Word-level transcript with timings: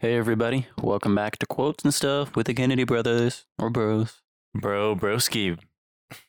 Hey 0.00 0.16
everybody, 0.16 0.66
welcome 0.80 1.14
back 1.14 1.38
to 1.38 1.46
Quotes 1.46 1.82
and 1.84 1.92
Stuff 1.92 2.36
with 2.36 2.46
the 2.46 2.54
Kennedy 2.54 2.84
brothers 2.84 3.46
or 3.58 3.68
bros. 3.70 4.20
Bro, 4.54 4.96
broski, 4.96 5.58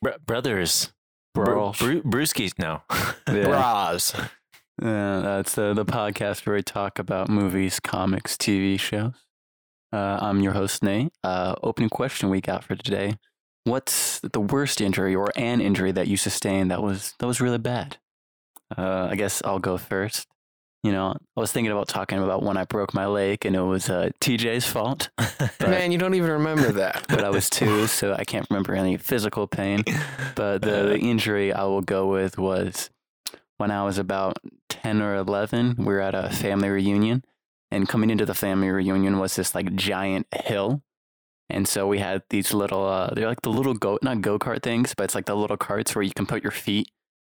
Br- 0.02 0.10
brothers, 0.26 0.92
Bro. 1.34 1.72
Bru- 1.78 2.02
brewskis. 2.02 2.58
No, 2.58 2.82
Yeah. 3.28 3.44
Bras. 3.44 4.14
Uh, 4.14 4.26
that's 4.80 5.54
the, 5.54 5.72
the 5.74 5.84
podcast 5.84 6.46
where 6.46 6.56
we 6.56 6.62
talk 6.62 6.98
about 6.98 7.28
movies, 7.28 7.78
comics, 7.80 8.36
TV 8.36 8.78
shows. 8.78 9.14
Uh, 9.92 10.18
I'm 10.20 10.40
your 10.40 10.52
host, 10.52 10.82
Nate. 10.82 11.12
Uh, 11.22 11.54
opening 11.62 11.90
question 11.90 12.30
we 12.30 12.40
got 12.40 12.64
for 12.64 12.74
today. 12.74 13.18
What's 13.64 14.20
the 14.20 14.40
worst 14.40 14.80
injury 14.80 15.14
or 15.14 15.30
an 15.36 15.60
injury 15.60 15.92
that 15.92 16.08
you 16.08 16.16
sustained 16.16 16.70
that 16.70 16.82
was 16.82 17.14
that 17.18 17.26
was 17.26 17.40
really 17.40 17.58
bad? 17.58 17.98
Uh, 18.76 19.08
I 19.10 19.16
guess 19.16 19.42
I'll 19.44 19.58
go 19.58 19.76
first. 19.76 20.26
You 20.82 20.92
know, 20.92 21.14
I 21.36 21.40
was 21.40 21.52
thinking 21.52 21.70
about 21.72 21.88
talking 21.88 22.18
about 22.22 22.42
when 22.42 22.56
I 22.56 22.64
broke 22.64 22.94
my 22.94 23.04
leg 23.06 23.44
and 23.44 23.54
it 23.54 23.60
was 23.60 23.90
uh, 23.90 24.10
TJ's 24.20 24.64
fault, 24.66 25.10
But- 25.18 25.60
Man, 25.60 25.92
you 25.92 25.98
don't 25.98 26.14
even 26.14 26.30
remember 26.30 26.72
that. 26.80 27.04
but 27.08 27.22
I 27.22 27.28
was 27.28 27.50
two, 27.50 27.86
so 27.86 28.14
I 28.14 28.24
can't 28.24 28.46
remember 28.48 28.74
any 28.74 28.96
physical 28.96 29.46
pain. 29.46 29.84
But 30.34 30.62
the, 30.62 30.70
the 30.88 30.98
injury 31.12 31.52
I 31.52 31.64
will 31.64 31.82
go 31.82 32.06
with 32.06 32.38
was 32.38 32.88
when 33.58 33.70
I 33.70 33.84
was 33.84 33.98
about 33.98 34.38
10 34.70 35.02
or 35.02 35.16
11. 35.16 35.74
We 35.78 35.84
were 35.84 36.00
at 36.00 36.14
a 36.14 36.30
family 36.30 36.70
reunion, 36.70 37.24
and 37.70 37.86
coming 37.86 38.08
into 38.08 38.24
the 38.24 38.34
family 38.34 38.70
reunion 38.70 39.18
was 39.18 39.36
this 39.36 39.54
like 39.54 39.74
giant 39.74 40.28
hill. 40.32 40.82
And 41.50 41.68
so 41.68 41.86
we 41.88 41.98
had 41.98 42.22
these 42.30 42.54
little, 42.54 42.86
uh, 42.86 43.12
they're 43.12 43.28
like 43.28 43.42
the 43.42 43.50
little 43.50 43.74
go, 43.74 43.98
not 44.02 44.22
go 44.22 44.38
kart 44.38 44.62
things, 44.62 44.94
but 44.94 45.04
it's 45.04 45.14
like 45.14 45.26
the 45.26 45.34
little 45.34 45.56
carts 45.58 45.94
where 45.94 46.02
you 46.02 46.12
can 46.14 46.24
put 46.24 46.42
your 46.42 46.52
feet 46.52 46.88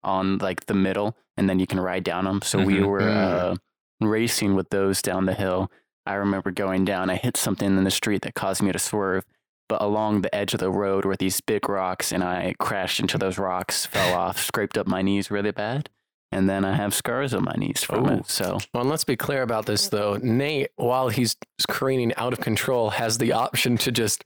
on 0.07 0.39
like 0.39 0.65
the 0.67 0.75
middle 0.75 1.17
and 1.37 1.49
then 1.51 1.59
you 1.59 1.67
can 1.67 1.79
ride 1.81 2.05
down 2.05 2.25
them. 2.25 2.41
So 2.43 2.63
we 2.65 2.75
Mhm. 2.79 2.87
were 2.87 3.01
Mm. 3.01 3.53
uh, 3.53 3.57
racing 4.01 4.55
with 4.55 4.71
those 4.71 5.03
down 5.03 5.27
the 5.27 5.35
hill. 5.35 5.71
I 6.07 6.15
remember 6.15 6.51
going 6.53 6.85
down, 6.85 7.11
I 7.11 7.17
hit 7.17 7.37
something 7.37 7.77
in 7.77 7.85
the 7.85 7.91
street 7.91 8.23
that 8.23 8.35
caused 8.35 8.63
me 8.63 8.73
to 8.73 8.79
swerve 8.79 9.25
but 9.69 9.83
along 9.83 10.21
the 10.21 10.33
edge 10.33 10.55
of 10.55 10.61
the 10.61 10.71
road 10.71 11.05
were 11.05 11.17
these 11.17 11.41
big 11.41 11.69
rocks 11.69 12.13
and 12.13 12.23
I 12.23 12.55
crashed 12.61 13.01
into 13.01 13.19
those 13.19 13.37
rocks, 13.37 13.85
fell 13.85 14.15
off, 14.17 14.39
scraped 14.39 14.79
up 14.79 14.87
my 14.87 15.03
knees 15.03 15.29
really 15.29 15.51
bad, 15.51 15.91
and 16.31 16.49
then 16.49 16.65
I 16.65 16.77
have 16.77 16.95
scars 16.95 17.35
on 17.35 17.43
my 17.43 17.55
knees 17.57 17.83
from 17.83 18.07
Oh. 18.07 18.13
it. 18.19 18.31
So 18.31 18.59
Well, 18.73 18.83
and 18.83 18.91
let's 18.91 19.03
be 19.03 19.17
clear 19.17 19.43
about 19.43 19.67
this, 19.67 19.89
though. 19.89 20.19
Nate, 20.23 20.71
while 20.77 21.09
he's 21.09 21.35
careening 21.69 22.15
out 22.15 22.33
of 22.33 22.39
control, 22.39 22.91
has 22.91 23.19
the 23.19 23.33
option 23.33 23.77
to 23.79 23.91
just 23.91 24.23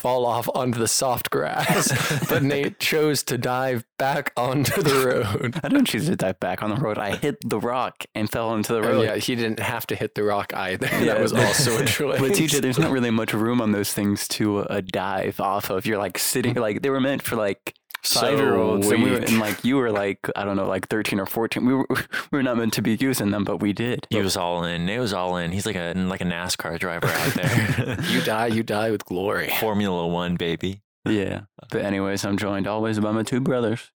fall 0.00 0.26
off 0.26 0.48
onto 0.54 0.78
the 0.78 0.88
soft 0.88 1.30
grass. 1.30 1.92
but 2.28 2.42
Nate 2.42 2.78
chose 2.80 3.22
to 3.24 3.38
dive 3.38 3.84
back 3.98 4.32
onto 4.36 4.82
the 4.82 5.06
road. 5.06 5.60
I 5.62 5.68
didn't 5.68 5.84
choose 5.86 6.06
to 6.06 6.16
dive 6.16 6.40
back 6.40 6.62
on 6.62 6.70
the 6.70 6.76
road. 6.76 6.98
I 6.98 7.16
hit 7.16 7.36
the 7.48 7.60
rock 7.60 8.04
and 8.14 8.30
fell 8.30 8.54
into 8.54 8.72
the 8.72 8.78
And 8.80 8.88
road. 8.88 9.02
yeah, 9.02 9.16
he 9.16 9.34
didn't 9.36 9.60
have 9.60 9.86
to 9.88 9.94
hit 9.94 10.14
the 10.14 10.22
rock 10.24 10.52
either. 10.54 10.86
Yeah, 10.86 11.04
that 11.04 11.20
was 11.20 11.32
also 11.32 11.78
a 11.82 11.84
choice. 11.86 12.18
But 12.20 12.32
TJ, 12.32 12.60
there's 12.62 12.78
not 12.78 12.90
really 12.90 13.10
much 13.10 13.32
room 13.34 13.60
on 13.60 13.72
those 13.72 13.92
things 13.92 14.26
to 14.28 14.60
uh, 14.60 14.80
dive 14.84 15.38
off 15.40 15.70
of. 15.70 15.86
You're 15.86 15.98
like 15.98 16.18
sitting, 16.18 16.54
like 16.54 16.82
they 16.82 16.90
were 16.90 17.00
meant 17.00 17.22
for 17.22 17.36
like 17.36 17.74
five 18.02 18.38
year 18.38 18.56
olds, 18.56 18.88
and, 18.88 19.02
we 19.02 19.10
were, 19.10 19.18
and 19.18 19.38
like 19.38 19.64
you 19.64 19.76
were 19.76 19.90
like 19.90 20.18
I 20.36 20.44
don't 20.44 20.56
know, 20.56 20.66
like 20.66 20.88
13 20.88 21.20
or 21.20 21.26
14. 21.26 21.64
We 21.64 21.74
were 21.74 21.86
we 21.90 21.96
were 22.38 22.42
not 22.42 22.56
meant 22.56 22.72
to 22.74 22.82
be 22.82 22.96
using 23.00 23.30
them, 23.30 23.44
but 23.44 23.58
we 23.58 23.72
did. 23.72 24.06
he 24.10 24.20
was 24.20 24.36
all 24.36 24.64
in. 24.64 24.88
It 24.88 24.98
was 24.98 25.12
all 25.12 25.36
in. 25.36 25.52
He's 25.52 25.66
like 25.66 25.76
a 25.76 25.92
like 25.94 26.20
a 26.20 26.24
NASCAR 26.24 26.78
driver 26.78 27.08
out 27.08 27.34
there. 27.34 27.96
you 28.08 28.20
die, 28.22 28.46
you 28.48 28.62
die 28.62 28.90
with 28.90 29.04
glory. 29.04 29.50
Formula 29.60 30.06
One, 30.06 30.36
baby. 30.36 30.82
Yeah. 31.04 31.42
But 31.70 31.82
anyways, 31.82 32.24
I'm 32.24 32.36
joined 32.36 32.66
always 32.66 32.98
by 33.00 33.12
my 33.12 33.22
two 33.22 33.40
brothers. 33.40 33.90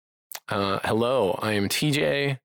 Uh, 0.48 0.78
hello, 0.84 1.38
I 1.42 1.52
am 1.52 1.68
TJ. 1.68 2.38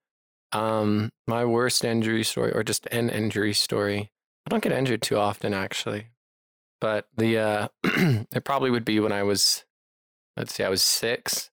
Um, 0.51 1.11
my 1.27 1.45
worst 1.45 1.83
injury 1.83 2.23
story, 2.23 2.51
or 2.53 2.63
just 2.63 2.87
an 2.87 3.09
injury 3.09 3.53
story. 3.53 4.11
I 4.45 4.49
don't 4.49 4.63
get 4.63 4.71
injured 4.71 5.01
too 5.01 5.17
often, 5.17 5.53
actually, 5.53 6.07
but 6.79 7.07
the 7.15 7.37
uh, 7.37 7.67
it 7.83 8.43
probably 8.45 8.71
would 8.71 8.85
be 8.85 8.99
when 8.99 9.11
I 9.11 9.23
was, 9.23 9.65
let's 10.37 10.53
see, 10.53 10.63
I 10.63 10.69
was 10.69 10.83
six. 10.83 11.49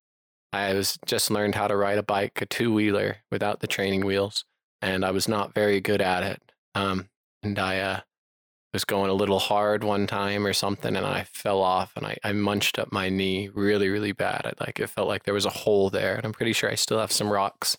I 0.53 0.75
was 0.75 0.99
just 1.07 1.31
learned 1.31 1.57
how 1.57 1.67
to 1.67 1.77
ride 1.77 1.99
a 1.99 2.03
bike, 2.03 2.41
a 2.41 2.47
two 2.47 2.73
wheeler, 2.73 3.17
without 3.31 3.61
the 3.61 3.67
training 3.67 4.05
wheels, 4.05 4.45
and 4.81 5.05
I 5.05 5.11
was 5.11 5.27
not 5.27 5.55
very 5.55 5.81
good 5.81 6.01
at 6.01 6.23
it. 6.23 6.43
Um, 6.77 7.09
and 7.43 7.59
I 7.59 7.81
uh, 7.81 8.01
was 8.73 8.85
going 8.85 9.11
a 9.11 9.15
little 9.15 9.39
hard 9.39 9.83
one 9.83 10.07
time 10.07 10.47
or 10.47 10.53
something, 10.53 10.95
and 10.95 11.07
I 11.07 11.27
fell 11.33 11.61
off, 11.61 11.97
and 11.97 12.07
I, 12.07 12.19
I 12.23 12.33
munched 12.33 12.79
up 12.79 12.93
my 12.93 13.09
knee 13.09 13.49
really, 13.53 13.89
really 13.89 14.13
bad. 14.13 14.43
I, 14.45 14.53
like 14.65 14.79
it 14.79 14.89
felt 14.89 15.09
like 15.09 15.25
there 15.25 15.35
was 15.35 15.47
a 15.47 15.51
hole 15.51 15.91
there, 15.91 16.17
and 16.17 16.25
I'm 16.25 16.33
pretty 16.33 16.53
sure 16.53 16.71
I 16.71 16.77
still 16.77 16.99
have 16.99 17.13
some 17.13 17.31
rocks 17.31 17.77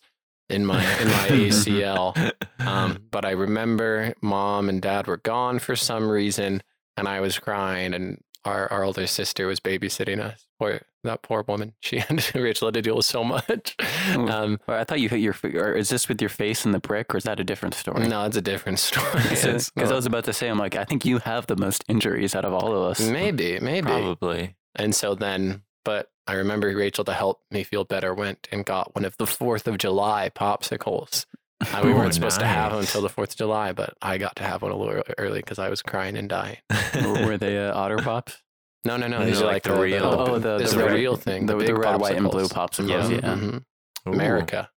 in 0.50 0.66
my 0.66 0.82
in 1.02 1.08
my 1.08 1.28
ACL. 1.28 2.32
Um, 2.60 2.98
but 3.12 3.26
I 3.26 3.32
remember 3.32 4.14
mom 4.22 4.70
and 4.70 4.82
dad 4.82 5.08
were 5.08 5.18
gone 5.18 5.60
for 5.60 5.76
some 5.76 6.10
reason, 6.10 6.64
and 6.98 7.08
I 7.08 7.20
was 7.20 7.38
crying, 7.38 7.94
and 7.94 8.20
our, 8.46 8.72
our 8.72 8.84
older 8.84 9.08
sister 9.08 9.48
was 9.48 9.60
babysitting 9.60 10.20
us. 10.22 10.46
Poor 10.60 10.82
that 11.04 11.22
poor 11.22 11.44
woman. 11.48 11.74
She 11.82 11.98
and 12.10 12.24
Rachel 12.34 12.68
had 12.68 12.74
to 12.76 12.82
deal 12.82 12.96
with 12.96 13.06
so 13.06 13.24
much. 13.24 13.76
Oh. 14.14 14.28
Um, 14.28 14.60
Or 14.68 14.76
I 14.76 14.84
thought 14.84 15.00
you 15.00 15.10
hit 15.10 15.20
your. 15.20 15.34
fi- 15.34 15.56
Or 15.58 15.74
is 15.74 15.90
this 15.90 16.08
with 16.08 16.20
your 16.22 16.30
face 16.30 16.66
in 16.66 16.72
the 16.72 16.80
brick, 16.80 17.14
or 17.14 17.18
is 17.18 17.26
that 17.26 17.40
a 17.40 17.44
different 17.44 17.76
story? 17.76 18.08
no, 18.08 18.24
it's 18.26 18.38
a 18.38 18.42
different 18.42 18.80
story. 18.90 19.12
Because 19.14 19.44
It's- 19.76 19.92
I 19.92 19.94
was 19.96 20.06
about 20.06 20.24
to 20.26 20.34
say, 20.34 20.48
I'm 20.48 20.58
like, 20.58 20.76
I 20.76 20.84
think 20.86 21.06
you 21.06 21.20
have 21.20 21.48
the 21.48 21.56
most 21.58 21.84
injuries 21.88 22.36
out 22.36 22.46
of 22.46 22.54
all 22.54 22.76
of 22.76 22.92
us. 22.92 23.00
maybe, 23.08 23.60
maybe. 23.60 23.88
Probably. 23.88 24.56
And 24.76 24.96
so 24.96 25.14
then, 25.16 25.64
but 25.84 26.10
I 26.28 26.34
remember 26.34 26.68
Rachel 26.76 27.04
to 27.06 27.14
help 27.14 27.42
me 27.52 27.64
feel 27.64 27.84
better 27.84 28.14
went 28.14 28.48
and 28.52 28.66
got 28.66 28.96
one 28.96 29.06
of 29.06 29.16
the 29.18 29.28
Fourth 29.28 29.68
of 29.68 29.78
July 29.78 30.32
popsicles. 30.34 31.26
Uh, 31.62 31.82
we 31.84 31.92
Ooh, 31.92 31.96
weren't 31.96 32.14
supposed 32.14 32.40
to 32.40 32.46
have 32.46 32.72
them 32.72 32.82
until 32.82 33.02
the 33.02 33.10
Fourth 33.10 33.32
of 33.32 33.38
July, 33.38 33.72
but 33.72 33.94
I 34.02 34.18
got 34.18 34.36
to 34.38 34.44
have 34.44 34.62
one 34.62 34.72
a 34.72 34.76
little 34.76 35.02
early 35.18 35.40
because 35.40 35.58
I 35.58 35.70
was 35.70 35.82
crying 35.82 36.18
and 36.18 36.28
dying. 36.30 36.58
Were 36.96 37.26
were 37.26 37.38
they 37.38 37.58
uh, 37.58 37.74
Otter 37.74 37.98
Pops? 37.98 38.38
No, 38.84 38.98
no, 38.98 39.08
no. 39.08 39.20
No, 39.20 39.26
These 39.26 39.40
no, 39.40 39.44
are 39.44 39.46
like 39.46 39.54
like 39.54 39.64
the 39.64 39.74
the, 39.74 39.80
real- 39.82 40.12
The, 40.12 40.18
Oh, 40.18 40.40
the- 40.40 40.58
the 40.58 40.68
the 40.68 40.90
real 40.90 41.16
thing. 41.16 41.46
the- 41.46 41.54
The, 41.54 41.60
the 41.60 41.66
big 41.74 41.78
red, 41.78 42.00
white, 42.00 42.18
and 42.18 42.30
blue 42.30 42.46
popsicles. 42.48 42.88
popsicles, 42.88 43.10
Yeah. 43.12 43.16
yeah. 43.18 43.36
mhm. 43.36 43.64
America. 44.06 44.70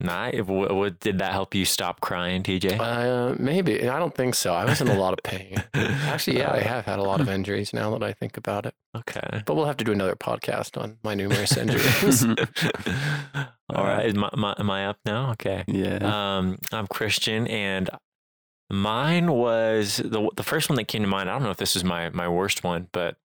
Nice. 0.00 0.42
What, 0.44 0.74
what 0.74 1.00
did 1.00 1.18
that 1.18 1.32
help 1.32 1.54
you 1.54 1.64
stop 1.64 2.00
crying, 2.00 2.44
TJ? 2.44 2.78
Uh, 2.78 3.34
maybe. 3.38 3.88
I 3.88 3.98
don't 3.98 4.14
think 4.14 4.36
so. 4.36 4.54
I 4.54 4.64
was 4.64 4.80
in 4.80 4.86
a 4.88 4.94
lot 4.94 5.12
of 5.12 5.22
pain. 5.24 5.56
Actually, 5.74 6.38
yeah, 6.38 6.52
I 6.52 6.60
have 6.60 6.84
had 6.84 7.00
a 7.00 7.02
lot 7.02 7.20
of 7.20 7.28
injuries 7.38 7.72
now 7.72 7.90
that 7.90 8.02
I 8.04 8.12
think 8.12 8.36
about 8.36 8.64
it. 8.64 8.74
Okay. 8.96 9.42
But 9.44 9.56
we'll 9.56 9.66
have 9.66 9.76
to 9.78 9.84
do 9.84 9.90
another 9.90 10.14
podcast 10.14 10.80
on 10.80 10.98
my 11.02 11.14
numerous 11.14 11.56
injuries. 11.56 12.24
All 13.74 13.84
right. 13.84 14.06
Is 14.06 14.14
my, 14.14 14.30
my, 14.36 14.54
am 14.58 14.70
I 14.70 14.86
up 14.86 14.98
now? 15.04 15.32
Okay. 15.32 15.64
yeah. 15.66 15.98
Um, 16.38 16.58
I'm 16.72 16.86
Christian, 16.86 17.48
and 17.48 17.90
mine 18.70 19.32
was 19.32 19.96
the 19.96 20.30
the 20.36 20.44
first 20.44 20.70
one 20.70 20.76
that 20.76 20.84
came 20.84 21.02
to 21.02 21.08
mind. 21.08 21.28
I 21.28 21.32
don't 21.32 21.42
know 21.42 21.50
if 21.50 21.58
this 21.58 21.74
is 21.74 21.82
my 21.82 22.08
my 22.10 22.28
worst 22.28 22.62
one, 22.62 22.88
but 22.92 23.16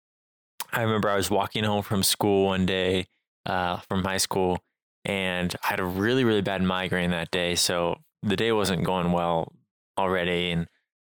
I 0.72 0.82
remember 0.82 1.08
I 1.08 1.16
was 1.16 1.30
walking 1.30 1.64
home 1.64 1.82
from 1.82 2.02
school 2.02 2.46
one 2.46 2.66
day, 2.66 3.06
uh, 3.46 3.78
from 3.78 4.04
high 4.04 4.18
school, 4.18 4.58
and 5.04 5.54
I 5.64 5.68
had 5.68 5.80
a 5.80 5.84
really 5.84 6.24
really 6.24 6.42
bad 6.42 6.62
migraine 6.62 7.10
that 7.10 7.30
day. 7.30 7.54
So 7.54 7.96
the 8.22 8.36
day 8.36 8.52
wasn't 8.52 8.84
going 8.84 9.12
well 9.12 9.52
already, 9.98 10.50
and 10.50 10.66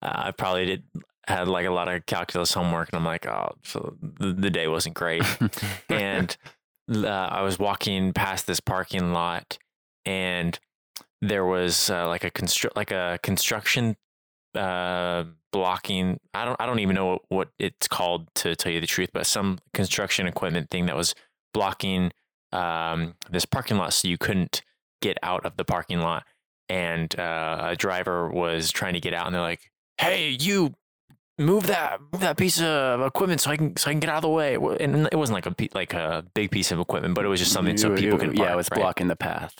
uh, 0.02 0.24
I 0.26 0.30
probably 0.32 0.66
did 0.66 0.82
had 1.26 1.48
like 1.48 1.66
a 1.66 1.70
lot 1.70 1.88
of 1.88 2.06
calculus 2.06 2.52
homework, 2.52 2.90
and 2.92 2.98
I'm 2.98 3.04
like, 3.04 3.26
oh, 3.26 3.54
so 3.64 3.96
the, 4.00 4.32
the 4.32 4.50
day 4.50 4.68
wasn't 4.68 4.94
great 4.94 5.22
and 5.88 6.36
uh, 6.92 7.08
I 7.08 7.42
was 7.42 7.58
walking 7.58 8.12
past 8.12 8.46
this 8.46 8.60
parking 8.60 9.12
lot, 9.12 9.58
and 10.04 10.58
there 11.20 11.44
was 11.44 11.90
uh, 11.90 12.08
like 12.08 12.24
a 12.24 12.30
constru- 12.30 12.74
like 12.76 12.90
a 12.90 13.18
construction 13.22 13.96
uh, 14.54 15.24
blocking. 15.52 16.18
I 16.34 16.44
don't 16.44 16.56
I 16.60 16.66
don't 16.66 16.80
even 16.80 16.94
know 16.94 17.06
what, 17.06 17.22
what 17.28 17.48
it's 17.58 17.88
called 17.88 18.28
to 18.36 18.56
tell 18.56 18.72
you 18.72 18.80
the 18.80 18.86
truth, 18.86 19.10
but 19.12 19.26
some 19.26 19.58
construction 19.72 20.26
equipment 20.26 20.70
thing 20.70 20.86
that 20.86 20.96
was 20.96 21.14
blocking 21.52 22.12
um, 22.52 23.14
this 23.30 23.44
parking 23.44 23.76
lot, 23.76 23.92
so 23.92 24.08
you 24.08 24.18
couldn't 24.18 24.62
get 25.00 25.18
out 25.22 25.44
of 25.44 25.56
the 25.56 25.64
parking 25.64 26.00
lot. 26.00 26.24
And 26.68 27.18
uh, 27.18 27.58
a 27.70 27.76
driver 27.76 28.28
was 28.30 28.70
trying 28.70 28.94
to 28.94 29.00
get 29.00 29.12
out, 29.12 29.26
and 29.26 29.34
they're 29.34 29.42
like, 29.42 29.70
"Hey, 29.98 30.36
you 30.40 30.74
move 31.40 31.66
that 31.68 32.00
move 32.12 32.20
that 32.20 32.36
piece 32.36 32.60
of 32.60 33.00
equipment 33.00 33.40
so 33.40 33.50
I 33.50 33.56
can 33.56 33.76
so 33.76 33.90
I 33.90 33.94
can 33.94 34.00
get 34.00 34.10
out 34.10 34.16
of 34.16 34.22
the 34.22 34.28
way. 34.28 34.54
And 34.54 35.08
it 35.10 35.16
wasn't 35.16 35.34
like 35.34 35.46
a 35.46 35.68
like 35.74 35.94
a 35.94 36.24
big 36.34 36.50
piece 36.50 36.70
of 36.70 36.78
equipment, 36.78 37.14
but 37.14 37.24
it 37.24 37.28
was 37.28 37.40
just 37.40 37.52
something 37.52 37.76
so 37.76 37.96
people 37.96 38.18
could 38.18 38.36
Yeah, 38.38 38.52
it 38.52 38.56
was 38.56 38.68
right? 38.70 38.80
blocking 38.80 39.08
the 39.08 39.16
path. 39.16 39.54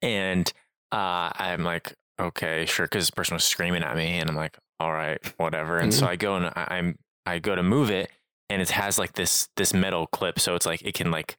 And 0.00 0.50
uh, 0.92 1.30
I'm 1.34 1.64
like, 1.64 1.94
okay, 2.20 2.64
sure, 2.66 2.86
because 2.86 3.02
this 3.02 3.10
person 3.10 3.34
was 3.34 3.44
screaming 3.44 3.82
at 3.82 3.96
me, 3.96 4.18
and 4.18 4.30
I'm 4.30 4.36
like, 4.36 4.56
all 4.80 4.92
right, 4.92 5.18
whatever. 5.38 5.78
And 5.78 5.92
so 5.92 6.06
I 6.06 6.16
go 6.16 6.36
and 6.36 6.46
I, 6.46 6.66
I'm 6.70 6.98
I 7.26 7.40
go 7.40 7.54
to 7.54 7.62
move 7.62 7.90
it, 7.90 8.10
and 8.48 8.62
it 8.62 8.70
has 8.70 8.98
like 8.98 9.14
this 9.14 9.48
this 9.56 9.74
metal 9.74 10.06
clip, 10.06 10.38
so 10.38 10.54
it's 10.54 10.66
like 10.66 10.82
it 10.82 10.94
can 10.94 11.10
like 11.10 11.36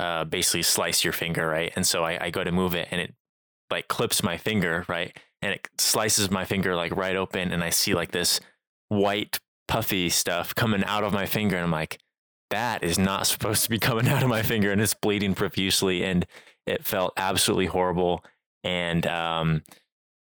uh, 0.00 0.24
basically 0.24 0.62
slice 0.62 1.04
your 1.04 1.12
finger, 1.12 1.46
right? 1.46 1.72
And 1.76 1.86
so 1.86 2.02
I, 2.02 2.24
I 2.24 2.30
go 2.30 2.42
to 2.42 2.50
move 2.50 2.74
it, 2.74 2.88
and 2.90 3.02
it 3.02 3.14
like 3.70 3.86
clips 3.88 4.22
my 4.22 4.38
finger, 4.38 4.86
right? 4.88 5.14
And 5.42 5.52
it 5.52 5.68
slices 5.76 6.30
my 6.30 6.46
finger 6.46 6.74
like 6.74 6.96
right 6.96 7.16
open, 7.16 7.52
and 7.52 7.62
I 7.62 7.68
see 7.68 7.94
like 7.94 8.10
this 8.10 8.40
white 8.88 9.38
puffy 9.68 10.08
stuff 10.08 10.54
coming 10.54 10.82
out 10.84 11.04
of 11.04 11.12
my 11.12 11.26
finger, 11.26 11.56
and 11.56 11.66
I'm 11.66 11.70
like, 11.70 11.98
that 12.48 12.82
is 12.82 12.98
not 12.98 13.26
supposed 13.26 13.62
to 13.64 13.70
be 13.70 13.78
coming 13.78 14.08
out 14.14 14.22
of 14.22 14.30
my 14.30 14.42
finger, 14.42 14.72
and 14.72 14.80
it's 14.80 14.94
bleeding 14.94 15.34
profusely, 15.34 16.02
and 16.02 16.24
it 16.66 16.82
felt 16.82 17.12
absolutely 17.18 17.66
horrible. 17.66 18.24
And 18.64 19.06
um, 19.06 19.62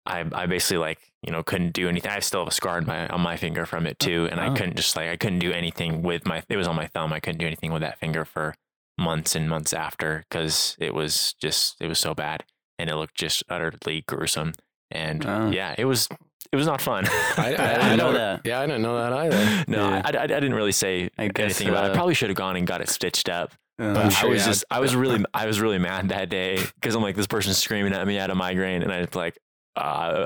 I 0.06 0.26
I 0.34 0.46
basically 0.46 0.80
like 0.80 1.00
you 1.26 1.32
know 1.32 1.42
couldn't 1.42 1.72
do 1.72 1.88
anything. 1.88 2.12
I 2.12 2.20
still 2.20 2.42
have 2.42 2.50
a 2.50 2.52
scar 2.52 2.76
on 2.76 2.86
my 2.86 3.08
on 3.08 3.22
my 3.22 3.38
finger 3.38 3.66
from 3.66 3.88
it 3.88 3.98
too, 3.98 4.28
and. 4.30 4.42
I 4.42 4.54
couldn't 4.54 4.76
just 4.76 4.98
like 4.98 5.08
I 5.08 5.16
couldn't 5.16 5.40
do 5.40 5.54
anything 5.54 6.02
with 6.02 6.26
my. 6.26 6.44
It 6.50 6.58
was 6.58 6.68
on 6.68 6.76
my 6.76 6.88
thumb. 6.88 7.14
I 7.14 7.22
couldn't 7.22 7.40
do 7.40 7.48
anything 7.48 7.72
with 7.72 7.82
that 7.82 7.98
finger 7.98 8.26
for 8.26 8.56
months 8.98 9.36
and 9.36 9.50
months 9.50 9.74
after 9.74 10.24
because 10.30 10.76
it 10.80 10.94
was 10.94 11.34
just 11.42 11.76
it 11.82 11.88
was 11.88 12.00
so 12.00 12.14
bad 12.14 12.44
and 12.78 12.90
it 12.90 12.96
looked 12.96 13.16
just 13.16 13.44
utterly 13.50 14.04
gruesome. 14.08 14.54
And 14.92 15.26
Oh. 15.26 15.50
yeah, 15.50 15.74
it 15.78 15.86
was 15.86 16.08
it 16.52 16.56
was 16.56 16.68
not 16.68 16.82
fun. 16.82 17.06
I, 17.38 17.56
I 17.58 17.76
I, 17.76 17.78
didn't 17.84 17.98
know 17.98 18.14
that. 18.14 18.42
Yeah, 18.46 18.60
I 18.60 18.66
didn't 18.68 18.84
know 18.84 18.98
that 18.98 19.14
either. 19.14 19.64
no, 19.68 19.90
Yeah. 19.90 20.02
I, 20.06 20.18
I, 20.18 20.24
I 20.24 20.28
didn't 20.28 20.54
really 20.54 20.72
say 20.72 21.10
I 21.18 21.28
guess, 21.30 21.46
anything 21.46 21.70
about 21.70 21.86
it. 21.86 21.88
I 21.88 21.92
uh, 21.92 21.96
probably 21.96 22.14
should 22.14 22.30
have 22.30 22.38
gone 22.38 22.56
and 22.56 22.68
got 22.68 22.82
it 22.82 22.90
stitched 22.90 23.30
up. 23.30 23.52
Uh, 23.80 23.94
But 23.96 24.06
I'm 24.06 24.10
sure 24.12 24.30
I 24.30 24.34
was 24.34 24.46
you 24.46 24.52
just, 24.52 24.66
I 24.70 24.80
was 24.80 24.96
really, 24.96 25.26
I 25.34 25.48
was 25.48 25.60
really 25.60 25.80
mad 25.80 26.10
that 26.10 26.30
day 26.30 26.60
because 26.76 26.94
I'm 26.94 27.02
like, 27.02 27.16
this 27.16 27.26
person's 27.26 27.58
screaming 27.58 27.94
at 27.94 28.06
me 28.06 28.20
at 28.20 28.30
a 28.30 28.36
migraine, 28.36 28.84
and 28.84 28.92
I 28.92 29.00
was 29.00 29.16
like, 29.16 29.36
uh, 29.76 29.80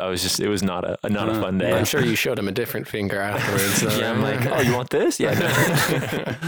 I 0.04 0.08
was 0.08 0.22
just, 0.22 0.40
it 0.40 0.50
was 0.50 0.62
not 0.64 0.84
a, 0.84 1.10
not 1.10 1.30
a 1.30 1.34
Uh, 1.34 1.42
fun 1.42 1.58
day. 1.58 1.72
I'm 1.72 1.86
sure 1.86 2.02
you 2.04 2.16
showed 2.16 2.38
him 2.38 2.48
a 2.48 2.52
different 2.52 2.88
finger 2.88 3.20
afterwards. 3.22 3.82
though, 3.82 3.98
yeah, 4.00 4.12
I'm 4.12 4.22
like, 4.22 4.46
oh, 4.46 4.62
you 4.62 4.74
want 4.76 4.90
this? 4.90 5.20
Yeah. 5.20 5.32
yeah, 5.40 6.36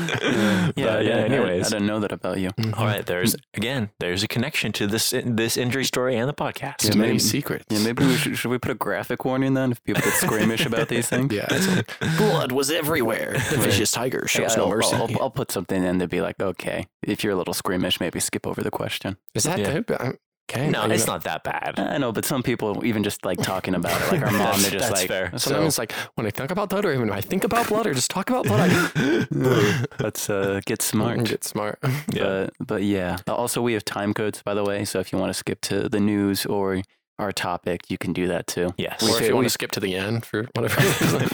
yeah, 0.75 0.96
I 0.96 1.00
yeah. 1.01 1.01
didn't- 1.01 1.31
I- 1.31 1.36
Anyways, 1.36 1.68
I, 1.68 1.69
didn't 1.69 1.88
know 1.88 2.00
that 2.00 2.12
about 2.12 2.40
you. 2.40 2.50
Mhm. 2.51 2.78
all 2.78 2.86
right. 2.86 3.06
There's 3.06 3.36
again, 3.54 3.90
there's 4.00 4.24
a 4.24 4.28
connection 4.28 4.72
to 4.74 4.88
this 4.88 5.13
this 5.25 5.57
injury 5.57 5.86
story 5.86 6.18
and 6.18 6.28
the 6.28 6.34
podcast. 6.34 6.84
Yeah, 6.84 6.90
many 6.96 7.00
maybe- 7.13 7.19
secrets. 7.19 7.66
Yeah, 7.69 7.80
maybe 7.84 8.06
we 8.06 8.16
should, 8.16 8.38
should 8.38 8.50
we 8.51 8.57
put 8.57 8.72
a 8.72 8.75
graphic 8.75 9.24
warning 9.25 9.54
then 9.54 9.72
if 9.72 9.84
people 9.84 10.02
get 10.02 10.13
squeamish 10.13 10.66
about 10.66 10.88
these 10.90 11.07
things? 11.07 11.34
Yeah, 11.34 11.48
it's 11.50 11.68
like, 11.68 12.18
blood 12.18 12.52
was 12.52 12.69
everywhere. 12.72 13.34
The 13.50 13.57
vicious 13.57 13.92
tiger 13.92 14.28
shows 14.28 14.56
I'll, 14.57 14.66
no 14.66 14.69
mercy. 14.75 14.95
I'll, 14.95 15.04
I'll, 15.04 15.22
I'll 15.24 15.31
put 15.31 15.52
something 15.52 15.84
in 15.84 16.00
to 16.00 16.07
be 16.07 16.22
like, 16.22 16.40
okay, 16.42 16.88
if 17.04 17.24
you're 17.24 17.34
a 17.34 17.38
little 17.38 17.54
squeamish, 17.54 18.00
maybe 18.00 18.19
skip 18.19 18.45
over 18.45 18.62
the 18.62 18.72
question. 18.72 19.18
Is 19.34 19.44
that 19.44 19.60
Yeah. 19.60 19.80
good? 19.80 20.18
Okay. 20.50 20.69
No, 20.69 20.84
it's 20.86 21.06
not 21.06 21.24
that 21.25 21.44
bad. 21.44 21.80
I 21.80 21.98
know, 22.00 22.12
but 22.12 22.25
some 22.25 22.42
people 22.42 22.84
even 22.84 23.04
just 23.04 23.24
like 23.24 23.40
talking 23.40 23.75
about 23.75 24.01
it, 24.01 24.12
like 24.12 24.22
our 24.24 24.31
mom, 24.31 24.60
they're 24.62 24.72
just 24.72 24.88
That's 24.90 25.01
like, 25.01 25.07
fair. 25.07 25.31
Sometimes 25.38 25.68
it's 25.68 25.78
like 25.78 25.92
when 26.16 26.25
I 26.25 26.31
think 26.31 26.50
about 26.50 26.69
blood, 26.69 26.86
or 26.86 26.92
even 26.94 27.07
when 27.10 27.18
I 27.18 27.22
think 27.22 27.44
about 27.44 27.68
blood, 27.68 27.86
or 27.86 27.94
just 27.94 28.10
talk 28.10 28.30
about 28.31 28.46
blood, 28.46 28.68
I 28.72 29.28
let's 30.00 30.30
uh, 30.30 30.60
get 30.66 30.81
smart. 30.81 31.24
Get 31.25 31.44
smart. 31.44 31.80
Yeah. 32.12 32.24
But, 32.24 32.54
but 32.68 32.84
yeah. 32.84 33.18
Also, 33.28 33.62
we 33.62 33.74
have 33.74 33.86
time 33.86 34.13
codes, 34.16 34.42
by 34.42 34.54
the 34.56 34.63
way. 34.63 34.84
So 34.86 35.00
if 35.00 35.12
you 35.13 35.19
want 35.19 35.30
to 35.30 35.34
skip 35.36 35.62
to 35.62 35.88
the 35.90 36.00
news 36.00 36.46
or 36.48 36.81
our 37.19 37.31
topic, 37.31 37.92
you 37.92 37.98
can 38.00 38.13
do 38.13 38.28
that 38.28 38.48
too. 38.48 38.74
Yes. 38.78 39.02
We 39.04 39.10
or 39.10 39.12
if 39.12 39.18
fail- 39.19 39.28
you 39.28 39.34
want 39.36 39.44
we- 39.44 39.48
to 39.48 39.52
skip 39.52 39.72
to 39.74 39.80
the 39.80 39.95
end 39.95 40.25
for 40.25 40.48
whatever 40.56 40.81
reason. 40.81 41.30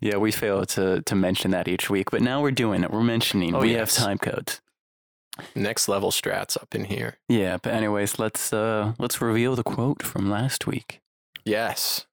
yeah, 0.02 0.16
we 0.16 0.30
fail 0.32 0.66
to, 0.66 1.00
to 1.02 1.14
mention 1.14 1.52
that 1.52 1.68
each 1.68 1.88
week, 1.88 2.10
but 2.10 2.20
now 2.20 2.42
we're 2.42 2.50
doing 2.50 2.82
it. 2.84 2.90
We're 2.90 3.02
mentioning 3.02 3.54
Oh, 3.54 3.60
we 3.60 3.72
yes. 3.72 3.96
have 3.96 4.04
time 4.06 4.18
codes. 4.18 4.60
Next 5.54 5.88
level 5.88 6.10
strats 6.10 6.56
up 6.56 6.74
in 6.74 6.84
here. 6.84 7.18
Yeah, 7.28 7.56
but 7.62 7.72
anyways, 7.74 8.18
let's 8.18 8.52
uh 8.52 8.92
let's 8.98 9.20
reveal 9.20 9.56
the 9.56 9.64
quote 9.64 10.02
from 10.02 10.30
last 10.30 10.66
week. 10.66 11.00
Yes. 11.44 12.06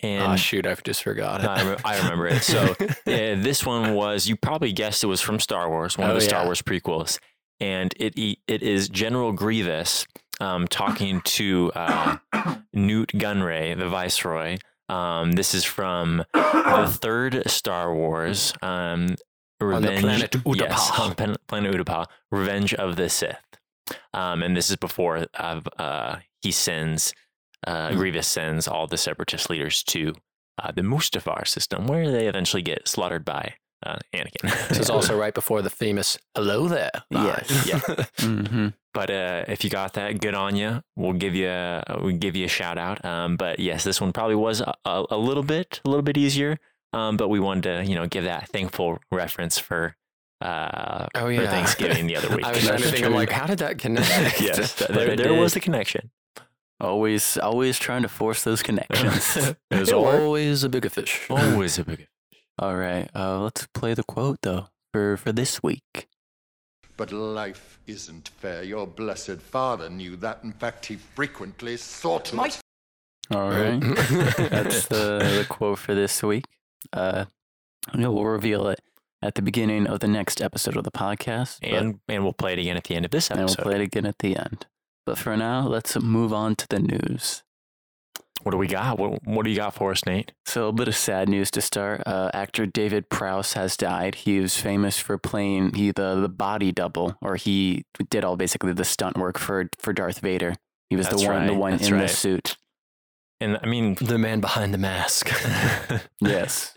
And 0.00 0.32
oh 0.32 0.36
shoot, 0.36 0.66
I've 0.66 0.82
just 0.84 1.02
forgot 1.02 1.40
it. 1.40 1.44
No, 1.44 1.50
I, 1.50 1.62
rem- 1.64 1.78
I 1.84 1.98
remember 1.98 2.28
it. 2.28 2.42
So 2.42 2.74
yeah, 3.06 3.34
this 3.34 3.66
one 3.66 3.94
was 3.94 4.28
you 4.28 4.36
probably 4.36 4.72
guessed 4.72 5.02
it 5.02 5.08
was 5.08 5.20
from 5.20 5.40
Star 5.40 5.68
Wars, 5.68 5.98
one 5.98 6.08
Oh, 6.08 6.10
of 6.12 6.20
the 6.20 6.20
Star. 6.20 6.44
Wars 6.44 6.62
prequels, 6.62 7.18
and 7.58 7.92
it 7.98 8.16
e- 8.16 8.38
it 8.46 8.62
is 8.62 8.88
General 8.88 9.32
Grievous 9.32 10.06
um, 10.40 10.68
talking 10.68 11.20
to 11.22 11.72
uh, 11.74 12.18
Nute 12.72 13.10
Gunray, 13.14 13.76
the 13.76 13.88
Viceroy. 13.88 14.58
Um, 14.88 15.32
this 15.32 15.52
is 15.52 15.64
from 15.64 16.22
the 16.32 16.86
third 16.88 17.42
Star 17.50 17.92
Wars. 17.92 18.52
Um, 18.62 19.16
On 19.60 19.82
the 19.82 19.88
Revenge, 19.88 20.00
planet 20.00 20.30
Utapau. 20.32 20.56
Yes, 20.56 20.90
on 20.98 21.14
pen- 21.14 21.36
planet 21.46 21.74
Utapau, 21.74 22.06
Revenge 22.30 22.74
of 22.74 22.96
the 22.96 23.08
Sith. 23.08 23.36
Um, 24.14 24.42
and 24.42 24.56
this 24.56 24.70
is 24.70 24.76
before 24.76 25.26
uh, 25.34 25.60
uh, 25.78 26.16
he 26.42 26.52
sends 26.52 27.12
uh, 27.66 27.92
Grievous 27.92 28.28
sends 28.28 28.68
all 28.68 28.86
the 28.86 28.96
Separatist 28.96 29.50
leaders 29.50 29.82
to 29.84 30.14
uh, 30.62 30.70
the 30.72 30.82
Mustafar 30.82 31.46
system, 31.46 31.86
where 31.86 32.10
they 32.10 32.26
eventually 32.28 32.62
get 32.62 32.86
slaughtered 32.86 33.24
by 33.24 33.54
uh, 33.84 33.96
Anakin. 34.14 34.68
This 34.68 34.78
is 34.78 34.90
also 34.96 35.18
right 35.18 35.34
before 35.34 35.62
the 35.62 35.70
famous 35.70 36.18
"Hello 36.36 36.68
there." 36.68 36.90
line. 37.10 37.26
Yes. 37.26 37.66
Yeah. 37.66 37.80
Mm-hmm. 38.18 38.68
but 38.92 39.10
uh, 39.10 39.44
if 39.48 39.62
you 39.64 39.70
got 39.70 39.94
that, 39.94 40.20
good 40.20 40.34
on 40.34 40.54
you. 40.56 40.82
We'll 40.96 41.12
give 41.14 41.34
you 41.34 41.48
a, 41.48 41.82
we'll 42.00 42.16
give 42.16 42.34
you 42.36 42.44
a 42.44 42.48
shout 42.48 42.78
out. 42.78 43.04
Um, 43.04 43.36
but 43.36 43.58
yes, 43.60 43.84
this 43.84 44.00
one 44.00 44.12
probably 44.12 44.34
was 44.36 44.60
a, 44.60 44.74
a, 44.84 45.04
a 45.10 45.16
little 45.18 45.42
bit 45.44 45.80
a 45.84 45.88
little 45.88 46.02
bit 46.02 46.16
easier. 46.16 46.58
Um, 46.92 47.16
but 47.16 47.28
we 47.28 47.38
wanted 47.40 47.62
to 47.64 47.84
you 47.90 47.94
know 47.94 48.06
give 48.06 48.24
that 48.24 48.48
thankful 48.48 48.98
reference 49.12 49.58
for 49.58 49.94
uh, 50.40 51.06
oh 51.14 51.20
for 51.26 51.30
yeah. 51.32 51.50
Thanksgiving 51.50 52.06
the 52.06 52.16
other 52.16 52.28
week. 52.36 52.44
I 52.44 52.52
was 52.52 52.64
trying 52.66 52.78
to 52.80 52.90
think. 52.90 53.04
I'm 53.04 53.12
like, 53.14 53.30
how 53.30 53.46
did 53.46 53.58
that 53.58 53.78
connect? 53.78 54.08
yes, 54.40 54.78
But 54.78 54.94
there, 54.94 55.16
there 55.16 55.34
was 55.34 55.52
did. 55.52 55.60
the 55.62 55.64
connection. 55.64 56.10
Always 56.80 57.36
always 57.38 57.78
trying 57.78 58.02
to 58.02 58.08
force 58.08 58.44
those 58.44 58.62
connections. 58.62 59.36
it 59.36 59.56
was 59.70 59.80
It's 59.82 59.92
always, 59.92 60.20
always 60.20 60.64
a 60.64 60.68
bigger 60.68 60.88
fish. 60.88 61.26
always 61.28 61.78
a 61.78 61.84
big. 61.84 62.06
All 62.58 62.76
right, 62.76 63.08
uh, 63.14 63.40
let's 63.40 63.66
play 63.74 63.94
the 63.94 64.04
quote 64.04 64.38
though 64.42 64.68
for 64.92 65.16
for 65.16 65.32
this 65.32 65.62
week. 65.62 66.08
But 66.96 67.12
life 67.12 67.78
isn't 67.86 68.28
fair. 68.28 68.62
Your 68.64 68.86
blessed 68.86 69.40
father 69.40 69.88
knew 69.90 70.16
that. 70.16 70.40
In 70.42 70.52
fact, 70.52 70.86
he 70.86 70.96
frequently 70.96 71.76
sought 71.76 72.32
it. 72.32 72.60
All 73.30 73.50
right, 73.50 73.78
that's 73.80 74.86
the, 74.88 75.18
the 75.38 75.46
quote 75.48 75.78
for 75.78 75.94
this 75.94 76.22
week. 76.22 76.44
Uh, 76.92 77.26
you 77.94 78.00
know, 78.00 78.12
we'll 78.12 78.24
reveal 78.24 78.68
it 78.68 78.80
at 79.22 79.34
the 79.34 79.42
beginning 79.42 79.86
of 79.86 80.00
the 80.00 80.08
next 80.08 80.40
episode 80.40 80.76
of 80.76 80.84
the 80.84 80.90
podcast, 80.90 81.58
And 81.62 82.00
and 82.08 82.22
we'll 82.22 82.32
play 82.32 82.52
it 82.52 82.58
again 82.58 82.76
at 82.76 82.84
the 82.84 82.94
end 82.94 83.04
of 83.04 83.10
this 83.10 83.30
and 83.30 83.38
we'll 83.40 83.46
episode. 83.50 83.62
play 83.62 83.74
it 83.76 83.80
again 83.80 84.06
at 84.06 84.18
the 84.18 84.36
end. 84.36 84.66
But 85.06 85.18
for 85.18 85.36
now, 85.36 85.66
let's 85.66 85.98
move 85.98 86.32
on 86.32 86.54
to 86.56 86.68
the 86.68 86.78
news. 86.78 87.42
What 88.42 88.52
do 88.52 88.58
we 88.58 88.68
got? 88.68 88.98
What, 88.98 89.26
what 89.26 89.44
do 89.44 89.50
you 89.50 89.56
got 89.56 89.74
for 89.74 89.90
us, 89.90 90.06
Nate? 90.06 90.32
So 90.46 90.68
a 90.68 90.72
bit 90.72 90.86
of 90.86 90.94
sad 90.94 91.28
news 91.28 91.50
to 91.52 91.60
start. 91.60 92.02
Uh, 92.06 92.30
actor 92.32 92.66
David 92.66 93.08
Prowse 93.10 93.54
has 93.54 93.76
died. 93.76 94.14
He 94.14 94.38
was 94.38 94.56
famous 94.56 94.98
for 94.98 95.18
playing 95.18 95.74
he 95.74 95.90
the 95.90 96.14
the 96.14 96.28
body 96.28 96.70
double, 96.70 97.16
or 97.20 97.34
he 97.36 97.84
did 98.10 98.24
all 98.24 98.36
basically 98.36 98.72
the 98.72 98.84
stunt 98.84 99.18
work 99.18 99.38
for 99.38 99.68
for 99.78 99.92
Darth 99.92 100.20
Vader. 100.20 100.54
He 100.88 100.94
was 100.96 101.08
That's 101.08 101.22
the 101.22 101.28
one 101.28 101.46
the 101.48 101.54
one 101.54 101.72
that's 101.72 101.88
in 101.88 101.98
the 101.98 102.06
suit. 102.08 102.56
And 103.40 103.58
I 103.62 103.66
mean, 103.66 103.94
the 104.00 104.18
man 104.18 104.40
behind 104.40 104.74
the 104.74 104.78
mask. 104.78 105.30
Yes, 106.20 106.74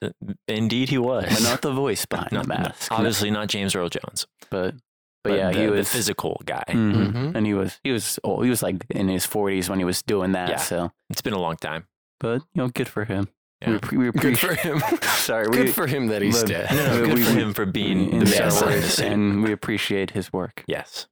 indeed, 0.47 0.89
he 0.89 0.97
was. 0.97 1.25
but 1.27 1.41
not 1.43 1.61
the 1.61 1.71
voice 1.71 2.05
behind 2.05 2.31
No, 2.31 2.41
the 2.43 2.47
mask. 2.49 2.91
Obviously, 2.91 3.31
not 3.31 3.47
James 3.47 3.75
Earl 3.75 3.89
Jones, 3.89 4.27
but 4.51 4.75
but, 5.23 5.33
yeah, 5.33 5.51
the, 5.51 5.59
he 5.61 5.67
was 5.67 5.87
the 5.89 5.97
physical 5.97 6.41
guy. 6.45 6.63
Mhm. 6.67 7.11
Mhm. 7.13 7.35
and 7.35 7.45
he 7.45 7.53
was 7.53 7.79
he 7.83 7.91
was 7.91 8.19
old. 8.23 8.43
He 8.43 8.49
was 8.49 8.61
like 8.63 8.85
in 8.89 9.07
his 9.07 9.25
forties 9.25 9.69
when 9.69 9.79
he 9.79 9.85
was 9.85 10.01
doing 10.03 10.31
that. 10.33 10.49
Yeah. 10.49 10.55
So, 10.57 10.91
It's 11.09 11.21
been 11.21 11.33
a 11.33 11.39
long 11.39 11.57
time. 11.57 11.87
but 12.19 12.41
you 12.53 12.61
know, 12.61 12.67
good 12.69 12.87
for 12.87 13.05
him. 13.05 13.27
Yeah. 13.61 13.69
We, 13.71 13.77
appre- 13.79 13.97
we 13.97 14.05
Good 14.11 14.15
appreciate. 14.33 14.59
for 14.61 14.67
him. 14.69 14.99
Sorry, 15.03 15.45
Good 15.47 15.65
we, 15.65 15.71
for 15.71 15.85
him 15.87 16.07
that 16.07 16.21
he's 16.23 16.41
but- 16.41 16.47
dead. 16.49 16.71
No, 16.71 16.97
no, 16.99 17.05
good 17.05 17.13
we- 17.15 17.23
for 17.23 17.31
him 17.33 17.53
for 17.53 17.65
being 17.65 18.11
in 18.11 18.19
the 18.19 18.25
Star 18.27 18.47
best. 18.47 18.65
Wars, 18.65 18.99
and 18.99 19.43
we 19.43 19.51
appreciate 19.51 20.11
his 20.11 20.31
work. 20.33 20.63
Yes. 20.67 21.07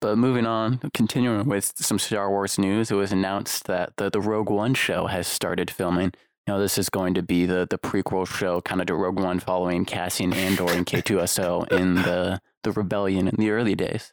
But 0.00 0.16
moving 0.16 0.46
on, 0.46 0.78
continuing 0.94 1.48
with 1.48 1.72
some 1.76 1.98
Star 1.98 2.30
Wars 2.30 2.58
news, 2.58 2.90
it 2.90 2.94
was 2.94 3.10
announced 3.12 3.64
that 3.64 3.94
the, 3.96 4.10
the 4.10 4.20
Rogue 4.20 4.50
One 4.50 4.74
show 4.74 5.06
has 5.06 5.26
started 5.26 5.70
filming. 5.70 6.12
You 6.46 6.54
know, 6.54 6.60
this 6.60 6.78
is 6.78 6.88
going 6.88 7.14
to 7.14 7.22
be 7.22 7.46
the, 7.46 7.66
the 7.68 7.78
prequel 7.78 8.26
show, 8.26 8.60
kind 8.60 8.80
of 8.80 8.86
to 8.86 8.94
Rogue 8.94 9.18
One 9.18 9.40
following 9.40 9.84
Cassian 9.84 10.32
Andor 10.32 10.70
and 10.70 10.86
K2SO 10.86 11.72
in 11.78 11.96
the, 11.96 12.40
the 12.62 12.72
rebellion 12.72 13.28
in 13.28 13.34
the 13.36 13.50
early 13.50 13.74
days. 13.74 14.12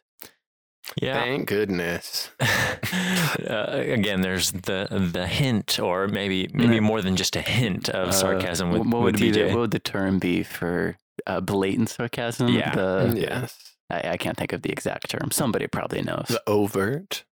Yeah. 1.00 1.20
Thank 1.20 1.48
goodness. 1.48 2.30
uh, 2.40 3.66
again, 3.70 4.20
there's 4.20 4.52
the 4.52 4.86
the 5.12 5.26
hint, 5.26 5.80
or 5.80 6.06
maybe 6.06 6.48
maybe 6.52 6.78
more 6.78 7.02
than 7.02 7.16
just 7.16 7.34
a 7.34 7.40
hint 7.40 7.88
of 7.88 8.10
Uh, 8.10 8.12
sarcasm 8.12 8.70
with, 8.70 8.82
what 8.86 9.02
would 9.02 9.14
with 9.14 9.20
be 9.20 9.30
the, 9.32 9.46
what 9.46 9.58
would 9.58 9.70
the 9.72 9.80
term 9.80 10.20
be 10.20 10.44
for 10.44 10.96
uh, 11.26 11.40
blatant 11.40 11.88
sarcasm? 11.88 12.48
Yeah. 12.48 12.72
The, 12.72 13.14
yes. 13.16 13.75
I, 13.90 14.10
I 14.10 14.16
can't 14.16 14.36
think 14.36 14.52
of 14.52 14.62
the 14.62 14.70
exact 14.70 15.10
term. 15.10 15.30
Somebody 15.30 15.66
probably 15.66 16.02
knows. 16.02 16.26
The 16.28 16.42
overt. 16.46 17.24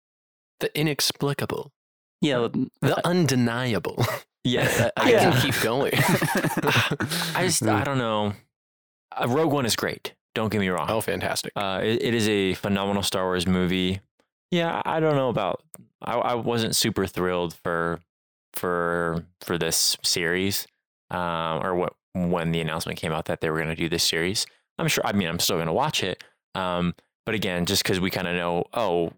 The 0.61 0.76
inexplicable. 0.78 1.73
yeah. 2.20 2.49
The 2.80 3.06
undeniable. 3.06 4.04
yeah, 4.44 4.90
I 4.96 5.11
yeah. 5.11 5.32
can 5.32 5.40
keep 5.40 5.61
going. 5.62 5.92
I 7.34 7.44
just 7.46 7.62
I 7.62 7.82
don't 7.84 7.99
know. 7.99 8.34
Uh, 9.16 9.28
Rogue 9.28 9.52
One 9.52 9.66
is 9.66 9.76
great. 9.76 10.14
Don't 10.34 10.50
get 10.50 10.61
me 10.61 10.68
wrong. 10.68 10.87
oh, 10.90 11.00
fantastic. 11.00 11.52
Uh, 11.54 11.80
it, 11.82 12.02
it 12.02 12.14
is 12.14 12.28
a 12.28 12.54
phenomenal 12.54 13.02
Star 13.04 13.25
Wars 13.25 13.46
movie. 13.46 14.00
Yeah, 14.50 14.82
I 14.84 15.00
don't 15.00 15.14
know 15.14 15.28
about. 15.28 15.62
I, 16.02 16.14
I 16.14 16.34
wasn't 16.34 16.76
super 16.76 17.06
thrilled 17.06 17.54
for 17.54 18.00
for 18.52 19.25
for 19.40 19.58
this 19.58 19.96
series, 20.02 20.66
um, 21.11 21.64
or 21.64 21.75
what 21.75 21.94
when 22.14 22.52
the 22.52 22.61
announcement 22.61 22.99
came 22.99 23.12
out 23.12 23.25
that 23.26 23.40
they 23.40 23.50
were 23.50 23.56
going 23.56 23.68
to 23.68 23.75
do 23.75 23.88
this 23.88 24.04
series. 24.04 24.46
I'm 24.78 24.88
sure. 24.88 25.06
I 25.06 25.12
mean, 25.12 25.28
I'm 25.28 25.38
still 25.38 25.56
going 25.56 25.66
to 25.68 25.73
watch 25.73 26.02
it. 26.02 26.23
Um, 26.54 26.94
but 27.26 27.34
again, 27.34 27.64
just 27.64 27.82
because 27.82 28.00
we 28.00 28.11
kind 28.11 28.28
of 28.28 28.34
know, 28.34 28.64
oh, 28.75 29.12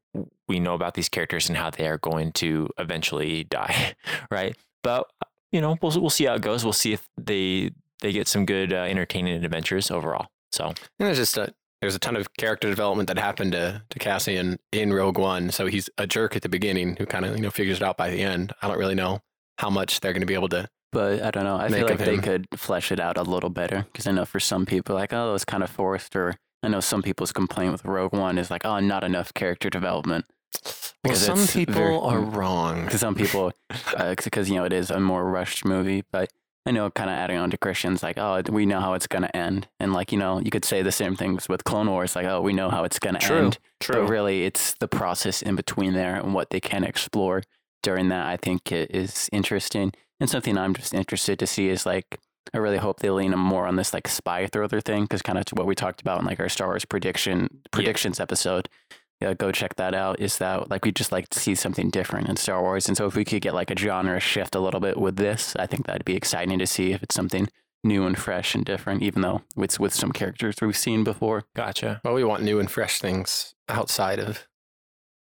we 0.48 0.60
know 0.60 0.74
about 0.74 0.94
these 0.94 1.08
characters 1.08 1.48
and 1.48 1.56
how 1.58 1.70
they 1.70 1.86
are 1.88 1.98
going 1.98 2.32
to 2.32 2.68
eventually 2.78 3.44
die, 3.50 3.94
right? 4.30 4.56
But 4.82 5.10
you 5.52 5.60
know, 5.60 5.76
we'll 5.82 6.00
we'll 6.00 6.10
see 6.10 6.24
how 6.24 6.34
it 6.34 6.42
goes. 6.42 6.64
We'll 6.64 6.72
see 6.72 6.92
if 6.92 7.08
they 7.16 7.70
they 8.00 8.12
get 8.12 8.28
some 8.28 8.46
good 8.46 8.72
uh, 8.72 8.76
entertaining 8.76 9.44
adventures 9.44 9.90
overall. 9.90 10.28
So 10.52 10.66
And 10.66 10.76
there's 10.98 11.18
just 11.18 11.36
a 11.36 11.52
there's 11.80 11.94
a 11.94 11.98
ton 11.98 12.16
of 12.16 12.32
character 12.34 12.68
development 12.68 13.08
that 13.08 13.18
happened 13.18 13.52
to, 13.52 13.82
to 13.90 13.98
Cassian 13.98 14.58
in 14.72 14.92
Rogue 14.92 15.18
One. 15.18 15.50
So 15.50 15.66
he's 15.66 15.90
a 15.98 16.06
jerk 16.06 16.34
at 16.34 16.42
the 16.42 16.48
beginning 16.48 16.96
who 16.96 17.06
kind 17.06 17.24
of 17.24 17.36
you 17.36 17.42
know 17.42 17.50
figures 17.50 17.78
it 17.78 17.82
out 17.82 17.96
by 17.96 18.10
the 18.10 18.20
end. 18.20 18.52
I 18.62 18.68
don't 18.68 18.78
really 18.78 18.94
know 18.94 19.20
how 19.58 19.70
much 19.70 20.00
they're 20.00 20.12
going 20.12 20.20
to 20.20 20.26
be 20.26 20.34
able 20.34 20.48
to. 20.50 20.68
But 20.92 21.22
I 21.22 21.30
don't 21.30 21.44
know. 21.44 21.56
I 21.56 21.68
Make 21.68 21.80
feel 21.80 21.88
like 21.88 21.98
they 21.98 22.18
could 22.18 22.46
flesh 22.56 22.92
it 22.92 23.00
out 23.00 23.18
a 23.18 23.22
little 23.22 23.50
better 23.50 23.86
because 23.92 24.06
I 24.06 24.12
know 24.12 24.24
for 24.24 24.40
some 24.40 24.64
people, 24.64 24.94
like, 24.94 25.12
oh, 25.12 25.34
it's 25.34 25.44
kind 25.44 25.62
of 25.62 25.68
forced. 25.70 26.16
Or 26.16 26.36
I 26.66 26.68
know 26.68 26.80
some 26.80 27.00
people's 27.00 27.30
complaint 27.30 27.70
with 27.70 27.84
Rogue 27.84 28.12
One 28.12 28.38
is 28.38 28.50
like, 28.50 28.64
oh, 28.64 28.80
not 28.80 29.04
enough 29.04 29.32
character 29.32 29.70
development. 29.70 30.24
Well, 30.64 30.72
Because 31.04 31.24
some 31.24 31.46
people 31.46 31.74
very- 31.74 31.94
are 31.94 32.18
mm. 32.18 32.34
wrong. 32.34 32.84
Because 32.86 32.98
some 32.98 33.14
people, 33.14 33.52
uh, 33.96 34.16
because, 34.16 34.50
you 34.50 34.56
know, 34.56 34.64
it 34.64 34.72
is 34.72 34.90
a 34.90 34.98
more 34.98 35.24
rushed 35.24 35.64
movie. 35.64 36.02
But 36.10 36.32
I 36.66 36.72
know, 36.72 36.90
kind 36.90 37.08
of 37.08 37.14
adding 37.14 37.36
on 37.38 37.52
to 37.52 37.56
Christian's, 37.56 38.02
like, 38.02 38.18
oh, 38.18 38.42
we 38.50 38.66
know 38.66 38.80
how 38.80 38.94
it's 38.94 39.06
going 39.06 39.22
to 39.22 39.36
end. 39.36 39.68
And, 39.78 39.92
like, 39.92 40.10
you 40.10 40.18
know, 40.18 40.40
you 40.40 40.50
could 40.50 40.64
say 40.64 40.82
the 40.82 40.90
same 40.90 41.14
things 41.14 41.48
with 41.48 41.62
Clone 41.62 41.88
Wars, 41.88 42.16
like, 42.16 42.26
oh, 42.26 42.40
we 42.40 42.52
know 42.52 42.68
how 42.68 42.82
it's 42.82 42.98
going 42.98 43.14
to 43.14 43.24
True. 43.24 43.44
end. 43.44 43.58
True. 43.78 44.02
But 44.02 44.10
really, 44.10 44.44
it's 44.44 44.74
the 44.74 44.88
process 44.88 45.42
in 45.42 45.54
between 45.54 45.92
there 45.92 46.16
and 46.16 46.34
what 46.34 46.50
they 46.50 46.58
can 46.58 46.82
explore 46.82 47.44
during 47.84 48.08
that. 48.08 48.26
I 48.26 48.36
think 48.36 48.72
it 48.72 48.90
is 48.92 49.30
interesting 49.30 49.92
and 50.18 50.30
something 50.30 50.56
I'm 50.56 50.74
just 50.74 50.94
interested 50.94 51.38
to 51.38 51.46
see 51.46 51.68
is 51.68 51.84
like 51.84 52.18
I 52.54 52.58
really 52.58 52.78
hope 52.78 53.00
they 53.00 53.10
lean 53.10 53.32
more 53.32 53.66
on 53.66 53.76
this 53.76 53.92
like 53.92 54.08
spy 54.08 54.46
thriller 54.46 54.80
thing 54.80 55.04
because 55.04 55.22
kind 55.22 55.38
of 55.38 55.44
what 55.52 55.66
we 55.66 55.74
talked 55.74 56.00
about 56.00 56.20
in 56.20 56.26
like 56.26 56.40
our 56.40 56.48
Star 56.48 56.68
Wars 56.68 56.84
prediction 56.84 57.60
predictions 57.70 58.20
episode. 58.20 58.68
Yeah, 59.20 59.32
go 59.32 59.50
check 59.50 59.76
that 59.76 59.94
out. 59.94 60.20
Is 60.20 60.38
that 60.38 60.70
like 60.70 60.84
we 60.84 60.92
just 60.92 61.10
like 61.10 61.28
to 61.30 61.40
see 61.40 61.54
something 61.54 61.88
different 61.90 62.28
in 62.28 62.36
Star 62.36 62.60
Wars, 62.60 62.86
and 62.88 62.96
so 62.96 63.06
if 63.06 63.16
we 63.16 63.24
could 63.24 63.40
get 63.40 63.54
like 63.54 63.70
a 63.70 63.76
genre 63.76 64.20
shift 64.20 64.54
a 64.54 64.60
little 64.60 64.80
bit 64.80 64.98
with 64.98 65.16
this, 65.16 65.56
I 65.56 65.66
think 65.66 65.86
that'd 65.86 66.04
be 66.04 66.16
exciting 66.16 66.58
to 66.58 66.66
see 66.66 66.92
if 66.92 67.02
it's 67.02 67.14
something 67.14 67.48
new 67.82 68.04
and 68.04 68.18
fresh 68.18 68.54
and 68.54 68.64
different, 68.64 69.02
even 69.02 69.22
though 69.22 69.42
it's 69.56 69.78
with 69.80 69.94
some 69.94 70.12
characters 70.12 70.56
we've 70.60 70.76
seen 70.76 71.04
before. 71.04 71.44
Gotcha. 71.54 72.00
Well, 72.04 72.14
we 72.14 72.24
want 72.24 72.42
new 72.42 72.60
and 72.60 72.70
fresh 72.70 72.98
things 73.00 73.54
outside 73.68 74.18
of 74.18 74.46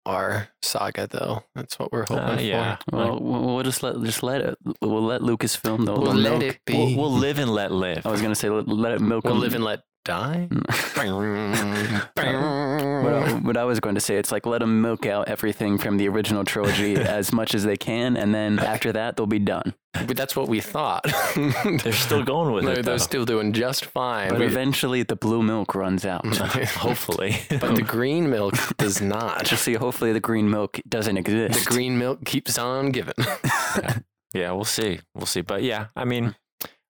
our 0.09 0.49
saga, 0.61 1.07
though. 1.07 1.43
That's 1.55 1.77
what 1.79 1.91
we're 1.91 2.05
hoping 2.07 2.17
Uh, 2.39 2.39
yeah. 2.41 2.77
for. 2.89 2.95
Well, 2.97 3.19
we'll 3.19 3.55
we'll 3.55 3.63
just 3.63 3.83
let 3.83 3.95
just 4.03 4.23
let 4.23 4.41
it. 4.41 4.57
We'll 4.81 5.03
let 5.03 5.21
Lucasfilm. 5.21 5.85
They'll, 5.85 6.01
We'll 6.01 6.13
they'll 6.13 6.15
let 6.15 6.39
milk- 6.39 6.43
it 6.55 6.59
be. 6.65 6.73
We'll, 6.73 6.95
we'll 6.97 7.11
live 7.19 7.39
and 7.39 7.51
let 7.51 7.71
live. 7.71 8.05
I 8.05 8.11
was 8.11 8.21
gonna 8.21 8.35
say 8.35 8.49
let, 8.49 8.67
let 8.67 8.91
it 8.93 9.01
milk. 9.01 9.23
We'll 9.23 9.35
live 9.35 9.53
and 9.55 9.63
let 9.63 9.79
die. 10.05 10.49
What 12.15 13.13
I, 13.13 13.33
what 13.41 13.57
I 13.57 13.63
was 13.63 13.79
going 13.79 13.95
to 13.95 14.01
say, 14.01 14.17
it's 14.17 14.31
like 14.31 14.45
let 14.45 14.59
them 14.59 14.81
milk 14.81 15.05
out 15.05 15.29
everything 15.29 15.77
from 15.77 15.97
the 15.97 16.07
original 16.09 16.43
trilogy 16.43 16.95
as 16.97 17.31
much 17.31 17.55
as 17.55 17.63
they 17.63 17.77
can, 17.77 18.17
and 18.17 18.33
then 18.35 18.59
after 18.59 18.91
that, 18.91 19.15
they'll 19.15 19.25
be 19.25 19.39
done. 19.39 19.73
But 19.93 20.17
that's 20.17 20.35
what 20.35 20.47
we 20.49 20.59
thought. 20.59 21.05
They're 21.83 21.93
still 21.93 22.23
going 22.23 22.53
with 22.53 22.65
they're, 22.65 22.73
it. 22.79 22.85
they're 22.85 22.93
though. 22.95 22.97
still 22.97 23.25
doing 23.25 23.53
just 23.53 23.85
fine. 23.85 24.29
But 24.29 24.39
We- 24.39 24.45
eventually, 24.45 25.03
the 25.03 25.15
blue 25.15 25.41
milk 25.41 25.73
runs 25.73 26.05
out. 26.05 26.25
Hopefully. 26.25 27.37
but 27.49 27.75
the 27.75 27.81
green 27.81 28.29
milk 28.29 28.53
does 28.77 29.01
not. 29.01 29.45
Just 29.45 29.63
see, 29.63 29.73
hopefully, 29.73 30.13
the 30.13 30.19
green 30.19 30.49
milk 30.49 30.79
doesn't 30.87 31.17
exist. 31.17 31.65
The 31.67 31.73
green 31.73 31.97
milk 31.97 32.23
keeps 32.25 32.57
on 32.59 32.91
giving. 32.91 33.13
yeah, 34.33 34.51
we'll 34.51 34.63
see. 34.65 34.99
We'll 35.15 35.25
see. 35.25 35.41
But 35.41 35.63
yeah, 35.63 35.87
I 35.95 36.05
mean, 36.05 36.35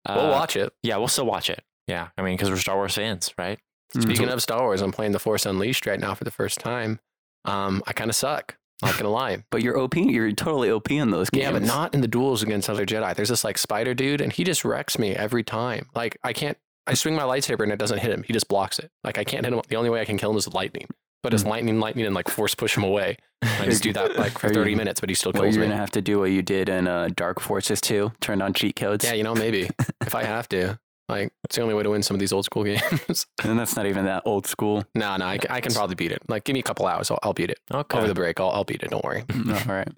uh, 0.04 0.14
we'll 0.16 0.30
watch 0.30 0.56
it. 0.56 0.72
Yeah, 0.82 0.96
we'll 0.96 1.08
still 1.08 1.26
watch 1.26 1.50
it. 1.50 1.62
Yeah, 1.88 2.08
I 2.16 2.22
mean, 2.22 2.36
because 2.36 2.50
we're 2.50 2.56
Star 2.58 2.76
Wars 2.76 2.94
fans, 2.94 3.32
right? 3.36 3.58
Mm. 3.96 4.02
Speaking 4.02 4.28
of 4.28 4.40
Star 4.42 4.60
Wars, 4.62 4.80
I'm 4.82 4.92
playing 4.92 5.12
The 5.12 5.18
Force 5.18 5.46
Unleashed 5.46 5.86
right 5.86 5.98
now 5.98 6.14
for 6.14 6.22
the 6.24 6.30
first 6.30 6.60
time. 6.60 7.00
Um, 7.44 7.82
I 7.86 7.92
kind 7.92 8.10
of 8.10 8.14
suck. 8.16 8.56
Not 8.82 8.96
gonna 8.96 9.10
lie. 9.10 9.42
but 9.50 9.62
you're 9.62 9.76
OP. 9.78 9.96
You're 9.96 10.30
totally 10.32 10.70
OP 10.70 10.90
in 10.92 11.10
those 11.10 11.30
games. 11.30 11.42
Yeah, 11.44 11.50
but 11.52 11.62
not 11.62 11.94
in 11.94 12.00
the 12.00 12.06
duels 12.08 12.42
against 12.44 12.70
other 12.70 12.86
Jedi. 12.86 13.14
There's 13.14 13.30
this 13.30 13.42
like 13.42 13.58
spider 13.58 13.94
dude, 13.94 14.20
and 14.20 14.32
he 14.32 14.44
just 14.44 14.64
wrecks 14.64 14.98
me 14.98 15.16
every 15.16 15.42
time. 15.42 15.88
Like 15.96 16.16
I 16.22 16.32
can't. 16.32 16.56
I 16.86 16.94
swing 16.94 17.14
my 17.16 17.22
lightsaber 17.24 17.64
and 17.64 17.72
it 17.72 17.78
doesn't 17.78 17.98
hit 17.98 18.10
him. 18.10 18.22
He 18.22 18.32
just 18.32 18.48
blocks 18.48 18.78
it. 18.78 18.90
Like 19.04 19.18
I 19.18 19.24
can't 19.24 19.44
hit 19.44 19.52
him. 19.52 19.60
The 19.68 19.76
only 19.76 19.90
way 19.90 20.00
I 20.00 20.04
can 20.04 20.16
kill 20.16 20.30
him 20.30 20.36
is 20.36 20.46
with 20.46 20.54
lightning. 20.54 20.86
But 21.22 21.34
it's 21.34 21.44
lightning, 21.44 21.80
lightning, 21.80 22.06
and 22.06 22.14
like 22.14 22.28
force 22.28 22.54
push 22.54 22.76
him 22.76 22.84
away. 22.84 23.16
I 23.42 23.64
just 23.64 23.82
do 23.82 23.92
that 23.94 24.16
like 24.16 24.32
for 24.38 24.46
Are 24.46 24.50
you- 24.50 24.54
30 24.54 24.74
minutes, 24.76 25.00
but 25.00 25.08
he 25.08 25.14
still 25.14 25.32
Well, 25.32 25.42
kills 25.42 25.56
you're 25.56 25.64
me. 25.64 25.70
gonna 25.70 25.80
have 25.80 25.90
to 25.92 26.00
do 26.02 26.20
what 26.20 26.30
you 26.30 26.42
did 26.42 26.68
in 26.68 26.86
uh, 26.86 27.08
Dark 27.14 27.40
Forces 27.40 27.80
2. 27.80 28.12
Turn 28.20 28.40
on 28.40 28.52
cheat 28.54 28.76
codes. 28.76 29.04
Yeah, 29.04 29.14
you 29.14 29.24
know, 29.24 29.34
maybe 29.34 29.68
if 30.00 30.14
I 30.14 30.22
have 30.24 30.48
to. 30.50 30.78
Like 31.08 31.32
it's 31.44 31.56
the 31.56 31.62
only 31.62 31.74
way 31.74 31.82
to 31.82 31.90
win 31.90 32.02
some 32.02 32.14
of 32.14 32.20
these 32.20 32.32
old 32.32 32.44
school 32.44 32.64
games. 32.64 33.26
and 33.44 33.58
that's 33.58 33.76
not 33.76 33.86
even 33.86 34.04
that 34.04 34.22
old 34.26 34.46
school. 34.46 34.84
no, 34.94 35.16
no, 35.16 35.26
I 35.26 35.38
can 35.38 35.72
probably 35.72 35.94
beat 35.94 36.12
it. 36.12 36.22
Like 36.28 36.44
give 36.44 36.54
me 36.54 36.60
a 36.60 36.64
couple 36.64 36.86
hours, 36.86 37.10
I'll, 37.10 37.18
I'll 37.22 37.32
beat 37.32 37.50
it 37.50 37.58
Okay. 37.72 37.98
over 37.98 38.06
the 38.06 38.14
break. 38.14 38.38
I'll, 38.40 38.50
I'll 38.50 38.64
beat 38.64 38.82
it. 38.82 38.90
Don't 38.90 39.04
worry. 39.04 39.24
All 39.48 39.74
right. 39.74 39.88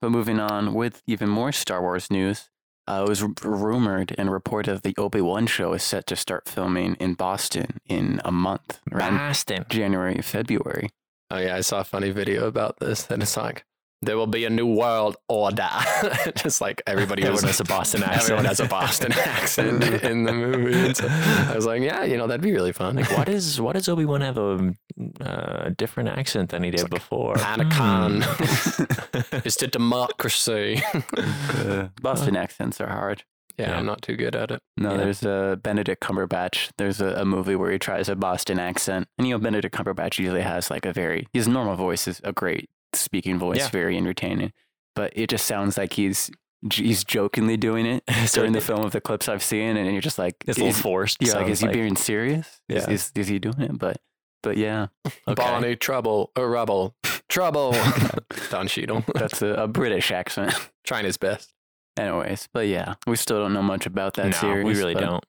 But 0.00 0.10
moving 0.10 0.38
on 0.38 0.74
with 0.74 1.02
even 1.06 1.28
more 1.30 1.52
Star 1.52 1.80
Wars 1.80 2.10
news, 2.10 2.50
uh, 2.86 3.04
it 3.06 3.08
was 3.08 3.22
r- 3.22 3.30
rumored 3.42 4.14
and 4.18 4.30
reported 4.30 4.82
the 4.82 4.94
Obi 4.98 5.20
Wan 5.22 5.46
show 5.46 5.72
is 5.72 5.82
set 5.82 6.06
to 6.08 6.16
start 6.16 6.48
filming 6.48 6.94
in 6.96 7.14
Boston 7.14 7.78
in 7.86 8.20
a 8.24 8.30
month, 8.32 8.80
around 8.92 9.16
Boston. 9.16 9.64
January, 9.70 10.20
February. 10.20 10.90
Oh 11.30 11.38
yeah, 11.38 11.56
I 11.56 11.60
saw 11.62 11.80
a 11.80 11.84
funny 11.84 12.10
video 12.10 12.46
about 12.46 12.80
this, 12.80 13.08
and 13.10 13.22
it's 13.22 13.36
like 13.36 13.64
there 14.02 14.16
will 14.16 14.26
be 14.26 14.44
a 14.46 14.50
new 14.50 14.66
world 14.66 15.16
order. 15.28 15.68
Just 16.36 16.60
like 16.60 16.82
everybody 16.86 17.22
Everyone 17.22 17.44
has 17.44 17.58
has 17.58 17.60
a 17.60 17.64
Boston 17.64 18.02
accent. 18.04 18.22
Everyone 18.24 18.44
has 18.46 18.60
a 18.60 18.66
Boston 18.66 19.12
accent 19.12 19.84
in 20.04 20.24
the 20.24 20.32
movie. 20.32 20.94
So 20.94 21.06
I 21.10 21.52
was 21.54 21.66
like, 21.66 21.82
yeah, 21.82 22.04
you 22.04 22.16
know, 22.16 22.26
that'd 22.26 22.40
be 22.40 22.52
really 22.52 22.72
fun. 22.72 22.96
Like, 22.96 23.10
why 23.10 23.24
does 23.24 23.60
why 23.60 23.72
does 23.74 23.88
Obi 23.88 24.04
Wan 24.06 24.20
have 24.22 24.38
a 24.38 24.74
uh, 25.20 25.70
different 25.76 26.08
accent 26.08 26.50
than 26.50 26.62
he 26.62 26.70
did 26.70 26.88
before? 26.90 27.34
Anakin 27.34 28.22
Hmm. 28.22 29.46
is 29.46 29.56
to 29.56 29.66
democracy. 29.66 30.82
Uh, 31.16 31.88
Boston 32.00 32.36
accents 32.36 32.80
are 32.80 32.88
hard. 32.88 33.24
yeah, 33.58 33.70
Yeah. 33.70 33.78
I'm 33.78 33.86
not 33.86 34.00
too 34.02 34.16
good 34.16 34.34
at 34.34 34.50
it. 34.50 34.60
No, 34.76 34.92
Yeah. 34.92 34.96
there's 34.98 35.22
a 35.24 35.58
Benedict 35.62 36.02
Cumberbatch. 36.02 36.70
There's 36.78 37.00
a, 37.00 37.08
a 37.20 37.24
movie 37.24 37.56
where 37.56 37.70
he 37.70 37.78
tries 37.78 38.08
a 38.08 38.16
Boston 38.16 38.58
accent, 38.58 39.08
and 39.18 39.26
you 39.28 39.34
know 39.34 39.38
Benedict 39.38 39.74
Cumberbatch 39.74 40.18
usually 40.18 40.42
has 40.42 40.70
like 40.70 40.86
a 40.86 40.92
very 40.92 41.26
his 41.32 41.46
normal 41.46 41.76
voice 41.76 42.08
is 42.08 42.20
a 42.24 42.32
great 42.32 42.70
speaking 42.94 43.38
voice, 43.38 43.58
Yeah. 43.58 43.68
very 43.70 43.96
entertaining, 43.96 44.52
but 44.94 45.12
it 45.16 45.28
just 45.28 45.46
sounds 45.46 45.76
like 45.78 45.92
he's 45.94 46.30
he's 46.74 47.04
jokingly 47.04 47.56
doing 47.56 47.86
it 47.86 48.04
during 48.34 48.52
the 48.52 48.60
film 48.60 48.84
of 48.84 48.92
the 48.92 49.00
clips 49.00 49.28
I've 49.28 49.42
seen, 49.42 49.76
and 49.76 49.90
you're 49.92 50.02
just 50.02 50.18
like, 50.18 50.36
It's 50.46 50.58
a 50.58 50.64
little 50.64 50.80
forced. 50.80 51.18
yeah, 51.20 51.32
like, 51.34 51.48
is 51.48 51.60
sounds 51.60 51.74
he 51.74 51.80
being 51.80 51.96
serious? 51.96 52.60
Yeah. 52.68 52.88
is, 52.90 53.10
is 53.14 53.28
he 53.28 53.38
doing 53.38 53.60
it? 53.60 53.78
But 53.78 53.96
but 54.42 54.56
yeah, 54.56 54.86
okay. 55.06 55.34
Bonnie, 55.34 55.76
trouble, 55.76 56.32
a 56.36 56.46
rebel, 56.46 56.94
trouble. 57.28 57.74
Don 58.50 58.66
Cheadle 58.68 59.04
that's 59.14 59.42
a, 59.42 59.48
a 59.48 59.68
British 59.68 60.10
accent. 60.10 60.54
trying 60.84 61.04
his 61.04 61.16
best. 61.16 61.52
Anyways, 61.98 62.48
but 62.52 62.66
yeah, 62.66 62.94
we 63.06 63.16
still 63.16 63.40
don't 63.40 63.52
know 63.52 63.62
much 63.62 63.84
about 63.86 64.14
that 64.14 64.26
no, 64.26 64.30
series. 64.32 64.64
we 64.64 64.74
really 64.74 64.94
don't. 64.94 65.24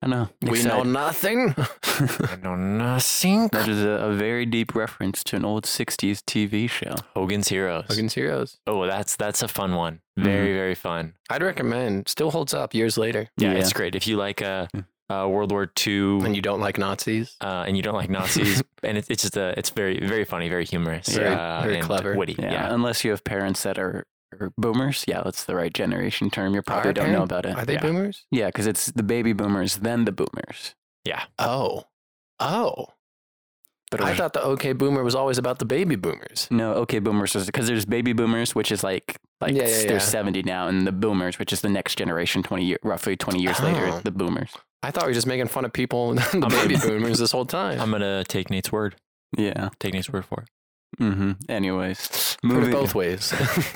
I 0.00 0.06
know. 0.06 0.28
We 0.42 0.62
know 0.62 0.84
nothing. 0.84 1.54
I 1.82 2.36
know 2.42 2.54
nothing. 2.54 3.48
That 3.48 3.66
is 3.68 3.82
a, 3.82 3.88
a 3.88 4.12
very 4.14 4.46
deep 4.46 4.74
reference 4.76 5.24
to 5.24 5.36
an 5.36 5.44
old 5.44 5.64
60s 5.64 6.18
TV 6.22 6.70
show. 6.70 6.94
Hogan's 7.16 7.48
Heroes. 7.48 7.86
Hogan's 7.88 8.14
Heroes. 8.14 8.58
Oh, 8.66 8.86
that's 8.86 9.16
that's 9.16 9.42
a 9.42 9.48
fun 9.48 9.74
one. 9.74 9.94
Mm-hmm. 10.18 10.24
Very 10.24 10.52
very 10.54 10.74
fun. 10.76 11.14
I'd 11.30 11.42
recommend. 11.42 12.08
Still 12.08 12.30
holds 12.30 12.54
up 12.54 12.74
years 12.74 12.96
later. 12.96 13.28
Yeah, 13.38 13.52
Yeah. 13.52 13.58
it's 13.58 13.72
great. 13.72 13.94
If 13.96 14.06
you 14.06 14.16
like 14.16 14.40
uh, 14.40 14.66
Mm. 14.74 14.84
uh, 15.10 15.26
World 15.28 15.50
War 15.50 15.68
II 15.86 16.20
And 16.24 16.36
you 16.36 16.42
don't 16.42 16.60
like 16.60 16.78
Nazis. 16.78 17.36
uh, 17.40 17.64
and 17.66 17.76
you 17.76 17.82
don't 17.82 17.94
like 17.96 18.10
Nazis, 18.10 18.62
and 18.84 18.96
it's 18.98 19.08
it's 19.10 19.22
just 19.22 19.36
a, 19.36 19.58
it's 19.58 19.70
very 19.70 19.98
very 20.06 20.24
funny, 20.24 20.48
very 20.48 20.64
humorous, 20.66 21.08
Very- 21.08 21.34
uh, 21.34 21.62
very 21.62 21.80
clever. 21.80 22.14
witty. 22.14 22.36
Yeah, 22.38 22.52
Yeah, 22.52 22.74
unless 22.74 23.04
you 23.04 23.10
have 23.10 23.24
parents 23.24 23.62
that 23.64 23.78
are, 23.78 24.04
are 24.32 24.50
boomers. 24.58 25.04
Yeah, 25.08 25.22
that's 25.24 25.44
the 25.44 25.54
right 25.54 25.72
generation 25.72 26.30
term. 26.30 26.54
You 26.54 26.62
probably 26.62 26.88
Our 26.88 26.92
don't 26.94 27.12
know 27.12 27.22
about 27.22 27.46
it. 27.46 27.56
Are 27.56 27.64
they 27.64 27.74
Yeah. 27.74 27.82
boomers? 27.82 28.26
Yeah, 28.30 28.46
because 28.46 28.66
it's 28.66 28.86
the 28.92 29.02
baby 29.02 29.32
boomers, 29.32 29.76
then 29.76 30.04
the 30.04 30.12
boomers. 30.12 30.74
Yeah. 31.04 31.24
Oh. 31.38 31.84
Oh. 32.40 32.88
But 33.90 34.02
I 34.02 34.14
thought 34.14 34.34
the 34.34 34.42
OK 34.42 34.74
Boomer 34.74 35.02
was 35.02 35.14
always 35.14 35.38
about 35.38 35.60
the 35.60 35.64
baby 35.64 35.96
boomers. 35.96 36.46
no, 36.50 36.74
okay, 36.74 36.98
boomers 36.98 37.34
is 37.34 37.46
because 37.46 37.66
there's 37.68 37.86
baby 37.86 38.12
boomers, 38.12 38.54
which 38.54 38.70
is 38.70 38.84
like 38.84 39.16
like 39.40 39.54
Yeah, 39.54 39.62
yeah, 39.66 39.82
they're 39.84 39.92
yeah. 39.92 39.98
70 39.98 40.42
now, 40.42 40.68
and 40.68 40.86
the 40.86 40.92
boomers, 40.92 41.38
which 41.38 41.54
is 41.54 41.62
the 41.62 41.70
next 41.70 41.96
generation, 41.96 42.42
20 42.42 42.64
year, 42.66 42.78
roughly 42.82 43.16
20 43.16 43.40
years 43.40 43.56
Oh. 43.60 43.64
later, 43.64 44.00
the 44.04 44.10
boomers. 44.10 44.50
I 44.82 44.90
thought 44.90 45.04
we 45.04 45.10
were 45.10 45.14
just 45.14 45.26
making 45.26 45.48
fun 45.48 45.64
of 45.64 45.72
people, 45.72 46.12
the 46.14 46.20
I'm- 46.42 46.50
baby 46.50 46.76
boomers, 46.76 47.18
this 47.18 47.32
whole 47.32 47.46
time. 47.46 47.80
I'm 47.80 47.90
gonna 47.90 48.24
take 48.24 48.50
Nate's 48.50 48.70
word. 48.70 48.96
Yeah. 49.38 49.70
Take 49.80 49.94
Nate's 49.94 50.10
word 50.10 50.26
for 50.26 50.42
it. 50.42 50.48
Mm-hmm. 51.00 51.32
Anyways, 51.48 52.36
moving 52.42 52.70
both 52.72 52.94
ways. 52.94 53.32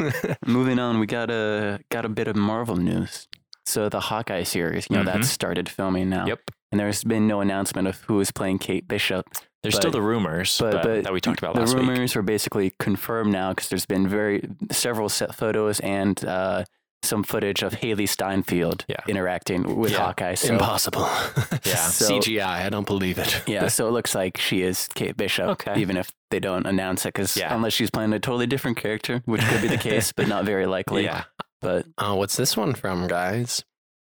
moving 0.47 0.78
on, 0.78 0.99
we 0.99 1.07
got 1.07 1.31
a 1.31 1.81
got 1.90 2.04
a 2.04 2.09
bit 2.09 2.28
of 2.28 2.37
Marvel 2.37 2.76
news. 2.76 3.28
So 3.64 3.88
the 3.88 4.00
Hawkeye 4.00 4.42
series, 4.42 4.87
you 4.90 4.97
know, 4.97 5.02
Mhm. 5.02 5.12
that 5.21 5.25
started 5.25 5.69
filming 5.69 6.09
now. 6.09 6.26
Yep. 6.26 6.40
And 6.73 6.81
there's 6.81 7.04
been 7.04 7.26
no 7.28 7.40
announcement 7.40 7.87
of 7.87 8.00
who 8.09 8.19
is 8.21 8.31
playing 8.33 8.59
Kate 8.59 8.88
Bishop. 8.88 9.26
There's 9.62 9.75
But- 9.75 9.83
still 9.83 9.90
the 9.92 10.02
rumors 10.02 10.59
but- 10.59 10.73
but, 10.73 10.83
but 10.83 11.04
that 11.04 11.12
we 11.12 11.21
talked 11.21 11.38
about 11.38 11.54
the 11.54 11.61
last 11.61 11.76
week. 11.76 11.87
rumors 11.87 12.16
are 12.16 12.23
basically 12.23 12.73
confirmed 12.81 13.31
now 13.33 13.50
because 13.52 13.69
there's 13.69 13.87
been 13.87 14.09
very 14.09 14.49
several 14.73 15.09
set 15.09 15.35
photos 15.35 15.78
and 15.81 16.25
uh, 16.25 16.64
some 17.04 17.23
footage 17.25 17.62
of 17.62 17.73
Hailee 17.75 18.09
Steinfeld 18.09 18.85
Yeah. 18.88 18.97
interacting 19.09 19.76
with 19.76 19.92
Yeah. 19.92 19.99
Hawkeye. 19.99 20.35
So 20.35 20.52
Impossible. 20.52 21.02
Yeah. 21.64 21.76
So- 21.76 22.18
CGI. 22.21 22.42
I 22.66 22.68
don't 22.71 22.87
believe 22.87 23.18
it. 23.18 23.42
yeah, 23.47 23.68
so 23.76 23.88
it 23.88 23.90
looks 23.92 24.14
like 24.14 24.37
she 24.38 24.62
is 24.62 24.88
Kate 24.94 25.16
Bishop, 25.16 25.49
Okay. 25.49 25.80
even 25.80 25.97
if 25.97 26.11
they 26.30 26.40
don't 26.40 26.66
announce 26.66 27.04
it. 27.04 27.09
Because 27.14 27.37
Yeah. 27.37 27.54
unless 27.54 27.73
she's 27.73 27.90
playing 27.90 28.12
a 28.12 28.18
totally 28.21 28.47
different 28.47 28.76
character, 28.76 29.23
which 29.26 29.42
could 29.42 29.62
be 29.62 29.68
the 29.68 29.78
case, 29.90 30.12
but 30.12 30.28
not 30.28 30.44
very 30.44 30.66
likely. 30.66 31.04
Yeah, 31.04 31.25
But 31.61 31.87
Oh, 31.99 32.14
what's 32.16 32.37
this 32.37 32.56
one 32.56 32.75
from, 32.75 33.06
guys? 33.09 33.64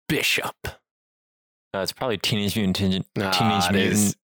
Bishop. 0.08 0.56
uh, 0.68 1.80
it's 1.80 1.92
probably 1.92 2.18
Teenage 2.18 2.56
Mutant 2.56 3.06
Ninja, 3.16 3.32
Teenage 3.32 3.66
it 3.66 3.72
Mutant 3.74 3.94
is. 3.94 4.16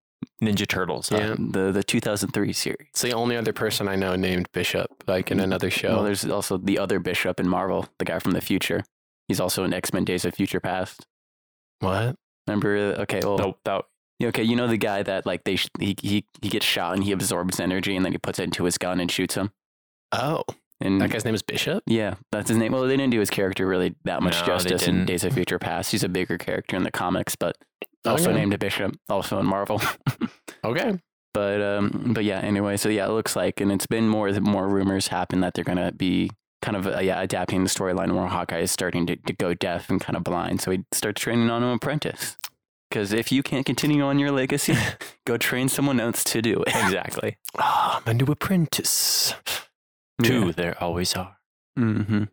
Ninja 0.41 0.67
Turtles. 0.67 1.11
uh, 1.11 1.17
Yeah. 1.17 1.35
the 1.37 1.71
the 1.71 1.83
2003 1.83 2.53
series. 2.53 2.87
It's 2.91 3.01
the 3.01 3.13
only 3.13 3.35
other 3.35 3.53
person 3.53 3.87
I 3.87 3.95
know 3.95 4.15
named 4.15 4.49
Bishop, 4.51 5.03
like 5.07 5.31
in 5.31 5.39
another 5.39 5.69
show. 5.69 5.95
Well, 5.95 6.03
there's 6.03 6.25
also 6.25 6.57
the 6.57 6.79
other 6.79 6.99
Bishop 6.99 7.39
in 7.39 7.47
Marvel, 7.47 7.87
the 7.99 8.05
guy 8.05 8.19
from 8.19 8.31
the 8.31 8.41
future. 8.41 8.83
He's 9.27 9.39
also 9.39 9.63
in 9.63 9.73
X 9.73 9.91
Men 9.93 10.05
Days 10.05 10.25
of 10.25 10.33
Future 10.35 10.59
Past. 10.59 11.05
what? 11.79 12.15
Remember? 12.47 12.75
uh, 12.77 13.01
Okay, 13.01 13.21
well, 13.23 13.37
Nope. 13.37 13.59
That, 13.65 13.83
Okay, 14.23 14.43
you 14.43 14.55
know 14.55 14.67
the 14.67 14.77
guy 14.77 15.03
that 15.03 15.25
like 15.25 15.43
they 15.43 15.57
sh- 15.57 15.67
he 15.79 15.95
he 16.01 16.25
he 16.41 16.47
gets 16.49 16.65
shot 16.65 16.93
and 16.93 17.03
he 17.03 17.11
absorbs 17.11 17.59
energy 17.59 17.95
and 17.97 18.05
then 18.05 18.13
he 18.13 18.17
puts 18.17 18.39
it 18.39 18.43
into 18.43 18.63
his 18.63 18.77
gun 18.77 18.99
and 19.01 19.11
shoots 19.11 19.35
him. 19.35 19.51
Oh, 20.13 20.43
And 20.79 21.01
that 21.01 21.09
guy's 21.09 21.25
name 21.25 21.35
is 21.35 21.41
Bishop. 21.41 21.83
yeah, 21.85 22.15
that's 22.31 22.47
his 22.49 22.57
name. 22.57 22.71
Well, 22.71 22.83
they 22.83 22.95
didn't 22.95 23.11
do 23.11 23.19
his 23.19 23.29
character 23.29 23.67
really 23.67 23.95
that 24.05 24.21
much 24.23 24.39
No, 24.39 24.45
justice 24.45 24.87
in. 24.87 25.05
Days 25.05 25.25
of 25.25 25.33
Future 25.33 25.59
Past. 25.59 25.91
He's 25.91 26.03
a 26.03 26.07
bigger 26.09 26.37
character 26.37 26.77
in 26.77 26.83
the 26.83 26.91
comics, 26.91 27.35
but 27.35 27.57
also 28.07 28.29
Okay. 28.29 28.39
named 28.39 28.53
a 28.53 28.57
bishop, 28.57 28.95
also 29.09 29.39
in 29.39 29.45
Marvel. 29.45 29.81
Okay. 30.63 30.99
but 31.33 31.61
um, 31.61 32.11
but 32.15 32.23
yeah. 32.23 32.39
Anyway, 32.39 32.75
so 32.77 32.89
yeah, 32.89 33.05
it 33.05 33.11
looks 33.11 33.35
like, 33.35 33.61
and 33.61 33.71
it's 33.71 33.85
been 33.85 34.07
more 34.07 34.31
more 34.39 34.67
rumors 34.67 35.07
happen 35.09 35.41
that 35.41 35.53
they're 35.53 35.63
gonna 35.63 35.91
be 35.91 36.29
kind 36.63 36.75
of 36.75 36.87
uh, 36.87 36.99
yeah 36.99 37.21
adapting 37.21 37.63
the 37.63 37.69
storyline 37.69 38.11
where 38.15 38.25
Hawkeye 38.27 38.61
is 38.61 38.71
starting 38.71 39.05
to, 39.07 39.15
to 39.15 39.33
go 39.33 39.53
deaf 39.53 39.89
and 39.91 40.01
kind 40.01 40.17
of 40.17 40.23
blind, 40.23 40.61
so 40.61 40.71
he 40.71 40.83
starts 40.91 41.21
training 41.21 41.49
on 41.51 41.61
an 41.61 41.73
apprentice. 41.75 42.37
Because 42.89 43.11
if 43.13 43.31
you 43.31 43.43
can't 43.43 43.65
continue 43.65 44.03
on 44.03 44.17
your 44.19 44.31
legacy, 44.31 44.75
go 45.27 45.37
train 45.37 45.69
someone 45.69 45.99
else 45.99 46.23
to 46.25 46.41
do 46.41 46.63
it. 46.63 46.69
exactly. 46.69 47.37
Ah, 47.59 48.01
my 48.05 48.13
new 48.13 48.25
apprentice. 48.25 49.33
Two, 50.23 50.51
there 50.53 50.75
always 50.81 51.13
are. 51.15 51.37
hmm 51.77 52.23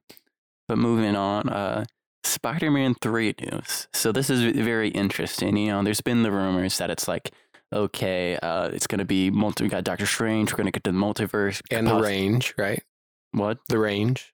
But 0.68 0.78
moving 0.78 1.16
on, 1.16 1.48
uh, 1.48 1.84
Spider-Man 2.24 2.94
Three 3.00 3.34
news. 3.40 3.88
So 3.92 4.12
this 4.12 4.30
is 4.30 4.42
very 4.56 4.88
interesting. 4.90 5.56
You 5.56 5.72
know, 5.72 5.82
there's 5.82 6.00
been 6.00 6.22
the 6.22 6.30
rumors 6.32 6.78
that 6.78 6.90
it's 6.90 7.08
like, 7.08 7.30
okay, 7.72 8.36
uh, 8.36 8.68
it's 8.68 8.86
gonna 8.86 9.04
be 9.04 9.30
multi. 9.30 9.64
We 9.64 9.70
got 9.70 9.84
Doctor 9.84 10.06
Strange. 10.06 10.52
We're 10.52 10.58
gonna 10.58 10.70
get 10.70 10.84
to 10.84 10.92
the 10.92 10.98
multiverse 10.98 11.60
And 11.70 11.86
the 11.86 11.92
poss- 11.92 12.02
range, 12.02 12.54
right? 12.58 12.82
What? 13.32 13.58
The 13.68 13.78
range. 13.78 14.32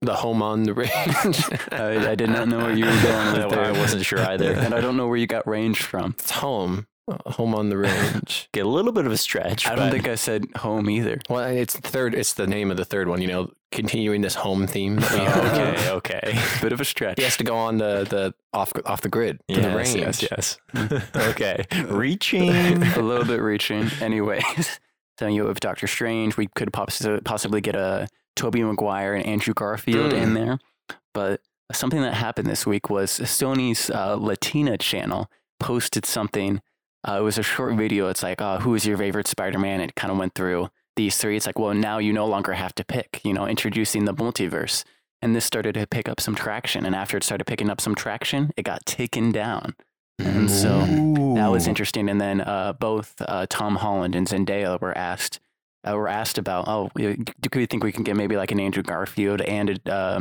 The 0.00 0.14
home 0.14 0.40
on 0.42 0.62
the 0.62 0.72
range. 0.72 0.90
I, 1.70 2.10
I 2.10 2.14
did 2.14 2.30
not 2.30 2.48
know 2.48 2.58
where 2.58 2.72
you 2.74 2.86
were 2.86 3.02
going 3.02 3.32
with 3.48 3.52
I 3.58 3.72
wasn't 3.72 4.06
sure 4.06 4.20
either. 4.20 4.52
and 4.52 4.72
I 4.72 4.80
don't 4.80 4.96
know 4.96 5.06
where 5.06 5.18
you 5.18 5.26
got 5.26 5.46
range 5.46 5.82
from. 5.82 6.14
It's 6.18 6.30
home. 6.30 6.86
Home 7.08 7.54
on 7.54 7.68
the 7.68 7.76
range. 7.76 8.48
Get 8.52 8.66
a 8.66 8.68
little 8.68 8.90
bit 8.90 9.06
of 9.06 9.12
a 9.12 9.16
stretch. 9.16 9.66
I 9.66 9.76
don't 9.76 9.86
but- 9.86 9.92
think 9.92 10.08
I 10.08 10.16
said 10.16 10.44
home 10.56 10.90
either. 10.90 11.20
well, 11.30 11.44
it's 11.44 11.74
the 11.74 11.88
third. 11.88 12.14
It's 12.14 12.34
the 12.34 12.46
name 12.48 12.70
of 12.70 12.76
the 12.76 12.84
third 12.84 13.06
one. 13.06 13.22
You 13.22 13.28
know, 13.28 13.50
continuing 13.70 14.22
this 14.22 14.34
home 14.34 14.66
theme. 14.66 14.96
That 14.96 15.12
we 15.12 15.20
Oh, 15.20 15.24
have. 15.24 15.88
okay, 15.88 15.90
okay. 16.30 16.38
Bit 16.60 16.72
of 16.72 16.80
a 16.80 16.84
stretch. 16.84 17.18
He 17.18 17.22
has 17.24 17.36
to 17.36 17.44
go 17.44 17.56
on 17.56 17.78
the, 17.78 18.04
the 18.10 18.34
off 18.52 18.72
off 18.84 19.02
the 19.02 19.08
grid 19.08 19.38
to 19.48 19.60
the 19.60 19.76
range. 19.76 19.94
yes, 19.94 20.20
yes, 20.22 20.58
yes. 20.74 21.02
okay. 21.16 21.64
Reaching. 21.88 22.50
a 22.50 23.00
little 23.00 23.24
bit 23.24 23.40
reaching. 23.40 23.88
Anyways, 24.00 24.80
telling 25.16 25.34
you 25.36 25.46
have 25.46 25.60
Doctor 25.60 25.86
Strange. 25.86 26.36
We 26.36 26.48
could 26.56 26.72
poss- 26.72 27.06
possibly 27.24 27.60
get 27.60 27.76
a 27.76 28.08
Tobey 28.34 28.62
Maguire 28.64 29.14
and 29.14 29.24
Andrew 29.24 29.54
Garfield 29.54 30.12
Mm. 30.12 30.22
in 30.22 30.34
there. 30.34 30.58
But 31.14 31.40
something 31.72 32.00
that 32.02 32.14
happened 32.14 32.48
this 32.48 32.66
week 32.66 32.90
was 32.90 33.10
Sony's 33.12 33.90
uh, 33.90 34.16
Latina 34.18 34.76
channel 34.76 35.30
posted 35.60 36.04
something. 36.04 36.60
Uh, 37.06 37.18
it 37.18 37.22
was 37.22 37.38
a 37.38 37.42
short 37.42 37.74
video. 37.74 38.08
It's 38.08 38.22
like, 38.22 38.40
uh, 38.40 38.58
who 38.58 38.74
is 38.74 38.84
your 38.84 38.98
favorite 38.98 39.28
Spider-Man? 39.28 39.80
It 39.80 39.94
kind 39.94 40.10
of 40.10 40.18
went 40.18 40.34
through 40.34 40.70
these 40.96 41.16
three. 41.16 41.36
It's 41.36 41.46
like, 41.46 41.58
well, 41.58 41.74
now 41.74 41.98
you 41.98 42.12
no 42.12 42.26
longer 42.26 42.54
have 42.54 42.74
to 42.76 42.84
pick, 42.84 43.20
you 43.24 43.32
know, 43.32 43.46
introducing 43.46 44.06
the 44.06 44.14
multiverse. 44.14 44.84
And 45.22 45.34
this 45.34 45.44
started 45.44 45.74
to 45.74 45.86
pick 45.86 46.08
up 46.08 46.20
some 46.20 46.34
traction. 46.34 46.84
And 46.84 46.94
after 46.94 47.16
it 47.16 47.24
started 47.24 47.46
picking 47.46 47.70
up 47.70 47.80
some 47.80 47.94
traction, 47.94 48.50
it 48.56 48.64
got 48.64 48.84
taken 48.86 49.30
down. 49.30 49.74
And 50.18 50.50
so 50.50 50.80
that 51.36 51.48
was 51.48 51.66
interesting. 51.66 52.08
And 52.08 52.20
then 52.20 52.40
uh, 52.40 52.72
both 52.72 53.14
uh, 53.20 53.46
Tom 53.48 53.76
Holland 53.76 54.16
and 54.16 54.26
Zendaya 54.26 54.80
were 54.80 54.96
asked 54.96 55.40
uh, 55.88 55.94
were 55.94 56.08
asked 56.08 56.38
about, 56.38 56.66
oh, 56.66 56.90
do 56.96 57.48
we 57.54 57.66
think 57.66 57.84
we 57.84 57.92
can 57.92 58.02
get 58.02 58.16
maybe 58.16 58.36
like 58.36 58.50
an 58.50 58.58
Andrew 58.58 58.82
Garfield 58.82 59.40
and 59.42 59.80
a 59.86 59.92
uh, 59.92 60.20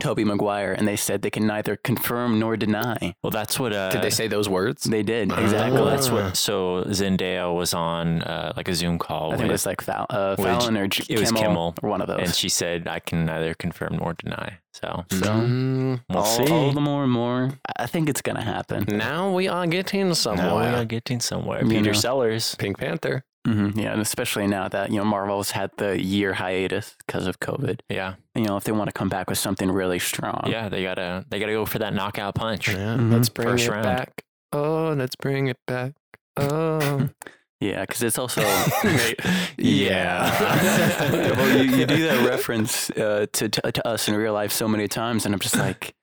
Tobey 0.00 0.24
Maguire? 0.24 0.72
And 0.72 0.86
they 0.86 0.96
said 0.96 1.22
they 1.22 1.30
can 1.30 1.46
neither 1.46 1.76
confirm 1.76 2.38
nor 2.38 2.56
deny. 2.56 3.14
Well, 3.22 3.30
that's 3.30 3.58
what. 3.58 3.72
Uh, 3.72 3.90
Did 3.90 4.02
they 4.02 4.10
say 4.10 4.28
those 4.28 4.48
words? 4.48 4.84
They 4.84 5.02
did 5.02 5.32
exactly. 5.32 5.72
Well, 5.80 5.86
that's 5.86 6.10
what. 6.10 6.36
So 6.36 6.84
Zendaya 6.88 7.54
was 7.54 7.74
on 7.74 8.22
uh, 8.22 8.52
like 8.56 8.68
a 8.68 8.74
Zoom 8.74 8.98
call, 8.98 9.32
I 9.32 9.36
think 9.36 9.48
it 9.48 9.52
was 9.52 9.66
like 9.66 9.80
Fal- 9.80 10.06
uh, 10.10 10.36
with- 10.38 10.46
Fallon 10.46 10.76
or 10.76 10.86
J- 10.88 11.12
it 11.14 11.18
was 11.20 11.32
Kimmel, 11.32 11.74
or 11.82 11.90
one 11.90 12.00
of 12.00 12.06
those. 12.08 12.20
and 12.20 12.34
she 12.34 12.48
said, 12.48 12.86
"I 12.88 13.00
can 13.00 13.24
neither 13.26 13.54
confirm 13.54 13.96
nor 13.96 14.14
deny." 14.14 14.58
So 14.72 15.04
so 15.10 15.16
Mm, 15.32 16.00
we'll 16.08 16.18
all, 16.18 16.24
see. 16.24 16.52
all 16.52 16.70
the 16.72 16.80
more 16.80 17.02
and 17.02 17.10
more, 17.12 17.50
I 17.76 17.86
think 17.86 18.08
it's 18.08 18.22
gonna 18.22 18.44
happen. 18.44 18.84
now 18.88 19.32
we 19.32 19.48
are 19.48 19.66
getting 19.66 20.14
somewhere. 20.14 20.46
now 20.46 20.58
we 20.60 20.66
are 20.66 20.84
getting 20.84 21.18
somewhere. 21.20 21.62
You 21.64 21.68
Peter 21.68 21.86
know. 21.86 21.92
Sellers. 21.92 22.54
Pink 22.54 22.78
Panther. 22.78 23.24
Hmm 23.52 23.78
Yeah, 23.78 23.92
and 23.92 24.00
especially 24.02 24.46
now 24.46 24.68
that 24.68 24.90
you 24.90 24.98
know 24.98 25.04
Marvel's 25.04 25.50
had 25.52 25.70
the 25.76 26.00
year 26.02 26.34
hiatus 26.34 26.96
because 27.06 27.26
of 27.26 27.38
COVID. 27.40 27.80
Yeah, 27.88 28.14
You 28.34 28.44
know, 28.44 28.56
if 28.56 28.64
they 28.64 28.72
want 28.72 28.88
to 28.88 28.92
come 28.92 29.08
back 29.08 29.28
with 29.30 29.38
something 29.38 29.70
really 29.70 29.98
strong, 29.98 30.44
yeah. 30.46 30.68
They 30.68 30.82
gotta 30.82 31.24
they 31.30 31.38
gotta 31.38 31.52
go 31.52 31.64
for 31.66 31.78
that 31.78 31.94
knockout 31.94 32.34
punch. 32.34 32.68
Yeah, 32.68 32.96
Mhm. 32.96 33.12
let's 33.12 33.28
bring 33.28 33.48
First 33.48 33.66
it 33.66 33.70
round. 33.70 33.84
back. 33.84 34.22
Oh, 34.52 34.94
let's 34.96 35.16
bring 35.16 35.48
it 35.48 35.58
back. 35.66 35.92
Oh, 36.36 37.08
yeah, 37.60 37.80
because 37.82 38.02
it's 38.02 38.18
also 38.18 38.42
Yeah. 39.58 41.34
well, 41.36 41.48
you, 41.56 41.62
you 41.78 41.86
do 41.86 42.02
that 42.06 42.26
reference 42.28 42.90
uh, 42.90 43.26
to, 43.32 43.48
to 43.48 43.72
to 43.72 43.86
us 43.88 44.08
in 44.08 44.14
real 44.14 44.32
life 44.32 44.52
so 44.52 44.68
many 44.68 44.88
times, 44.88 45.24
and 45.26 45.34
I'm 45.34 45.40
just 45.40 45.56
like, 45.56 45.94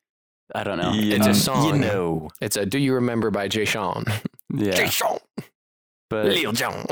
I 0.53 0.63
don't 0.63 0.77
know. 0.77 0.93
You 0.93 1.15
It's 1.15 1.27
a 1.27 1.33
song. 1.33 1.65
You 1.75 1.79
know. 1.81 2.29
it's 2.41 2.57
a 2.57 2.65
"Do 2.65 2.77
You 2.77 2.93
Remember" 2.95 3.31
by 3.31 3.47
Jay 3.47 3.65
Sean. 3.65 4.03
Yeah, 4.53 4.73
Jay 4.73 4.87
Sean, 4.87 5.17
but 6.09 6.25
Lil 6.27 6.51
Jon, 6.51 6.85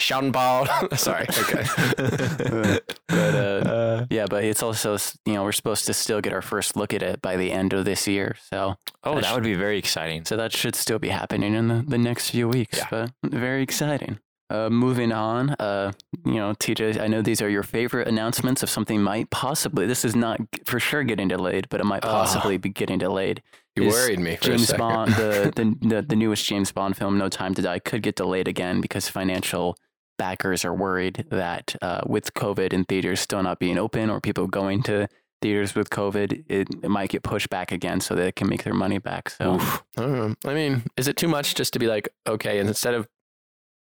Sean 0.00 0.32
Paul. 0.32 0.66
Sorry. 0.96 1.26
Okay. 1.28 1.64
but 3.08 3.34
uh, 3.34 4.06
yeah, 4.10 4.26
but 4.28 4.44
it's 4.44 4.62
also 4.62 4.96
you 5.24 5.34
know 5.34 5.44
we're 5.44 5.52
supposed 5.52 5.86
to 5.86 5.94
still 5.94 6.20
get 6.20 6.32
our 6.32 6.42
first 6.42 6.76
look 6.76 6.92
at 6.92 7.02
it 7.02 7.22
by 7.22 7.36
the 7.36 7.52
end 7.52 7.72
of 7.72 7.84
this 7.84 8.06
year, 8.06 8.36
so 8.50 8.76
oh, 9.04 9.20
that 9.20 9.34
would 9.34 9.44
be 9.44 9.54
very 9.54 9.78
exciting. 9.78 10.24
so 10.24 10.36
that 10.36 10.52
should 10.52 10.74
still 10.74 10.98
be 10.98 11.08
happening 11.08 11.54
in 11.54 11.68
the, 11.68 11.84
the 11.86 11.98
next 11.98 12.30
few 12.30 12.48
weeks. 12.48 12.78
Yeah. 12.78 12.86
But 12.90 13.10
very 13.22 13.62
exciting. 13.62 14.18
Uh, 14.50 14.68
moving 14.68 15.10
on, 15.10 15.50
uh, 15.58 15.90
you 16.26 16.34
know, 16.34 16.52
TJ, 16.52 17.00
I 17.00 17.06
know 17.06 17.22
these 17.22 17.40
are 17.40 17.48
your 17.48 17.62
favorite 17.62 18.06
announcements 18.06 18.62
of 18.62 18.68
something 18.68 19.02
might 19.02 19.30
possibly. 19.30 19.86
This 19.86 20.04
is 20.04 20.14
not 20.14 20.38
for 20.66 20.78
sure 20.78 21.02
getting 21.02 21.28
delayed, 21.28 21.66
but 21.70 21.80
it 21.80 21.84
might 21.84 22.02
possibly 22.02 22.58
be 22.58 22.68
getting 22.68 22.98
delayed. 22.98 23.42
You 23.76 23.84
Is 23.84 23.92
worried 23.92 24.20
me 24.20 24.36
for 24.36 24.44
a 24.44 24.48
James 24.50 24.68
second. 24.68 24.78
Bond, 24.78 25.12
the, 25.14 25.52
the 25.56 25.88
the 25.88 26.02
the 26.02 26.16
newest 26.16 26.44
James 26.44 26.70
Bond 26.70 26.96
film, 26.96 27.18
No 27.18 27.28
Time 27.28 27.54
to 27.54 27.62
Die, 27.62 27.78
could 27.80 28.02
get 28.02 28.14
delayed 28.16 28.46
again 28.46 28.80
because 28.80 29.08
financial 29.08 29.76
backers 30.16 30.64
are 30.64 30.74
worried 30.74 31.26
that 31.30 31.74
uh, 31.82 32.02
with 32.06 32.34
COVID 32.34 32.72
and 32.72 32.86
theaters 32.86 33.20
still 33.20 33.42
not 33.42 33.58
being 33.58 33.78
open 33.78 34.10
or 34.10 34.20
people 34.20 34.46
going 34.46 34.82
to 34.84 35.08
theaters 35.42 35.74
with 35.74 35.90
COVID, 35.90 36.44
it, 36.48 36.68
it 36.82 36.88
might 36.88 37.10
get 37.10 37.22
pushed 37.22 37.50
back 37.50 37.72
again 37.72 38.00
so 38.00 38.14
they 38.14 38.30
can 38.30 38.48
make 38.48 38.62
their 38.62 38.74
money 38.74 38.98
back. 38.98 39.28
So 39.30 39.58
I 39.96 40.00
don't 40.00 40.12
know. 40.14 40.34
I 40.46 40.54
mean, 40.54 40.84
is 40.96 41.08
it 41.08 41.16
too 41.16 41.28
much 41.28 41.56
just 41.56 41.72
to 41.72 41.78
be 41.80 41.88
like, 41.88 42.08
okay, 42.26 42.60
instead 42.60 42.94
of 42.94 43.08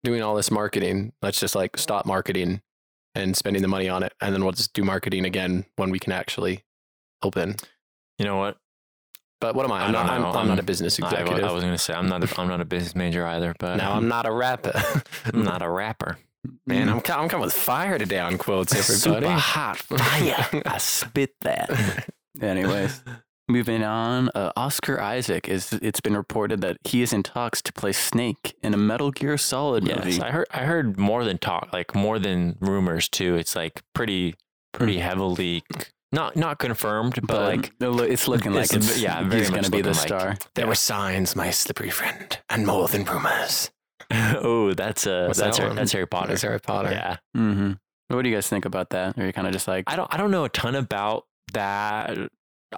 doing 0.04 0.22
all 0.22 0.36
this 0.36 0.52
marketing, 0.52 1.14
let's 1.24 1.40
just 1.40 1.56
like 1.56 1.78
stop 1.78 2.06
marketing 2.06 2.62
and 3.16 3.36
spending 3.36 3.62
the 3.62 3.68
money 3.68 3.90
on 3.90 4.04
it, 4.04 4.14
and 4.22 4.34
then 4.34 4.44
we'll 4.44 4.54
just 4.54 4.74
do 4.74 4.84
marketing 4.84 5.26
again 5.26 5.66
when 5.76 5.90
we 5.90 6.00
can 6.00 6.14
actually 6.14 6.64
open. 7.24 7.56
You 8.18 8.26
know 8.26 8.38
what? 8.38 8.61
But 9.42 9.56
what 9.56 9.66
am 9.66 9.72
I? 9.74 9.82
I 9.82 9.86
I'm 9.88 9.92
not. 9.92 10.06
don't 10.06 10.16
I'm. 10.16 10.26
I'm 10.38 10.48
not 10.48 10.58
a 10.60 10.62
I'm- 10.62 10.66
business 10.66 10.98
I, 11.02 11.08
executive. 11.10 11.44
I 11.44 11.52
was 11.52 11.64
gonna 11.64 11.78
say 11.78 11.94
I'm 11.94 12.08
not. 12.08 12.24
A, 12.24 12.40
I'm 12.42 12.48
not 12.48 12.62
a 12.62 12.66
business 12.66 12.96
major 12.96 13.26
either, 13.26 13.54
but 13.60 13.76
now 13.78 13.92
I'm 13.94 14.08
not 14.08 14.26
a 14.26 14.32
rapper. 14.32 14.72
I'm 15.34 15.44
not 15.44 15.62
a 15.62 15.70
rapper. 15.70 16.18
Man, 16.66 16.88
I'm, 16.90 16.98
I'm 16.98 17.28
coming 17.30 17.42
with 17.42 17.54
fire 17.54 17.98
today 18.00 18.18
on 18.20 18.38
quotes, 18.38 18.72
everybody. 18.74 19.26
Super 19.28 19.40
hot 19.40 19.78
fire. 19.78 20.62
I 20.66 20.78
spit 20.80 21.36
that. 21.42 22.08
Anyways, 22.42 23.04
moving 23.48 23.84
on. 23.84 24.30
Uh, 24.34 24.52
Oscar 24.56 25.00
Isaac 25.02 25.48
is. 25.50 25.74
It's 25.74 26.00
been 26.02 26.16
reported 26.16 26.62
that 26.62 26.78
he 26.84 27.02
is 27.02 27.12
in 27.14 27.22
talks 27.24 27.62
to 27.64 27.74
play 27.74 27.92
Snake 27.92 28.56
in 28.64 28.74
a 28.74 28.78
Metal 28.78 29.12
Gear 29.12 29.38
Solid 29.38 29.88
Yes, 29.88 30.04
movie. 30.06 30.22
I 30.22 30.32
heard. 30.32 30.48
I 30.52 30.60
heard 30.66 30.98
more 30.98 31.24
than 31.24 31.38
talk, 31.38 31.70
like 31.74 31.94
more 31.96 32.18
than 32.20 32.58
rumors 32.60 33.08
too. 33.10 33.36
It's 33.36 33.56
like 33.56 33.82
pretty, 33.94 34.36
pretty 34.72 35.00
heavily, 35.00 35.64
not 36.12 36.36
not 36.36 36.60
confirmed, 36.60 37.16
but, 37.22 37.28
but 37.28 37.42
like 37.94 38.10
it's 38.12 38.28
looking 38.28 38.54
like 38.54 38.66
it's- 38.74 38.90
it's, 38.90 39.00
yeah, 39.00 39.24
very 39.24 39.42
he's 39.42 39.50
going 39.50 39.64
to 39.64 39.72
be 39.72 39.82
the 39.82 39.90
looking 39.92 40.10
like- 40.12 40.22
star. 40.22 40.38
There 40.56 40.66
Yeah. 40.66 40.70
were 40.70 40.76
signs, 40.76 41.36
my 41.36 41.52
slippery 41.52 41.90
friend, 41.90 42.38
and 42.50 42.66
more 42.68 42.88
than 42.88 43.04
rumors. 43.06 43.72
oh, 44.12 44.74
that's 44.74 45.08
uh, 45.08 45.26
What's 45.28 45.40
that's 45.40 45.58
that 45.58 45.62
Har- 45.64 45.70
one? 45.70 45.76
that's 45.78 45.92
Harry 45.94 46.06
Potter. 46.08 46.28
That's 46.30 46.42
Harry 46.42 46.60
Potter. 46.60 46.92
Yeah, 46.92 47.18
Mm-hmm. 47.38 47.74
What 48.10 48.24
do 48.24 48.30
you 48.30 48.36
guys 48.36 48.50
think 48.50 48.66
about 48.66 48.90
that? 48.90 49.18
Are 49.18 49.26
you 49.26 49.32
kind 49.32 49.48
of 49.48 49.54
just 49.54 49.70
like, 49.70 49.86
I 49.88 49.96
don't. 49.96 50.14
I 50.14 50.18
don't 50.18 50.32
know 50.32 50.44
a 50.44 50.50
ton 50.50 50.76
about 50.76 51.24
that. 51.54 52.18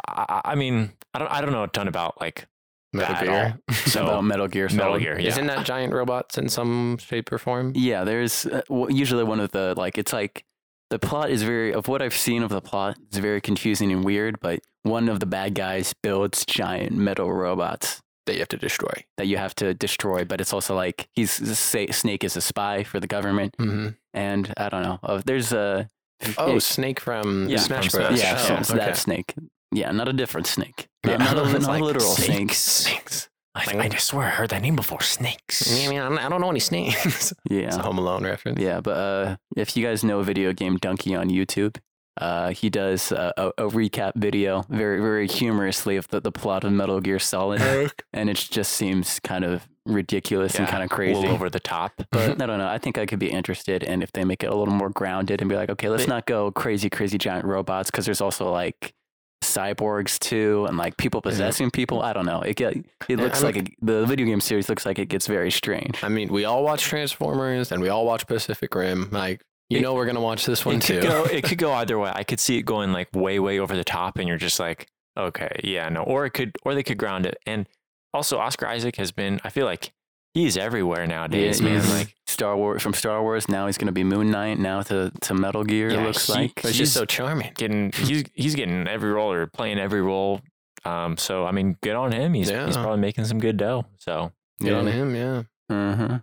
I, 0.07 0.41
I 0.45 0.55
mean, 0.55 0.91
I 1.13 1.19
don't. 1.19 1.31
I 1.31 1.41
don't 1.41 1.51
know 1.51 1.63
a 1.63 1.67
ton 1.67 1.87
about 1.87 2.21
like 2.21 2.45
Metal 2.93 3.15
Gear. 3.25 3.59
So 3.87 4.03
about 4.03 4.23
Metal 4.23 4.47
Gear 4.47 4.69
Solid? 4.69 4.77
Metal 4.83 4.99
Gear. 4.99 5.19
Yeah. 5.19 5.29
Isn't 5.29 5.47
that 5.47 5.65
giant 5.65 5.91
robots 5.93 6.37
in 6.37 6.49
some 6.49 6.97
shape 6.99 7.31
or 7.31 7.37
form? 7.39 7.71
Yeah, 7.75 8.03
there's 8.03 8.45
uh, 8.45 8.61
usually 8.89 9.23
one 9.23 9.39
of 9.39 9.51
the 9.51 9.73
like 9.75 9.97
it's 9.97 10.13
like 10.13 10.45
the 10.89 10.99
plot 10.99 11.29
is 11.29 11.43
very 11.43 11.73
of 11.73 11.87
what 11.87 12.01
I've 12.01 12.15
seen 12.15 12.43
of 12.43 12.49
the 12.49 12.61
plot. 12.61 12.97
It's 13.07 13.17
very 13.17 13.41
confusing 13.41 13.91
and 13.91 14.03
weird. 14.03 14.39
But 14.39 14.59
one 14.83 15.09
of 15.09 15.19
the 15.19 15.25
bad 15.25 15.55
guys 15.55 15.93
builds 16.03 16.45
giant 16.45 16.91
metal 16.93 17.31
robots 17.31 18.01
that 18.25 18.33
you 18.33 18.39
have 18.39 18.47
to 18.49 18.57
destroy. 18.57 18.93
that 19.17 19.27
you 19.27 19.37
have 19.37 19.53
to 19.55 19.73
destroy. 19.73 20.23
But 20.23 20.39
it's 20.41 20.53
also 20.53 20.75
like 20.75 21.07
he's 21.13 21.31
say, 21.57 21.87
Snake 21.87 22.23
is 22.23 22.37
a 22.37 22.41
spy 22.41 22.83
for 22.83 22.99
the 22.99 23.07
government, 23.07 23.55
hmm 23.57 23.89
and 24.13 24.53
I 24.57 24.69
don't 24.69 24.83
know. 24.83 24.99
Uh, 25.03 25.21
there's 25.25 25.51
a 25.51 25.87
Oh, 26.37 26.53
yeah, 26.53 26.59
Snake 26.59 26.99
from 27.01 27.49
Yeah, 27.49 27.57
Smash 27.57 27.89
from 27.89 27.99
Bros. 28.01 28.19
Smash. 28.19 28.49
yeah, 28.49 28.57
Oh, 28.59 28.61
so 28.63 28.75
okay. 28.75 28.85
that 28.85 28.97
Snake. 28.97 29.33
Yeah, 29.73 29.91
not 29.91 30.07
a 30.07 30.13
different 30.13 30.47
Snake. 30.47 30.87
Yeah, 31.05 31.17
Not, 31.17 31.35
not 31.35 31.47
a, 31.47 31.51
not 31.59 31.63
like 31.63 31.81
a 31.81 31.83
literal 31.83 32.05
snake. 32.11 32.53
Snakes. 32.53 32.87
I, 33.55 33.77
I 33.77 33.87
just 33.87 34.07
swear 34.07 34.25
I 34.27 34.29
heard 34.31 34.49
that 34.49 34.61
name 34.61 34.75
before. 34.75 35.01
Snakes. 35.01 35.85
I 35.85 35.89
mean, 35.89 35.99
I 35.99 36.27
don't- 36.29 36.41
know 36.41 36.49
any 36.49 36.59
snakes. 36.59 37.05
it's 37.05 37.31
a 37.31 37.35
Yeah, 37.49 37.77
Home 37.81 37.97
Alone 37.99 38.23
reference. 38.23 38.59
yeah. 38.59 38.81
But 38.81 38.97
uh, 38.97 39.35
if 39.55 39.77
you 39.77 39.85
guys 39.85 40.03
know 40.03 40.23
videogamedunkey 40.23 41.17
on 41.19 41.29
YouTube, 41.29 41.77
uh, 42.19 42.49
he 42.51 42.69
does 42.69 43.11
a, 43.11 43.33
a, 43.37 43.47
a 43.65 43.69
recap 43.69 44.13
video, 44.15 44.63
very 44.69 44.99
very 45.01 45.27
humorously 45.27 45.95
of 45.97 46.07
the, 46.09 46.19
the 46.21 46.31
plot 46.31 46.63
of 46.63 46.71
Metal 46.71 46.99
Gear 47.01 47.17
Solid, 47.19 47.61
and 48.13 48.29
it 48.29 48.37
just 48.37 48.73
seems 48.73 49.19
kind 49.19 49.43
of 49.43 49.67
ridiculous 49.85 50.55
and 50.59 50.67
kind 50.67 50.81
of 50.83 50.91
A 50.91 50.95
crazy. 50.95 51.19
little 51.19 51.33
over 51.35 51.49
the 51.49 51.59
top. 51.59 51.91
But 52.11 52.41
I 52.41 52.45
don't 52.45 52.57
know. 52.59 52.67
I 52.67 52.77
think 52.77 52.97
I 52.97 53.05
could 53.05 53.19
be 53.19 53.31
interested 53.31 53.83
in 53.83 54.01
if 54.01 54.11
they 54.13 54.23
make 54.23 54.43
it 54.43 54.47
a 54.51 54.55
little 54.55 54.73
more 54.73 54.89
grounded 54.89 55.41
and 55.41 55.49
be 55.49 55.55
like, 55.55 55.69
okay, 55.71 55.89
let's 55.89 56.05
They- 56.05 56.09
not 56.09 56.25
go 56.25 56.51
crazy, 56.51 56.89
crazy 56.89 57.17
giant 57.17 57.45
robots 57.45 57.89
because 57.91 58.05
there's 58.05 58.21
also 58.21 58.49
like 58.51 58.93
cyborgs 59.53 60.17
too 60.19 60.65
and 60.67 60.77
like 60.77 60.97
people 60.97 61.21
possessing 61.21 61.71
people. 61.71 62.01
I 62.01 62.13
don't 62.13 62.25
know. 62.25 62.41
It 62.41 62.55
get 62.55 62.75
it 63.09 63.19
looks 63.19 63.43
I'm- 63.43 63.45
like 63.53 63.55
it, 63.57 63.69
the 63.81 64.05
video 64.05 64.25
game 64.25 64.41
series 64.41 64.69
looks 64.69 64.85
like 64.85 64.99
it 64.99 65.07
gets 65.09 65.27
very 65.27 65.51
strange. 65.51 66.03
I 66.03 66.09
mean, 66.09 66.29
we 66.31 66.45
all 66.45 66.63
watch 66.63 66.83
Transformers 66.83 67.71
and 67.71 67.81
we 67.81 67.89
all 67.89 68.05
watch 68.05 68.25
Pacific 68.27 68.73
Rim. 68.75 69.09
Like, 69.11 69.41
you 69.69 69.79
It- 69.79 69.81
know, 69.81 69.93
we're 69.93 70.05
gonna 70.05 70.21
watch 70.21 70.45
this 70.45 70.65
one 70.65 70.75
it 70.75 70.81
too. 70.81 70.99
could 70.99 71.09
go. 71.09 71.23
It 71.31 71.43
could 71.43 71.57
go 71.57 71.73
either 71.73 71.97
way. 71.99 72.11
I 72.13 72.23
could 72.23 72.39
see 72.39 72.57
it 72.57 72.63
going 72.63 72.91
like 72.93 73.09
way, 73.13 73.39
way 73.39 73.59
over 73.59 73.75
the 73.75 73.83
top, 73.83 74.17
and 74.17 74.27
you're 74.27 74.37
just 74.37 74.59
like, 74.59 74.87
okay, 75.17 75.59
yeah, 75.63 75.89
no. 75.89 76.01
Or 76.03 76.25
it 76.25 76.31
could, 76.31 76.51
or 76.63 76.73
they 76.75 76.83
could 76.83 76.97
ground 76.97 77.25
it. 77.25 77.37
And 77.45 77.67
also, 78.13 78.37
Oscar 78.37 78.67
Isaac 78.67 78.95
has 78.97 79.11
been. 79.11 79.39
I 79.43 79.49
feel 79.49 79.65
like 79.65 79.91
he's 80.33 80.57
everywhere 80.57 81.05
nowadays, 81.07 81.59
Yeah, 81.59 81.65
man. 81.69 81.75
he's 81.81 81.91
Like 81.93 82.15
Star 82.33 82.57
Wars 82.57 82.81
from 82.81 82.93
Star 82.93 83.21
Wars. 83.21 83.47
Now 83.47 83.67
he's 83.67 83.77
going 83.77 83.85
to 83.87 83.93
be 83.93 84.03
Moon 84.03 84.29
Knight. 84.31 84.59
Now 84.59 84.81
to 84.81 85.11
to 85.21 85.33
Metal 85.33 85.63
Gear. 85.63 85.91
Yeah, 85.91 86.01
it 86.01 86.05
looks 86.07 86.27
he- 86.27 86.33
like. 86.33 86.59
He's- 86.59 86.75
just 86.75 86.93
so 86.93 87.05
charming. 87.05 87.51
getting, 87.55 87.91
he's 87.93 88.23
he's 88.33 88.55
getting 88.55 88.87
every 88.87 89.11
role 89.11 89.31
or 89.31 89.47
playing 89.47 89.79
every 89.79 90.01
role. 90.01 90.41
Um, 90.85 91.15
so 91.15 91.45
I 91.45 91.51
mean, 91.51 91.77
good 91.81 91.95
on 91.95 92.11
him. 92.11 92.33
He's 92.33 92.49
he's 92.49 92.75
probably 92.75 92.99
making 92.99 93.25
some 93.25 93.39
good 93.39 93.55
dough. 93.57 93.85
So 93.99 94.31
Good 94.61 94.73
on 94.73 94.87
him, 94.87 95.15
yeah. 95.15 95.43
hmm 95.69 96.15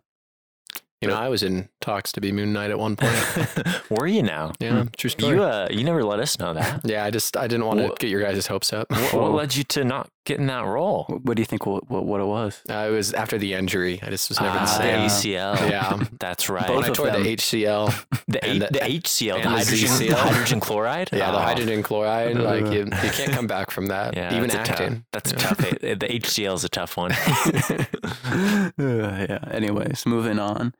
You 1.01 1.09
know, 1.09 1.15
I 1.17 1.29
was 1.29 1.43
in 1.43 1.69
talks 1.81 2.13
to 2.13 2.21
be 2.21 2.31
Moon 2.31 2.53
Knight 2.53 2.71
at 2.71 2.79
one 2.79 2.95
point. 2.97 3.17
were 3.91 4.07
you 4.07 4.23
now? 4.23 4.53
yeah, 4.61 4.85
true 4.99 5.09
story. 5.11 5.37
You 5.37 5.43
uh, 5.43 5.69
you 5.71 5.83
never 5.85 6.05
let 6.05 6.21
us 6.21 6.39
know 6.39 6.53
that. 6.55 6.83
yeah, 6.85 7.05
I 7.05 7.11
just 7.11 7.37
I 7.39 7.47
didn't 7.47 7.65
want 7.67 7.81
to 7.81 7.95
get 7.99 8.11
your 8.11 8.21
guys' 8.21 8.47
hopes 8.47 8.73
up. 8.73 8.91
what, 8.91 9.15
what 9.15 9.33
led 9.33 9.57
you 9.57 9.65
to 9.65 9.85
not 9.85 10.11
getting 10.27 10.47
that 10.47 10.65
role? 10.65 11.05
What 11.23 11.37
do 11.37 11.41
you 11.43 11.47
think? 11.47 11.67
What, 11.67 11.89
what, 11.91 12.05
what 12.05 12.21
it 12.21 12.25
was? 12.27 12.63
Uh, 12.69 12.87
it 12.89 12.91
was 12.91 13.13
after 13.13 13.39
the 13.39 13.55
injury. 13.55 14.01
I 14.03 14.11
just 14.11 14.29
was 14.29 14.41
never 14.41 14.59
Ah, 14.59 14.65
the 14.81 14.83
the 14.85 15.09
same. 15.09 15.33
ACL. 15.35 15.71
Yeah. 15.71 16.03
that's 16.19 16.49
right. 16.49 16.67
Both 16.67 16.77
When 16.77 16.85
I 16.85 16.89
of 16.89 16.95
tore 16.97 17.07
them. 17.11 17.23
the 17.23 17.37
HCL, 17.37 18.07
The, 18.29 18.45
And 18.45 18.63
A- 18.63 18.67
the- 18.67 18.73
the 18.73 18.81
HCl, 18.81 19.27
the 19.27 19.35
and 19.35 19.45
the 19.45 19.49
hydrogen, 19.51 19.89
ZCl. 19.89 20.09
the 20.09 20.17
hydrogen 20.17 20.61
chloride. 20.61 21.11
yeah, 21.13 21.31
the 21.33 21.39
Oh, 21.39 21.41
hydrogen 21.43 21.83
chloride, 21.83 22.37
like 22.37 22.65
you, 22.73 22.85
you 22.85 23.11
can't 23.13 23.33
come 23.33 23.47
back 23.47 23.71
from 23.71 23.87
that. 23.87 24.17
Yeah, 24.17 24.37
even 24.37 24.49
that's 24.51 24.69
a 24.71 24.73
tough- 24.75 24.99
that's 25.13 25.33
a 25.33 25.37
tough. 25.37 25.59
The 25.59 25.97
HCl 26.09 26.55
is 26.55 26.65
a 26.65 26.69
tough 26.69 26.97
one. 26.97 27.13
Uh, 27.13 28.71
yeah. 28.79 29.39
Anyways, 29.51 30.05
moving 30.07 30.39
on. 30.39 30.75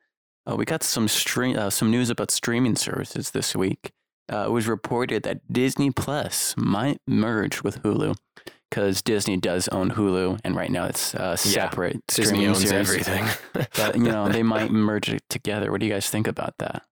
Uh, 0.49 0.55
we 0.55 0.65
got 0.65 0.83
some 0.83 1.07
stream, 1.07 1.57
uh, 1.57 1.69
some 1.69 1.91
news 1.91 2.09
about 2.09 2.31
streaming 2.31 2.75
services 2.75 3.31
this 3.31 3.55
week. 3.55 3.91
Uh, 4.31 4.45
it 4.47 4.51
was 4.51 4.67
reported 4.67 5.23
that 5.23 5.41
Disney 5.51 5.91
Plus 5.91 6.55
might 6.57 6.99
merge 7.07 7.63
with 7.63 7.83
Hulu 7.83 8.15
because 8.71 9.01
Disney 9.03 9.37
does 9.37 9.67
own 9.67 9.91
Hulu, 9.91 10.39
and 10.43 10.55
right 10.55 10.71
now 10.71 10.85
it's 10.85 11.13
uh, 11.13 11.35
separate. 11.35 11.99
Disney 12.07 12.25
streaming 12.25 12.47
owns 12.47 12.67
series. 12.67 12.89
everything. 12.89 13.27
But 13.75 13.95
you 13.95 14.03
know 14.03 14.29
they 14.29 14.43
might 14.43 14.71
merge 14.71 15.09
it 15.09 15.21
together. 15.29 15.71
What 15.71 15.81
do 15.81 15.85
you 15.85 15.91
guys 15.91 16.09
think 16.09 16.27
about 16.27 16.55
that? 16.59 16.83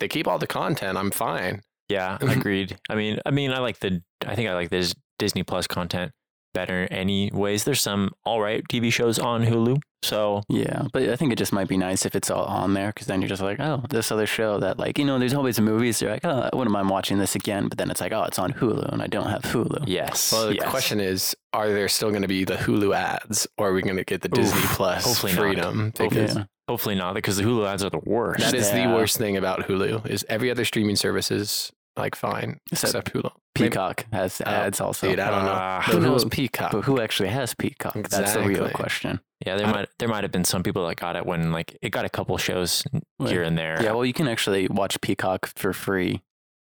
they 0.00 0.08
keep 0.08 0.26
all 0.26 0.38
the 0.38 0.46
content. 0.46 0.96
I'm 0.98 1.10
fine. 1.10 1.60
yeah, 1.88 2.18
agreed. 2.22 2.76
I 2.88 2.94
mean, 2.94 3.18
I 3.26 3.30
mean, 3.30 3.52
I 3.52 3.58
like 3.58 3.80
the. 3.80 4.02
I 4.26 4.34
think 4.36 4.48
I 4.48 4.54
like 4.54 4.70
this 4.70 4.94
Disney 5.18 5.42
Plus 5.42 5.66
content 5.66 6.12
better. 6.54 6.88
Anyways, 6.90 7.64
there's 7.64 7.82
some 7.82 8.12
all 8.24 8.40
right 8.40 8.62
TV 8.70 8.90
shows 8.90 9.18
on 9.18 9.44
Hulu. 9.44 9.76
So 10.02 10.42
Yeah, 10.50 10.82
but 10.92 11.02
I 11.08 11.16
think 11.16 11.32
it 11.32 11.36
just 11.36 11.52
might 11.52 11.66
be 11.68 11.78
nice 11.78 12.04
if 12.04 12.14
it's 12.14 12.30
all 12.30 12.44
on 12.44 12.74
there 12.74 12.88
because 12.88 13.06
then 13.06 13.22
you're 13.22 13.28
just 13.28 13.40
like, 13.40 13.58
oh, 13.58 13.82
this 13.88 14.12
other 14.12 14.26
show 14.26 14.58
that 14.60 14.78
like 14.78 14.98
you 14.98 15.04
know, 15.04 15.18
there's 15.18 15.32
always 15.34 15.58
movies. 15.60 16.00
You're 16.02 16.10
like, 16.10 16.24
oh, 16.26 16.48
I 16.52 16.54
wouldn't 16.56 16.72
mind 16.72 16.90
watching 16.90 17.18
this 17.18 17.34
again, 17.34 17.68
but 17.68 17.78
then 17.78 17.90
it's 17.90 18.00
like, 18.02 18.12
oh, 18.12 18.22
it's 18.24 18.38
on 18.38 18.52
Hulu 18.52 18.92
and 18.92 19.02
I 19.02 19.06
don't 19.06 19.28
have 19.28 19.42
Hulu. 19.42 19.84
yes. 19.86 20.30
Well, 20.32 20.48
the 20.48 20.56
yes. 20.56 20.68
question 20.70 21.00
is, 21.00 21.34
are 21.54 21.70
there 21.70 21.88
still 21.88 22.10
going 22.10 22.22
to 22.22 22.28
be 22.28 22.44
the 22.44 22.56
Hulu 22.56 22.94
ads, 22.94 23.46
or 23.56 23.68
are 23.70 23.72
we 23.72 23.80
going 23.82 23.96
to 23.96 24.04
get 24.04 24.20
the 24.22 24.28
Disney 24.28 24.58
Oof, 24.60 24.74
Plus 24.76 25.04
hopefully 25.04 25.32
not. 25.32 25.40
freedom? 25.40 25.92
Because 25.96 26.36
Yeah. 26.36 26.44
Hopefully 26.68 26.94
not, 26.94 27.14
because 27.14 27.36
the 27.36 27.42
Hulu 27.42 27.66
ads 27.66 27.82
are 27.84 27.90
the 27.90 28.00
worst. 28.04 28.40
that 28.40 28.54
is 28.54 28.68
Yeah. 28.70 28.88
the 28.88 28.94
worst 28.94 29.16
thing 29.18 29.36
about 29.36 29.60
Hulu. 29.60 30.06
Is 30.06 30.24
every 30.28 30.50
other 30.50 30.64
streaming 30.64 30.96
service 30.96 31.30
is 31.30 31.70
like 31.96 32.14
fine 32.16 32.60
Except 32.72 32.94
except 33.08 33.12
Hulu. 33.12 33.30
Maybe- 33.58 33.68
Peacock 33.70 34.06
has 34.12 34.40
ads 34.40 34.80
also. 34.80 35.08
Dude, 35.08 35.20
I 35.20 35.30
don't 35.30 35.44
know. 35.44 35.52
Ah. 35.54 35.82
Who 35.90 36.00
knows 36.00 36.24
Peacock? 36.24 36.72
But 36.72 36.82
who 36.82 37.00
actually 37.00 37.28
has 37.28 37.54
Peacock? 37.54 37.94
That's 38.08 38.32
the 38.34 38.42
real 38.42 38.68
question. 38.70 39.20
yeah, 39.46 39.56
there 39.56 39.66
I- 39.66 39.72
might 39.72 39.88
there 39.98 40.08
might 40.08 40.24
have 40.24 40.32
been 40.32 40.44
some 40.44 40.62
people 40.64 40.86
that 40.88 40.96
got 40.96 41.14
it 41.16 41.24
when 41.24 41.52
like 41.52 41.76
it 41.80 41.90
got 41.90 42.04
a 42.04 42.08
couple 42.08 42.36
shows 42.38 42.82
Well, 43.18 43.28
here 43.28 43.42
and 43.42 43.56
there. 43.56 43.80
Yeah, 43.82 43.92
well, 43.92 44.04
you 44.04 44.12
can 44.12 44.26
actually 44.28 44.66
watch 44.68 45.00
Peacock 45.00 45.50
for 45.56 45.72
free. 45.72 46.22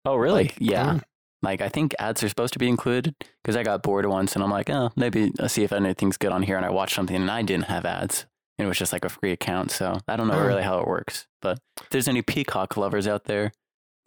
oh, 0.05 0.15
really? 0.15 0.43
Like, 0.45 0.57
yeah. 0.59 0.85
Mm. 0.93 1.01
Like, 1.41 1.61
I 1.61 1.69
think 1.69 1.93
ads 1.99 2.23
are 2.23 2.29
supposed 2.29 2.53
to 2.53 2.59
be 2.59 2.67
included 2.67 3.13
because 3.43 3.55
I 3.55 3.61
got 3.63 3.83
bored 3.83 4.05
once 4.07 4.33
and 4.35 4.43
I'm 4.43 4.49
like, 4.49 4.69
oh, 4.69 4.89
maybe 4.95 5.31
I'll 5.39 5.49
see 5.49 5.63
if 5.63 5.71
anything's 5.73 6.17
good 6.17 6.31
on 6.31 6.41
here. 6.43 6.57
And 6.57 6.65
I 6.65 6.69
watched 6.71 6.95
something 6.95 7.15
and 7.15 7.29
I 7.29 7.41
didn't 7.43 7.65
have 7.65 7.85
ads. 7.85 8.25
It 8.57 8.65
was 8.65 8.77
just 8.79 8.93
like 8.93 9.05
a 9.05 9.09
free 9.09 9.31
account. 9.31 9.69
So 9.69 9.99
I 10.07 10.15
don't 10.15 10.27
know 10.27 10.39
Oh. 10.39 10.45
really 10.45 10.63
how 10.63 10.79
it 10.79 10.87
works. 10.87 11.27
But 11.41 11.59
if 11.81 11.89
there's 11.89 12.07
any 12.07 12.21
Peacock 12.23 12.77
lovers 12.77 13.07
out 13.07 13.25
there, 13.25 13.51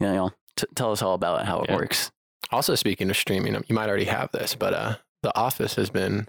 you 0.01 0.07
know, 0.07 0.31
t- 0.61 0.67
tell 0.75 0.91
us 0.91 1.01
all 1.01 1.13
about 1.13 1.45
how 1.45 1.61
it 1.61 1.69
Yeah. 1.69 1.75
works. 1.75 2.11
Also, 2.51 2.75
speaking 2.75 3.09
of 3.09 3.17
streaming, 3.17 3.53
you 3.67 3.75
might 3.75 3.89
already 3.89 4.05
have 4.05 4.31
this, 4.31 4.55
but 4.55 4.73
uh, 4.73 4.95
The 5.23 5.35
Office 5.37 5.75
has 5.75 5.89
been 5.89 6.21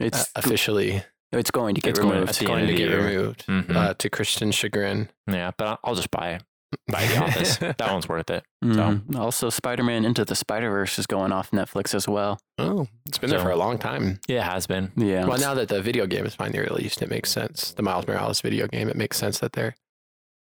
uh, 0.00 0.04
It's 0.06 0.30
officially 0.36 1.02
it's 1.32 1.50
going 1.50 1.74
to 1.76 1.80
get 1.80 1.90
It's 1.90 2.00
removed. 2.00 2.28
at 2.30 2.36
the 2.36 2.44
going 2.46 2.66
to 2.66 2.74
get 2.74 2.88
year. 2.88 2.96
removed 3.04 3.46
Mhm. 3.46 3.76
uh, 3.76 3.94
to 3.94 4.10
Christian 4.10 4.50
chagrin. 4.52 5.10
yeah, 5.30 5.50
but 5.56 5.66
I'll, 5.66 5.78
I'll 5.84 5.94
just 5.94 6.10
buy 6.10 6.30
it. 6.34 6.42
Buy 6.90 7.04
The 7.06 7.18
Office. 7.18 7.56
that 7.58 7.80
one's 7.80 8.08
worth 8.08 8.30
it. 8.30 8.44
Mhm. 8.64 9.16
Also, 9.16 9.50
Spider 9.50 9.82
Man 9.82 10.04
Into 10.04 10.24
the 10.24 10.36
Spider 10.36 10.70
Verse 10.70 10.98
is 11.00 11.06
going 11.06 11.32
off 11.32 11.50
Netflix 11.50 11.94
as 11.96 12.06
well. 12.06 12.40
Oh, 12.58 12.86
it's 13.06 13.18
been 13.18 13.28
there 13.30 13.40
for 13.40 13.50
a 13.50 13.56
long 13.56 13.76
time. 13.76 14.20
Yeah, 14.28 14.46
it 14.46 14.52
has 14.52 14.66
been. 14.68 14.92
Yeah. 14.96 15.24
Well, 15.24 15.38
now 15.38 15.52
that 15.54 15.68
the 15.68 15.82
video 15.82 16.06
game 16.06 16.24
is 16.26 16.34
finally 16.36 16.60
released, 16.60 17.02
it 17.02 17.10
makes 17.10 17.30
sense. 17.32 17.72
The 17.72 17.82
Miles 17.82 18.06
Morales 18.06 18.40
video 18.40 18.68
game, 18.68 18.88
it 18.88 18.94
makes 18.96 19.16
sense 19.18 19.40
that 19.40 19.52
they're 19.54 19.74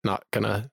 not 0.04 0.22
gonna 0.30 0.60
ha- 0.60 0.68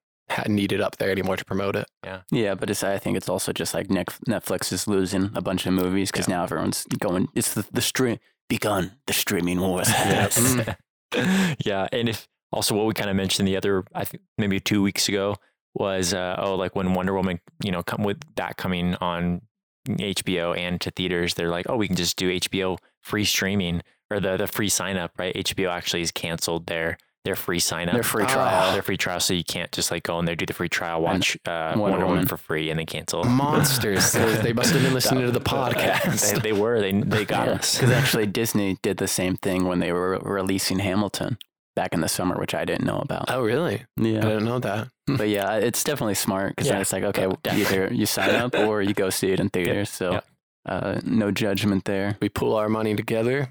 need 0.47 0.71
it 0.71 0.81
up 0.81 0.97
there 0.97 1.09
anymore 1.11 1.38
to 1.38 1.45
promote 1.45 1.75
it. 1.75 1.88
Yeah, 2.03 2.21
Yeah, 2.31 2.55
but 2.55 2.69
it's 2.69 2.83
I 2.83 2.97
think 2.97 3.17
it's 3.17 3.29
also 3.29 3.53
just 3.53 3.73
like 3.73 3.89
Nec- 3.89 4.19
Netflix 4.27 4.71
is 4.71 4.88
losing 4.88 5.31
a 5.35 5.41
bunch 5.41 5.65
of 5.65 5.73
movies 5.73 6.11
because 6.11 6.27
now 6.27 6.43
everyone's 6.43 6.85
going. 6.99 7.27
It's 7.35 7.53
the 7.53 7.65
the 7.71 7.81
stream 7.81 8.17
begun. 8.49 8.93
The 9.07 9.13
streaming 9.13 9.59
wars. 9.59 9.89
Yes. 9.89 10.57
yeah, 11.65 11.88
and 11.91 12.09
if 12.09 12.27
also 12.51 12.75
what 12.75 12.85
we 12.85 12.93
kind 12.93 13.09
of 13.09 13.15
mentioned 13.15 13.47
the 13.47 13.57
other, 13.57 13.83
I 13.93 14.05
think 14.05 14.23
maybe 14.38 14.59
two 14.59 14.81
weeks 14.81 15.07
ago 15.07 15.35
was 15.73 16.13
uh, 16.13 16.35
oh 16.39 16.55
like 16.55 16.75
when 16.75 16.93
Wonder 16.93 17.13
Woman, 17.13 17.39
you 17.63 17.71
know, 17.71 17.83
come 17.83 18.03
with 18.03 18.17
that 18.35 18.57
coming 18.57 18.95
on 18.95 19.41
HBO 19.88 20.57
and 20.57 20.81
to 20.81 20.91
theaters, 20.91 21.35
they're 21.35 21.49
like, 21.49 21.67
oh, 21.69 21.77
we 21.77 21.88
can 21.88 21.95
just 21.95 22.17
do 22.17 22.29
HBO 22.31 22.77
free 23.01 23.25
streaming 23.25 23.81
or 24.09 24.19
the 24.19 24.38
the 24.38 24.47
free 24.47 24.69
sign 24.69 24.97
up, 24.97 25.11
right? 25.17 25.35
HBO 25.35 25.69
actually 25.69 26.01
is 26.01 26.11
canceled 26.11 26.67
their 26.67 26.97
their 27.25 27.35
free 27.35 27.59
sign 27.59 27.89
up, 27.89 27.93
Their 27.95 28.03
free 28.03 28.25
trial. 28.25 28.71
their 28.71 28.81
free 28.81 28.95
trial, 28.97 29.19
so 29.19 29.33
you 29.33 29.43
can't 29.43 29.71
just 29.73 29.91
like 29.91 30.03
go 30.03 30.17
in 30.19 30.25
there 30.25 30.35
do 30.35 30.45
the 30.45 30.53
free 30.53 30.69
trial, 30.69 31.01
watch 31.01 31.35
uh, 31.45 31.73
Wonder 31.75 31.81
Wonder, 31.81 31.97
Woman 31.97 32.07
Woman. 32.07 32.25
for 32.27 32.38
free, 32.38 32.69
and 32.69 32.79
then 32.79 32.85
cancel. 32.85 33.23
Monsters. 33.25 34.11
they, 34.13 34.35
they 34.38 34.53
must 34.53 34.71
have 34.71 34.81
been 34.81 34.93
listening 34.93 35.25
to 35.25 35.31
the 35.31 35.39
they, 35.39 35.45
podcast. 35.45 36.41
they 36.41 36.53
were 36.53 36.79
they 36.79 36.93
they 36.93 37.25
got 37.25 37.49
us. 37.49 37.75
Because 37.75 37.91
actually, 37.91 38.27
Disney 38.27 38.77
did 38.81 38.97
the 38.97 39.07
same 39.07 39.35
thing 39.35 39.65
when 39.65 39.79
they 39.79 39.91
were 39.91 40.19
releasing 40.19 40.79
Hamilton 40.79 41.38
back 41.75 41.93
in 41.93 41.99
the 41.99 42.07
summer, 42.07 42.39
which 42.39 42.55
I 42.55 42.63
didn't 42.63 42.85
know 42.85 42.99
about. 42.99 43.25
oh, 43.29 43.41
really? 43.41 43.83
Yeah, 43.97 44.19
I 44.19 44.29
didn't 44.29 44.45
know 44.45 44.59
that. 44.59 44.88
But 45.07 45.27
yeah, 45.27 45.55
it's 45.57 45.83
definitely 45.83 46.13
smart 46.15 46.55
because 46.55 46.67
then 46.69 46.77
Yeah, 46.77 46.81
it's 46.81 46.93
like, 46.93 47.03
okay, 47.03 47.27
definitely. 47.43 47.61
either 47.88 47.93
you 47.93 48.05
sign 48.05 48.29
up 48.33 48.55
or 48.57 48.81
you 48.81 48.93
go 48.93 49.09
see 49.09 49.31
it 49.31 49.39
in 49.41 49.49
theaters. 49.49 49.89
So 49.89 50.11
Yep. 50.13 50.25
uh, 50.69 51.01
no 51.03 51.31
judgment 51.31 51.83
there. 51.83 52.17
We 52.21 52.29
pool 52.29 52.55
our 52.55 52.69
money 52.69 52.95
together. 52.95 53.49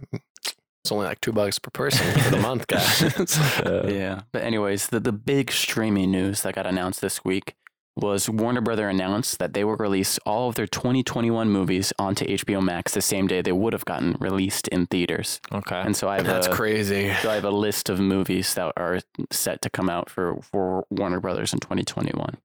It's 0.85 0.93
only 0.93 1.07
like 1.07 1.21
two 1.23 1.33
bucks 1.33 1.59
per 1.59 1.71
person 1.71 2.07
for 2.21 2.31
the 2.31 2.37
month, 2.37 2.67
guys. 2.67 3.01
Uh, 3.65 3.87
Yeah. 3.89 4.21
But 4.33 4.43
anyways, 4.43 4.89
the, 4.89 5.01
the 5.01 5.13
big 5.13 5.51
streaming 5.51 6.11
news 6.11 6.43
that 6.43 6.55
got 6.55 6.67
announced 6.67 7.01
this 7.01 7.25
week 7.25 7.55
was 7.97 8.29
Warner 8.29 8.61
Brother 8.61 8.89
announced 8.91 9.39
that 9.39 9.55
they 9.55 9.65
will 9.65 9.77
release 9.77 10.19
all 10.27 10.51
of 10.51 10.57
their 10.57 10.67
2021 10.67 11.49
movies 11.49 11.93
onto 11.99 12.27
HBO 12.27 12.63
Max 12.63 12.93
the 12.93 13.01
same 13.01 13.27
day 13.27 13.41
they 13.41 13.53
would 13.53 13.73
have 13.73 13.87
gotten 13.87 14.17
released 14.21 14.69
in 14.69 14.87
theaters. 14.87 15.41
Okay. 15.51 15.81
And 15.81 15.97
so 15.97 16.09
I 16.09 16.17
have 16.17 16.27
That's 16.27 16.49
a, 16.49 16.53
crazy. 16.53 17.15
so 17.23 17.31
I 17.31 17.35
have 17.37 17.45
a 17.45 17.51
list 17.51 17.89
of 17.89 17.99
movies 17.99 18.53
that 18.55 18.73
are 18.77 19.01
set 19.31 19.63
to 19.63 19.71
come 19.71 19.89
out 19.89 20.11
for, 20.11 20.39
for 20.43 20.85
Warner 20.91 21.21
Brothers 21.21 21.55
in 21.55 21.61
2021. 21.61 22.37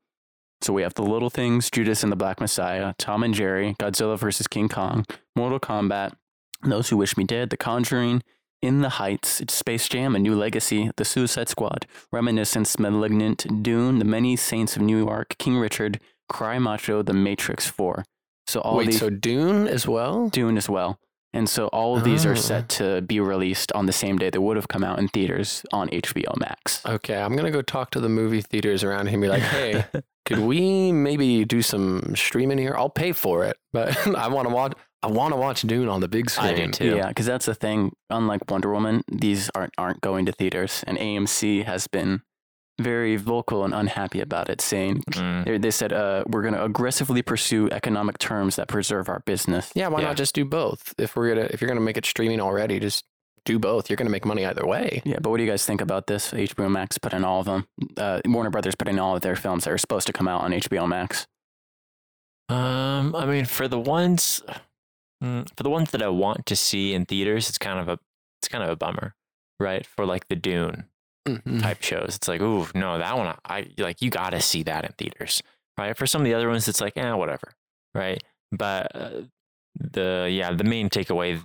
So 0.62 0.72
we 0.72 0.84
have 0.84 0.94
The 0.94 1.04
Little 1.04 1.30
Things, 1.30 1.70
Judas 1.70 2.04
and 2.04 2.12
the 2.12 2.16
Black 2.16 2.40
Messiah, 2.40 2.94
Tom 2.98 3.24
and 3.24 3.34
Jerry, 3.34 3.76
Godzilla 3.80 4.18
vs. 4.18 4.48
King 4.48 4.70
Kong, 4.70 5.06
Mortal 5.36 5.60
Kombat, 5.60 6.14
Those 6.64 6.90
Who 6.90 6.98
Wish 6.98 7.18
Me 7.18 7.24
Dead, 7.24 7.50
The 7.50 7.58
Conjuring, 7.58 8.22
In 8.62 8.82
the 8.82 8.90
Heights, 8.90 9.42
Space 9.54 9.88
Jam, 9.88 10.16
A 10.16 10.20
New 10.20 10.36
Legacy, 10.36 10.92
The 10.98 11.06
Suicide 11.06 11.50
Squad, 11.50 11.86
Reminiscence, 12.12 12.78
Malignant, 12.80 13.64
Dune, 13.64 14.00
The 14.00 14.06
Many 14.06 14.36
Saints 14.36 14.76
of 14.76 14.82
Newark, 14.82 15.38
King 15.38 15.58
Richard, 15.58 16.00
Cry 16.28 16.60
Macho, 16.60 17.02
The 17.02 17.14
Matrix 17.14 17.68
4. 17.68 18.04
So 18.48 18.60
all 18.62 18.78
Wait, 18.78 18.88
these 18.88 19.00
so 19.00 19.10
Dune 19.10 19.68
as 19.68 19.88
well? 19.88 20.30
Dune 20.30 20.58
as 20.58 20.68
well. 20.68 21.00
And 21.32 21.48
so 21.48 21.68
all 21.68 21.96
of 21.96 22.04
these 22.04 22.26
Oh. 22.26 22.32
are 22.32 22.36
set 22.36 22.68
to 22.70 23.02
be 23.02 23.20
released 23.20 23.72
on 23.74 23.86
the 23.86 23.94
same 23.94 24.18
day 24.18 24.32
they 24.32 24.40
would 24.40 24.56
have 24.58 24.68
come 24.68 24.84
out 24.84 24.98
in 24.98 25.08
theaters 25.08 25.64
on 25.72 25.88
HBO 25.90 26.36
Max. 26.40 26.84
Okay, 26.84 27.16
I'm 27.22 27.36
gonna 27.36 27.52
go 27.52 27.62
talk 27.62 27.92
to 27.92 28.00
the 28.00 28.10
movie 28.10 28.42
theaters 28.42 28.84
around 28.84 29.06
here 29.08 29.14
and 29.14 29.22
be 29.22 29.28
like, 29.28 29.44
hey, 29.44 29.86
could 30.26 30.40
we 30.40 30.92
maybe 30.92 31.46
do 31.46 31.62
some 31.62 32.16
streaming 32.16 32.58
here? 32.58 32.74
I'll 32.76 32.90
pay 32.90 33.12
for 33.12 33.46
it, 33.46 33.58
but 33.72 33.96
I 34.18 34.28
want 34.30 34.48
to 34.50 34.54
watch. 34.56 34.74
I 35.02 35.08
want 35.08 35.34
to 35.34 35.38
watch 35.40 35.62
Dune 35.62 35.88
on 35.88 36.02
the 36.02 36.08
big 36.10 36.30
screen. 36.30 36.50
I 36.54 36.66
do 36.66 36.68
too. 36.72 36.96
Yeah, 36.98 37.08
because 37.08 37.26
that's 37.26 37.46
the 37.46 37.56
thing. 37.56 37.94
Unlike 38.10 38.50
Wonder 38.52 38.72
Woman, 38.72 39.02
these 39.12 39.50
aren't 39.56 39.74
aren't 39.78 40.02
going 40.02 40.26
to 40.26 40.32
theaters, 40.32 40.84
and 40.88 40.98
AMC 40.98 41.64
has 41.66 41.88
been 41.88 42.22
very 42.82 43.18
vocal 43.18 43.66
and 43.66 43.74
unhappy 43.74 44.22
about 44.22 44.50
it, 44.50 44.62
saying 44.62 45.04
Mm. 45.12 45.44
they, 45.46 45.58
they 45.58 45.72
said 45.72 45.92
uh, 45.92 46.24
we're 46.28 46.42
going 46.42 46.54
to 46.54 46.64
aggressively 46.64 47.22
pursue 47.22 47.70
economic 47.72 48.18
terms 48.18 48.56
that 48.56 48.68
preserve 48.70 49.10
our 49.10 49.20
business. 49.26 49.70
Yeah, 49.76 49.88
why 49.90 50.00
Yeah. 50.02 50.08
not 50.08 50.18
just 50.18 50.34
do 50.36 50.46
both? 50.46 50.94
If 50.98 51.16
we're 51.16 51.34
gonna, 51.36 51.48
if 51.52 51.60
you're 51.62 51.68
gonna 51.68 51.82
make 51.82 51.98
it 51.98 52.06
streaming 52.06 52.40
already, 52.40 52.80
just 52.80 53.04
do 53.46 53.60
both. 53.60 53.90
You're 53.90 53.98
gonna 53.98 54.10
make 54.10 54.26
money 54.26 54.46
either 54.46 54.66
way. 54.66 55.02
Yeah, 55.06 55.18
but 55.22 55.30
what 55.30 55.38
do 55.38 55.44
you 55.44 55.50
guys 55.50 55.66
think 55.66 55.82
about 55.82 56.08
this? 56.08 56.32
HBO 56.32 56.70
Max 56.70 56.98
putting 56.98 57.24
all 57.26 57.40
of 57.42 57.46
them, 57.48 57.68
uh, 57.98 58.22
Warner 58.26 58.50
Brothers 58.50 58.76
putting 58.76 58.98
all 59.00 59.16
of 59.16 59.22
their 59.24 59.36
films 59.36 59.64
that 59.66 59.72
are 59.72 59.78
supposed 59.78 60.08
to 60.08 60.14
come 60.14 60.28
out 60.30 60.42
on 60.42 60.52
HBO 60.54 60.88
Max. 60.88 61.26
Um, 62.48 63.16
I 63.16 63.26
mean, 63.26 63.46
for 63.46 63.68
the 63.68 63.80
ones, 63.80 64.42
mm, 65.24 65.48
for 65.56 65.64
the 65.64 65.70
ones 65.70 65.92
that 65.92 66.02
I 66.02 66.08
want 66.10 66.46
to 66.48 66.56
see 66.56 66.94
in 66.94 67.06
theaters, 67.06 67.50
it's 67.50 67.58
kind 67.58 67.80
of 67.80 67.88
a, 67.90 68.00
it's 68.42 68.48
kind 68.48 68.64
of 68.64 68.70
a 68.70 68.76
bummer, 68.76 69.16
right? 69.60 69.86
For 69.86 70.06
like 70.06 70.28
the 70.28 70.36
Dune 70.36 70.86
Mhm. 71.28 71.62
type 71.62 71.82
shows, 71.82 72.16
it's 72.16 72.28
like, 72.28 72.42
ooh, 72.42 72.68
no, 72.74 72.98
that 72.98 73.18
one, 73.18 73.36
I 73.46 73.68
like, 73.78 74.02
you 74.02 74.10
got 74.10 74.32
to 74.32 74.42
see 74.42 74.64
that 74.64 74.86
in 74.86 74.92
theaters, 74.94 75.44
right? 75.78 75.96
For 75.98 76.08
some 76.08 76.22
of 76.22 76.26
the 76.26 76.34
other 76.34 76.50
ones, 76.50 76.68
it's 76.68 76.82
like, 76.82 76.98
eh, 76.98 77.14
whatever, 77.14 77.54
right? 77.94 78.24
But 78.52 78.96
uh, 78.96 79.22
the 79.76 80.28
yeah, 80.32 80.52
the 80.54 80.64
main 80.64 80.90
takeaway 80.90 81.44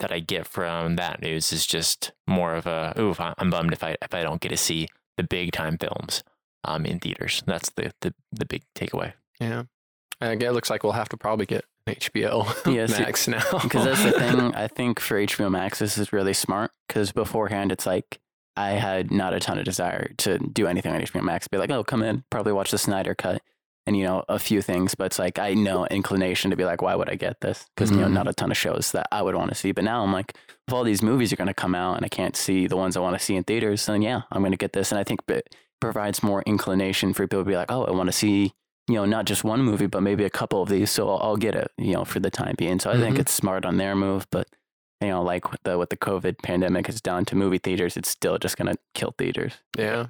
that 0.00 0.12
I 0.12 0.20
get 0.20 0.46
from 0.46 0.96
that 0.96 1.22
news 1.22 1.52
is 1.52 1.66
just 1.66 2.12
more 2.26 2.54
of 2.54 2.66
a, 2.66 2.94
ooh, 2.98 3.14
I- 3.18 3.34
I'm 3.38 3.50
bummed 3.50 3.72
if 3.72 3.82
I 3.82 3.96
if 4.02 4.12
I 4.14 4.22
don't 4.22 4.40
get 4.40 4.50
to 4.50 4.56
see 4.56 4.88
the 5.16 5.22
big 5.24 5.52
time 5.52 5.78
films 5.78 6.22
um 6.64 6.84
in 6.86 6.98
theaters. 7.00 7.42
That's 7.46 7.70
the 7.70 7.92
the 8.00 8.14
the 8.32 8.44
big 8.46 8.62
takeaway. 8.76 9.14
Yeah, 9.40 9.64
I 10.20 10.34
guess 10.36 10.48
it 10.50 10.52
looks 10.52 10.70
like 10.70 10.82
we'll 10.84 10.92
have 10.92 11.08
to 11.10 11.16
probably 11.16 11.46
get 11.46 11.64
HBO 11.88 12.44
Yeah, 12.74 12.86
Max 12.98 13.28
now 13.28 13.42
Because 13.62 13.84
that's 13.84 14.02
the 14.04 14.12
thing. 14.12 14.40
I 14.54 14.68
think 14.68 15.00
for 15.00 15.16
HBO 15.20 15.50
Max, 15.50 15.78
this 15.78 15.98
is 15.98 16.12
really 16.12 16.32
smart. 16.32 16.70
Because 16.88 17.12
beforehand, 17.12 17.72
it's 17.72 17.86
like 17.86 18.18
I 18.56 18.70
had 18.70 19.10
not 19.10 19.34
a 19.34 19.40
ton 19.40 19.58
of 19.58 19.64
desire 19.64 20.12
to 20.18 20.38
do 20.38 20.66
anything 20.66 20.92
on 20.92 21.00
HBO 21.00 21.22
Max. 21.22 21.48
Be 21.48 21.58
like, 21.58 21.70
oh, 21.70 21.84
come 21.84 22.02
in, 22.02 22.24
probably 22.30 22.52
watch 22.52 22.70
the 22.70 22.78
Snyder 22.78 23.14
cut, 23.14 23.42
and 23.86 23.96
you 23.96 24.04
know 24.04 24.24
a 24.28 24.38
few 24.38 24.62
things. 24.62 24.94
But 24.94 25.06
it's 25.06 25.18
like 25.18 25.38
I 25.38 25.54
know 25.54 25.86
inclination 25.86 26.50
to 26.52 26.56
be 26.56 26.64
like, 26.64 26.80
why 26.80 26.94
would 26.94 27.10
I 27.10 27.16
get 27.16 27.40
this? 27.40 27.66
Because 27.74 27.90
you 27.90 27.96
know 27.98 28.06
Mhm. 28.06 28.12
not 28.12 28.28
a 28.28 28.32
ton 28.32 28.50
of 28.50 28.56
shows 28.56 28.92
that 28.92 29.08
I 29.12 29.22
would 29.22 29.34
want 29.34 29.50
to 29.50 29.54
see. 29.56 29.72
But 29.72 29.84
now 29.84 30.02
I'm 30.02 30.12
like, 30.12 30.36
if 30.68 30.72
all 30.72 30.84
these 30.84 31.02
movies 31.02 31.32
are 31.32 31.36
going 31.36 31.48
to 31.48 31.54
come 31.54 31.74
out 31.74 31.96
and 31.96 32.04
I 32.04 32.08
can't 32.08 32.36
see 32.36 32.66
the 32.66 32.76
ones 32.76 32.96
I 32.96 33.00
want 33.00 33.18
to 33.18 33.24
see 33.24 33.34
in 33.36 33.44
theaters, 33.44 33.84
then 33.86 34.00
yeah, 34.02 34.22
I'm 34.32 34.40
going 34.42 34.52
to 34.52 34.56
get 34.58 34.72
this. 34.72 34.90
And 34.92 34.98
I 35.00 35.04
think 35.04 35.20
it 35.28 35.54
provides 35.80 36.22
more 36.22 36.42
inclination 36.46 37.12
for 37.12 37.24
people 37.26 37.40
to 37.40 37.48
be 37.50 37.56
like, 37.56 37.70
oh, 37.70 37.84
I 37.84 37.90
want 37.90 38.06
to 38.06 38.12
see 38.12 38.54
you 38.88 38.94
know, 38.94 39.04
not 39.04 39.24
just 39.24 39.44
one 39.44 39.62
movie, 39.62 39.86
but 39.86 40.02
maybe 40.02 40.24
a 40.24 40.30
couple 40.30 40.62
of 40.62 40.68
these. 40.68 40.90
So 40.90 41.08
I'll, 41.08 41.18
I'll 41.30 41.36
get 41.36 41.54
it, 41.54 41.70
you 41.78 41.92
know, 41.94 42.04
for 42.04 42.20
the 42.20 42.30
time 42.30 42.54
being. 42.58 42.78
So 42.80 42.90
I 42.90 42.98
think 42.98 43.16
Mhm. 43.16 43.20
it's 43.20 43.32
smart 43.32 43.64
on 43.64 43.76
their 43.78 43.94
move, 43.96 44.26
but 44.30 44.48
you 45.00 45.08
know, 45.08 45.22
like 45.22 45.50
what 45.50 45.60
the 45.64 45.76
what 45.78 45.90
the 45.90 45.96
COVID 45.96 46.42
pandemic 46.42 46.86
has 46.86 47.00
done 47.00 47.24
to 47.26 47.36
movie 47.36 47.58
theaters, 47.58 47.96
it's 47.96 48.08
still 48.08 48.38
just 48.38 48.56
gonna 48.56 48.74
kill 48.94 49.14
theaters. 49.18 49.54
Yeah, 49.76 50.06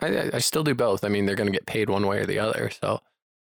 I, 0.00 0.06
I- 0.06 0.30
I 0.34 0.38
still 0.38 0.64
do 0.64 0.74
both. 0.74 1.04
I 1.04 1.08
mean, 1.08 1.26
they're 1.26 1.36
gonna 1.36 1.50
get 1.50 1.66
paid 1.66 1.88
one 1.90 2.06
way 2.06 2.18
or 2.18 2.26
the 2.26 2.38
other, 2.38 2.70
so 2.70 3.00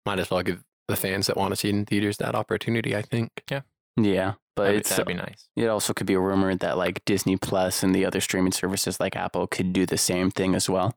might 0.07 0.19
as 0.19 0.31
well 0.31 0.43
give 0.43 0.63
the 0.89 0.97
fans 0.97 1.27
that 1.29 1.37
want 1.37 1.53
to 1.53 1.57
see 1.57 1.69
it 1.69 1.75
in 1.75 1.85
theaters 1.87 2.17
that 2.19 2.35
opportunity. 2.35 2.97
I 2.97 3.03
think. 3.03 3.31
Yeah, 3.51 3.61
Yeah, 3.97 4.35
but 4.57 4.65
That'd, 4.65 4.81
it's 4.81 4.91
that'd 4.91 5.07
be 5.07 5.15
nice. 5.15 5.49
it 5.57 5.69
also 5.69 5.93
could 5.95 6.07
be 6.07 6.15
a 6.15 6.21
rumor 6.21 6.55
that 6.57 6.77
like 6.77 7.05
Disney 7.05 7.37
Plus 7.37 7.83
and 7.83 7.95
the 7.95 8.05
other 8.05 8.21
streaming 8.21 8.53
services 8.53 8.99
like 8.99 9.15
Apple 9.17 9.47
could 9.47 9.73
do 9.73 9.87
the 9.87 9.97
same 9.99 10.31
thing 10.31 10.55
as 10.55 10.69
well, 10.69 10.97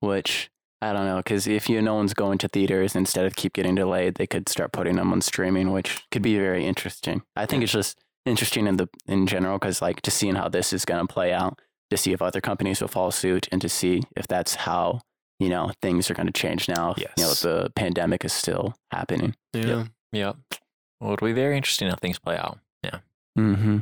which 0.00 0.50
I 0.80 0.92
don't 0.92 1.06
know 1.06 1.16
because 1.16 1.46
if 1.48 1.68
you 1.68 1.82
no 1.82 1.94
one's 1.94 2.14
going 2.14 2.38
to 2.38 2.48
theaters 2.48 2.94
instead 2.94 3.26
of 3.26 3.34
keep 3.36 3.52
getting 3.52 3.74
delayed, 3.74 4.14
they 4.14 4.26
could 4.26 4.48
start 4.48 4.72
putting 4.72 4.96
them 4.96 5.12
on 5.12 5.20
streaming, 5.20 5.72
which 5.72 6.04
could 6.10 6.22
be 6.22 6.36
very 6.38 6.64
interesting. 6.66 7.22
I 7.34 7.46
think 7.46 7.62
it's 7.64 7.72
just 7.72 7.98
interesting 8.24 8.66
in 8.66 8.76
the 8.76 8.88
in 9.06 9.26
general 9.26 9.58
because 9.58 9.82
like 9.82 10.02
just 10.02 10.16
seeing 10.16 10.36
how 10.36 10.48
this 10.48 10.72
is 10.72 10.84
going 10.84 11.04
to 11.06 11.12
play 11.12 11.32
out, 11.32 11.58
to 11.90 11.96
see 11.96 12.12
if 12.12 12.22
other 12.22 12.40
companies 12.40 12.80
will 12.80 12.88
follow 12.88 13.10
suit, 13.10 13.48
and 13.50 13.60
to 13.60 13.68
see 13.68 14.02
if 14.16 14.28
that's 14.28 14.54
how 14.54 15.00
you 15.40 15.48
know 15.48 15.72
things 15.82 16.10
are 16.10 16.14
going 16.14 16.26
to 16.26 16.32
change 16.32 16.68
now. 16.68 16.92
if, 16.92 16.98
You 16.98 17.04
know, 17.18 17.28
Yes. 17.28 17.42
the 17.42 17.72
pandemic 17.74 18.24
is 18.24 18.32
still 18.32 18.74
happening. 18.92 19.34
Yeah. 19.52 19.84
Yep. 20.12 20.36
Well, 21.00 21.12
it'll 21.14 21.26
be 21.26 21.32
very 21.32 21.56
interesting 21.56 21.88
how 21.88 21.96
things 21.96 22.18
play 22.18 22.36
out. 22.36 22.58
Yeah. 22.84 22.98
Mm-hmm. 23.38 23.78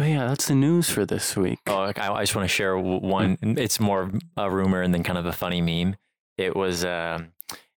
But 0.00 0.08
yeah, 0.08 0.28
that's 0.28 0.48
the 0.48 0.54
news 0.54 0.88
for 0.88 1.04
this 1.04 1.36
week. 1.36 1.58
Oh, 1.66 1.80
I, 1.80 1.92
I 1.94 2.22
just 2.22 2.34
want 2.34 2.48
to 2.48 2.48
share 2.48 2.78
one. 2.78 3.36
It's 3.42 3.78
more 3.78 4.10
a 4.34 4.50
rumor 4.50 4.80
and 4.80 4.94
then 4.94 5.02
kind 5.02 5.18
of 5.18 5.26
a 5.26 5.32
funny 5.32 5.60
meme. 5.60 5.94
It 6.38 6.56
was 6.56 6.86
um, 6.86 7.32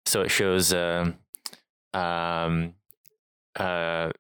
so 0.07 0.21
it 0.21 0.31
shows 0.31 0.73
um, 0.73 1.17
um, 1.93 2.75
uh, 3.57 4.13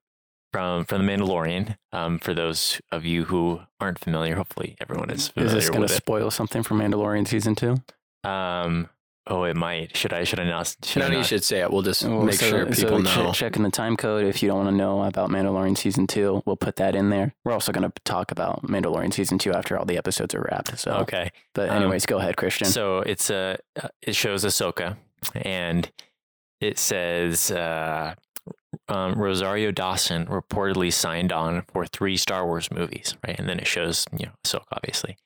from 0.50 0.84
from 0.84 1.06
the 1.06 1.12
Mandalorian. 1.12 1.76
Um, 1.92 2.18
for 2.18 2.34
those 2.34 2.80
of 2.90 3.04
you 3.04 3.26
who 3.26 3.60
aren't 3.78 4.00
familiar, 4.00 4.34
hopefully 4.34 4.76
everyone 4.80 5.08
is 5.10 5.32
Is 5.36 5.52
this 5.52 5.70
going 5.70 5.82
to 5.82 5.88
spoil 5.88 6.32
something 6.32 6.64
for 6.64 6.74
Mandalorian 6.74 7.28
season 7.28 7.54
two? 7.54 7.76
Um, 8.28 8.88
oh, 9.26 9.44
it 9.44 9.56
might. 9.56 9.96
Should 9.96 10.12
I? 10.12 10.24
Should 10.24 10.40
I 10.40 10.44
not? 10.44 10.74
Should 10.85 11.00
No, 11.00 11.06
I 11.06 11.12
you 11.18 11.24
should 11.24 11.44
say 11.44 11.61
it. 11.61 11.70
We'll 11.70 11.82
just 11.82 12.02
Well, 12.04 12.22
make 12.22 12.35
so- 12.35 12.48
sure 12.48 12.72
so 12.72 12.82
people 12.82 13.02
che- 13.04 13.22
know. 13.22 13.32
check 13.32 13.56
in 13.56 13.62
the 13.62 13.70
time 13.70 13.96
code 13.96 14.24
if 14.26 14.42
you 14.42 14.48
don't 14.48 14.58
want 14.64 14.70
to 14.70 14.76
know 14.76 15.02
about 15.04 15.30
Mandalorian 15.30 15.76
season 15.76 16.06
two. 16.06 16.42
We'll 16.44 16.56
put 16.56 16.76
that 16.76 16.94
in 16.94 17.11
there. 17.11 17.35
We're 17.44 17.52
also 17.52 17.72
going 17.72 17.90
to 17.90 17.92
talk 18.04 18.30
about 18.32 18.62
Mandalorian 18.62 19.12
season 19.12 19.38
two 19.38 19.52
after 19.52 19.78
all 19.78 19.85
the 19.85 19.96
episodes 19.98 20.35
are 20.35 20.46
wrapped. 20.50 20.78
So, 20.78 20.92
Okay. 21.02 21.30
but 21.54 21.68
Um, 21.70 21.82
anyways, 21.82 22.06
go 22.06 22.18
ahead, 22.18 22.37
Christian. 22.37 22.66
So 22.66 22.98
it's 23.00 23.30
a 23.30 23.58
uh, 23.82 23.88
it 24.02 24.14
shows 24.16 24.44
Ahsoka, 24.44 24.96
and 25.35 25.90
it 26.61 26.78
says 26.78 27.50
uh, 27.50 28.14
um, 28.88 29.14
Rosario 29.14 29.70
Dawson 29.70 30.26
reportedly 30.26 30.92
signed 30.92 31.32
on 31.32 31.62
for 31.72 31.87
three 31.87 32.16
Star 32.16 32.44
Wars 32.46 32.70
movies, 32.70 33.16
right? 33.26 33.38
And 33.38 33.48
then 33.48 33.58
it 33.61 33.66
shows 33.66 34.04
you 34.16 34.26
know 34.26 34.32
Ahsoka, 34.44 34.64
obviously, 34.72 35.16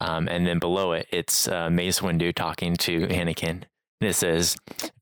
um, 0.00 0.28
and 0.28 0.46
then 0.46 0.58
below 0.58 0.92
it, 0.92 1.06
it's 1.10 1.48
uh, 1.48 1.70
Mace 1.70 2.00
Windu 2.00 2.34
talking 2.34 2.76
to 2.78 3.06
Anakin, 3.08 3.62
and 4.00 4.10
it 4.10 4.14
says, 4.14 4.56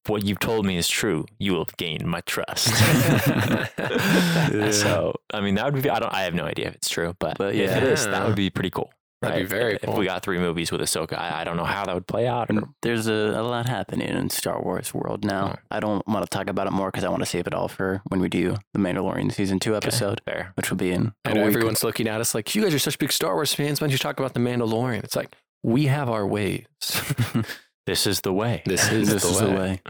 "What 0.06 0.24
you've 0.24 0.38
told 0.38 0.66
me 0.66 0.76
is 0.76 0.88
true. 0.88 1.26
You 1.38 1.52
will 1.52 1.64
have 1.64 1.76
gained 1.76 2.04
my 2.06 2.20
trust." 2.22 2.68
So 4.72 5.14
I 5.32 5.40
mean, 5.40 5.56
that 5.56 5.72
would 5.72 5.82
be 5.82 5.90
I 5.90 5.98
don't 5.98 6.12
I 6.12 6.22
have 6.22 6.34
no 6.34 6.44
idea 6.44 6.68
if 6.68 6.74
it's 6.74 6.88
true, 6.88 7.14
but, 7.18 7.38
But 7.38 7.54
if 7.54 7.70
it 7.76 7.82
is, 7.82 8.06
that 8.06 8.26
would 8.26 8.36
be 8.36 8.50
pretty 8.50 8.70
cool. 8.70 8.92
That'd 9.24 9.48
be 9.48 9.48
very 9.48 9.74
If 9.74 9.82
cool. 9.82 9.96
we 9.96 10.06
got 10.06 10.22
three 10.22 10.38
movies 10.38 10.70
with 10.72 10.80
Ahsoka, 10.80 11.18
I, 11.18 11.40
I 11.40 11.44
don't 11.44 11.56
know 11.56 11.64
how 11.64 11.84
that 11.84 11.94
would 11.94 12.06
play 12.06 12.26
out. 12.26 12.50
Or, 12.50 12.62
There's 12.82 13.06
a, 13.06 13.12
a 13.12 13.42
lot 13.42 13.68
happening 13.68 14.08
in 14.08 14.30
Star 14.30 14.60
Wars 14.62 14.92
world 14.94 15.24
now. 15.24 15.54
Oh. 15.56 15.60
I 15.70 15.80
don't 15.80 16.06
want 16.06 16.24
to 16.24 16.28
talk 16.30 16.48
about 16.48 16.66
it 16.66 16.72
more 16.72 16.90
because 16.90 17.04
I 17.04 17.08
want 17.08 17.22
to 17.22 17.26
save 17.26 17.46
it 17.46 17.54
all 17.54 17.68
for 17.68 18.02
when 18.08 18.20
we 18.20 18.28
do 18.28 18.56
the 18.72 18.78
Mandalorian 18.78 19.32
season 19.32 19.58
two 19.60 19.76
episode, 19.76 20.20
Fair. 20.24 20.52
which 20.56 20.70
will 20.70 20.76
be 20.76 20.90
in 20.92 21.12
I 21.24 21.30
a 21.30 21.34
know 21.34 21.40
week. 21.46 21.54
everyone's 21.56 21.84
looking 21.84 22.08
at 22.08 22.20
us 22.20 22.34
like, 22.34 22.54
you 22.54 22.62
guys 22.62 22.74
are 22.74 22.78
such 22.78 22.98
big 22.98 23.12
Star 23.12 23.34
Wars 23.34 23.52
fans. 23.54 23.80
Why 23.80 23.86
don't 23.86 23.92
you 23.92 23.98
talk 23.98 24.18
about 24.18 24.34
the 24.34 24.40
Mandalorian? 24.40 25.04
It's 25.04 25.16
like 25.16 25.34
we 25.62 25.86
have 25.86 26.08
our 26.10 26.26
ways. 26.26 26.66
This 27.86 28.06
is 28.06 28.22
the 28.22 28.32
way. 28.32 28.62
this 28.64 28.90
is 28.90 29.10
this 29.12 29.22
the 29.24 29.28
is 29.28 29.40
way. 29.42 29.46
the 29.46 29.54
way. 29.54 29.80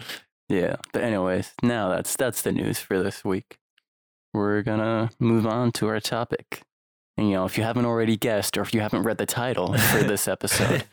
Yeah. 0.48 0.76
But 0.92 1.02
anyways, 1.04 1.52
now 1.62 1.90
that's 1.90 2.16
that's 2.16 2.42
the 2.42 2.50
news 2.50 2.80
for 2.80 3.00
this 3.00 3.24
week. 3.24 3.56
We're 4.32 4.62
gonna 4.62 5.10
move 5.20 5.46
on 5.46 5.70
to 5.72 5.86
our 5.86 6.00
topic. 6.00 6.62
And, 7.16 7.28
you 7.28 7.34
know, 7.34 7.44
if 7.44 7.56
you 7.56 7.62
haven't 7.64 7.84
already 7.86 8.16
guessed, 8.16 8.58
or 8.58 8.62
if 8.62 8.74
you 8.74 8.80
haven't 8.80 9.04
read 9.04 9.18
the 9.18 9.26
title 9.26 9.72
for 9.78 10.02
this 10.02 10.26
episode, 10.26 10.84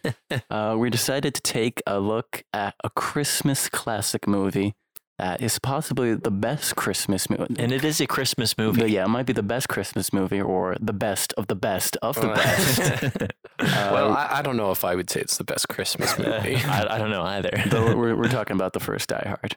uh, 0.51 0.75
we 0.77 0.89
decided 0.91 1.33
to 1.33 1.41
take 1.41 1.81
a 1.87 1.99
look 1.99 2.43
at 2.53 2.75
a 2.83 2.89
Christmas 2.91 3.67
classic 3.69 4.27
movie 4.27 4.73
that 5.17 5.41
is 5.41 5.57
possibly 5.59 6.15
the 6.15 6.31
best 6.31 6.75
Christmas 6.75 7.29
movie. 7.29 7.55
and 7.59 7.71
it 7.71 7.83
is 7.83 7.99
a 8.01 8.07
Christmas 8.07 8.57
movie. 8.57 8.91
yeah, 8.91 9.05
it 9.05 9.07
might 9.07 9.25
be 9.27 9.33
the 9.33 9.43
best 9.43 9.67
Christmas 9.69 10.11
movie, 10.13 10.41
or 10.41 10.75
the 10.79 10.93
best 10.93 11.31
of 11.37 11.45
the 11.47 11.55
best 11.55 11.95
of 12.01 12.15
the 12.15 12.29
Uh, 12.31 12.35
best. 12.35 12.79
well, 13.59 14.11
Uh, 14.11 14.15
I, 14.15 14.39
I 14.39 14.41
don't 14.41 14.57
know 14.57 14.71
if 14.71 14.83
I 14.83 14.95
would 14.95 15.09
say 15.11 15.21
it's 15.21 15.37
the 15.37 15.43
best 15.43 15.67
Christmas 15.69 16.17
movie. 16.19 16.55
I, 16.57 16.95
I 16.95 16.97
don't 16.97 17.11
know 17.11 17.21
either. 17.23 17.51
Though 17.67 17.95
we're, 17.95 18.15
we're 18.15 18.29
talking 18.29 18.55
about 18.55 18.73
the 18.73 18.79
first 18.79 19.09
Die 19.09 19.23
Hard. 19.27 19.55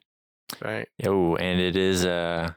right. 0.63 0.89
Oh, 1.07 1.37
and 1.37 1.61
it 1.61 1.77
is 1.77 2.05
a 2.05 2.57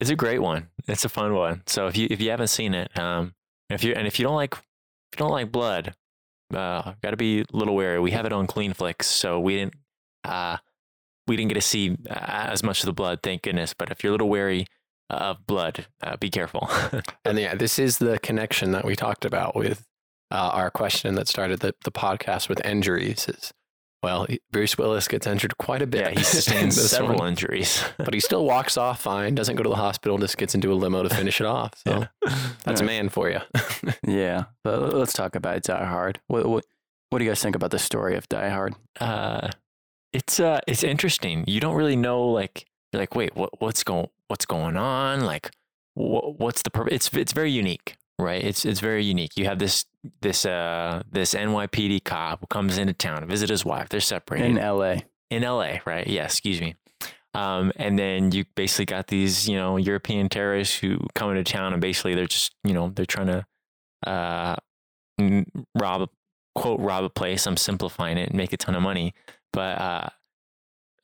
it's 0.00 0.10
a 0.10 0.16
great 0.16 0.40
one. 0.40 0.68
It's 0.86 1.04
a 1.04 1.08
fun 1.08 1.34
one. 1.34 1.62
So 1.66 1.86
if 1.86 1.96
you 1.96 2.08
if 2.10 2.20
you 2.20 2.30
haven't 2.30 2.48
seen 2.48 2.74
it, 2.74 2.96
um, 2.98 3.34
if 3.70 3.84
you 3.84 3.94
and 3.94 4.06
if 4.06 4.18
you 4.18 4.24
don't 4.24 4.36
like 4.36 4.52
if 4.54 4.60
you 5.12 5.18
don't 5.18 5.30
like 5.30 5.52
blood, 5.52 5.94
uh, 6.54 6.94
got 7.02 7.10
to 7.10 7.16
be 7.16 7.40
a 7.40 7.44
little 7.52 7.74
wary. 7.74 8.00
We 8.00 8.10
have 8.12 8.26
it 8.26 8.32
on 8.32 8.46
Clean 8.46 8.72
Flicks, 8.72 9.06
so 9.06 9.40
we 9.40 9.56
didn't 9.56 9.74
uh 10.24 10.58
we 11.26 11.36
didn't 11.36 11.48
get 11.48 11.54
to 11.54 11.60
see 11.60 11.96
uh, 12.08 12.14
as 12.50 12.62
much 12.62 12.80
of 12.80 12.86
the 12.86 12.92
blood, 12.92 13.20
thank 13.22 13.42
goodness. 13.42 13.74
But 13.74 13.90
if 13.90 14.04
you're 14.04 14.12
a 14.12 14.14
little 14.14 14.28
wary, 14.28 14.66
of 15.10 15.46
blood. 15.46 15.86
Uh, 16.02 16.16
be 16.16 16.30
careful. 16.30 16.68
And 17.24 17.38
yeah, 17.38 17.56
this 17.56 17.78
is 17.78 17.98
the 17.98 18.20
connection 18.20 18.70
that 18.70 18.84
we 18.84 18.94
talked 18.94 19.24
about 19.24 19.56
with 19.56 19.84
uh, 20.30 20.50
our 20.52 20.70
question 20.70 21.16
that 21.16 21.26
started 21.26 21.58
the, 21.58 21.74
the 21.84 21.90
podcast 21.90 22.48
with 22.48 22.64
injuries. 22.64 23.26
Is 23.28 23.52
well, 24.06 24.24
Bruce 24.52 24.78
Willis 24.78 25.08
gets 25.08 25.26
injured 25.26 25.58
quite 25.58 25.82
a 25.82 25.86
bit. 25.86 26.00
yeah, 26.02 26.10
he 26.10 26.22
sustains 26.36 26.80
several 26.80 27.18
one, 27.18 27.30
injuries. 27.30 27.82
but 27.98 28.14
he 28.14 28.20
still 28.20 28.44
walks 28.44 28.76
off 28.76 29.00
fine. 29.00 29.34
Doesn't 29.34 29.56
go 29.56 29.64
to 29.64 29.68
the 29.68 29.74
hospital. 29.74 30.16
Just 30.16 30.38
gets 30.38 30.54
into 30.54 30.72
a 30.72 30.74
limo 30.74 31.02
to 31.02 31.08
finish 31.08 31.40
it 31.40 31.46
off. 31.46 31.72
So 31.84 32.06
that's 32.64 32.80
a 32.80 32.84
man 32.84 33.08
for 33.08 33.28
you. 33.28 33.40
Yeah, 34.06 34.44
but 34.62 34.94
let's 34.94 35.12
talk 35.12 35.34
about 35.34 35.62
Die 35.64 35.84
Hard. 35.84 36.20
What 36.28 36.46
what 36.46 36.64
what 37.10 37.18
do 37.18 37.24
you 37.24 37.30
guys 37.30 37.42
think 37.42 37.56
about 37.56 37.72
the 37.72 37.80
story 37.80 38.16
of 38.16 38.28
Die 38.28 38.48
Hard? 38.48 38.74
uh, 39.00 39.48
it's 40.12 40.38
uh, 40.38 40.60
it's 40.68 40.84
interesting. 40.84 41.42
You 41.48 41.58
don't 41.58 41.74
really 41.74 41.96
know, 41.96 42.22
like, 42.22 42.66
you're 42.92 43.02
like, 43.02 43.16
wait, 43.16 43.34
what, 43.34 43.60
what's 43.60 43.82
going, 43.82 44.08
what's 44.28 44.46
going 44.46 44.76
on? 44.76 45.22
Like, 45.22 45.50
what, 45.94 46.38
what's 46.38 46.62
the 46.62 46.70
purpose? 46.70 46.94
It's 46.94 47.12
it's 47.14 47.32
very 47.32 47.50
unique, 47.50 47.96
right? 48.18 48.42
It's 48.42 48.64
it's 48.64 48.80
very 48.80 49.04
unique. 49.04 49.36
You 49.36 49.46
have 49.46 49.58
this 49.58 49.84
this 50.22 50.46
uh 50.46 51.02
this 51.10 51.34
NYPD 51.34 52.04
cop 52.04 52.40
who 52.40 52.46
comes 52.46 52.78
into 52.78 52.92
town 52.92 53.20
to 53.20 53.26
visit 53.26 53.48
his 53.48 53.64
wife. 53.64 53.88
They're 53.88 54.00
separated 54.00 54.50
In 54.50 54.58
L.A. 54.58 55.04
in 55.30 55.42
LA, 55.42 55.78
right? 55.84 56.06
Yeah, 56.06 56.24
excuse 56.24 56.60
me. 56.60 56.76
Um, 57.36 57.70
and 57.76 57.98
then 57.98 58.32
you 58.32 58.46
basically 58.54 58.86
got 58.86 59.08
these, 59.08 59.46
you 59.46 59.56
know, 59.56 59.76
European 59.76 60.30
terrorists 60.30 60.78
who 60.78 60.98
come 61.14 61.30
into 61.30 61.44
town 61.44 61.74
and 61.74 61.82
basically 61.82 62.14
they're 62.14 62.26
just, 62.26 62.54
you 62.64 62.72
know, 62.72 62.88
they're 62.88 63.04
trying 63.04 63.26
to 63.26 63.46
uh, 64.06 64.56
rob, 65.74 66.08
quote, 66.54 66.80
rob 66.80 67.04
a 67.04 67.10
place. 67.10 67.46
I'm 67.46 67.58
simplifying 67.58 68.16
it 68.16 68.30
and 68.30 68.38
make 68.38 68.54
a 68.54 68.56
ton 68.56 68.74
of 68.74 68.82
money. 68.82 69.12
But 69.52 69.78
uh, 69.78 70.08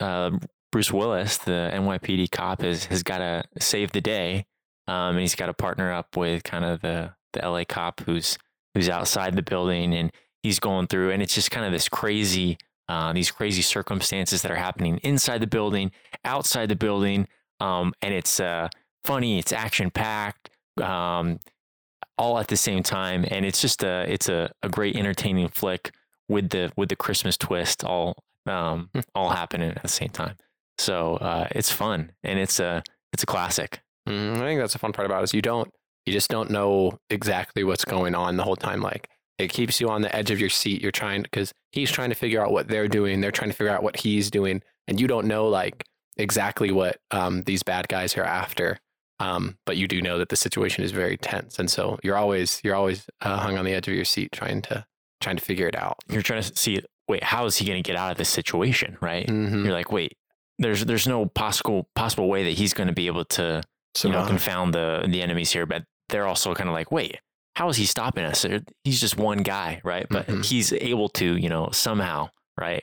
uh, 0.01 0.31
Bruce 0.71 0.91
Willis, 0.91 1.37
the 1.37 1.71
NYPD 1.75 2.31
cop, 2.31 2.65
is, 2.65 2.87
has 2.87 3.03
got 3.03 3.19
to 3.19 3.45
save 3.59 3.93
the 3.93 4.01
day. 4.01 4.47
Um, 4.89 5.17
and 5.17 5.21
he's 5.21 5.35
got 5.35 5.47
to 5.47 5.55
partner 5.55 5.93
up 5.93 6.17
with 6.17 6.43
kind 6.43 6.65
of 6.65 6.81
the, 6.81 7.13
the 7.33 7.41
LA 7.49 7.65
cop 7.65 8.01
who's 8.01 8.37
who's 8.75 8.89
outside 8.89 9.37
the 9.37 9.43
building 9.43 9.95
and 9.95 10.11
he's 10.43 10.59
going 10.59 10.87
through 10.87 11.11
and 11.11 11.23
it's 11.23 11.35
just 11.35 11.51
kind 11.51 11.67
of 11.67 11.73
this 11.73 11.89
crazy 11.89 12.59
uh, 12.89 13.13
these 13.13 13.31
crazy 13.31 13.63
circumstances 13.63 14.43
that 14.43 14.51
are 14.51 14.57
happening 14.57 14.99
inside 14.99 15.41
the 15.41 15.47
building, 15.47 15.91
outside 16.25 16.69
the 16.69 16.77
building, 16.77 17.27
um, 17.61 17.95
and 18.03 18.13
it's 18.13 18.41
uh, 18.41 18.69
funny, 19.05 19.39
it's 19.39 19.53
action 19.53 19.91
packed, 19.91 20.51
um, 20.83 21.39
all 22.19 22.39
at 22.39 22.49
the 22.49 22.57
same 22.57 22.83
time, 22.83 23.25
and 23.29 23.47
it's 23.47 23.61
just 23.61 23.83
a 23.83 24.05
it's 24.13 24.29
a, 24.29 24.51
a 24.63 24.69
great 24.69 24.97
entertaining 24.97 25.49
flick 25.49 25.93
with 26.29 26.51
the 26.51 26.73
with 26.77 26.89
the 26.89 26.97
Christmas 26.97 27.37
twist 27.37 27.85
all 27.85 28.17
um, 28.47 28.91
Hmm. 28.93 29.01
all 29.15 29.31
happening 29.31 29.71
at 29.71 29.83
the 29.83 29.89
same 29.89 30.09
time. 30.11 30.37
So 30.79 31.17
uh, 31.17 31.49
it's 31.53 31.71
fun 31.71 32.13
and 32.25 32.39
it's 32.39 32.59
a 32.61 32.83
it's 33.13 33.23
a 33.23 33.27
classic. 33.27 33.81
Mm, 34.09 34.37
I 34.37 34.41
think 34.41 34.61
that's 34.61 34.73
the 34.73 34.79
fun 34.79 34.93
part 34.93 35.07
about 35.07 35.21
it 35.21 35.25
is 35.25 35.35
you 35.35 35.43
don't, 35.43 35.71
you 36.07 36.13
just 36.13 36.31
don't 36.31 36.51
know 36.51 36.99
exactly 37.11 37.65
what's 37.65 37.85
going 37.85 38.15
on 38.15 38.37
the 38.37 38.43
whole 38.43 38.57
time. 38.57 38.81
Like 38.81 39.09
it 39.39 39.49
keeps 39.53 39.81
you 39.81 39.89
on 39.89 40.03
the 40.03 40.15
edge 40.15 40.31
of 40.31 40.41
your 40.41 40.49
seat. 40.51 40.83
You're 40.83 40.91
trying 40.93 41.23
because 41.23 41.53
he's 41.71 41.91
trying 41.91 42.09
to 42.11 42.15
figure 42.17 42.43
out 42.45 42.53
what 42.53 42.69
they're 42.69 42.89
doing. 42.89 43.21
They're 43.21 43.31
trying 43.31 43.51
to 43.51 43.57
figure 43.57 43.73
out 43.73 43.83
what 43.83 43.97
he's 43.97 44.31
doing, 44.31 44.63
and 44.89 45.01
you 45.01 45.07
don't 45.07 45.27
know 45.27 45.49
like 45.49 45.85
exactly 46.17 46.71
what 46.73 46.97
um, 47.11 47.43
these 47.43 47.63
bad 47.63 47.89
guys 47.89 48.17
are 48.17 48.25
after. 48.25 48.79
Um, 49.21 49.57
but 49.67 49.77
you 49.77 49.87
do 49.87 50.03
know 50.03 50.19
that 50.19 50.31
the 50.31 50.37
situation 50.37 50.83
is 50.83 50.91
very 50.91 51.17
tense, 51.17 51.61
and 51.61 51.71
so 51.71 51.99
you're 52.03 52.17
always 52.17 52.61
you're 52.65 52.75
always 52.75 53.07
uh, 53.21 53.39
hung 53.39 53.57
on 53.57 53.65
the 53.65 53.73
edge 53.73 53.87
of 53.87 53.95
your 53.95 54.05
seat 54.05 54.31
trying 54.33 54.63
to 54.63 54.85
trying 55.21 55.37
to 55.37 55.45
figure 55.45 55.69
it 55.69 55.77
out. 55.77 55.97
You're 56.09 56.23
trying 56.23 56.43
to 56.43 56.57
see 56.57 56.81
wait 57.09 57.23
how 57.23 57.47
is 57.47 57.57
he 57.57 57.65
going 57.67 57.81
to 57.81 57.87
get 57.89 57.97
out 57.97 58.11
of 58.11 58.19
this 58.19 58.29
situation, 58.29 58.99
right? 59.01 59.27
Mhm. 59.29 59.65
You're 59.65 59.73
like 59.75 59.93
wait. 59.93 60.15
There's 60.59 60.85
there's 60.85 61.07
no 61.07 61.27
possible 61.27 61.89
possible 61.95 62.29
way 62.29 62.43
that 62.45 62.55
he's 62.55 62.75
going 62.75 62.89
to 62.89 62.93
be 62.93 63.07
able 63.07 63.25
to 63.27 63.63
So 63.95 64.09
you 64.09 64.15
know 64.15 64.27
confound 64.27 64.75
the 64.75 65.05
the 65.09 65.21
enemies 65.23 65.51
here 65.53 65.67
but 65.67 65.85
they're 66.09 66.27
also 66.27 66.55
kind 66.55 66.69
of 66.69 66.75
like 66.75 66.91
wait 66.91 67.19
how 67.57 67.69
is 67.69 67.77
he 67.77 67.85
stopping 67.87 68.25
us 68.25 68.45
he's 68.85 69.01
just 69.01 69.17
one 69.17 69.39
guy 69.39 69.81
right 69.85 70.07
but 70.11 70.27
Mhm. 70.27 70.45
he's 70.45 70.73
able 70.73 71.09
to 71.11 71.37
you 71.37 71.49
know 71.49 71.69
somehow 71.73 72.29
right 72.59 72.83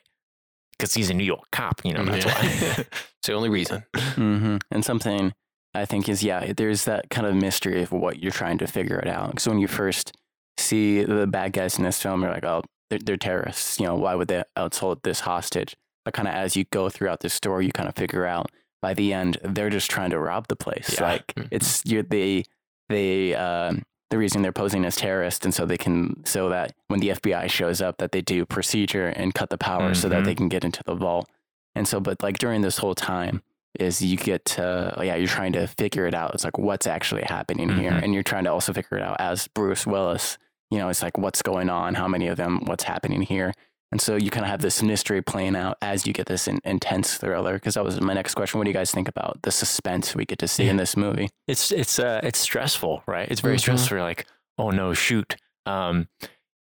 because 0.71 0.93
he's 0.93 1.09
a 1.09 1.13
new 1.13 1.23
york 1.23 1.45
cop 1.51 1.81
you 1.83 1.93
know 1.93 2.05
that's 2.05 2.25
yeah. 2.25 2.33
why 2.33 2.41
it's 3.17 3.27
the 3.27 3.33
only 3.33 3.49
reason. 3.49 3.83
hmm 3.95 4.57
And 4.71 4.85
something 4.85 5.33
I 5.75 5.85
think 5.85 6.09
is 6.09 6.23
yeah, 6.23 6.51
there's 6.53 6.85
that 6.85 7.09
kind 7.11 7.27
of 7.27 7.35
mystery 7.35 7.83
of 7.83 7.91
what 7.91 8.17
you're 8.21 8.31
trying 8.31 8.57
to 8.57 8.65
figure 8.65 8.97
it 8.97 9.07
out. 9.07 9.29
Because 9.29 9.47
when 9.47 9.59
you 9.59 9.67
first 9.67 10.11
see 10.57 11.03
the 11.03 11.27
bad 11.27 11.53
guys 11.53 11.77
in 11.77 11.83
this 11.83 12.01
film, 12.01 12.23
you're 12.23 12.31
like, 12.31 12.43
oh, 12.43 12.63
they're, 12.89 12.97
they're 12.97 13.17
terrorists. 13.17 13.79
You 13.79 13.85
know, 13.85 13.95
why 13.95 14.15
would 14.15 14.29
they 14.29 14.41
outhold 14.57 15.03
this 15.03 15.19
hostage? 15.19 15.75
But 16.05 16.15
kind 16.15 16.27
of 16.27 16.33
as 16.33 16.55
you 16.55 16.65
go 16.71 16.89
throughout 16.89 17.19
the 17.19 17.29
story, 17.29 17.67
you 17.67 17.71
kind 17.71 17.87
of 17.87 17.95
figure 17.95 18.25
out 18.25 18.49
by 18.81 18.93
the 18.93 19.13
end 19.13 19.37
they're 19.43 19.69
just 19.69 19.89
trying 19.91 20.09
to 20.11 20.19
rob 20.19 20.47
the 20.47 20.55
place. 20.55 20.95
Yeah. 20.99 21.03
Like 21.07 21.27
Mhm. 21.35 21.47
it's 21.51 21.85
you're 21.85 22.03
they 22.03 22.43
they 22.89 23.35
um 23.35 23.83
the 24.09 24.17
reason 24.17 24.41
they're 24.41 24.51
posing 24.51 24.85
as 24.85 24.95
terrorists 24.95 25.45
and 25.45 25.53
so 25.53 25.65
they 25.65 25.77
can 25.77 26.25
so 26.25 26.49
that 26.49 26.73
when 26.87 26.99
the 26.99 27.09
FBI 27.09 27.47
shows 27.49 27.81
up 27.81 27.97
that 27.99 28.11
they 28.11 28.21
do 28.21 28.45
procedure 28.45 29.07
and 29.07 29.33
cut 29.35 29.49
the 29.51 29.57
power 29.57 29.93
so 29.93 30.09
that 30.09 30.23
they 30.23 30.33
can 30.33 30.49
get 30.49 30.63
into 30.65 30.81
the 30.85 30.95
vault. 30.95 31.29
And 31.75 31.87
so 31.87 31.99
but 31.99 32.23
like 32.23 32.37
during 32.39 32.61
this 32.61 32.79
whole 32.79 32.95
time 32.95 33.43
is 33.79 34.01
you 34.01 34.17
get 34.17 34.45
to 34.45 34.95
yeah 35.03 35.13
you're 35.15 35.27
trying 35.27 35.53
to 35.53 35.67
figure 35.67 36.07
it 36.07 36.15
out. 36.15 36.33
It's 36.33 36.43
like 36.43 36.57
what's 36.57 36.87
actually 36.87 37.21
happening 37.23 37.69
here 37.69 37.91
Mhm. 37.91 38.03
and 38.03 38.13
you're 38.13 38.23
trying 38.23 38.45
to 38.45 38.51
also 38.51 38.73
figure 38.73 38.97
it 38.97 39.03
out 39.03 39.17
as 39.19 39.47
Bruce 39.47 39.85
Willis. 39.85 40.37
You 40.71 40.79
know, 40.79 40.89
it's 40.89 41.03
like 41.03 41.17
what's 41.17 41.41
going 41.43 41.69
on, 41.69 41.93
how 41.95 42.07
many 42.07 42.27
of 42.27 42.37
them, 42.37 42.65
what's 42.65 42.83
happening 42.85 43.21
here. 43.21 43.53
And 43.91 43.99
so 43.99 44.15
you 44.15 44.29
kind 44.29 44.45
of 44.45 44.51
have 44.51 44.61
this 44.61 44.83
mystery 44.83 45.21
playing 45.21 45.55
out 45.55 45.77
as 45.81 46.05
you 46.05 46.13
get 46.13 46.27
this 46.27 46.47
in, 46.47 46.59
intense 46.63 47.17
thriller. 47.17 47.53
Because 47.53 47.73
that 47.73 47.83
was 47.83 47.99
my 47.99 48.13
next 48.13 48.35
question. 48.35 48.59
What 48.59 48.65
do 48.65 48.69
you 48.69 48.73
guys 48.75 48.91
think 48.91 49.07
about 49.07 49.39
the 49.41 49.51
suspense 49.51 50.15
we 50.15 50.25
get 50.25 50.37
to 50.39 50.47
see 50.47 50.67
in 50.67 50.77
this 50.77 50.95
movie? 50.95 51.29
it's 51.47 51.71
it's 51.71 51.97
uh 51.99 52.19
it's 52.23 52.37
stressful 52.39 53.01
right 53.07 53.27
it's 53.31 53.41
very 53.41 53.55
Mhm. 53.55 53.59
stressful 53.61 53.97
you're 53.97 54.05
like 54.05 54.27
oh 54.59 54.69
no 54.69 54.93
shoot 54.93 55.35
um 55.65 56.07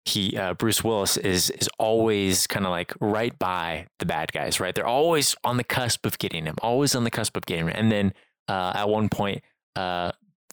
he 0.07 0.35
uh, 0.38 0.55
Bruce 0.55 0.83
Willis 0.83 1.19
is 1.19 1.51
is 1.51 1.69
always 1.79 2.47
kind 2.47 2.64
of 2.64 2.71
like 2.71 2.95
right 2.99 3.38
by 3.38 3.87
the 3.99 4.07
bad 4.07 4.33
guys, 4.33 4.59
right? 4.59 4.75
They're 4.75 4.87
always 4.87 5.37
on 5.45 5.59
the 5.59 5.64
cusp 5.64 6.07
of 6.07 6.17
getting 6.19 6.47
him, 6.47 6.55
always 6.62 6.95
on 6.95 7.05
the 7.05 7.11
cusp 7.11 7.37
of 7.37 7.45
getting 7.45 7.67
him. 7.67 7.75
And 7.77 7.93
then 7.93 8.14
uh, 8.49 8.73
at 8.75 8.88
one 8.88 9.11
point, 9.11 9.43
uh, 9.77 10.12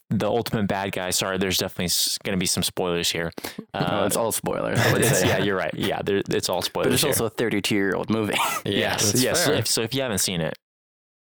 the 0.09 0.27
ultimate 0.27 0.67
bad 0.67 0.91
guy. 0.91 1.09
Sorry, 1.09 1.37
there's 1.37 1.57
definitely 1.57 1.91
going 2.23 2.37
to 2.37 2.39
be 2.39 2.45
some 2.45 2.63
spoilers 2.63 3.09
here. 3.11 3.31
Uh, 3.73 4.03
oh, 4.03 4.05
it's 4.05 4.15
all 4.15 4.31
spoilers. 4.31 4.79
It's- 4.95 5.21
yeah, 5.21 5.39
you're 5.39 5.57
right. 5.57 5.73
Yeah, 5.73 6.01
there, 6.01 6.21
it's 6.29 6.47
all 6.47 6.61
spoilers. 6.61 6.87
But 6.87 6.93
it's 6.93 7.01
here. 7.03 7.09
also 7.11 7.25
a 7.25 7.29
32 7.29 7.75
year 7.75 7.93
old 7.93 8.09
movie. 8.09 8.35
yes, 8.65 9.13
yes. 9.21 9.43
So 9.43 9.51
if, 9.51 9.67
so 9.67 9.81
if 9.81 9.93
you 9.93 10.01
haven't 10.01 10.19
seen 10.19 10.39
it, 10.39 10.57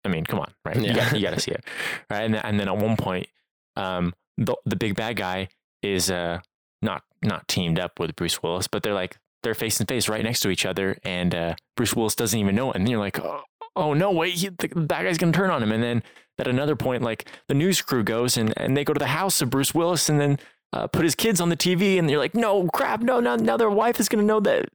I 0.06 0.10
mean, 0.10 0.26
come 0.26 0.40
on, 0.40 0.54
right? 0.64 0.76
You, 0.76 0.84
Yeah. 0.84 0.96
got, 1.10 1.16
you 1.16 1.22
got 1.26 1.34
to 1.34 1.40
see 1.40 1.50
it, 1.52 1.64
right? 2.12 2.22
And 2.22 2.36
then, 2.36 2.42
and 2.46 2.60
then 2.60 2.68
at 2.68 2.78
one 2.78 2.98
point, 2.98 3.28
um, 3.76 4.14
the 4.38 4.56
the 4.66 4.76
big 4.76 4.94
bad 4.96 5.16
guy 5.16 5.48
is 5.82 6.12
uh 6.12 6.40
not 6.84 7.02
not 7.24 7.48
teamed 7.48 7.80
up 7.80 8.00
with 8.00 8.16
Bruce 8.16 8.44
Willis, 8.44 8.68
but 8.68 8.84
they're 8.84 8.94
like 8.94 9.18
they're 9.42 9.56
face 9.56 9.80
to 9.80 9.86
face 9.86 10.08
right 10.08 10.24
next 10.24 10.42
to 10.42 10.50
each 10.50 10.66
other, 10.68 11.00
and 11.04 11.34
uh, 11.34 11.56
Bruce 11.76 11.96
Willis 11.96 12.14
doesn't 12.16 12.40
even 12.40 12.54
know 12.56 12.70
it, 12.72 12.76
and 12.76 12.88
you're 12.88 13.00
like, 13.00 13.20
oh, 13.20 13.42
oh 13.76 13.94
no, 13.96 14.12
wait, 14.12 14.36
he, 14.36 14.50
the 14.50 14.68
bad 14.68 15.04
guy's 15.06 15.18
gonna 15.18 15.32
turn 15.32 15.50
on 15.50 15.64
him, 15.64 15.72
and 15.72 15.82
then 15.82 16.04
at 16.38 16.48
another 16.48 16.76
point, 16.76 17.04
like 17.04 17.30
the 17.48 17.54
news 17.54 17.82
crew 17.82 18.04
goes 18.04 18.38
and 18.38 18.54
and 18.58 18.76
they 18.76 18.84
go 18.84 18.94
to 18.94 19.00
the 19.00 19.08
house 19.08 19.42
of 19.42 19.50
Bruce 19.50 19.74
Willis, 19.74 20.10
and 20.10 20.20
then. 20.20 20.40
Uh, 20.74 20.88
put 20.88 21.04
his 21.04 21.16
kids 21.16 21.40
on 21.40 21.48
the 21.48 21.56
TV, 21.56 21.98
and 21.98 22.10
you're 22.10 22.20
like, 22.20 22.36
"No, 22.36 22.68
crap! 22.68 23.00
No, 23.00 23.22
no! 23.22 23.38
Now 23.38 23.56
their 23.56 23.70
wife 23.70 23.98
is 23.98 24.10
gonna 24.10 24.24
know 24.24 24.42
that 24.42 24.68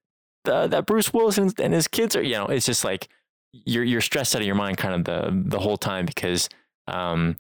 uh, 0.47 0.67
that 0.69 0.87
Bruce 0.87 1.13
Willis 1.13 1.37
and, 1.37 1.75
his 1.75 1.89
kids 1.89 2.17
are, 2.17 2.23
you 2.23 2.33
know, 2.33 2.47
it's 2.47 2.65
just 2.67 2.85
like 2.85 3.09
you're 3.53 3.85
you're 3.85 4.01
stressed 4.01 4.35
out 4.35 4.41
of 4.41 4.47
your 4.47 4.55
mind 4.55 4.79
kind 4.79 4.95
of 4.95 5.05
the 5.05 5.31
the 5.49 5.59
whole 5.59 5.77
time 5.77 6.07
because 6.07 6.49
um 6.87 7.37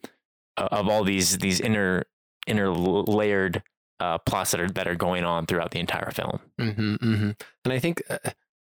of 0.56 0.88
all 0.88 1.04
these 1.04 1.38
these 1.38 1.60
inner 1.60 2.04
inner 2.46 2.70
layered 2.70 3.62
uh, 4.00 4.18
plots 4.18 4.50
that 4.50 4.60
are 4.60 4.68
that 4.70 4.88
are 4.88 4.94
going 4.94 5.24
on 5.24 5.46
throughout 5.46 5.70
the 5.70 5.78
entire 5.78 6.10
film. 6.10 6.40
hmm 6.58 6.94
hmm 6.96 7.30
And 7.64 7.72
I 7.72 7.78
think 7.78 8.02
uh, 8.10 8.18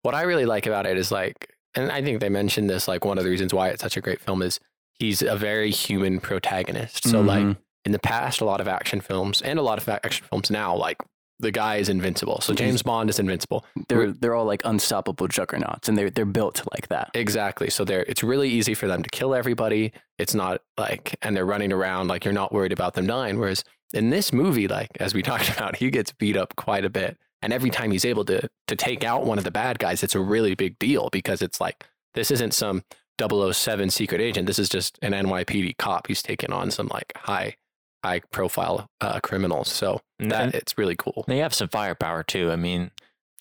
what 0.03 0.15
I 0.15 0.23
really 0.23 0.47
like 0.47 0.67
about 0.67 0.87
it 0.87 0.97
is 0.97 1.11
like, 1.11 1.53
and 1.75 1.91
I 1.91 2.03
think 2.03 2.21
they 2.21 2.29
mentioned 2.29 2.71
this, 2.71 2.89
like 2.89 3.05
one 3.05 3.19
of 3.19 3.25
the 3.25 3.31
reasons 3.31 3.53
why 3.53 3.69
it's 3.69 3.83
such 3.83 3.97
a 3.97 4.01
great 4.01 4.21
film 4.21 4.43
is 4.43 4.59
he's 4.99 5.23
a 5.23 5.37
very 5.37 5.71
human 5.71 6.21
protagonist. 6.21 7.09
So 7.09 7.21
like 7.21 7.45
Mhm. 7.45 7.57
in 7.85 7.93
the 7.93 7.99
past, 7.99 8.41
a 8.41 8.45
lot 8.45 8.61
of 8.61 8.69
action 8.69 9.01
films 9.01 9.43
and 9.43 9.59
a 9.59 9.63
lot 9.63 9.79
of 9.79 9.89
action 9.89 10.27
films 10.31 10.51
now, 10.51 10.75
like 10.75 10.99
the 11.39 11.51
guy 11.51 11.77
is 11.77 11.91
invincible. 11.91 12.41
So 12.41 12.55
James 12.55 12.83
Bond 12.83 13.11
is 13.11 13.19
invincible. 13.19 13.67
they're 13.89 14.11
they're 14.13 14.35
all 14.35 14.47
like 14.47 14.63
unstoppable 14.65 15.29
juggernauts, 15.29 15.87
and 15.89 15.97
they're 15.99 16.09
they're 16.11 16.25
built 16.25 16.63
like 16.73 16.89
that. 16.89 17.11
Exactly. 17.15 17.69
So 17.69 17.85
they're 17.85 18.05
it's 18.05 18.23
really 18.23 18.49
easy 18.49 18.73
for 18.75 18.87
them 18.89 19.03
to 19.03 19.11
kill 19.11 19.35
everybody. 19.35 19.93
It's 20.19 20.35
not 20.35 20.63
like 20.79 21.17
and 21.23 21.37
they're 21.37 21.45
running 21.45 21.73
around 21.73 22.09
like 22.09 22.25
you're 22.25 22.33
not 22.33 22.53
worried 22.53 22.73
about 22.73 22.95
them 22.95 23.07
dying. 23.07 23.39
Whereas 23.39 23.63
in 23.93 24.09
this 24.11 24.33
movie, 24.33 24.67
like 24.67 24.89
as 24.99 25.13
we 25.15 25.23
talked 25.31 25.51
about, 25.51 25.77
he 25.77 25.91
gets 25.91 26.11
beat 26.13 26.37
up 26.39 26.57
quite 26.57 26.85
a 26.87 26.91
bit. 26.91 27.19
And 27.43 27.53
every 27.53 27.69
time 27.71 27.91
he's 27.91 28.07
able 28.07 28.25
to 28.25 28.49
to 28.69 28.75
take 28.77 29.05
out 29.05 29.27
one 29.27 29.37
of 29.37 29.45
the 29.45 29.51
bad 29.51 29.79
guys, 29.79 30.03
it's 30.03 30.15
a 30.15 30.21
really 30.21 30.55
big 30.55 30.79
deal 30.79 31.11
because 31.13 31.43
it's 31.43 31.61
like 31.61 31.85
this 32.15 32.31
isn't 32.31 32.55
some 32.55 32.83
007 33.21 33.91
secret 33.91 34.21
agent. 34.21 34.47
This 34.47 34.59
is 34.59 34.69
just 34.69 34.99
an 35.03 35.13
NYPD 35.13 35.77
cop 35.79 36.07
who's 36.07 36.23
taking 36.23 36.53
on 36.53 36.71
some 36.71 36.89
like 36.89 37.13
high 37.17 37.57
high 38.05 38.21
profile 38.31 38.89
uh, 39.01 39.19
criminals. 39.21 39.69
So 39.69 40.01
And- 40.19 40.31
that 40.31 40.43
and 40.43 40.55
it's 40.55 40.77
really 40.79 40.97
cool. 40.97 41.25
they 41.27 41.39
have 41.39 41.53
some 41.55 41.69
firepower 41.69 42.23
too. 42.23 42.51
I 42.53 42.57
mean, 42.57 42.91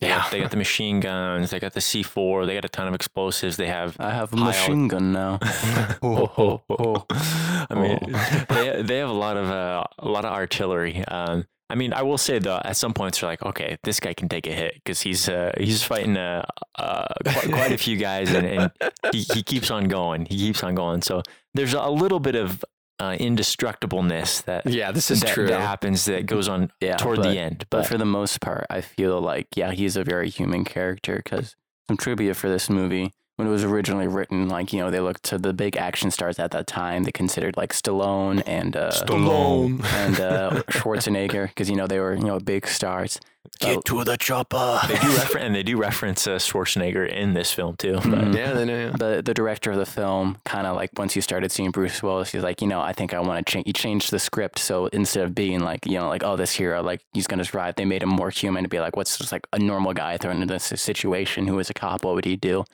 They 0.01 0.09
got- 0.09 0.25
Yeah. 0.25 0.29
they 0.31 0.39
got 0.41 0.51
the 0.51 0.57
machine 0.57 0.99
guns. 0.99 1.51
They 1.51 1.59
got 1.59 1.73
the 1.73 1.79
C4. 1.81 2.45
They 2.45 2.53
got 2.55 2.65
a 2.65 2.69
ton 2.69 2.87
of 2.87 2.93
explosives. 2.95 3.55
They 3.57 3.67
have. 3.67 3.95
I 3.99 4.11
have 4.11 4.33
a 4.33 4.37
High 4.37 4.45
machine 4.47 4.87
gun 4.89 5.13
now. 5.13 5.39
Oh, 6.01 6.31
oh, 6.37 6.61
oh. 6.69 7.05
I 7.69 7.73
mean, 7.75 7.99
Oh. 8.13 8.45
they 8.49 8.81
they 8.81 8.97
have 8.97 9.09
a 9.09 9.13
lot 9.13 9.37
of 9.37 9.49
uh, 9.49 9.83
a 9.99 10.07
lot 10.07 10.25
of 10.25 10.33
artillery. 10.33 11.03
Um, 11.05 11.45
I 11.69 11.75
mean, 11.75 11.93
I 11.93 12.03
will 12.03 12.17
say 12.19 12.37
though, 12.39 12.61
at 12.63 12.77
some 12.77 12.93
points 12.93 13.21
you're 13.21 13.29
like, 13.31 13.41
okay, 13.43 13.77
this 13.83 13.99
guy 13.99 14.13
can 14.13 14.29
take 14.29 14.45
a 14.47 14.51
hit 14.53 14.75
because 14.75 15.01
he's 15.01 15.27
uh, 15.27 15.51
he's 15.57 15.81
fighting 15.83 16.15
uh, 16.15 16.45
uh, 16.77 17.05
quite, 17.25 17.49
quite 17.51 17.71
a 17.71 17.77
few 17.77 17.97
guys, 17.97 18.31
and, 18.33 18.45
and 18.45 18.71
he, 19.11 19.21
he 19.33 19.41
keeps 19.41 19.71
on 19.71 19.87
going. 19.87 20.25
He 20.27 20.37
keeps 20.37 20.63
on 20.63 20.75
going. 20.75 21.01
So 21.01 21.23
there's 21.55 21.73
a 21.73 21.89
little 21.89 22.19
bit 22.19 22.35
of 22.35 22.63
uh, 22.99 23.13
indestructibleness 23.19 24.43
that 24.45 24.65
Yeah, 24.65 24.91
this 24.91 25.09
is 25.11 25.21
that, 25.21 25.29
true. 25.33 25.47
that 25.47 25.61
happens 25.61 26.05
that 26.05 26.25
goes 26.25 26.47
on 26.47 26.71
Yeah, 26.81 26.97
toward 26.97 27.17
but- 27.17 27.31
the 27.31 27.39
end. 27.39 27.65
But 27.69 27.79
But, 27.79 27.87
for 27.87 27.97
the 27.97 28.05
most 28.05 28.41
part, 28.41 28.65
I 28.69 28.81
feel 28.81 29.19
like, 29.19 29.47
yeah, 29.55 29.71
he's 29.71 29.95
a 29.97 30.03
very 30.03 30.29
human 30.29 30.63
character 30.65 31.17
because 31.23 31.55
some 31.87 31.97
trivia 31.97 32.33
for 32.33 32.49
this 32.49 32.69
movie, 32.69 33.13
when 33.37 33.47
it 33.47 33.51
was 33.51 33.63
originally 33.63 34.07
written, 34.07 34.47
like, 34.47 34.71
you 34.71 34.79
know, 34.79 34.89
they 34.89 34.99
looked 35.01 35.23
to 35.23 35.37
the 35.37 35.51
big 35.53 35.75
action 35.77 36.09
stars 36.11 36.39
at 36.39 36.51
that 36.51 36.67
time. 36.67 37.03
They 37.03 37.11
considered 37.11 37.57
like 37.57 37.73
Stallone 37.73 38.41
and, 38.45 38.75
uh, 38.77 38.91
Stallone. 38.91 39.83
and 39.83 40.19
uh, 40.19 40.49
Schwarzenegger 40.69 41.47
because, 41.49 41.69
you 41.69 41.75
know, 41.75 41.87
they 41.87 41.99
were, 41.99 42.13
you 42.15 42.23
know, 42.23 42.39
big 42.39 42.65
stars. 42.67 43.19
Get 43.59 43.85
to 43.85 44.03
the 44.03 44.17
chopper. 44.17 44.79
they 44.87 44.95
do 44.97 45.07
refer- 45.07 45.37
and 45.39 45.53
they 45.53 45.61
do 45.63 45.77
reference 45.77 46.25
uh, 46.27 46.37
Schwarzenegger 46.37 47.07
in 47.07 47.33
this 47.33 47.51
film 47.53 47.75
too. 47.77 47.93
But 47.95 48.03
Mhm. 48.03 48.35
yeah, 48.35 48.53
they 48.53 48.65
know. 48.65 48.91
the 48.91 49.21
the 49.23 49.33
director 49.35 49.71
of 49.71 49.77
the 49.77 49.85
film 49.85 50.37
kind 50.45 50.65
of 50.65 50.75
like 50.75 50.89
once 50.97 51.15
you 51.15 51.21
started 51.21 51.51
seeing 51.51 51.69
Bruce 51.71 52.01
Willis, 52.01 52.31
he's 52.31 52.41
like, 52.43 52.61
you 52.61 52.67
know, 52.67 52.81
I 52.81 52.91
think 52.91 53.13
I 53.13 53.19
want 53.19 53.45
to 53.45 53.49
change. 53.51 53.67
He 53.67 53.71
changed 53.73 54.09
the 54.11 54.17
script 54.19 54.57
so 54.59 54.87
instead 54.87 55.23
of 55.25 55.35
being 55.35 55.59
like, 55.59 55.85
you 55.85 55.97
know, 55.99 56.07
like 56.09 56.23
oh 56.23 56.35
this 56.35 56.53
hero 56.53 56.81
like 56.81 57.01
he's 57.13 57.27
gonna 57.27 57.45
survive, 57.45 57.75
they 57.75 57.85
made 57.85 58.01
him 58.01 58.09
more 58.09 58.31
human 58.31 58.63
to 58.63 58.69
be 58.69 58.79
like, 58.79 58.95
what's 58.97 59.17
just 59.17 59.31
like 59.31 59.45
a 59.53 59.59
normal 59.59 59.93
guy 59.93 60.17
thrown 60.17 60.41
into 60.41 60.51
this 60.53 60.73
situation 60.81 61.45
who 61.47 61.59
is 61.59 61.69
a 61.69 61.73
cop? 61.73 62.03
What 62.03 62.15
would 62.15 62.25
he 62.25 62.35
do? 62.35 62.65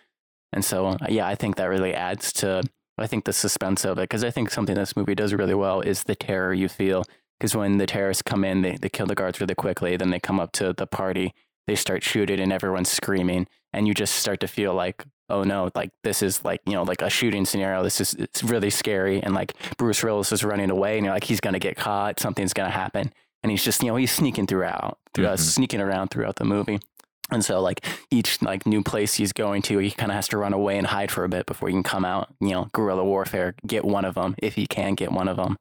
And 0.54 0.64
so 0.66 0.88
uh, 0.88 0.98
yeah, 1.10 1.28
I 1.28 1.36
think 1.36 1.56
that 1.56 1.66
really 1.66 1.94
adds 1.94 2.34
to 2.34 2.64
I 2.98 3.08
think 3.08 3.26
the 3.26 3.34
suspense 3.34 3.84
of 3.86 3.98
it 3.98 4.04
because 4.04 4.24
I 4.24 4.30
think 4.32 4.52
something 4.52 4.76
this 4.76 4.96
movie 4.96 5.16
does 5.16 5.34
really 5.34 5.56
well 5.56 5.82
is 5.82 6.04
the 6.04 6.16
terror 6.16 6.54
you 6.54 6.70
feel 6.70 7.04
because 7.40 7.56
when 7.56 7.78
the 7.78 7.88
terrorists 7.88 8.22
come 8.22 8.44
in, 8.44 8.62
they 8.62 8.78
they 8.80 8.90
kill 8.90 9.08
the 9.08 9.16
guards 9.16 9.40
really 9.42 9.56
quickly, 9.56 9.98
then 9.98 10.10
they 10.12 10.20
come 10.20 10.40
up 10.40 10.52
to 10.54 10.74
the 10.74 10.86
party, 10.86 11.34
they 11.68 11.76
start 11.76 12.04
shooting 12.04 12.40
and 12.40 12.54
everyone's 12.54 12.90
screaming 12.90 13.48
and 13.74 13.88
you 13.88 13.94
just 13.94 14.16
start 14.16 14.40
to 14.42 14.48
feel 14.48 14.74
like 14.74 15.06
oh 15.30 15.44
no 15.44 15.70
like 15.76 15.92
this 16.04 16.22
is 16.22 16.44
like 16.44 16.60
you 16.66 16.74
know 16.74 16.84
like 16.84 17.02
a 17.02 17.10
shooting 17.10 17.46
scenario 17.46 17.82
this 17.84 18.02
is 18.02 18.14
it's 18.16 18.44
really 18.44 18.70
scary 18.70 19.24
and 19.24 19.34
like 19.34 19.54
bruce 19.78 20.04
willis 20.04 20.34
is 20.34 20.44
running 20.44 20.70
away 20.70 20.98
and 20.98 21.06
you're 21.06 21.14
like 21.14 21.24
he's 21.24 21.40
gonna 21.40 21.58
get 21.60 21.78
caught 21.78 22.20
something's 22.20 22.52
gonna 22.52 22.70
happen 22.70 23.14
and 23.42 23.50
he's 23.50 23.64
just 23.64 23.82
you 23.82 23.88
know 23.88 23.96
he's 23.96 24.12
sneaking 24.12 24.46
throughout 24.46 24.98
through, 25.14 25.28
uh, 25.28 25.36
Mhm. 25.36 25.40
sneaking 25.40 25.80
around 25.80 26.10
throughout 26.10 26.36
the 26.36 26.44
movie 26.44 26.80
and 27.32 27.44
so 27.44 27.62
like 27.62 27.86
each 28.10 28.42
like 28.42 28.66
new 28.66 28.84
place 28.84 29.16
he's 29.16 29.34
going 29.34 29.62
to 29.62 29.78
he 29.80 29.92
kind 29.92 30.12
of 30.12 30.16
has 30.16 30.28
to 30.28 30.38
run 30.38 30.54
away 30.54 30.78
and 30.78 30.88
hide 30.88 31.12
for 31.12 31.24
a 31.24 31.30
bit 31.30 31.46
before 31.46 31.70
he 31.70 31.74
can 31.74 31.84
come 31.84 32.06
out. 32.06 32.30
You 32.40 32.52
know 32.52 32.70
guerrilla 32.74 33.04
warfare 33.04 33.56
get 33.66 33.86
one 33.86 34.06
of 34.06 34.16
them 34.16 34.36
if 34.38 34.56
he 34.56 34.68
can 34.68 34.96
get 34.96 35.12
one 35.12 35.28
of 35.28 35.38
them 35.38 35.58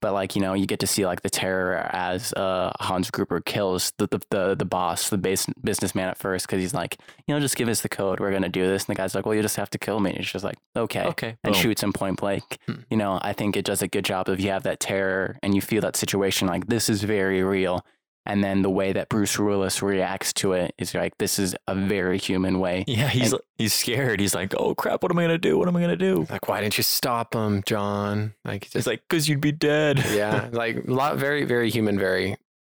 but 0.00 0.12
like 0.12 0.34
you 0.36 0.42
know 0.42 0.54
you 0.54 0.66
get 0.66 0.80
to 0.80 0.86
see 0.86 1.06
like 1.06 1.22
the 1.22 1.30
terror 1.30 1.88
as 1.92 2.32
uh 2.34 2.72
hans 2.80 3.10
gruber 3.10 3.40
kills 3.40 3.92
the 3.98 4.06
the 4.06 4.20
the, 4.30 4.54
the 4.54 4.64
boss 4.64 5.10
the 5.10 5.18
base 5.18 5.46
businessman 5.62 6.08
at 6.08 6.18
first 6.18 6.46
because 6.46 6.60
he's 6.60 6.74
like 6.74 6.98
you 7.26 7.34
know 7.34 7.40
just 7.40 7.56
give 7.56 7.68
us 7.68 7.80
the 7.82 7.88
code 7.88 8.20
we're 8.20 8.32
gonna 8.32 8.48
do 8.48 8.66
this. 8.66 8.84
And 8.84 8.96
the 8.96 8.98
guy's 8.98 9.14
like 9.14 9.26
well 9.26 9.34
you 9.34 9.42
just 9.42 9.56
have 9.56 9.70
to 9.70 9.78
kill 9.78 10.00
me. 10.00 10.10
And 10.10 10.18
he's 10.18 10.30
just 10.30 10.44
like 10.44 10.58
okay. 10.76 11.04
Okay, 11.04 11.36
and 11.44 11.52
boom. 11.52 11.62
shoots 11.62 11.82
him 11.82 11.92
point 11.92 12.18
blank. 12.18 12.58
Hmm. 12.66 12.80
you 12.90 12.96
know 12.96 13.18
i 13.22 13.32
think 13.32 13.56
it 13.56 13.64
does 13.64 13.82
a 13.82 13.88
good 13.88 14.04
job 14.04 14.28
of 14.28 14.40
you 14.40 14.50
have 14.50 14.62
that 14.64 14.80
terror 14.80 15.38
and 15.42 15.54
you 15.54 15.60
feel 15.60 15.80
that 15.82 15.96
situation 15.96 16.48
like 16.48 16.66
this 16.66 16.88
is 16.88 17.02
very 17.02 17.42
real 17.42 17.84
and 18.26 18.42
then 18.44 18.62
the 18.62 18.70
way 18.70 18.92
that 18.92 19.08
bruce 19.08 19.38
willis 19.38 19.82
reacts 19.82 20.32
to 20.32 20.52
it 20.52 20.74
is 20.78 20.94
like 20.94 21.16
this 21.18 21.38
is 21.38 21.54
a 21.66 21.74
very 21.74 22.18
human 22.18 22.58
way 22.60 22.84
Yeah, 22.86 23.08
he's 23.08 23.34
he's 23.58 23.74
scared. 23.74 24.20
He's 24.20 24.34
like, 24.34 24.54
"Oh 24.56 24.74
crap! 24.74 25.02
What 25.02 25.12
am 25.12 25.18
I 25.18 25.22
gonna 25.24 25.38
do? 25.38 25.58
What 25.58 25.68
am 25.68 25.76
I 25.76 25.80
gonna 25.80 25.96
do?" 25.96 26.26
Like, 26.30 26.48
why 26.48 26.60
didn't 26.60 26.76
you 26.76 26.84
stop 26.84 27.34
him, 27.34 27.62
John? 27.66 28.34
Like, 28.44 28.64
He's 28.64 28.72
just, 28.72 28.86
like, 28.86 29.06
"Cause 29.08 29.28
you'd 29.28 29.40
be 29.40 29.52
dead." 29.52 30.04
yeah, 30.12 30.48
like 30.52 30.76
a 30.86 30.90
lot, 30.90 31.16
very, 31.16 31.44
very 31.44 31.70
human. 31.70 31.98
Very 31.98 32.36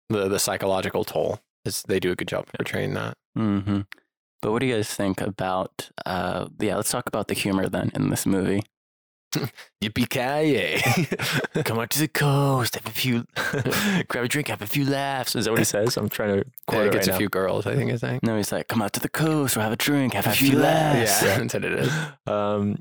the 0.09 0.27
the 0.27 0.39
psychological 0.39 1.03
toll 1.03 1.39
is 1.65 1.83
they 1.87 1.99
do 1.99 2.11
a 2.11 2.15
good 2.15 2.27
job 2.27 2.45
portraying 2.55 2.93
that. 2.93 3.17
hmm 3.35 3.81
but 4.41 4.51
what 4.51 4.59
do 4.59 4.67
you 4.67 4.75
guys 4.75 4.93
think 4.93 5.21
about 5.21 5.89
uh 6.05 6.47
yeah 6.59 6.75
let's 6.75 6.91
talk 6.91 7.07
about 7.07 7.27
the 7.27 7.33
humor 7.33 7.67
then 7.67 7.89
in 7.95 8.09
this 8.11 8.25
movie 8.27 8.61
Yippee 9.83 10.09
ki 10.09 11.63
Come 11.63 11.79
out 11.79 11.89
to 11.91 11.99
the 11.99 12.07
coast, 12.07 12.75
have 12.75 12.86
a 12.88 12.89
few, 12.89 13.25
grab 14.07 14.25
a 14.25 14.27
drink, 14.27 14.47
have 14.47 14.61
a 14.61 14.67
few 14.67 14.86
laughs. 14.86 15.36
Is 15.36 15.45
that 15.45 15.51
what 15.51 15.59
he 15.59 15.65
says? 15.65 15.97
I'm 15.97 16.09
trying 16.09 16.39
to 16.39 16.45
quote 16.67 16.81
Yeah, 16.81 16.88
it 16.88 16.93
gets 16.93 17.07
right 17.07 17.15
a 17.15 17.17
few 17.17 17.29
girls, 17.29 17.67
I 17.67 17.75
think. 17.75 17.91
Is 17.91 18.01
saying. 18.01 18.19
no 18.23 18.38
he's 18.38 18.51
like 18.51 18.67
come 18.67 18.81
out 18.81 18.93
to 18.93 18.99
the 18.99 19.09
coast 19.09 19.57
or 19.57 19.61
have 19.61 19.71
a 19.71 19.75
drink 19.75 20.13
have, 20.13 20.27
a 20.27 20.31
few 20.31 20.57
laughs 20.57 21.21
Yeah, 21.23 21.38
that's 21.38 21.53
what 21.53 21.65
it 21.65 21.73
is. 21.73 21.93
um, 22.27 22.77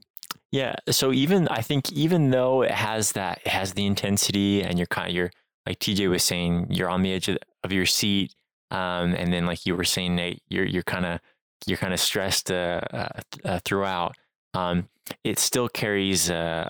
yeah. 0.53 0.77
So 0.91 1.13
even 1.13 1.49
I 1.49 1.63
think 1.63 1.93
even 1.93 2.31
though 2.31 2.63
it 2.63 2.71
has 2.71 3.13
that, 3.13 3.41
it 3.45 3.49
has 3.49 3.73
the 3.75 3.87
intensity, 3.87 4.63
and 4.63 4.79
you're 4.79 4.87
kind 4.87 5.09
of 5.09 5.15
you're 5.15 5.31
like 5.67 5.81
TJ 5.81 6.09
was 6.09 6.23
saying, 6.23 6.69
you're 6.71 6.89
on 6.89 7.03
the 7.03 7.13
edge 7.13 7.29
of, 7.29 7.39
of 7.65 7.73
your 7.73 7.87
seat, 7.87 8.35
um, 8.71 9.15
and 9.15 9.33
then 9.33 9.47
like 9.47 9.67
you 9.67 9.75
were 9.77 9.85
saying, 9.85 10.15
Nate, 10.15 10.43
you're 10.49 10.65
you're 10.65 10.85
kind 10.85 11.07
of 11.07 11.21
you're 11.67 11.79
kind 11.79 11.93
of 11.93 11.99
stressed 12.01 12.51
uh, 12.53 12.81
uh, 12.93 13.09
uh, 13.45 13.59
throughout. 13.65 14.15
Um, 14.55 14.89
it 15.23 15.39
still 15.39 15.69
carries 15.69 16.31
uh, 16.31 16.69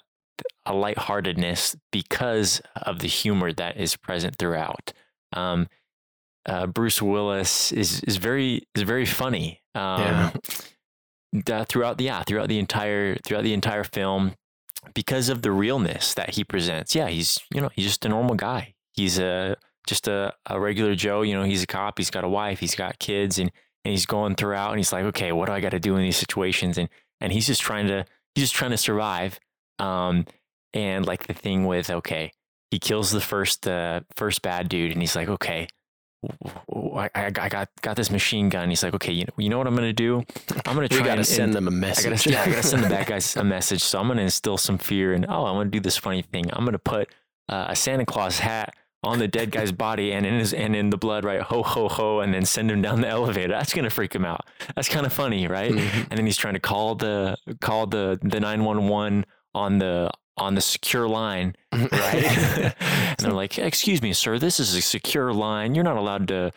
a 0.67 0.75
lightheartedness 0.75 1.77
because 1.93 2.61
of 2.75 2.99
the 2.99 3.07
humor 3.09 3.53
that 3.53 3.77
is 3.77 3.97
present 3.97 4.37
throughout. 4.37 4.93
Um, 5.33 5.69
uh, 6.47 6.67
Bruce 6.67 7.01
Willis 7.01 7.73
is 7.73 8.01
is 8.03 8.17
very 8.17 8.67
is 8.75 8.83
very 8.83 9.07
funny. 9.07 9.63
Um, 9.75 10.33
Yeah. 11.37 11.65
throughout 11.65 11.99
the 11.99 12.05
yeah 12.05 12.23
throughout 12.23 12.49
the 12.49 12.59
entire 12.59 13.17
throughout 13.25 13.43
the 13.45 13.53
entire 13.55 13.85
film 13.85 14.35
because 14.95 15.29
of 15.29 15.43
the 15.43 15.51
realness 15.51 16.15
that 16.15 16.31
he 16.31 16.45
presents. 16.45 16.95
Yeah, 16.95 17.09
he's 17.09 17.39
you 17.53 17.61
know 17.61 17.71
he's 17.75 17.87
just 17.87 18.05
a 18.05 18.09
normal 18.09 18.35
guy. 18.37 18.75
He's 18.93 19.19
a 19.19 19.57
just 19.87 20.07
a, 20.09 20.33
a 20.47 20.59
regular 20.61 20.95
Joe. 20.95 21.23
You 21.23 21.35
know, 21.35 21.43
he's 21.45 21.63
a 21.63 21.67
cop. 21.67 21.99
He's 21.99 22.11
got 22.11 22.25
a 22.25 22.29
wife. 22.29 22.61
He's 22.61 22.75
got 22.75 22.99
kids, 22.99 23.39
and 23.39 23.51
and 23.85 23.91
he's 23.93 24.07
going 24.07 24.35
throughout, 24.35 24.71
and 24.71 24.79
he's 24.79 24.93
like, 24.93 25.05
okay, 25.07 25.33
what 25.33 25.47
do 25.47 25.53
I 25.53 25.61
got 25.61 25.71
to 25.73 25.81
do 25.81 25.97
in 25.97 26.03
these 26.03 26.17
situations? 26.17 26.79
And 26.79 26.89
and 27.25 27.33
he's 27.33 27.47
just 27.47 27.63
trying 27.63 27.87
to 27.89 28.05
he's 28.35 28.45
just 28.45 28.55
trying 28.55 28.71
to 28.71 28.77
survive. 28.77 29.41
Um, 29.79 30.27
and 30.73 31.07
like 31.07 31.27
the 31.27 31.33
thing 31.35 31.67
with 31.67 31.91
okay, 31.91 32.33
he 32.71 32.79
kills 32.79 33.11
the 33.11 33.21
first 33.21 33.67
uh, 33.67 34.01
first 34.15 34.43
bad 34.43 34.69
dude, 34.69 34.93
and 34.93 35.01
he's 35.01 35.17
like, 35.17 35.29
okay. 35.29 35.67
I 37.05 37.31
got 37.31 37.69
got 37.83 37.97
this 37.97 38.11
machine 38.11 38.49
gun. 38.49 38.71
He's 38.71 38.83
like, 38.83 38.95
okay, 38.95 39.13
you 39.13 39.25
know, 39.25 39.35
you 39.37 39.51
know 39.51 39.59
what 39.59 39.67
I'm 39.67 39.75
gonna 39.75 39.93
do? 39.93 40.23
I'm 40.65 40.75
gonna 40.75 40.83
We 40.91 40.97
try 40.97 41.05
got 41.05 41.15
to 41.17 41.19
and, 41.19 41.27
send 41.27 41.53
them 41.53 41.69
a 41.69 41.71
message. 41.71 42.25
gotta, 42.25 42.31
yeah, 42.31 42.43
I 42.43 42.47
gotta 42.47 42.63
send 42.63 42.83
the 42.83 42.89
bad 42.89 43.07
guys 43.07 43.37
a 43.37 43.45
message. 43.45 43.83
So 43.83 43.99
I'm 43.99 44.09
gonna 44.09 44.23
instill 44.23 44.57
some 44.57 44.79
fear 44.79 45.13
and 45.13 45.27
oh, 45.29 45.45
I'm 45.45 45.57
gonna 45.57 45.69
do 45.69 45.81
this 45.81 45.99
funny 45.99 46.23
thing. 46.23 46.47
I'm 46.51 46.65
gonna 46.65 46.79
put 46.79 47.11
uh, 47.51 47.67
a 47.69 47.77
Santa 47.77 48.07
Claus 48.07 48.39
hat 48.39 48.75
on 49.05 49.19
the 49.19 49.29
dead 49.29 49.51
guy's 49.51 49.71
body 49.73 50.13
and 50.13 50.25
in 50.27 50.39
his 50.39 50.53
and 50.53 50.75
in 50.75 50.91
the 50.91 50.97
blood, 50.97 51.25
right? 51.25 51.41
Ho 51.43 51.63
ho 51.63 51.89
ho, 51.89 52.21
and 52.21 52.33
then 52.35 52.45
send 52.45 52.71
him 52.71 52.83
down 52.83 53.01
the 53.01 53.09
elevator. 53.19 53.49
That's 53.53 53.73
gonna 53.75 53.91
freak 53.91 54.15
him 54.15 54.25
out. 54.25 54.47
That's 54.75 54.89
kind 54.89 55.07
of 55.07 55.13
funny, 55.13 55.47
right? 55.47 55.71
Mhm. 55.73 56.07
And 56.11 56.19
then 56.19 56.27
he's 56.27 56.37
trying 56.37 56.55
to 56.55 56.61
call 56.61 56.95
the 56.95 57.37
call 57.61 57.87
the 57.87 58.19
the 58.23 58.41
911 58.41 59.25
on 59.55 59.79
the 59.79 60.11
on 60.37 60.57
the 60.57 60.61
secure 60.61 61.07
line, 61.07 61.55
right? 61.73 62.73
and 62.81 63.19
they're 63.19 63.31
like, 63.33 63.59
"Excuse 63.59 64.03
me, 64.03 64.13
sir, 64.13 64.39
this 64.39 64.59
is 64.59 64.75
a 64.75 64.81
secure 64.83 65.33
line. 65.33 65.75
You're 65.75 65.85
not 65.85 65.97
allowed 65.97 66.27
to." 66.29 66.51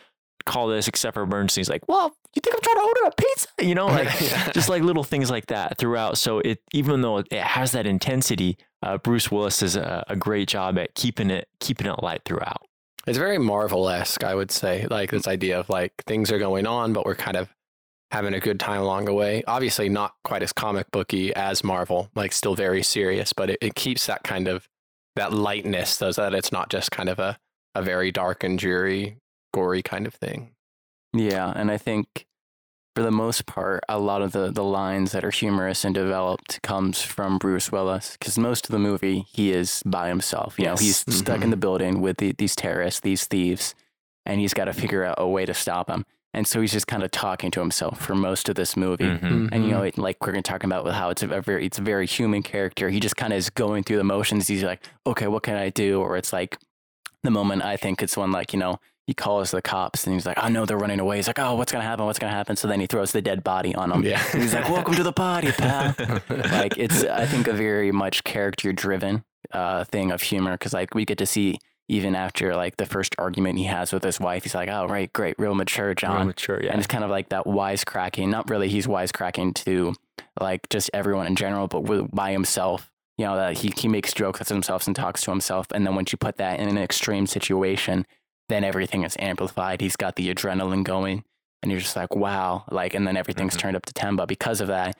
Call 0.48 0.68
this 0.68 0.88
except 0.88 1.14
for 1.14 1.22
emergencies. 1.22 1.68
Like, 1.68 1.86
well, 1.88 2.14
you 2.34 2.40
think 2.40 2.56
I'm 2.56 2.62
trying 2.62 2.76
to 2.76 2.82
order 2.82 3.00
a 3.06 3.10
pizza? 3.12 3.48
You 3.60 3.74
know, 3.74 3.86
like 3.86 4.08
Yeah. 4.20 4.50
just 4.52 4.68
like 4.68 4.82
little 4.82 5.04
things 5.04 5.30
like 5.30 5.46
that 5.46 5.78
throughout. 5.78 6.16
So 6.18 6.38
it, 6.40 6.60
even 6.72 7.02
though 7.02 7.18
it 7.18 7.32
has 7.32 7.72
that 7.72 7.86
intensity, 7.86 8.56
uh, 8.82 8.98
Bruce 8.98 9.30
Willis 9.30 9.58
does 9.60 9.76
a, 9.76 10.04
a 10.08 10.16
great 10.16 10.48
job 10.48 10.78
at 10.78 10.94
keeping 10.94 11.30
it 11.30 11.48
keeping 11.60 11.86
it 11.86 12.02
light 12.02 12.22
throughout. 12.24 12.62
It's 13.06 13.18
very 13.18 13.38
Marvel 13.38 13.88
esque, 13.88 14.24
I 14.24 14.34
would 14.34 14.50
say. 14.50 14.86
Like 14.90 15.10
this 15.10 15.26
idea 15.28 15.58
of 15.60 15.68
like 15.68 15.92
things 16.06 16.30
are 16.32 16.38
going 16.38 16.66
on, 16.66 16.92
but 16.92 17.04
we're 17.06 17.14
kind 17.14 17.36
of 17.36 17.48
having 18.10 18.32
a 18.34 18.40
good 18.40 18.58
time 18.58 18.80
along 18.80 19.04
the 19.04 19.12
way. 19.14 19.42
Obviously, 19.46 19.88
not 19.88 20.14
quite 20.24 20.42
as 20.42 20.52
comic 20.52 20.90
booky 20.90 21.34
as 21.34 21.62
Marvel, 21.62 22.10
like 22.14 22.32
still 22.32 22.54
very 22.54 22.82
serious, 22.82 23.32
but 23.32 23.50
it, 23.50 23.58
it 23.60 23.74
keeps 23.74 24.06
that 24.06 24.24
kind 24.24 24.48
of 24.48 24.66
that 25.16 25.32
lightness 25.32 25.90
so 25.94 26.10
that 26.12 26.32
it's 26.34 26.52
not 26.52 26.70
just 26.70 26.90
kind 26.90 27.08
of 27.08 27.18
a, 27.18 27.38
a 27.74 27.82
very 27.82 28.10
dark 28.12 28.44
and 28.44 28.58
dreary, 28.58 29.16
gory 29.52 29.82
kind 29.82 30.06
of 30.06 30.14
thing. 30.14 30.50
Yeah, 31.12 31.52
and 31.54 31.70
I 31.70 31.78
think 31.78 32.26
for 32.94 33.02
the 33.02 33.10
most 33.10 33.46
part, 33.46 33.84
a 33.88 33.98
lot 33.98 34.22
of 34.22 34.32
the, 34.32 34.50
the 34.50 34.64
lines 34.64 35.12
that 35.12 35.24
are 35.24 35.30
humorous 35.30 35.84
and 35.84 35.94
developed 35.94 36.60
comes 36.62 37.00
from 37.00 37.38
Bruce 37.38 37.70
Willis 37.70 38.16
because 38.18 38.38
most 38.38 38.66
of 38.66 38.72
the 38.72 38.78
movie 38.78 39.24
he 39.32 39.52
is 39.52 39.82
by 39.86 40.08
himself. 40.08 40.58
You 40.58 40.66
know, 40.66 40.72
he's 40.76 41.04
Yes. 41.06 41.16
stuck 41.18 41.42
in 41.42 41.50
the 41.50 41.56
building 41.56 42.00
with 42.00 42.18
the, 42.18 42.32
these 42.32 42.56
terrorists, 42.56 43.00
these 43.00 43.26
thieves, 43.26 43.74
and 44.26 44.40
he's 44.40 44.52
got 44.54 44.64
to 44.66 44.72
figure 44.72 45.04
out 45.04 45.14
a 45.18 45.28
way 45.28 45.46
to 45.46 45.54
stop 45.54 45.86
them. 45.86 46.04
And 46.34 46.46
so 46.46 46.60
he's 46.60 46.72
just 46.72 46.86
kind 46.86 47.02
of 47.02 47.10
talking 47.10 47.50
to 47.52 47.60
himself 47.60 48.00
for 48.00 48.14
most 48.14 48.48
of 48.50 48.54
this 48.56 48.76
movie. 48.76 49.04
Mhm. 49.04 49.48
And 49.50 49.64
you 49.64 49.70
know, 49.70 49.80
Mhm. 49.80 49.88
it, 49.88 49.98
like 49.98 50.24
we're 50.26 50.32
gonna 50.32 50.42
talk 50.42 50.62
about 50.64 50.84
with 50.84 50.92
how 50.94 51.08
it's 51.10 51.22
a, 51.22 51.26
very 51.40 51.64
it's 51.66 51.78
a 51.78 51.82
very 51.82 52.06
human 52.06 52.42
character. 52.42 52.90
He 52.90 53.00
just 53.00 53.16
kind 53.16 53.32
of 53.32 53.38
is 53.38 53.48
going 53.48 53.84
through 53.84 53.96
the 53.96 54.04
motions. 54.04 54.46
He's 54.48 54.62
like, 54.62 54.82
okay, 55.06 55.26
what 55.28 55.42
can 55.44 55.56
I 55.56 55.70
do? 55.70 56.00
Or 56.00 56.16
it's 56.16 56.32
like, 56.32 56.58
the 57.22 57.30
moment 57.30 57.62
I 57.64 57.76
think 57.76 58.02
it's 58.02 58.16
when 58.16 58.30
like 58.30 58.52
you 58.52 58.58
know 58.58 58.78
he 59.08 59.14
calls 59.14 59.52
the 59.52 59.62
cops 59.62 60.06
and 60.06 60.12
he's 60.12 60.26
like, 60.26 60.36
"Oh 60.36 60.48
no, 60.48 60.66
they're 60.66 60.76
running 60.76 61.00
away." 61.00 61.16
He's 61.16 61.28
like, 61.28 61.38
"Oh, 61.38 61.54
what's 61.54 61.72
gonna 61.72 61.82
happen? 61.82 62.04
What's 62.04 62.18
gonna 62.18 62.30
happen?" 62.30 62.56
So 62.56 62.68
then 62.68 62.78
he 62.78 62.86
throws 62.86 63.10
the 63.10 63.22
dead 63.22 63.42
body 63.42 63.74
on 63.74 63.90
him. 63.90 64.04
Yeah. 64.04 64.22
And 64.34 64.42
he's 64.42 64.52
like, 64.52 64.68
"Welcome 64.68 64.94
to 64.96 65.02
the 65.02 65.14
party, 65.14 65.50
pal." 65.50 65.94
like 66.28 66.76
it's 66.76 67.04
I 67.04 67.24
think 67.24 67.48
a 67.48 67.54
very 67.54 67.90
much 67.90 68.22
character 68.24 68.70
driven 68.70 69.24
uh, 69.50 69.84
thing 69.84 70.12
of 70.12 70.20
humor 70.20 70.52
because 70.52 70.74
like 70.74 70.94
we 70.94 71.06
get 71.06 71.16
to 71.18 71.26
see 71.26 71.58
even 71.88 72.14
after 72.14 72.54
like 72.54 72.76
the 72.76 72.84
first 72.84 73.14
argument 73.16 73.56
he 73.56 73.64
has 73.64 73.94
with 73.94 74.04
his 74.04 74.20
wife, 74.20 74.42
he's 74.42 74.54
like, 74.54 74.68
"Oh 74.68 74.86
right, 74.86 75.10
great, 75.10 75.36
real 75.38 75.54
mature, 75.54 75.94
John." 75.94 76.16
Real 76.16 76.26
mature, 76.26 76.62
yeah. 76.62 76.72
And 76.72 76.78
it's 76.78 76.86
kind 76.86 77.02
of 77.02 77.08
like 77.08 77.30
that 77.30 77.46
wisecracking. 77.46 78.28
Not 78.28 78.50
really, 78.50 78.68
he's 78.68 78.86
wisecracking 78.86 79.54
to 79.64 79.94
like 80.38 80.68
just 80.68 80.90
everyone 80.92 81.26
in 81.28 81.34
general, 81.34 81.66
but 81.66 81.84
with, 81.84 82.14
by 82.14 82.32
himself. 82.32 82.90
You 83.16 83.24
know 83.24 83.36
that 83.36 83.56
he 83.56 83.72
he 83.74 83.88
makes 83.88 84.12
jokes 84.12 84.42
at 84.42 84.48
himself 84.48 84.86
and 84.86 84.94
talks 84.94 85.22
to 85.22 85.30
himself, 85.30 85.66
and 85.72 85.86
then 85.86 85.94
once 85.94 86.12
you 86.12 86.18
put 86.18 86.36
that 86.36 86.60
in 86.60 86.68
an 86.68 86.76
extreme 86.76 87.26
situation, 87.26 88.06
then 88.48 88.64
everything 88.64 89.02
is 89.04 89.16
amplified. 89.18 89.80
He's 89.80 89.96
got 89.96 90.16
the 90.16 90.32
adrenaline 90.32 90.84
going, 90.84 91.24
and 91.62 91.70
you're 91.70 91.80
just 91.80 91.96
like, 91.96 92.14
wow, 92.14 92.64
like, 92.70 92.94
and 92.94 93.06
then 93.06 93.16
everything's 93.16 93.54
Mhm. 93.56 93.60
turned 93.60 93.76
up 93.76 93.86
to 93.86 93.92
ten. 93.92 94.16
But 94.16 94.28
because 94.28 94.60
of 94.60 94.68
that, 94.68 94.96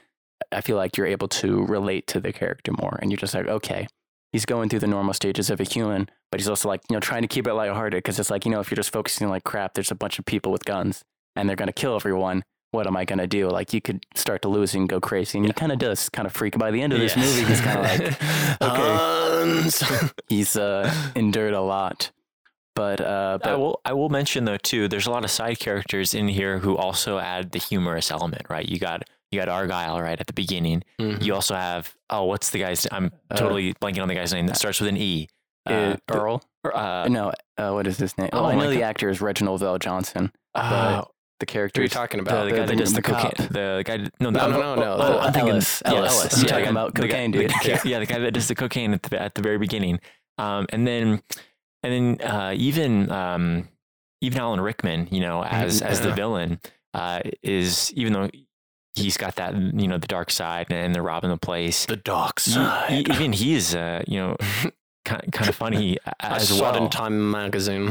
I 0.53 0.61
feel 0.61 0.76
like 0.76 0.96
you're 0.96 1.07
able 1.07 1.28
to 1.28 1.64
relate 1.66 2.07
to 2.09 2.20
the 2.20 2.32
character 2.32 2.72
more, 2.72 2.99
and 3.03 3.11
you're 3.11 3.18
just 3.18 3.34
like, 3.34 3.46
okay, 3.46 3.86
he's 4.32 4.44
going 4.46 4.68
through 4.68 4.80
the 4.80 4.86
normal 4.86 5.14
stages 5.14 5.51
of 5.51 5.61
a 5.61 5.64
human, 5.64 6.09
but 6.30 6.38
he's 6.40 6.49
also 6.49 6.68
like, 6.68 6.82
you 6.90 6.94
know, 6.94 7.01
trying 7.01 7.22
to 7.22 7.28
keep 7.28 7.46
it 7.46 7.55
lighthearted 7.55 7.99
because 7.99 8.18
it's 8.20 8.30
like, 8.30 8.44
you 8.44 8.51
know, 8.51 8.61
if 8.61 8.70
you're 8.70 8.76
just 8.76 8.92
focusing 8.92 9.28
like 9.28 9.42
crap, 9.44 9.74
there's 9.74 9.90
a 9.90 9.94
bunch 9.94 10.18
of 10.18 10.26
people 10.26 10.53
with 10.53 10.64
guns 10.66 11.03
and 11.34 11.49
they're 11.49 11.57
gonna 11.57 11.72
kill 11.72 11.96
everyone. 11.96 12.44
What 12.70 12.86
am 12.86 12.96
I 12.99 13.07
gonna 13.07 13.26
do? 13.26 13.49
Like, 13.49 13.72
you 13.72 13.80
could 13.80 14.05
start 14.14 14.42
to 14.42 14.49
lose 14.49 14.74
and 14.74 14.86
go 14.86 15.01
crazy, 15.01 15.38
and 15.38 15.46
he 15.46 15.53
kind 15.55 15.72
of 15.72 15.78
does 15.78 16.11
kind 16.11 16.26
of 16.26 16.32
freak. 16.34 16.59
By 16.59 16.70
the 16.70 16.82
end 16.82 16.92
of 16.92 16.99
this 17.01 17.16
movie, 17.16 17.44
he's 17.44 17.61
kind 17.62 17.78
of 17.78 17.84
like, 17.84 18.01
okay, 18.61 18.94
Hans. 18.96 19.82
he's 20.28 20.55
uh, 20.57 20.92
endured 21.16 21.55
a 21.55 21.62
lot. 21.62 22.11
But 22.79 23.01
uh, 23.01 23.39
I 23.43 23.55
will 23.57 23.81
I 23.85 23.93
will 23.93 24.09
mention 24.09 24.45
though 24.45 24.57
too. 24.57 24.87
There's 24.89 25.07
a 25.07 25.11
lot 25.11 25.24
of 25.24 25.31
side 25.31 25.59
characters 25.59 26.14
in 26.14 26.29
here 26.29 26.59
who 26.59 26.76
also 26.76 27.18
add 27.18 27.51
the 27.51 27.59
humorous 27.59 28.11
element, 28.12 28.43
right? 28.49 28.66
You 28.68 28.79
got 28.79 29.03
you 29.33 29.41
got 29.41 29.49
Argyle 29.49 30.01
right 30.01 30.18
at 30.20 30.26
the 30.29 30.33
beginning. 30.33 30.85
Mhm. 31.01 31.20
You 31.22 31.35
also 31.35 31.55
have 31.57 31.93
oh, 32.09 32.24
what's 32.24 32.51
the 32.51 32.61
guy's? 32.61 32.87
I'm 32.93 33.11
Uh, 33.31 33.37
totally 33.37 33.74
blanking 33.74 34.01
on 34.03 34.09
the 34.09 34.14
guy's 34.14 34.33
name 34.33 34.47
that 34.47 34.57
starts 34.57 34.79
with 34.81 34.89
an 34.89 34.97
E. 34.97 35.29
uh, 35.68 35.72
Uh, 35.72 35.97
the- 36.07 36.14
Earl, 36.20 36.43
uh, 36.72 37.07
no, 37.11 37.33
uh, 37.59 37.70
what 37.72 37.87
is 37.89 37.99
his 37.99 38.16
name? 38.16 38.31
Oh, 38.33 38.45
oh 38.45 38.47
I 38.47 38.55
know 38.55 38.70
the 38.70 38.85
actor 38.85 39.09
is 39.11 39.20
Reginald 39.20 39.61
VelJohnson. 39.61 40.31
uh, 40.55 41.03
The 41.41 41.47
character 41.47 41.81
Who 41.81 41.83
are 41.83 41.85
you 41.85 41.87
is 41.87 41.93
talking 41.93 42.20
about? 42.20 42.45
the 42.47 42.51
guy 42.53 42.61
the- 42.66 42.66
that 42.72 42.79
does 42.79 42.95
the 42.95 43.03
cocaine. 43.03 43.49
The 43.51 43.83
guy. 43.85 43.97
No, 44.20 44.31
No, 44.31 44.49
no, 44.51 44.59
no, 44.61 44.74
no. 44.76 44.93
Oh, 44.95 45.12
the- 45.12 45.18
I'm 45.20 45.33
thinking 45.33 45.51
Ellis, 45.51 45.83
yeah, 45.85 45.93
Ellis. 45.95 46.43
Yeah, 46.43 46.49
talking 46.49 46.64
the- 46.64 46.70
about 46.70 46.95
guy- 46.95 47.03
cocaine, 47.03 47.31
the 47.33 47.39
dude. 47.49 47.53
yeah, 47.85 47.99
the 47.99 48.07
guy 48.07 48.18
that 48.20 48.33
does 48.33 48.49
the 48.49 48.55
cocaine 48.55 48.93
at 48.95 49.03
the 49.03 49.20
at 49.20 49.35
the 49.35 49.43
very 49.43 49.59
beginning, 49.59 50.01
um, 50.39 50.66
and 50.72 50.87
then 50.87 51.22
and 51.83 52.18
then 52.20 52.29
uh, 52.29 52.53
even 52.57 53.11
um, 53.11 53.68
even 54.20 54.41
Alan 54.41 54.61
Rickman, 54.61 55.09
you 55.11 55.20
know, 55.20 55.43
as 55.45 55.83
as 55.83 56.01
the 56.01 56.12
villain, 56.12 56.61
uh, 56.95 57.20
is 57.43 57.93
even 57.95 58.12
though 58.12 58.29
he's 58.95 59.16
got 59.16 59.37
that 59.37 59.55
you 59.55 59.87
know 59.87 59.99
the 59.99 60.07
dark 60.09 60.31
side 60.31 60.66
and 60.70 60.95
they're 60.95 61.03
robbing 61.03 61.31
the 61.31 61.37
place. 61.37 61.87
the 61.87 61.97
dark 61.97 62.41
e- 62.49 62.53
e- 62.91 63.05
even 63.12 63.33
he 63.33 63.55
is, 63.55 63.74
uh, 63.74 64.03
you 64.09 64.18
know, 64.18 64.37
kind 65.05 65.31
kind 65.33 65.49
of 65.49 65.55
funny 65.55 65.97
I 66.20 66.37
as 66.37 66.49
saw 66.49 66.62
well. 66.72 66.74
it 66.74 66.85
in 66.85 66.91
Time 66.91 67.31
magazine. 67.31 67.91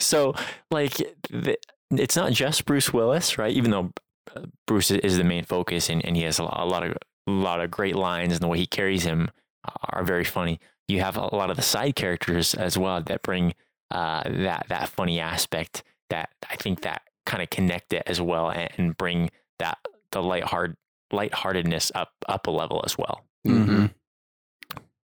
so 0.00 0.34
like 0.70 0.94
the, 1.30 1.56
it's 1.90 2.16
not 2.16 2.32
just 2.32 2.64
Bruce 2.66 2.92
Willis, 2.92 3.38
right? 3.38 3.52
Even 3.52 3.70
though 3.70 3.90
uh, 4.36 4.42
Bruce 4.66 4.90
is 4.90 5.16
the 5.16 5.24
main 5.24 5.44
focus 5.44 5.88
and, 5.88 6.04
and 6.04 6.16
he 6.16 6.22
has 6.24 6.38
a 6.38 6.44
lot, 6.44 6.60
a 6.60 6.64
lot 6.66 6.82
of 6.86 6.96
a 7.26 7.30
lot 7.30 7.60
of 7.60 7.70
great 7.70 7.96
lines 7.96 8.32
and 8.32 8.40
the 8.42 8.48
way 8.48 8.58
he 8.58 8.66
carries 8.66 9.04
him 9.04 9.30
are 9.92 10.04
very 10.04 10.24
funny. 10.24 10.60
You 10.88 11.00
have 11.00 11.16
a 11.16 11.34
lot 11.34 11.50
of 11.50 11.56
the 11.56 11.62
side 11.62 11.94
characters 11.96 12.54
as 12.54 12.78
well 12.78 13.02
that 13.02 13.22
bring 13.22 13.54
uh, 13.90 14.22
that 14.24 14.66
that 14.68 14.88
funny 14.88 15.20
aspect 15.20 15.82
that 16.10 16.30
I 16.50 16.56
think 16.56 16.82
that 16.82 17.02
kind 17.26 17.42
of 17.42 17.50
connect 17.50 17.92
it 17.92 18.02
as 18.06 18.20
well 18.20 18.50
and, 18.50 18.70
and 18.76 18.96
bring 18.96 19.30
that 19.58 19.78
the 20.10 20.22
lightheart 20.22 20.76
lightheartedness 21.12 21.92
up 21.94 22.12
up 22.28 22.46
a 22.46 22.50
level 22.50 22.82
as 22.84 22.96
well. 22.96 23.24
Mm-hmm. 23.46 23.86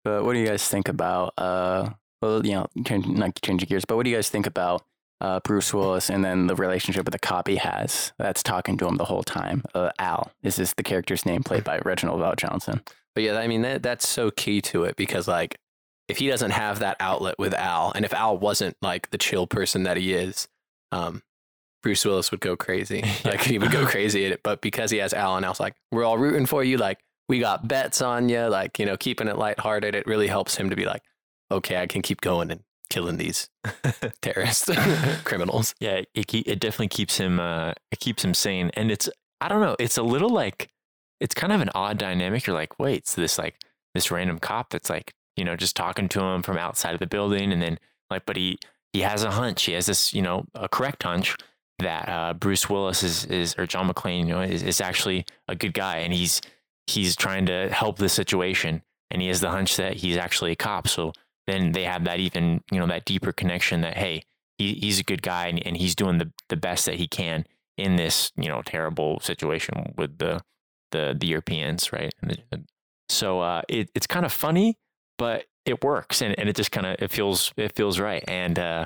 But 0.03 0.23
what 0.23 0.33
do 0.33 0.39
you 0.39 0.47
guys 0.47 0.67
think 0.67 0.87
about? 0.87 1.33
Uh, 1.37 1.89
well, 2.21 2.45
you 2.45 2.53
know, 2.53 2.67
change, 2.85 3.05
not 3.05 3.39
changing 3.41 3.67
gears, 3.67 3.85
but 3.85 3.95
what 3.97 4.03
do 4.03 4.09
you 4.09 4.15
guys 4.15 4.29
think 4.29 4.47
about 4.47 4.83
uh, 5.19 5.39
Bruce 5.43 5.73
Willis 5.73 6.09
and 6.09 6.23
then 6.23 6.47
the 6.47 6.55
relationship 6.55 7.05
with 7.05 7.11
the 7.11 7.19
cop 7.19 7.47
he 7.47 7.57
has 7.57 8.13
that's 8.17 8.41
talking 8.41 8.77
to 8.77 8.87
him 8.87 8.97
the 8.97 9.05
whole 9.05 9.23
time? 9.23 9.63
Uh, 9.75 9.91
Al 9.99 10.31
is 10.43 10.55
this 10.55 10.73
the 10.73 10.83
character's 10.83 11.25
name 11.25 11.43
played 11.43 11.63
by 11.63 11.79
Reginald 11.79 12.21
VelJohnson? 12.21 12.87
But 13.13 13.23
yeah, 13.23 13.37
I 13.37 13.47
mean 13.47 13.63
that 13.63 13.83
that's 13.83 14.07
so 14.07 14.31
key 14.31 14.61
to 14.61 14.83
it 14.83 14.95
because 14.95 15.27
like 15.27 15.59
if 16.07 16.17
he 16.17 16.27
doesn't 16.27 16.51
have 16.51 16.79
that 16.79 16.97
outlet 16.99 17.37
with 17.37 17.53
Al, 17.53 17.91
and 17.93 18.05
if 18.05 18.13
Al 18.13 18.37
wasn't 18.37 18.77
like 18.81 19.09
the 19.09 19.17
chill 19.17 19.47
person 19.47 19.83
that 19.83 19.97
he 19.97 20.13
is, 20.13 20.47
um, 20.91 21.21
Bruce 21.83 22.05
Willis 22.05 22.31
would 22.31 22.39
go 22.39 22.55
crazy. 22.55 23.03
Like 23.25 23.41
he 23.41 23.59
would 23.59 23.71
go 23.71 23.85
crazy 23.85 24.25
at 24.25 24.31
it. 24.31 24.41
But 24.43 24.61
because 24.61 24.91
he 24.91 24.97
has 24.97 25.13
Al, 25.13 25.35
and 25.35 25.45
Al's 25.45 25.59
like, 25.59 25.75
we're 25.91 26.03
all 26.03 26.17
rooting 26.17 26.45
for 26.45 26.63
you. 26.63 26.77
Like 26.77 26.99
we 27.29 27.39
got 27.39 27.67
bets 27.67 28.01
on 28.01 28.29
you. 28.29 28.47
Like 28.47 28.79
you 28.79 28.85
know, 28.85 28.97
keeping 28.97 29.27
it 29.27 29.37
lighthearted. 29.37 29.95
It 29.95 30.07
really 30.07 30.27
helps 30.27 30.55
him 30.55 30.69
to 30.69 30.75
be 30.75 30.85
like, 30.85 31.03
okay, 31.51 31.81
I 31.81 31.87
can 31.87 32.01
keep 32.01 32.21
going 32.21 32.51
and 32.51 32.61
killing 32.89 33.17
these 33.17 33.49
terrorists, 34.21 34.69
criminals. 35.23 35.75
Yeah, 35.79 36.01
it 36.13 36.33
it 36.33 36.59
definitely 36.59 36.87
keeps 36.89 37.17
him 37.17 37.39
uh 37.39 37.73
it 37.91 37.99
keeps 37.99 38.23
him 38.23 38.33
sane, 38.33 38.71
and 38.75 38.91
it's 38.91 39.09
I 39.41 39.49
don't 39.49 39.61
know, 39.61 39.75
it's 39.79 39.97
a 39.97 40.03
little 40.03 40.29
like 40.29 40.69
it's 41.19 41.35
kind 41.35 41.53
of 41.53 41.61
an 41.61 41.69
odd 41.75 41.97
dynamic. 41.97 42.45
You're 42.47 42.55
like, 42.55 42.79
wait, 42.79 43.07
so 43.07 43.21
this 43.21 43.37
like 43.37 43.55
this 43.93 44.11
random 44.11 44.39
cop 44.39 44.69
that's 44.69 44.89
like 44.89 45.13
you 45.37 45.45
know 45.45 45.55
just 45.55 45.75
talking 45.75 46.09
to 46.09 46.21
him 46.21 46.41
from 46.41 46.57
outside 46.57 46.93
of 46.93 46.99
the 46.99 47.07
building, 47.07 47.51
and 47.51 47.61
then 47.61 47.79
like, 48.09 48.25
but 48.25 48.35
he 48.35 48.59
he 48.93 49.01
has 49.01 49.23
a 49.23 49.31
hunch, 49.31 49.63
he 49.63 49.73
has 49.73 49.85
this 49.85 50.13
you 50.13 50.21
know 50.21 50.45
a 50.55 50.67
correct 50.67 51.03
hunch 51.03 51.35
that 51.79 52.09
uh, 52.09 52.33
Bruce 52.33 52.69
Willis 52.69 53.03
is 53.03 53.25
is 53.25 53.55
or 53.57 53.67
John 53.67 53.89
McClane, 53.89 54.27
you 54.27 54.33
know, 54.33 54.41
is, 54.41 54.63
is 54.63 54.81
actually 54.81 55.25
a 55.47 55.55
good 55.55 55.73
guy, 55.73 55.97
and 55.97 56.13
he's 56.13 56.41
he's 56.87 57.15
trying 57.15 57.45
to 57.45 57.69
help 57.69 57.97
the 57.97 58.09
situation, 58.09 58.81
and 59.11 59.21
he 59.21 59.27
has 59.27 59.41
the 59.41 59.51
hunch 59.51 59.77
that 59.77 59.95
he's 59.95 60.17
actually 60.17 60.51
a 60.51 60.55
cop. 60.55 60.87
So 60.87 61.13
then 61.47 61.71
they 61.71 61.83
have 61.83 62.03
that 62.03 62.19
even 62.19 62.61
you 62.71 62.79
know 62.79 62.87
that 62.87 63.05
deeper 63.05 63.31
connection 63.31 63.81
that 63.81 63.97
hey 63.97 64.23
he, 64.57 64.73
he's 64.73 64.99
a 64.99 65.03
good 65.03 65.21
guy 65.21 65.47
and, 65.47 65.65
and 65.65 65.77
he's 65.77 65.95
doing 65.95 66.17
the, 66.17 66.31
the 66.49 66.57
best 66.57 66.85
that 66.85 66.95
he 66.95 67.07
can 67.07 67.45
in 67.77 67.95
this 67.95 68.31
you 68.35 68.49
know 68.49 68.61
terrible 68.61 69.19
situation 69.21 69.93
with 69.97 70.17
the 70.19 70.41
the, 70.91 71.15
the 71.17 71.27
Europeans 71.27 71.91
right 71.91 72.13
so 73.09 73.41
uh, 73.41 73.61
it, 73.67 73.89
it's 73.95 74.07
kind 74.07 74.25
of 74.25 74.31
funny 74.31 74.77
but 75.17 75.45
it 75.65 75.83
works 75.83 76.21
and, 76.21 76.37
and 76.39 76.47
it 76.49 76.55
just 76.55 76.71
kind 76.71 76.85
of 76.87 76.95
it 77.01 77.11
feels 77.11 77.51
it 77.57 77.75
feels 77.75 77.99
right 77.99 78.23
and 78.27 78.57
uh, 78.59 78.85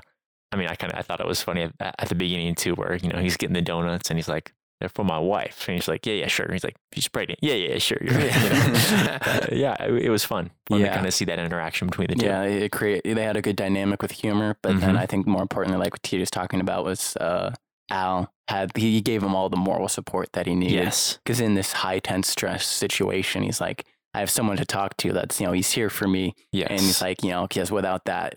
I 0.51 0.55
mean 0.55 0.67
I 0.67 0.75
kind 0.75 0.91
of 0.93 0.99
I 0.99 1.01
thought 1.03 1.19
it 1.19 1.27
was 1.27 1.41
funny 1.41 1.63
at, 1.63 1.73
at 1.79 2.09
the 2.09 2.15
beginning 2.15 2.55
too 2.55 2.73
where 2.73 2.95
you 2.95 3.09
know 3.09 3.19
he's 3.19 3.38
getting 3.38 3.53
the 3.53 3.61
donuts 3.61 4.09
and 4.09 4.17
he's 4.17 4.27
like 4.27 4.53
they're 4.79 4.89
for 4.89 5.05
my 5.05 5.19
wife 5.19 5.67
and 5.67 5.75
he's 5.75 5.88
like 5.88 6.05
yeah 6.07 6.13
yeah 6.15 6.27
sure 6.27 6.45
and 6.45 6.53
he's 6.55 6.63
like 6.63 6.75
she's 6.91 7.07
pregnant 7.07 7.38
yeah 7.43 7.53
yeah 7.53 7.77
sure 7.77 7.99
you're 8.01 8.15
right. 8.17 8.36
You 8.43 8.49
know? 8.49 9.17
Uh, 9.21 9.45
yeah 9.51 9.84
it, 9.84 10.05
it 10.05 10.09
was 10.09 10.25
fun 10.25 10.49
fun 10.67 10.79
to 10.79 10.86
Yeah. 10.86 10.95
kind 10.95 11.05
of 11.05 11.13
see 11.13 11.25
that 11.25 11.38
interaction 11.38 11.88
between 11.88 12.07
the 12.07 12.15
two 12.15 12.25
Yeah, 12.25 12.41
it 12.43 12.71
create 12.71 13.03
they 13.03 13.23
had 13.23 13.38
a 13.38 13.41
good 13.43 13.55
dynamic 13.55 14.01
with 14.01 14.11
humor, 14.11 14.57
but 14.63 14.79
then 14.79 14.95
Mhm. 14.95 14.99
I 14.99 15.05
think 15.05 15.27
more 15.27 15.41
importantly, 15.43 15.77
like 15.79 15.93
what 15.93 16.01
T 16.01 16.17
was 16.17 16.32
talking 16.32 16.59
about 16.59 16.84
was 16.84 17.15
uh, 17.17 17.53
Al 17.91 18.34
had 18.47 18.75
he 18.75 19.01
gave 19.01 19.21
him 19.21 19.36
all 19.36 19.49
the 19.49 19.57
moral 19.57 19.88
support 19.88 20.34
that 20.34 20.47
he 20.47 20.55
needed. 20.55 20.73
yes 20.86 21.19
because 21.23 21.39
in 21.39 21.53
this 21.53 21.73
high 21.73 21.99
tense 21.99 22.27
stress 22.29 22.65
situation, 22.65 23.43
he's 23.43 23.61
like, 23.61 23.86
I 24.14 24.20
have 24.20 24.30
someone 24.30 24.57
to 24.57 24.66
talk 24.66 24.97
to. 24.97 25.14
That's 25.14 25.39
you 25.39 25.47
know 25.47 25.53
he's 25.53 25.72
here 25.72 25.89
for 25.89 26.07
me, 26.07 26.36
yes 26.51 26.68
and 26.70 26.80
he's 26.82 27.01
like, 27.01 27.24
you 27.24 27.30
know, 27.32 27.47
because 27.47 27.72
without 27.72 28.05
that, 28.05 28.36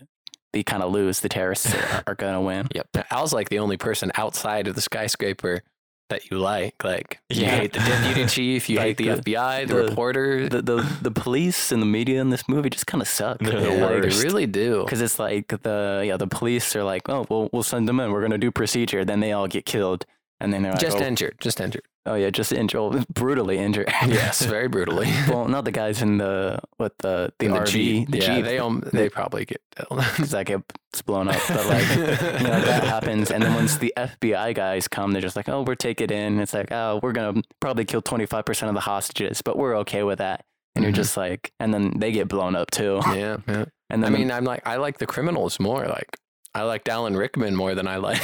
they 0.53 0.63
kind 0.63 0.81
of 0.83 0.91
lose. 0.91 1.19
The 1.19 1.29
terrorists 1.29 1.73
are, 1.75 2.03
are 2.07 2.15
gonna 2.15 2.41
win. 2.41 2.67
yep 2.73 2.87
Al's 3.11 3.33
like 3.33 3.49
the 3.49 3.59
only 3.59 3.77
person 3.77 4.11
outside 4.15 4.67
of 4.67 4.75
the 4.75 4.81
skyscraper 4.81 5.61
that 6.09 6.29
you 6.29 6.37
like. 6.37 6.83
Like 6.83 7.19
you 7.29 7.41
Yeah. 7.41 7.57
hate 7.57 7.73
the 7.73 7.79
deputy 7.79 8.25
chief, 8.35 8.69
you 8.69 8.77
Like 8.77 8.85
hate 8.85 8.97
the, 8.97 9.09
the- 9.09 9.21
FBI, 9.33 9.67
the, 9.67 9.73
the- 9.73 9.83
reporter. 9.89 10.47
The 10.47 10.61
the 10.61 10.97
the 11.01 11.11
police 11.11 11.71
and 11.71 11.81
the 11.81 11.85
media 11.87 12.21
in 12.21 12.29
this 12.29 12.47
movie 12.47 12.69
just 12.69 12.87
kind 12.87 13.01
of 13.01 13.07
suck. 13.07 13.39
They're 13.39 13.59
the 13.59 13.71
Yeah, 13.71 13.99
they 13.99 14.23
really 14.23 14.45
do. 14.45 14.83
Because 14.85 15.01
it's 15.01 15.19
like 15.19 15.47
the 15.63 16.03
yeah 16.05 16.15
the 16.17 16.27
police 16.27 16.75
are 16.75 16.83
like, 16.83 17.09
oh 17.09 17.25
well 17.29 17.49
we'll 17.51 17.63
send 17.63 17.89
them 17.89 17.99
in. 17.99 18.11
We're 18.11 18.21
gonna 18.21 18.37
do 18.37 18.51
procedure. 18.51 19.03
Then 19.03 19.19
they 19.19 19.31
all 19.33 19.47
get 19.47 19.65
killed, 19.65 20.05
and 20.39 20.53
then 20.53 20.61
they're 20.63 20.71
like, 20.73 20.79
Just 20.81 20.97
oh, 20.99 21.03
injured, 21.03 21.35
just 21.41 21.59
injured. 21.59 21.83
Oh 22.05 22.15
yeah, 22.15 22.29
just 22.29 22.51
injured, 22.53 23.05
brutally 23.13 23.57
injured. 23.57 23.89
Yes, 24.07 24.43
very 24.45 24.67
brutally. 24.67 25.07
well, 25.29 25.47
not 25.47 25.65
the 25.65 25.71
guys 25.71 26.01
in 26.01 26.17
the 26.17 26.59
what 26.77 26.97
the 26.99 27.31
the 27.39 27.45
In 27.45 27.51
RV, 27.53 27.65
Jeep. 27.67 28.09
the 28.11 28.17
yeah, 28.19 28.35
Jeep. 28.35 28.45
they 28.45 28.59
um, 28.59 28.83
they 28.93 29.09
probably 29.09 29.45
get 29.45 29.61
because 29.79 30.31
that 30.31 30.45
gets 30.45 31.01
blown 31.05 31.27
up. 31.27 31.41
But 31.47 31.65
like, 31.67 31.89
you 31.89 32.47
know, 32.47 32.61
that 32.61 32.83
happens. 32.85 33.31
And 33.31 33.43
then 33.43 33.53
once 33.53 33.77
the 33.77 33.93
FBI 33.97 34.55
guys 34.55 34.87
come, 34.87 35.11
they're 35.11 35.21
just 35.21 35.35
like, 35.35 35.49
oh, 35.49 35.63
we're 35.63 35.75
taking 35.75 36.05
it 36.05 36.11
in. 36.11 36.39
It's 36.39 36.53
like, 36.53 36.71
oh, 36.71 36.99
we're 37.03 37.11
going 37.11 37.41
to 37.41 37.43
probably 37.59 37.83
kill 37.85 38.01
25% 38.01 38.69
of 38.69 38.73
the 38.73 38.79
hostages, 38.79 39.41
but 39.41 39.57
we're 39.57 39.75
okay 39.79 40.03
with 40.03 40.19
that. 40.19 40.45
And 40.75 40.83
Mhm. 40.83 40.87
you're 40.87 40.95
just 40.95 41.17
like, 41.17 41.51
and 41.59 41.73
then 41.73 41.99
they 41.99 42.11
get 42.13 42.27
blown 42.29 42.55
up 42.55 42.71
too. 42.71 43.01
yeah, 43.07 43.37
yeah. 43.47 43.65
And 43.89 44.05
I 44.05 44.09
mean, 44.09 44.31
I'm 44.31 44.45
like, 44.45 44.65
I 44.65 44.77
like 44.77 44.97
the 44.97 45.05
criminals 45.05 45.59
more. 45.59 45.85
Like, 45.85 46.17
I 46.55 46.63
like 46.63 46.87
Alan 46.89 47.15
Rickman 47.17 47.55
more 47.55 47.75
than 47.75 47.87
I 47.87 47.97
like 48.09 48.19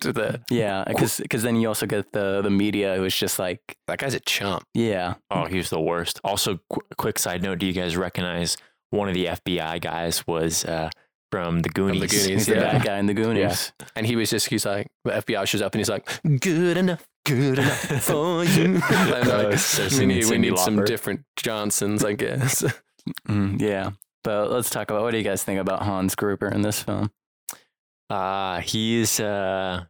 to 0.00 0.12
the. 0.12 0.42
yeah, 0.50 0.84
because 0.86 1.20
then 1.42 1.56
you 1.56 1.68
also 1.68 1.86
get 1.86 2.12
the, 2.12 2.42
the 2.42 2.50
media 2.50 2.96
who's 2.96 3.16
just 3.16 3.38
like, 3.38 3.60
That 3.86 3.98
guy's 3.98 4.14
a 4.14 4.20
chump. 4.20 4.64
yeah, 4.74 5.14
Oh, 5.30 5.44
he 5.46 5.56
was 5.58 5.70
the 5.70 5.80
worst. 5.80 6.20
Also, 6.24 6.58
qu- 6.70 6.80
quick 6.96 7.18
side 7.18 7.42
note: 7.42 7.58
Do 7.60 7.66
you 7.66 7.72
guys 7.72 7.96
recognize 7.96 8.56
one 8.90 9.08
of 9.08 9.14
the 9.14 9.26
FBI 9.26 9.80
guys 9.80 10.26
was 10.26 10.64
uh, 10.64 10.90
from 11.30 11.60
the 11.60 11.68
Goonies. 11.68 12.00
The 12.00 12.06
Goonies. 12.08 12.26
He's 12.26 12.46
the 12.46 12.54
bad 12.56 12.82
guy 12.84 12.98
in 12.98 13.06
the 13.06 13.14
Goonies. 13.14 13.72
And 13.94 14.06
he 14.06 14.16
was 14.16 14.30
just, 14.30 14.48
he's 14.48 14.64
like, 14.64 14.86
the 15.04 15.10
FBI 15.12 15.46
shows 15.46 15.60
up 15.62 15.72
and 15.74 15.80
he's 15.80 15.90
like, 15.90 16.08
good 16.40 16.78
enough, 16.78 17.06
good 17.26 17.58
enough 17.58 17.80
for 18.02 18.44
you. 18.44 18.80
And 18.90 19.28
Oh, 19.28 19.48
like, 19.50 19.58
so 19.58 19.98
we 19.98 20.06
need, 20.06 20.24
we 20.24 20.38
need 20.38 20.58
some 20.58 20.84
different 20.84 21.20
Johnsons, 21.36 22.02
I 22.02 22.14
guess. 22.14 22.64
Mm, 23.28 23.60
yeah. 23.60 23.90
But 24.24 24.50
let's 24.50 24.70
talk 24.70 24.90
about 24.90 25.02
what 25.02 25.10
do 25.12 25.18
you 25.18 25.22
guys 25.24 25.44
think 25.44 25.60
about 25.60 25.82
Hans 25.82 26.14
Gruber 26.14 26.48
in 26.48 26.62
this 26.62 26.82
film? 26.82 27.10
Uh, 28.10 28.60
he's 28.60 29.20
uh, 29.20 29.84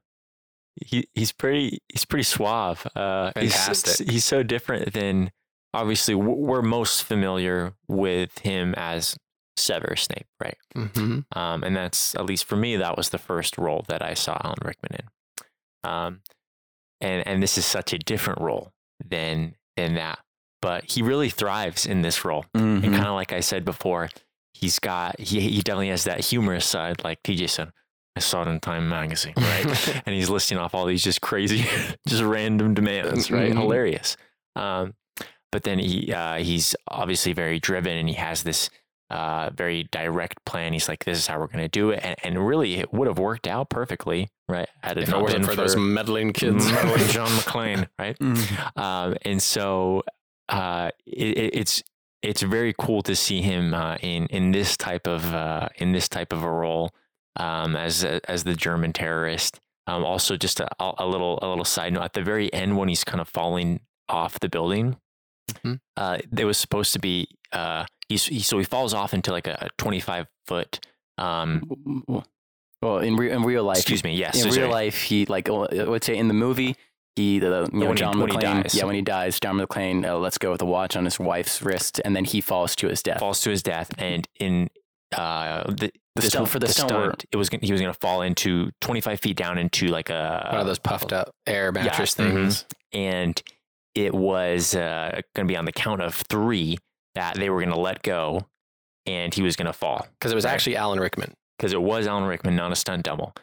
he 0.85 1.09
he's 1.15 1.33
pretty 1.33 1.79
he's 1.89 2.05
pretty 2.05 2.23
suave. 2.25 2.87
Uh, 2.97 3.33
he's- 3.39 3.53
Fantastic. 3.55 4.11
He's, 4.11 4.25
so 4.25 4.43
different 4.43 4.93
than 4.93 5.31
obviously 5.75 6.15
we're 6.15 6.63
most 6.63 7.05
familiar 7.05 7.75
with 7.87 8.39
him 8.41 8.75
as 8.77 9.17
Severus 9.57 10.03
Snape, 10.03 10.27
right? 10.41 10.57
hmm 10.75 11.21
Um, 11.33 11.63
and 11.65 11.77
that's 11.77 12.15
at 12.15 12.25
least 12.27 12.45
for 12.45 12.57
me 12.57 12.77
that 12.77 12.97
was 12.97 13.11
the 13.11 13.19
first 13.19 13.59
role 13.59 13.85
that 13.89 14.03
I 14.03 14.15
saw 14.15 14.41
Alan 14.43 14.59
Rickman 14.65 15.01
in. 15.01 15.89
Um, 15.91 16.21
and 17.01 17.27
and 17.27 17.43
this 17.43 17.57
is 17.59 17.65
such 17.67 17.93
a 17.93 17.99
different 17.99 18.41
role 18.41 18.73
than 19.05 19.55
than 19.77 19.95
that, 19.95 20.19
but 20.61 20.91
he 20.91 21.03
really 21.03 21.31
thrives 21.31 21.87
in 21.87 22.03
this 22.03 22.25
role. 22.25 22.45
Mhm. 22.57 22.83
And 22.83 22.95
kind 22.95 23.07
of 23.07 23.15
like 23.15 23.33
I 23.33 23.41
said 23.41 23.65
before, 23.65 24.09
he's 24.55 24.79
got 24.81 25.21
he 25.21 25.41
he 25.41 25.61
definitely 25.61 25.91
has 25.91 26.05
that 26.05 26.21
humorous 26.21 26.67
side, 26.67 27.05
like 27.05 27.23
TJ 27.23 27.49
said. 27.49 27.71
I 28.19 28.21
saw 28.21 28.43
it 28.43 28.49
in 28.49 28.61
Time 28.61 28.89
magazine, 28.89 29.35
right? 29.37 30.03
and 30.07 30.15
he's 30.15 30.29
listing 30.29 30.59
off 30.59 30.75
all 30.75 30.87
these 30.87 31.03
just 31.05 31.21
crazy, 31.21 31.65
just 32.07 32.23
random 32.23 32.75
demands, 32.75 33.31
right? 33.31 33.53
Mhm. 33.53 33.59
Hilarious. 33.61 34.17
Um, 34.57 34.95
but 35.53 35.63
then 35.63 35.79
he 35.79 36.13
uh, 36.13 36.37
he's 36.39 36.75
obviously 36.89 37.33
very 37.33 37.59
driven, 37.59 37.97
and 37.97 38.09
he 38.09 38.15
has 38.17 38.43
this 38.43 38.71
uh, 39.11 39.49
very 39.55 39.85
direct 39.91 40.45
plan. 40.45 40.73
He's 40.75 40.89
like, 40.89 41.05
"This 41.05 41.17
is 41.19 41.27
how 41.27 41.39
we're 41.39 41.47
going 41.47 41.65
to 41.65 41.69
do 41.69 41.91
it," 41.91 42.01
and, 42.03 42.17
and 42.23 42.47
really, 42.47 42.75
it 42.77 42.93
would 42.93 43.07
have 43.09 43.19
worked 43.19 43.47
out 43.47 43.71
perfectly, 43.71 44.29
right? 44.49 44.69
Had 44.83 44.99
it 44.99 45.05
if 45.05 45.09
it 45.09 45.17
wasn't 45.17 45.47
been 45.47 45.49
for 45.49 45.55
those 45.57 45.77
meddling 45.77 46.33
kids. 46.35 46.71
meddling 46.71 47.09
John 47.17 47.29
McClane, 47.29 47.89
right? 47.99 48.19
Mhm. 48.19 48.77
um, 48.77 49.17
and 49.23 49.43
so 49.43 50.03
uh, 50.51 50.91
it, 51.07 51.39
it- 51.39 51.55
it's 51.55 51.83
it's 52.21 52.43
very 52.43 52.75
cool 52.79 53.01
to 53.03 53.15
see 53.17 53.41
him 53.41 53.73
uh, 53.73 53.95
in 54.03 54.27
in 54.27 54.51
this 54.51 54.77
type 54.77 55.07
of 55.07 55.25
uh, 55.33 55.69
in 55.77 55.93
this 55.93 56.09
type 56.09 56.33
of 56.33 56.43
a 56.43 56.51
role 56.51 56.93
um, 57.39 57.75
as 57.77 58.05
as 58.05 58.45
the 58.45 58.55
German 58.55 58.93
terrorist. 58.93 59.59
Um, 59.87 60.05
also, 60.05 60.37
just 60.37 60.61
a, 60.61 60.69
a 60.81 61.07
little 61.07 61.39
a 61.41 61.49
little 61.49 61.65
side 61.65 61.95
note 61.95 62.03
at 62.03 62.13
the 62.13 62.23
very 62.23 62.53
end 62.53 62.77
when 62.77 62.89
he's 62.91 63.05
kind 63.05 63.21
of 63.23 63.29
falling 63.29 63.81
off 64.09 64.39
the 64.41 64.49
building. 64.51 64.97
Mhm. 65.65 65.81
Uh, 65.97 66.19
there 66.31 66.47
was 66.47 66.59
supposed 66.59 66.93
to 66.93 66.99
be 66.99 67.27
uh, 67.53 67.87
he's 68.09 68.27
he, 68.27 68.41
so 68.41 68.59
he 68.59 68.65
falls 68.65 68.93
off 68.93 69.15
into 69.15 69.33
like 69.33 69.47
a 69.47 69.71
25 69.79 70.27
foot 70.47 70.79
um, 71.17 71.63
Well, 72.83 72.99
in, 72.99 73.17
re- 73.17 73.31
in 73.33 73.43
real 73.43 73.65
life, 73.65 73.79
excuse 73.79 74.05
me 74.05 74.15
yes 74.15 74.37
in 74.37 74.43
so 74.43 74.47
real 74.49 74.55
sorry. 74.55 74.71
life, 74.71 75.01
he 75.03 75.25
like 75.27 75.49
I 75.49 75.85
would 75.85 76.05
say 76.05 76.17
in 76.17 76.29
the 76.29 76.35
movie, 76.35 76.77
he 77.17 77.39
the 77.39 77.69
you 77.73 77.79
know 77.81 77.95
John 77.95 78.19
he 78.19 78.25
McClane, 78.27 78.63
dies. 78.63 78.75
yeah, 78.75 78.85
when 78.85 78.95
he 78.95 79.03
dies, 79.03 79.41
John 79.41 79.57
McClane 79.59 80.05
uh, 80.07 80.19
lets 80.19 80.39
go 80.39 80.51
with 80.51 80.61
the 80.61 80.67
watch 80.67 80.97
on 80.97 81.05
his 81.05 81.19
wife's 81.19 81.61
wrist, 81.63 82.01
and 82.05 82.15
then 82.15 82.25
he 82.27 82.41
falls 82.41 82.77
to 82.77 82.89
his 82.89 83.03
death. 83.03 83.19
falls 83.21 83.41
to 83.41 83.51
his 83.51 83.63
death 83.63 83.91
and 83.99 84.29
in 84.39 84.69
uh, 85.17 85.65
the, 85.73 85.91
The 86.19 86.23
this 86.27 86.33
stunt- 86.33 86.49
for 86.49 86.59
the 86.59 86.67
the 86.67 86.73
stunt 86.73 86.91
stunt, 86.91 87.07
work. 87.07 87.25
it 87.33 87.37
was 87.37 87.49
he 87.49 87.73
was 87.73 87.81
going 87.81 87.93
to 87.93 87.99
fall 88.01 88.23
into 88.23 88.71
25 88.81 89.21
feet 89.21 89.37
down 89.37 89.59
into 89.59 89.89
like 89.89 90.11
a 90.11 90.49
One 90.53 90.61
of 90.61 90.67
those 90.67 90.79
puffed 90.79 91.13
up 91.13 91.35
air 91.47 91.73
mattress 91.73 92.15
mhm. 92.15 92.33
things. 92.33 92.65
and 92.93 93.41
it 93.95 94.15
was 94.15 94.75
uh, 94.75 95.21
going 95.35 95.47
to 95.49 95.53
be 95.53 95.57
on 95.57 95.65
the 95.65 95.73
count 95.73 96.01
of 96.03 96.15
three 96.15 96.79
that 97.15 97.35
they 97.35 97.51
were 97.51 97.61
going 97.61 97.75
to 97.75 97.81
let 97.81 98.03
go 98.03 98.47
and 99.07 99.35
he 99.35 99.43
was 99.43 99.57
going 99.57 99.67
to 99.67 99.73
fall 99.73 100.07
Because 100.19 100.31
it 100.31 100.35
was 100.37 100.45
Right. 100.45 100.53
actually 100.55 100.77
Alan 100.77 101.01
Rickman. 101.01 101.33
because 101.59 101.73
it 101.73 101.81
was 101.83 102.07
Alan 102.07 102.25
Rickman, 102.25 102.55
not 102.55 102.71
a 102.71 102.77
stunt 102.77 103.03
double. 103.05 103.35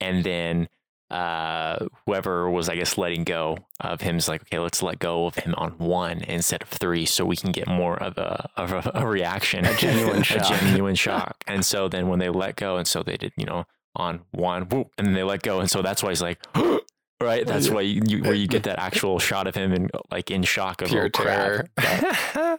And 0.00 0.22
then 0.24 0.68
uh, 1.12 1.86
whoever 2.06 2.50
was, 2.50 2.68
I 2.68 2.76
guess, 2.76 2.96
letting 2.96 3.24
go 3.24 3.58
of 3.80 4.00
him 4.00 4.16
is 4.16 4.28
like, 4.28 4.42
okay, 4.42 4.58
let's 4.58 4.82
let 4.82 4.98
go 4.98 5.26
of 5.26 5.34
him 5.34 5.54
on 5.56 5.72
one 5.72 6.22
instead 6.22 6.62
of 6.62 6.68
three, 6.68 7.04
so 7.04 7.24
we 7.24 7.36
can 7.36 7.52
get 7.52 7.68
more 7.68 8.02
of 8.02 8.16
a 8.16 8.48
of 8.56 8.72
a, 8.72 8.90
a 8.94 9.06
reaction, 9.06 9.66
A 9.66 9.76
genuine 9.76 10.22
shock. 10.22 10.50
a 10.50 10.58
genuine 10.58 10.94
shock. 10.94 11.44
And 11.46 11.64
so 11.64 11.88
then 11.88 12.08
when 12.08 12.18
they 12.18 12.30
let 12.30 12.56
go, 12.56 12.78
and 12.78 12.86
so 12.86 13.02
they 13.02 13.18
did, 13.18 13.32
you 13.36 13.44
know, 13.44 13.64
on 13.94 14.22
one, 14.30 14.62
whoop, 14.62 14.88
and 14.96 15.06
then 15.06 15.14
they 15.14 15.22
let 15.22 15.42
go, 15.42 15.60
and 15.60 15.70
so 15.70 15.82
that's 15.82 16.02
why 16.02 16.10
he's 16.10 16.22
like. 16.22 16.42
Right, 17.20 17.46
that's 17.46 17.70
why 17.70 17.82
you, 17.82 18.02
you 18.04 18.22
where 18.24 18.34
you 18.34 18.48
get 18.48 18.64
that 18.64 18.78
actual 18.80 19.20
shot 19.20 19.46
of 19.46 19.54
him 19.54 19.72
and 19.72 19.92
like 20.10 20.32
in 20.32 20.42
shock 20.42 20.82
of 20.82 20.88
Pure 20.88 21.04
oh, 21.04 21.08
terror. 21.08 22.58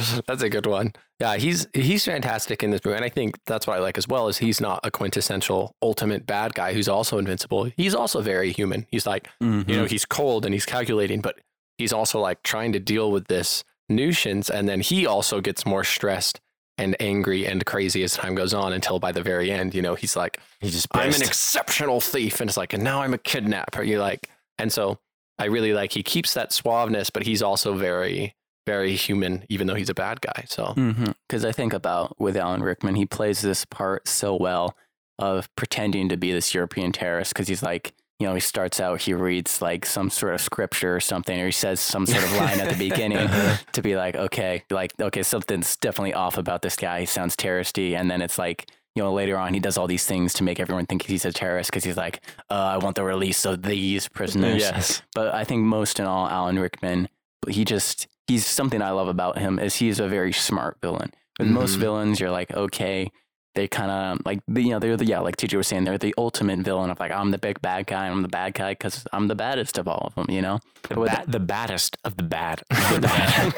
that's 0.26 0.42
a 0.42 0.48
good 0.48 0.66
one. 0.66 0.92
Yeah, 1.20 1.36
he's 1.36 1.66
he's 1.74 2.04
fantastic 2.04 2.62
in 2.62 2.70
this 2.70 2.80
movie, 2.84 2.96
and 2.96 3.04
I 3.04 3.08
think 3.08 3.38
that's 3.46 3.66
what 3.66 3.76
I 3.76 3.80
like 3.80 3.98
as 3.98 4.08
well. 4.08 4.28
Is 4.28 4.38
he's 4.38 4.60
not 4.60 4.80
a 4.84 4.90
quintessential 4.90 5.74
ultimate 5.82 6.26
bad 6.26 6.54
guy 6.54 6.72
who's 6.72 6.88
also 6.88 7.18
invincible. 7.18 7.64
He's 7.76 7.94
also 7.94 8.20
very 8.20 8.52
human. 8.52 8.86
He's 8.90 9.06
like 9.06 9.28
Mhm. 9.42 9.68
you 9.68 9.76
know 9.76 9.84
he's 9.84 10.04
cold 10.04 10.44
and 10.44 10.54
he's 10.54 10.66
calculating, 10.66 11.20
but 11.20 11.38
he's 11.78 11.92
also 11.92 12.20
like 12.20 12.42
trying 12.42 12.72
to 12.72 12.80
deal 12.80 13.10
with 13.10 13.26
this 13.28 13.64
nuisance, 13.88 14.48
and 14.50 14.68
then 14.68 14.80
he 14.80 15.06
also 15.06 15.40
gets 15.40 15.66
more 15.66 15.84
stressed 15.84 16.40
and 16.78 16.96
angry 17.00 17.44
and 17.46 17.66
crazy 17.66 18.02
as 18.02 18.14
time 18.14 18.34
goes 18.34 18.54
on 18.54 18.72
until 18.72 18.98
by 18.98 19.12
the 19.12 19.22
very 19.22 19.50
end, 19.50 19.74
you 19.74 19.82
know, 19.82 19.94
he's 19.94 20.16
like, 20.16 20.38
He 20.60 20.70
just 20.70 20.86
I'm 20.94 21.12
an 21.12 21.20
exceptional 21.22 22.00
thief. 22.00 22.40
And 22.40 22.48
it's 22.48 22.56
like, 22.56 22.72
and 22.72 22.82
now 22.82 23.02
I'm 23.02 23.12
a 23.12 23.18
kidnapper. 23.18 23.82
You're 23.82 24.00
like, 24.00 24.30
and 24.56 24.72
so 24.72 24.98
I 25.38 25.46
really 25.46 25.74
like, 25.74 25.92
he 25.92 26.02
keeps 26.02 26.32
that 26.34 26.52
suaveness, 26.52 27.10
but 27.12 27.24
he's 27.24 27.42
also 27.42 27.74
very, 27.74 28.34
very 28.66 28.94
human, 28.94 29.44
even 29.48 29.66
though 29.66 29.74
he's 29.74 29.88
a 29.88 29.94
bad 29.94 30.20
guy. 30.20 30.44
So 30.48 30.74
Because 31.28 31.44
I 31.44 31.52
think 31.52 31.72
about 31.72 32.18
with 32.20 32.36
Alan 32.36 32.62
Rickman, 32.62 32.94
he 32.94 33.06
plays 33.06 33.40
this 33.40 33.64
part 33.64 34.06
so 34.08 34.34
well 34.36 34.76
of 35.18 35.54
pretending 35.56 36.08
to 36.08 36.16
be 36.16 36.32
this 36.32 36.54
European 36.54 36.92
terrorist 36.92 37.32
because 37.34 37.48
he's 37.48 37.62
like, 37.62 37.92
you 38.18 38.26
know, 38.26 38.34
he 38.34 38.40
starts 38.40 38.80
out, 38.80 39.00
he 39.02 39.14
reads 39.14 39.62
like 39.62 39.86
some 39.86 40.10
sort 40.10 40.34
of 40.34 40.40
scripture 40.42 40.94
or 40.94 41.00
something, 41.00 41.40
or 41.40 41.46
he 41.46 41.52
says 41.52 41.80
some 41.80 42.04
sort 42.06 42.22
of 42.22 42.32
line 42.36 42.60
at 42.60 42.68
the 42.70 42.88
beginning 42.88 43.28
to 43.72 43.82
be 43.82 43.96
like, 43.96 44.14
okay, 44.14 44.62
like, 44.70 44.92
okay, 45.00 45.22
something's 45.22 45.76
definitely 45.76 46.12
off 46.12 46.36
about 46.36 46.60
this 46.60 46.76
guy. 46.76 47.00
He 47.00 47.06
sounds 47.06 47.34
terroristy. 47.34 47.96
And 47.98 48.10
then 48.10 48.20
it's 48.20 48.38
like, 48.38 48.70
you 48.94 49.02
know, 49.02 49.12
later 49.12 49.38
on, 49.38 49.54
he 49.54 49.60
does 49.60 49.78
all 49.78 49.86
these 49.86 50.04
things 50.04 50.34
to 50.34 50.44
make 50.44 50.60
everyone 50.60 50.84
think 50.84 51.02
he's 51.06 51.24
a 51.24 51.32
terrorist 51.32 51.70
because 51.70 51.84
he's 51.84 51.96
like, 51.96 52.20
uh, 52.50 52.54
I 52.54 52.76
want 52.76 52.96
the 52.96 53.04
release 53.04 53.46
of 53.46 53.62
these 53.62 54.06
prisoners. 54.08 54.60
yes. 54.60 55.00
But 55.14 55.34
I 55.34 55.44
think 55.44 55.62
most 55.62 55.98
in 55.98 56.04
all, 56.06 56.28
Alan 56.28 56.58
Rickman, 56.58 57.08
he 57.48 57.64
just 57.64 58.06
he's 58.30 58.46
something 58.46 58.80
I 58.82 58.90
love 59.00 59.08
about 59.08 59.38
him 59.38 59.58
is 59.58 59.72
he's 59.82 59.98
a 60.00 60.08
very 60.08 60.32
smart 60.32 60.74
villain. 60.80 61.10
With 61.38 61.48
most 61.48 61.76
Mhm. 61.76 61.80
villains, 61.80 62.20
you're 62.20 62.30
like, 62.40 62.50
okay, 62.52 63.10
they 63.56 63.66
kind 63.66 63.90
of 63.90 64.24
like 64.24 64.38
you 64.46 64.70
know 64.70 64.78
they're 64.78 64.96
the 64.96 65.04
yeah 65.04 65.18
like 65.26 65.36
TJ 65.36 65.56
was 65.56 65.66
saying 65.66 65.82
they're 65.84 65.98
the 65.98 66.14
ultimate 66.16 66.60
villain 66.60 66.88
of 66.88 67.00
like 67.00 67.10
I'm 67.10 67.32
the 67.32 67.38
big 67.48 67.60
bad 67.60 67.82
guy 67.92 68.06
I'm 68.06 68.22
the 68.22 68.28
bad 68.40 68.54
guy 68.54 68.70
because 68.76 69.04
I'm 69.12 69.26
the 69.26 69.34
baddest 69.34 69.76
of 69.76 69.88
all 69.88 70.04
of 70.06 70.14
them 70.14 70.26
you 70.36 70.40
know 70.40 70.60
The, 70.88 70.94
ba- 70.94 71.24
the 71.26 71.40
baddest 71.40 71.96
of 72.04 72.12
the 72.16 72.22
bad. 72.22 72.62
of 72.70 72.78
the 72.94 73.00
bad. 73.00 73.52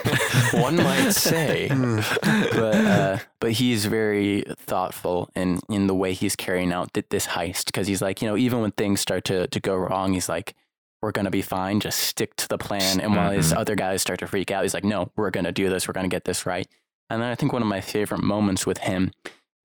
one 0.66 0.76
might 0.76 1.10
say, 1.12 1.68
but 2.52 2.74
uh, 2.96 3.18
but 3.40 3.52
he's 3.52 3.84
very 3.84 4.44
thoughtful 4.58 5.28
in 5.34 5.60
in 5.68 5.86
the 5.88 5.94
way 5.94 6.14
he's 6.14 6.36
carrying 6.36 6.72
out 6.72 6.94
th- 6.94 7.06
this 7.10 7.26
heist 7.36 7.66
because 7.66 7.86
he's 7.86 8.00
like 8.00 8.22
you 8.22 8.28
know 8.28 8.36
even 8.36 8.60
when 8.62 8.72
things 8.72 8.98
start 9.00 9.24
to 9.24 9.46
to 9.48 9.60
go 9.60 9.74
wrong 9.76 10.14
he's 10.14 10.28
like 10.28 10.54
we're 11.03 11.11
gonna 11.12 11.30
be 11.30 11.42
fine 11.42 11.80
just 11.80 11.98
stick 11.98 12.34
to 12.36 12.48
the 12.48 12.57
plan 12.59 13.00
and 13.00 13.14
while 13.14 13.30
his 13.32 13.53
Mhm. 13.53 13.57
other 13.59 13.74
guys 13.74 14.00
start 14.03 14.20
to 14.20 14.26
freak 14.26 14.50
out 14.50 14.62
he's 14.62 14.72
like 14.74 14.84
no 14.84 15.11
we're 15.16 15.30
gonna 15.30 15.53
do 15.53 15.68
this 15.68 15.86
we're 15.88 15.92
gonna 15.94 16.09
get 16.09 16.24
this 16.24 16.46
right 16.46 16.66
and 17.11 17.20
then 17.20 17.28
I 17.30 17.34
think 17.34 17.53
one 17.53 17.61
of 17.62 17.68
my 17.68 17.80
favorite 17.80 18.22
moments 18.22 18.64
with 18.66 18.78
him 18.78 19.11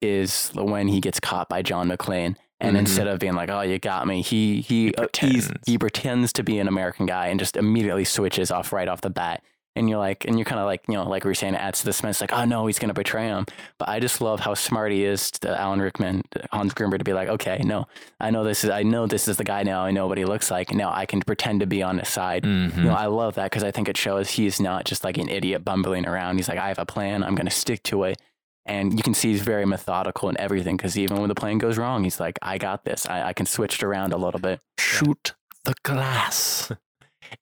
is 0.01 0.51
when 0.53 0.87
he 0.87 0.99
gets 0.99 1.19
caught 1.19 1.49
by 1.49 1.61
John 1.61 1.89
McClane 1.89 2.35
and 2.59 2.75
Mhm. 2.75 2.79
instead 2.79 3.07
of 3.07 3.19
being 3.19 3.33
like 3.35 3.49
oh 3.49 3.61
you 3.61 3.79
got 3.79 4.07
me 4.07 4.21
he 4.21 4.61
he 4.61 4.93
uh, 4.95 5.01
he's, 5.19 5.47
pretends. 5.47 5.51
he 5.65 5.77
pretends 5.77 6.33
to 6.33 6.43
be 6.43 6.59
an 6.59 6.67
American 6.67 7.05
guy 7.05 7.27
and 7.27 7.39
just 7.39 7.55
immediately 7.57 8.03
switches 8.03 8.51
off 8.51 8.73
right 8.73 8.87
off 8.87 9.01
the 9.01 9.09
bat 9.09 9.43
and 9.77 9.89
you're 9.89 9.99
like, 9.99 10.25
and 10.25 10.37
you're 10.37 10.45
kind 10.45 10.59
of 10.59 10.65
like, 10.65 10.81
you 10.87 10.95
know, 10.95 11.07
like 11.07 11.23
we 11.23 11.31
are 11.31 11.35
saying, 11.35 11.53
it 11.53 11.61
adds 11.61 11.79
to 11.79 11.85
the 11.85 11.93
suspense, 11.93 12.19
like, 12.19 12.33
oh 12.33 12.43
no, 12.45 12.67
he's 12.67 12.79
going 12.79 12.89
to 12.89 12.93
betray 12.93 13.27
him. 13.27 13.45
But 13.77 13.87
I 13.89 13.99
just 13.99 14.19
love 14.19 14.39
how 14.41 14.53
smart 14.53 14.91
he 14.91 15.05
is 15.05 15.31
to 15.31 15.59
Alan 15.59 15.79
Rickman, 15.81 16.23
Hans 16.51 16.73
Gruber, 16.73 16.97
to 16.97 17.03
be 17.03 17.13
like, 17.13 17.29
okay, 17.29 17.61
no, 17.63 17.87
I 18.19 18.31
know 18.31 18.43
this 18.43 18.63
is, 18.63 18.69
I 18.69 18.83
know 18.83 19.07
this 19.07 19.27
is 19.27 19.37
the 19.37 19.43
guy 19.43 19.63
now. 19.63 19.81
I 19.85 19.91
know 19.91 20.07
what 20.07 20.17
he 20.17 20.25
looks 20.25 20.51
like. 20.51 20.73
Now 20.73 20.91
I 20.93 21.05
can 21.05 21.21
pretend 21.21 21.59
to 21.61 21.67
be 21.67 21.81
on 21.83 21.99
his 21.99 22.09
side. 22.09 22.43
Mhm. 22.43 22.75
You 22.77 22.83
know, 22.85 22.93
I 22.93 23.05
love 23.05 23.35
that 23.35 23.45
because 23.51 23.63
I 23.63 23.71
think 23.71 23.87
it 23.87 23.97
shows 23.97 24.31
he's 24.31 24.59
not 24.59 24.85
just 24.85 25.03
like 25.03 25.17
an 25.17 25.29
idiot 25.29 25.63
bumbling 25.63 26.05
around. 26.07 26.37
He's 26.37 26.49
like, 26.49 26.59
I 26.59 26.67
have 26.69 26.79
a 26.79 26.85
plan. 26.85 27.23
I'm 27.23 27.35
going 27.35 27.47
to 27.47 27.51
stick 27.55 27.83
to 27.83 28.03
it. 28.03 28.21
And 28.65 28.93
you 28.93 29.01
can 29.01 29.13
see 29.13 29.29
he's 29.31 29.41
very 29.41 29.65
methodical 29.65 30.27
in 30.27 30.37
everything 30.39 30.75
because 30.75 30.97
even 30.97 31.19
when 31.21 31.29
the 31.29 31.35
plan 31.35 31.57
goes 31.57 31.77
wrong, 31.77 32.03
he's 32.03 32.19
like, 32.19 32.37
I 32.41 32.57
got 32.57 32.83
this. 32.83 33.05
I, 33.05 33.29
I 33.29 33.33
can 33.33 33.45
switch 33.45 33.75
it 33.75 33.83
around 33.83 34.11
a 34.11 34.17
little 34.17 34.41
bit. 34.41 34.59
shoot 34.77 35.33
the 35.63 35.73
glass. 35.83 36.71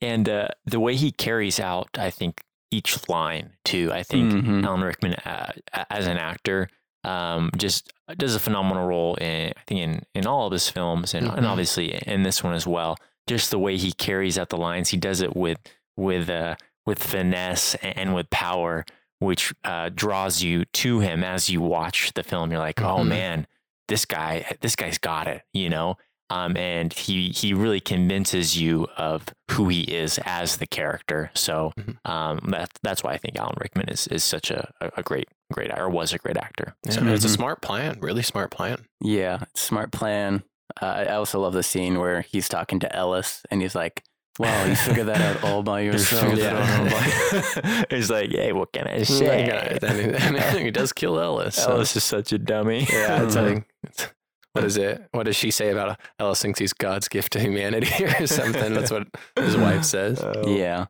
And 0.02 0.28
uh, 0.30 0.48
the 0.66 0.80
way 0.80 0.96
he 0.96 1.12
carries 1.12 1.60
out, 1.60 1.90
I 1.98 2.10
think, 2.10 2.42
each 2.72 3.08
line 3.10 3.52
too. 3.64 3.92
I 3.94 4.04
think 4.04 4.32
Mhm. 4.34 4.66
Alan 4.66 4.82
Rickman, 4.82 5.14
uh, 5.26 5.52
as 5.90 6.08
an 6.08 6.18
actor, 6.18 6.68
um, 7.04 7.52
just 7.58 7.94
does 8.18 8.36
a 8.36 8.40
phenomenal 8.40 8.88
role 8.88 9.16
in 9.16 9.54
I 9.56 9.62
think 9.68 9.80
in 9.82 10.02
in 10.16 10.26
all 10.28 10.48
of 10.48 10.52
his 10.52 10.70
films, 10.70 11.14
and, 11.14 11.28
and 11.28 11.46
Mhm. 11.46 11.50
obviously 11.50 11.94
in 11.94 12.24
this 12.24 12.44
one 12.44 12.54
as 12.54 12.66
well. 12.68 12.98
Just 13.28 13.52
the 13.52 13.60
way 13.60 13.78
he 13.78 13.92
carries 13.92 14.38
out 14.38 14.50
the 14.50 14.58
lines, 14.58 14.90
he 14.90 14.98
does 14.98 15.22
it 15.22 15.36
with 15.36 15.60
with 15.96 16.30
uh, 16.30 16.56
with 16.86 17.02
finesse 17.02 17.76
and 17.76 18.14
with 18.14 18.30
power, 18.30 18.86
which 19.20 19.54
uh, 19.64 19.90
draws 19.90 20.42
you 20.44 20.66
to 20.66 21.00
him 21.00 21.24
as 21.24 21.50
you 21.50 21.62
watch 21.62 22.12
the 22.14 22.24
film. 22.24 22.52
You're 22.52 22.60
like, 22.60 22.82
oh 22.82 22.98
Mhm. 23.00 23.08
man, 23.08 23.48
this 23.88 24.06
guy, 24.06 24.46
this 24.62 24.76
guy's 24.76 24.98
got 24.98 25.28
it, 25.28 25.44
you 25.54 25.70
know. 25.70 25.98
Um, 26.32 26.58
and 26.58 26.92
he 26.92 27.30
he 27.30 27.54
really 27.54 27.80
convinces 27.80 28.58
you 28.60 28.88
of 28.98 29.26
who 29.52 29.68
he 29.70 29.82
is 29.82 30.20
as 30.26 30.58
the 30.58 30.66
character. 30.66 31.30
So 31.36 31.72
Mhm. 31.80 31.98
um, 32.10 32.40
that 32.52 32.70
that's 32.82 33.04
why 33.04 33.12
I 33.14 33.18
think 33.18 33.38
Alan 33.38 33.56
Rickman 33.62 33.90
is 33.90 34.08
is 34.08 34.24
such 34.24 34.50
a, 34.50 34.72
a 34.82 34.92
a 34.98 35.04
great 35.04 35.28
great 35.54 35.72
or 35.78 35.88
was 35.90 36.14
a 36.14 36.18
great 36.18 36.38
actor. 36.38 36.76
Yeah, 36.86 36.92
So, 36.94 37.06
It's 37.08 37.26
a 37.26 37.30
smart 37.30 37.62
plan, 37.62 38.00
really 38.02 38.24
smart 38.24 38.50
plan. 38.50 38.86
Yeah, 39.02 39.44
smart 39.54 39.92
plan. 39.92 40.44
Uh, 40.82 40.86
I 40.88 41.06
also 41.14 41.40
love 41.40 41.54
the 41.54 41.62
scene 41.64 42.00
where 42.00 42.22
he's 42.22 42.50
talking 42.50 42.80
to 42.80 42.94
Ellis 42.96 43.44
and 43.52 43.62
he's 43.62 43.76
like, 43.76 44.02
"Wow, 44.40 44.66
you 44.66 44.76
figured 44.76 45.06
that 45.08 45.22
out 45.22 45.44
all 45.44 45.62
by 45.62 45.82
yourself." 45.88 46.24
figured 46.24 46.40
that 46.40 46.56
out 46.56 46.80
all 46.80 46.90
by- 46.90 47.86
He's 47.96 48.10
like, 48.10 48.32
hey, 48.32 48.52
what 48.52 48.74
can 48.74 48.88
I 48.88 48.98
Yeah, 48.98 49.04
say? 49.04 49.78
and 49.84 50.00
he, 50.00 50.42
and 50.44 50.58
he 50.66 50.72
does 50.72 50.92
kill 50.92 51.20
Ellis. 51.20 51.56
so- 51.64 51.74
Ellis 51.74 51.96
is 51.96 52.04
such 52.04 52.34
a 52.34 52.40
dummy. 52.40 52.88
Yeah, 52.92 53.24
it's 53.24 53.36
Mhm. 53.36 53.54
like, 53.54 53.66
it's- 53.84 54.10
what 54.56 54.64
is 54.66 54.78
it? 54.78 55.04
What 55.12 55.24
does 55.28 55.36
she 55.36 55.52
say 55.52 55.70
about 55.72 56.00
Ellis 56.20 56.42
thinks 56.42 56.60
he's 56.60 56.74
God's 56.74 57.08
gift 57.08 57.34
to 57.34 57.40
humanity 57.40 58.06
or 58.20 58.26
something? 58.28 58.74
That's 58.74 58.92
what 58.92 59.08
his 59.36 59.56
wife 59.58 59.84
says. 59.96 60.20
Oh. 60.22 60.48
Yeah, 60.48 60.86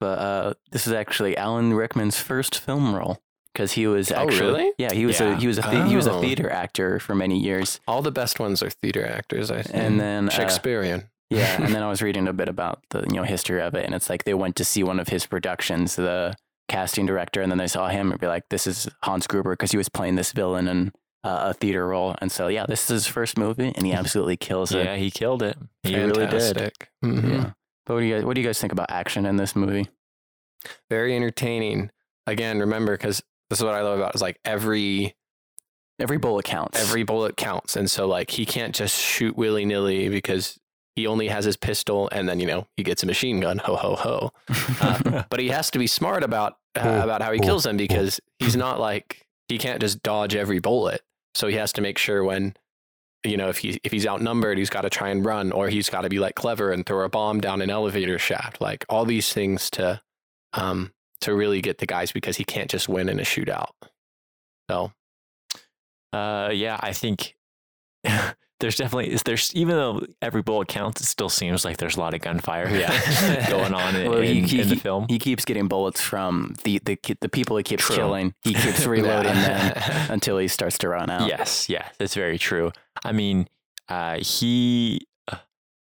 but 0.00 0.18
uh, 0.18 0.54
this 0.70 0.86
is 0.86 0.92
actually 0.92 1.36
Alan 1.36 1.74
Rickman's 1.74 2.18
first 2.18 2.58
film 2.58 2.94
role 2.94 3.18
because 3.52 3.72
he 3.72 3.86
was 3.86 4.12
Oh, 4.12 4.16
actually 4.16 4.40
really? 4.62 4.72
yeah 4.78 4.92
he 4.92 5.04
was 5.06 5.18
Yeah. 5.18 5.36
a 5.36 5.36
he 5.36 5.46
was 5.48 5.58
a 5.58 5.62
the- 5.62 5.86
he 5.86 5.96
was 5.96 6.06
a 6.06 6.12
Oh. 6.12 6.20
theater 6.20 6.48
actor 6.50 7.00
for 7.00 7.14
many 7.14 7.38
years, 7.38 7.80
All 7.88 8.02
the 8.02 8.12
best 8.12 8.38
ones 8.38 8.62
are 8.62 8.70
theater 8.70 9.04
actors, 9.06 9.50
I 9.50 9.62
think. 9.62 9.74
and 9.76 9.98
then 10.00 10.28
uh, 10.28 10.30
Shakespearean. 10.32 11.08
yeah, 11.30 11.56
and 11.62 11.74
then 11.74 11.82
I 11.82 11.88
was 11.88 12.00
reading 12.02 12.28
a 12.28 12.32
bit 12.32 12.48
about 12.48 12.82
the 12.90 13.00
you 13.10 13.16
know 13.16 13.24
history 13.24 13.60
of 13.60 13.74
it, 13.74 13.84
and 13.84 13.94
it's 13.94 14.08
like 14.08 14.24
they 14.24 14.34
went 14.34 14.54
to 14.56 14.64
see 14.64 14.82
one 14.84 15.00
of 15.00 15.08
his 15.08 15.26
productions, 15.26 15.96
the 15.96 16.34
casting 16.68 17.06
director, 17.06 17.40
and 17.42 17.50
then 17.50 17.58
they 17.58 17.66
saw 17.66 17.88
him 17.88 18.12
and 18.12 18.20
be 18.20 18.26
like, 18.26 18.44
"This 18.50 18.66
is 18.66 18.88
Hans 19.02 19.26
Gruber," 19.26 19.52
because 19.54 19.70
he 19.72 19.78
was 19.78 19.88
playing 19.88 20.14
this 20.16 20.32
villain 20.32 20.68
in 20.68 20.92
uh, 21.24 21.50
a 21.50 21.54
theater 21.54 21.86
role, 21.86 22.14
and 22.20 22.30
so 22.30 22.48
yeah, 22.48 22.66
this 22.66 22.82
is 22.84 22.88
his 22.88 23.06
first 23.06 23.36
movie, 23.38 23.72
and 23.74 23.84
he 23.86 23.92
absolutely 24.02 24.36
kills 24.36 24.72
it. 24.72 24.84
Yeah, 24.84 24.96
he 24.96 25.10
killed 25.10 25.42
it. 25.42 25.56
He 25.82 25.96
really 25.96 26.26
did. 26.26 26.30
Fantastic. 26.30 26.90
Mhm. 27.04 27.30
Yeah. 27.30 27.50
But 27.86 27.94
what 27.94 28.00
do 28.00 28.06
you 28.06 28.14
guys 28.16 28.24
what 28.24 28.34
do 28.34 28.40
you 28.40 28.46
guys 28.46 28.60
think 28.60 28.72
about 28.72 28.90
action 28.90 29.24
in 29.26 29.36
this 29.36 29.56
movie? 29.56 29.88
Very 30.90 31.14
entertaining. 31.16 31.90
Again, 32.26 32.58
remember, 32.58 32.92
because 32.96 33.22
this 33.48 33.58
is 33.58 33.64
what 33.64 33.74
I 33.74 33.80
love 33.80 33.98
about 33.98 34.10
it, 34.10 34.16
is 34.16 34.22
like 34.22 34.38
every 34.44 35.14
Every 36.00 36.18
bullet 36.18 36.44
counts. 36.44 36.78
every 36.80 37.02
bullet 37.02 37.36
counts. 37.36 37.74
And 37.74 37.90
so 37.90 38.06
like 38.06 38.30
he 38.30 38.46
can't 38.46 38.72
just 38.74 38.96
shoot 39.00 39.36
willy 39.36 39.64
nilly 39.64 40.08
because 40.08 40.56
he 40.94 41.08
only 41.08 41.26
has 41.26 41.44
his 41.44 41.56
pistol 41.56 42.08
and 42.12 42.28
then, 42.28 42.38
you 42.38 42.46
know, 42.46 42.68
he 42.76 42.84
gets 42.84 43.02
a 43.02 43.06
machine 43.06 43.40
gun. 43.40 43.58
Ho 43.58 43.74
ho 43.74 43.96
ho. 43.96 44.30
Uh, 44.80 45.24
but 45.28 45.40
he 45.40 45.48
has 45.48 45.70
to 45.72 45.78
be 45.78 45.88
smart 45.88 46.22
about 46.22 46.58
uh, 46.76 47.00
about 47.02 47.20
how 47.20 47.32
he 47.32 47.40
kills 47.40 47.64
them 47.64 47.76
because 47.76 48.20
he's 48.38 48.54
not 48.54 48.78
like 48.78 49.26
he 49.48 49.58
can't 49.58 49.80
just 49.80 50.02
dodge 50.02 50.36
every 50.36 50.58
bullet. 50.58 51.02
So 51.34 51.48
he 51.48 51.56
has 51.56 51.72
to 51.74 51.80
make 51.80 51.98
sure 51.98 52.22
when 52.24 52.54
you 53.24 53.36
know 53.36 53.48
if 53.48 53.58
he 53.58 53.80
if 53.82 53.92
he's 53.92 54.06
outnumbered, 54.06 54.58
he's 54.58 54.70
got 54.70 54.82
to 54.82 54.90
try 54.90 55.08
and 55.08 55.24
run, 55.24 55.52
or 55.52 55.68
he's 55.68 55.90
got 55.90 56.02
to 56.02 56.08
be 56.08 56.18
like 56.18 56.34
clever 56.34 56.70
and 56.70 56.84
throw 56.86 57.04
a 57.04 57.08
bomb 57.08 57.40
down 57.40 57.62
an 57.62 57.70
elevator 57.70 58.18
shaft. 58.18 58.60
Like 58.60 58.84
all 58.88 59.04
these 59.04 59.32
things 59.32 59.70
to 59.70 60.00
um 60.52 60.92
to 61.20 61.34
really 61.34 61.60
get 61.60 61.78
the 61.78 61.86
guys 61.86 62.12
because 62.12 62.36
he 62.36 62.44
can't 62.44 62.70
just 62.70 62.88
win 62.88 63.08
in 63.08 63.18
a 63.18 63.24
shootout. 63.24 63.70
So 64.70 64.92
Uh, 66.12 66.50
yeah, 66.52 66.78
I 66.80 66.92
think 66.92 67.36
there's 68.60 68.76
definitely 68.76 69.16
there's 69.24 69.54
even 69.54 69.76
though 69.76 70.00
every 70.20 70.42
bullet 70.42 70.68
counts, 70.68 71.00
it 71.00 71.04
still 71.06 71.28
seems 71.28 71.64
like 71.64 71.76
there's 71.76 71.96
a 71.96 72.00
lot 72.00 72.14
of 72.14 72.20
gunfire 72.20 72.68
Yeah. 72.68 73.48
going 73.50 73.72
on 73.74 73.94
in, 73.96 74.10
Well, 74.10 74.20
he- 74.20 74.38
in, 74.38 74.44
he- 74.44 74.60
in 74.60 74.68
the 74.68 74.76
film. 74.76 75.06
he 75.08 75.18
keeps 75.18 75.44
getting 75.44 75.68
bullets 75.68 76.00
from 76.00 76.54
the 76.64 76.78
the 76.84 76.98
the 77.20 77.28
people 77.28 77.56
he 77.56 77.62
keeps 77.62 77.84
True. 77.86 77.96
killing. 77.96 78.34
He 78.42 78.54
keeps 78.64 78.84
reloading 78.86 79.32
them 79.34 79.72
until 80.10 80.38
he 80.38 80.48
starts 80.48 80.78
to 80.78 80.88
run 80.88 81.08
out. 81.10 81.28
Yes, 81.28 81.68
yes, 81.68 81.94
that's 81.98 82.14
very 82.14 82.38
true. 82.38 82.72
I 83.04 83.12
mean, 83.12 83.48
uh, 83.88 84.18
he, 84.18 85.06
uh, 85.30 85.36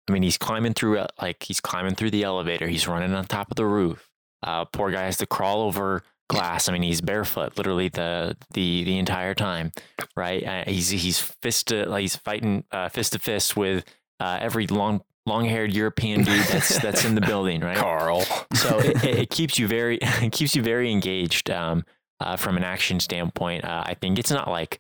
I 0.07 0.11
mean, 0.11 0.23
he's 0.23 0.37
climbing 0.37 0.73
through 0.73 0.99
uh, 0.99 1.07
like 1.21 1.43
he's 1.43 1.59
climbing 1.59 1.95
through 1.95 2.11
the 2.11 2.23
elevator. 2.23 2.67
He's 2.67 2.87
running 2.87 3.13
on 3.13 3.25
top 3.25 3.49
of 3.51 3.55
the 3.55 3.65
roof. 3.65 4.07
Uh, 4.43 4.65
poor 4.65 4.91
guy 4.91 5.03
has 5.05 5.17
to 5.17 5.25
crawl 5.25 5.61
over 5.61 6.03
glass. 6.29 6.67
I 6.69 6.73
mean, 6.73 6.83
he's 6.83 7.01
barefoot 7.01 7.57
literally 7.57 7.89
the 7.89 8.35
the 8.53 8.83
the 8.83 8.97
entire 8.97 9.33
time, 9.33 9.71
right? 10.15 10.43
Uh, 10.43 10.63
he's 10.67 10.89
he's 10.89 11.19
fist 11.19 11.67
to, 11.67 11.87
like 11.87 12.01
he's 12.01 12.15
fighting 12.15 12.63
uh, 12.71 12.89
fist 12.89 13.13
to 13.13 13.19
fist 13.19 13.55
with 13.55 13.85
uh, 14.19 14.39
every 14.41 14.67
long 14.67 15.01
long 15.25 15.45
haired 15.45 15.73
European 15.73 16.23
dude 16.23 16.45
that's 16.45 16.79
that's 16.81 17.05
in 17.05 17.15
the 17.15 17.21
building, 17.21 17.61
right? 17.61 17.77
Karl. 17.77 18.21
so 18.53 18.79
it, 18.79 19.03
it, 19.03 19.29
keeps 19.29 19.59
you 19.59 19.67
very 19.67 19.97
it 20.01 20.31
keeps 20.31 20.55
you 20.55 20.63
very 20.63 20.91
engaged 20.91 21.49
um, 21.49 21.85
uh, 22.19 22.35
from 22.35 22.57
an 22.57 22.63
action 22.63 22.99
standpoint. 22.99 23.63
Uh, 23.63 23.83
I 23.85 23.93
think 23.93 24.17
it's 24.17 24.31
not 24.31 24.49
like 24.49 24.79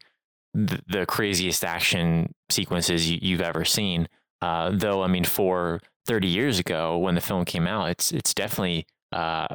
the, 0.53 0.81
the 0.87 1.05
craziest 1.05 1.63
action 1.63 2.33
sequences 2.49 3.09
you, 3.09 3.19
you've 3.21 3.41
ever 3.41 3.65
seen. 3.65 4.07
Uh, 4.41 4.71
though, 4.73 5.01
I 5.01 5.07
mean, 5.07 5.23
for 5.23 5.81
30 6.05 6.27
years 6.27 6.59
ago 6.59 6.97
when 6.97 7.15
the 7.15 7.21
film 7.21 7.45
came 7.45 7.67
out, 7.67 7.89
it's 7.89 8.11
it's 8.11 8.33
definitely 8.33 8.85
uh, 9.11 9.47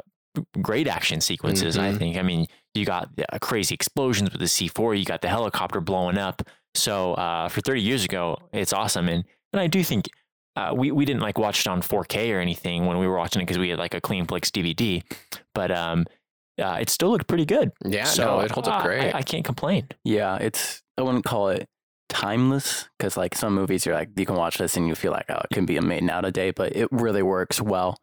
great 0.61 0.89
action 0.89 1.21
sequences. 1.21 1.77
I 1.79 1.91
Mhm. 1.93 1.99
think. 1.99 2.17
I 2.17 2.23
mean, 2.23 2.47
you 2.75 2.85
got 2.85 3.09
uh, 3.33 3.39
crazy 3.41 3.75
explosions 3.75 4.31
with 4.31 4.41
the 4.41 4.47
C4. 4.49 4.95
You 4.99 5.05
got 5.05 5.21
the 5.23 5.29
helicopter 5.29 5.81
blowing 5.81 6.19
up. 6.19 6.43
So 6.75 7.15
uh, 7.15 7.49
for 7.49 7.61
30 7.61 7.83
years 7.83 8.05
ago, 8.05 8.39
it's 8.53 8.73
awesome. 8.73 9.09
And 9.09 9.25
and 9.53 9.61
I 9.61 9.67
do 9.67 9.83
think 9.85 10.09
uh, 10.57 10.73
we 10.75 10.91
we 10.91 11.05
didn't 11.05 11.21
like 11.23 11.39
watch 11.39 11.61
it 11.61 11.67
on 11.67 11.83
4K 11.83 12.33
or 12.35 12.41
anything 12.41 12.87
when 12.87 12.99
we 12.99 13.07
were 13.07 13.17
watching 13.19 13.41
it 13.43 13.45
because 13.47 13.59
we 13.59 13.69
had 13.69 13.79
like 13.79 13.95
a 13.95 14.01
Clean 14.01 14.27
Flix 14.27 14.51
DVD, 14.51 15.03
but 15.55 15.71
um, 15.71 16.07
uh, 16.63 16.79
it 16.81 16.89
still 16.91 17.11
looked 17.11 17.27
pretty 17.27 17.45
good. 17.47 17.73
Yeah, 17.85 18.05
so 18.05 18.25
no, 18.25 18.41
it 18.41 18.51
holds 18.51 18.69
uh, 18.69 18.73
up 18.73 18.85
great. 18.85 19.15
I, 19.15 19.19
I 19.19 19.23
can't 19.23 19.45
complain. 19.45 19.89
Yeah, 20.05 20.37
it's 20.37 20.83
I 20.99 21.03
wouldn't 21.03 21.25
call 21.25 21.49
it 21.51 21.67
timeless 22.09 22.89
because 22.99 23.17
like 23.17 23.35
some 23.35 23.55
movies 23.55 23.87
you're 23.87 23.95
like 23.95 24.11
you 24.17 24.27
can 24.27 24.37
watch 24.37 24.59
this 24.59 24.77
and 24.77 24.87
you 24.87 24.95
feel 24.95 25.13
like 25.13 25.25
oh 25.31 25.39
it 25.39 25.55
can 25.55 25.65
be 25.67 25.77
a 25.77 25.83
made 25.83 26.03
nowadays, 26.05 26.53
but 26.57 26.77
it 26.77 26.89
really 26.93 27.23
works 27.23 27.61
well 27.61 27.97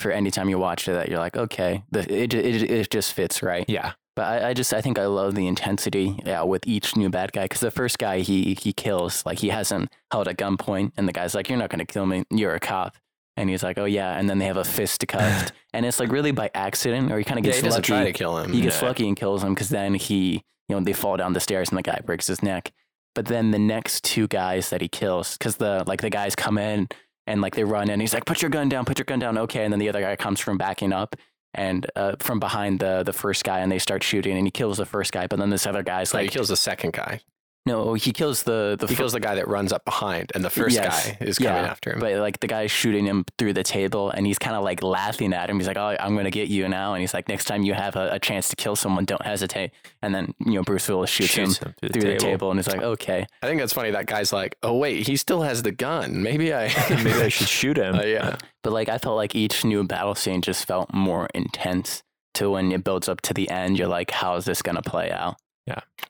for 0.00 0.10
any 0.10 0.30
time 0.30 0.48
you 0.48 0.58
watch 0.58 0.88
it 0.88 0.92
that 0.92 1.08
you're 1.08 1.18
like 1.18 1.36
okay 1.36 1.82
the, 1.90 2.00
it, 2.12 2.34
it 2.34 2.62
it 2.70 2.90
just 2.90 3.12
fits 3.12 3.42
right. 3.42 3.64
Yeah, 3.68 3.92
But 4.16 4.22
I, 4.44 4.48
I 4.50 4.54
just 4.54 4.72
I 4.72 4.80
think 4.80 4.98
I 4.98 5.06
love 5.06 5.34
the 5.34 5.46
intensity 5.46 6.16
yeah, 6.24 6.42
with 6.42 6.66
each 6.66 6.96
new 6.96 7.08
bad 7.10 7.32
guy 7.32 7.44
because 7.44 7.60
the 7.60 7.70
first 7.70 7.98
guy 7.98 8.20
he 8.20 8.54
he 8.60 8.72
kills 8.72 9.24
like 9.26 9.38
he 9.40 9.48
hasn't 9.48 9.90
held 10.12 10.28
a 10.28 10.34
gunpoint 10.34 10.92
and 10.96 11.08
the 11.08 11.12
guy's 11.12 11.34
like 11.34 11.48
you're 11.48 11.58
not 11.58 11.70
gonna 11.70 11.84
kill 11.86 12.06
me 12.06 12.24
you're 12.30 12.54
a 12.54 12.60
cop 12.60 12.96
and 13.36 13.48
he's 13.50 13.62
like 13.62 13.78
oh 13.78 13.84
yeah 13.84 14.18
and 14.18 14.28
then 14.28 14.38
they 14.38 14.46
have 14.46 14.56
a 14.56 14.64
fist 14.64 14.74
fisticuffed 15.00 15.52
and 15.72 15.84
it's 15.86 16.00
like 16.00 16.10
really 16.10 16.32
by 16.32 16.50
accident 16.54 17.12
or 17.12 17.18
he 17.18 17.24
kind 17.24 17.38
of 17.38 17.44
yeah, 17.46 17.52
gets 17.52 17.62
doesn't 17.62 17.78
lucky 17.88 17.92
try 17.92 18.04
to 18.04 18.12
kill 18.12 18.38
him. 18.38 18.52
he 18.52 18.60
gets 18.60 18.80
Yeah. 18.80 18.88
lucky 18.88 19.06
and 19.08 19.16
kills 19.16 19.42
him 19.44 19.54
because 19.54 19.68
then 19.68 19.94
he, 19.94 20.42
you 20.68 20.76
know, 20.76 20.80
they 20.80 20.92
fall 20.92 21.16
down 21.16 21.32
the 21.32 21.40
stairs 21.40 21.68
and 21.70 21.78
the 21.78 21.82
guy 21.82 22.00
breaks 22.04 22.26
his 22.26 22.42
neck. 22.42 22.72
But 23.14 23.26
then 23.26 23.50
the 23.52 23.58
next 23.58 24.04
two 24.04 24.28
guys 24.28 24.70
that 24.70 24.80
he 24.80 24.86
kills, 24.88 25.36
because 25.36 25.56
the 25.56 25.82
like 25.86 26.02
the 26.02 26.10
guys 26.10 26.36
come 26.36 26.56
in 26.58 26.88
and 27.28 27.40
like 27.40 27.54
they 27.54 27.64
run 27.64 27.90
in, 27.90 28.00
he's 28.00 28.14
like, 28.14 28.24
"Put 28.24 28.42
your 28.42 28.50
gun 28.50 28.68
down, 28.68 28.84
put 28.84 28.98
your 28.98 29.04
gun 29.04 29.18
down." 29.18 29.38
Okay, 29.38 29.62
and 29.64 29.72
then 29.72 29.78
the 29.78 29.88
other 29.88 30.00
guy 30.00 30.16
comes 30.16 30.40
from 30.40 30.58
backing 30.58 30.92
up 30.92 31.14
and 31.54 31.86
uh, 31.94 32.16
from 32.18 32.40
behind 32.40 32.80
the 32.80 33.02
the 33.04 33.12
first 33.12 33.44
guy, 33.44 33.60
and 33.60 33.70
they 33.70 33.78
start 33.78 34.02
shooting, 34.02 34.36
and 34.36 34.46
he 34.46 34.50
kills 34.50 34.78
the 34.78 34.86
first 34.86 35.12
guy. 35.12 35.26
But 35.26 35.38
then 35.38 35.50
this 35.50 35.66
other 35.66 35.82
guy's 35.82 36.12
Like, 36.12 36.22
like, 36.22 36.30
he 36.30 36.34
kills 36.36 36.48
the 36.48 36.56
second 36.56 36.94
guy. 36.94 37.20
No, 37.68 37.94
he 37.94 38.12
kills 38.12 38.42
the 38.42 38.76
the 38.80 38.86
He 38.86 38.94
fir- 38.94 39.02
kills 39.02 39.12
the 39.12 39.20
guy 39.20 39.34
that 39.36 39.46
runs 39.46 39.72
up 39.72 39.84
behind, 39.84 40.32
and 40.34 40.42
the 40.44 40.50
first 40.50 40.74
Yes. 40.74 41.06
guy 41.06 41.16
is 41.24 41.38
coming 41.38 41.52
Yeah, 41.64 41.70
after 41.70 41.92
him. 41.92 42.00
But 42.00 42.14
like 42.16 42.40
the 42.40 42.46
guy's 42.48 42.70
shooting 42.70 43.06
him 43.06 43.24
through 43.38 43.52
the 43.52 43.62
table, 43.62 44.10
and 44.10 44.26
he's 44.26 44.38
kind 44.38 44.56
of 44.56 44.64
like 44.64 44.82
laughing 44.82 45.32
at 45.32 45.48
him. 45.50 45.58
He's 45.58 45.68
like, 45.68 45.76
"Oh, 45.76 45.96
I'm 46.00 46.16
gonna 46.16 46.30
get 46.30 46.48
you 46.48 46.66
now." 46.68 46.94
And 46.94 47.00
he's 47.00 47.14
like, 47.14 47.28
"Next 47.28 47.44
time 47.44 47.62
you 47.62 47.74
have 47.74 47.94
a, 47.96 48.08
a 48.12 48.18
chance 48.18 48.48
to 48.48 48.56
kill 48.56 48.74
someone, 48.76 49.04
don't 49.04 49.24
hesitate." 49.24 49.70
And 50.02 50.14
then 50.14 50.34
you 50.44 50.54
know 50.54 50.62
Bruce 50.62 50.88
Willis 50.88 51.10
shoots, 51.10 51.34
him 51.36 51.46
Shoots 51.46 51.58
him 51.58 51.74
through 51.80 51.88
through 52.00 52.12
the 52.12 52.16
table, 52.18 52.50
and 52.50 52.58
he's 52.58 52.68
like, 52.68 52.82
"Okay." 52.82 53.26
I 53.42 53.46
think 53.46 53.60
that's 53.60 53.72
funny. 53.72 53.90
That 53.92 54.06
guy's 54.06 54.32
like, 54.32 54.56
"Oh 54.62 54.76
wait, 54.76 55.06
he 55.06 55.16
still 55.16 55.42
has 55.42 55.62
the 55.62 55.72
gun. 55.72 56.22
Maybe 56.22 56.52
I, 56.54 56.72
Maybe 56.90 57.12
I 57.12 57.28
should 57.28 57.48
shoot 57.48 57.76
him. 57.76 57.94
Uh, 57.98 58.02
yeah, 58.02 58.36
But 58.62 58.72
like 58.72 58.88
I 58.88 58.98
felt 58.98 59.16
like 59.16 59.34
each 59.34 59.64
new 59.64 59.84
battle 59.84 60.14
scene 60.14 60.40
just 60.42 60.66
felt 60.66 60.92
more 60.94 61.28
intense. 61.34 62.02
To 62.34 62.50
when 62.50 62.70
it 62.70 62.84
builds 62.84 63.08
up 63.08 63.20
to 63.22 63.34
the 63.34 63.50
end, 63.50 63.78
you're 63.78 63.88
like, 63.88 64.10
"How 64.12 64.36
is 64.36 64.44
this 64.44 64.62
gonna 64.62 64.82
play 64.82 65.10
out?" 65.10 65.36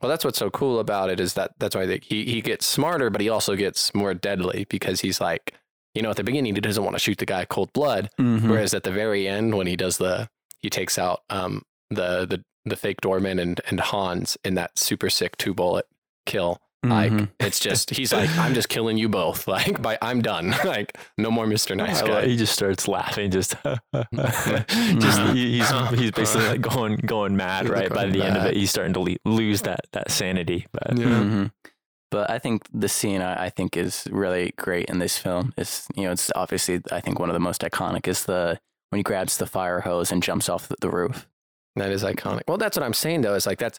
Well, 0.01 0.09
that's 0.11 0.25
what's 0.25 0.39
so 0.39 0.51
cool 0.51 0.79
about 0.81 1.11
it 1.11 1.19
is 1.21 1.35
that 1.35 1.53
that's 1.59 1.75
why 1.75 1.87
think 1.87 2.05
he 2.05 2.25
he 2.25 2.41
gets 2.41 2.67
smarter, 2.67 3.11
but 3.11 3.21
he 3.21 3.29
also 3.29 3.57
gets 3.57 3.95
more 3.95 4.15
deadly 4.15 4.67
because 4.69 5.01
he's 5.01 5.21
like, 5.21 5.55
you 5.95 6.03
know, 6.03 6.11
at 6.11 6.17
the 6.17 6.25
beginning 6.25 6.55
he 6.55 6.61
doesn't 6.61 6.85
want 6.85 6.95
to 6.95 7.01
shoot 7.01 7.19
the 7.19 7.27
guy 7.27 7.45
cold 7.45 7.73
blood, 7.73 8.11
Mm-hmm. 8.19 8.49
whereas 8.51 8.75
at 8.75 8.83
the 8.85 8.93
very 8.93 9.27
end 9.27 9.57
when 9.57 9.67
he 9.67 9.77
does 9.77 9.99
the 9.99 10.29
he 10.61 10.71
takes 10.71 10.99
out 10.99 11.23
um 11.31 11.63
the 11.91 12.27
the 12.27 12.45
the 12.65 12.77
fake 12.77 13.01
doorman 13.01 13.39
and 13.39 13.61
and 13.69 13.81
Hans 13.81 14.37
in 14.45 14.55
that 14.55 14.79
super 14.79 15.11
sick 15.11 15.37
two 15.37 15.55
bullet 15.55 15.87
kill. 16.27 16.61
Like 16.85 17.11
Mhm. 17.13 17.29
it's 17.41 17.59
just 17.69 17.91
he's 17.91 18.13
like 18.13 18.31
I'm 18.39 18.55
just 18.55 18.69
killing 18.69 18.97
you 18.99 19.09
both. 19.09 19.49
Like 19.59 19.83
by 19.83 19.99
I'm 20.01 20.23
done. 20.23 20.51
like 20.65 20.97
no 21.19 21.31
more 21.31 21.45
Mr. 21.47 21.77
Nice 21.77 22.03
Guy. 22.03 22.27
he 22.27 22.37
just 22.37 22.53
starts 22.53 22.87
laughing. 22.87 23.31
Just, 23.33 23.57
just 24.99 25.21
he, 25.33 25.59
he's 25.59 25.71
he's 25.99 26.11
basically 26.13 26.49
like 26.49 26.61
going 26.61 26.97
going 26.97 27.37
mad. 27.37 27.65
He's 27.65 27.71
Right 27.73 27.89
by 27.89 28.03
going 28.03 28.13
the 28.13 28.25
end 28.25 28.37
of 28.37 28.45
it, 28.47 28.57
he's 28.57 28.71
starting 28.71 28.93
to 28.95 29.01
le- 29.01 29.17
lose 29.25 29.63
that 29.63 29.81
that 29.93 30.11
sanity. 30.11 30.67
But 30.73 30.99
Yeah. 30.99 31.05
Mhm. 31.07 31.51
But 32.11 32.31
I 32.31 32.39
think 32.39 32.63
the 32.73 32.89
scene 32.89 33.21
I, 33.21 33.47
I 33.47 33.51
think 33.51 33.77
is 33.77 34.07
really 34.11 34.55
great 34.57 34.87
in 34.89 34.99
this 34.99 35.19
film 35.19 35.53
is 35.59 35.87
you 35.95 36.05
know 36.05 36.13
it's 36.13 36.31
obviously 36.35 36.81
I 36.91 37.01
think 37.01 37.19
one 37.19 37.29
of 37.29 37.35
the 37.35 37.41
most 37.41 37.61
iconic 37.63 38.07
is 38.09 38.25
the 38.25 38.59
when 38.91 38.99
he 38.99 39.03
grabs 39.03 39.37
the 39.37 39.47
fire 39.47 39.81
hose 39.81 40.11
and 40.11 40.23
jumps 40.23 40.49
off 40.49 40.69
the, 40.69 40.77
the 40.81 40.91
roof. 40.91 41.27
That 41.77 41.91
is 41.91 42.03
iconic. 42.03 42.43
Well, 42.49 42.57
that's 42.57 42.77
what 42.77 42.85
I'm 42.85 42.95
saying 42.95 43.21
though. 43.23 43.35
Is 43.35 43.47
like 43.47 43.59
that's 43.59 43.79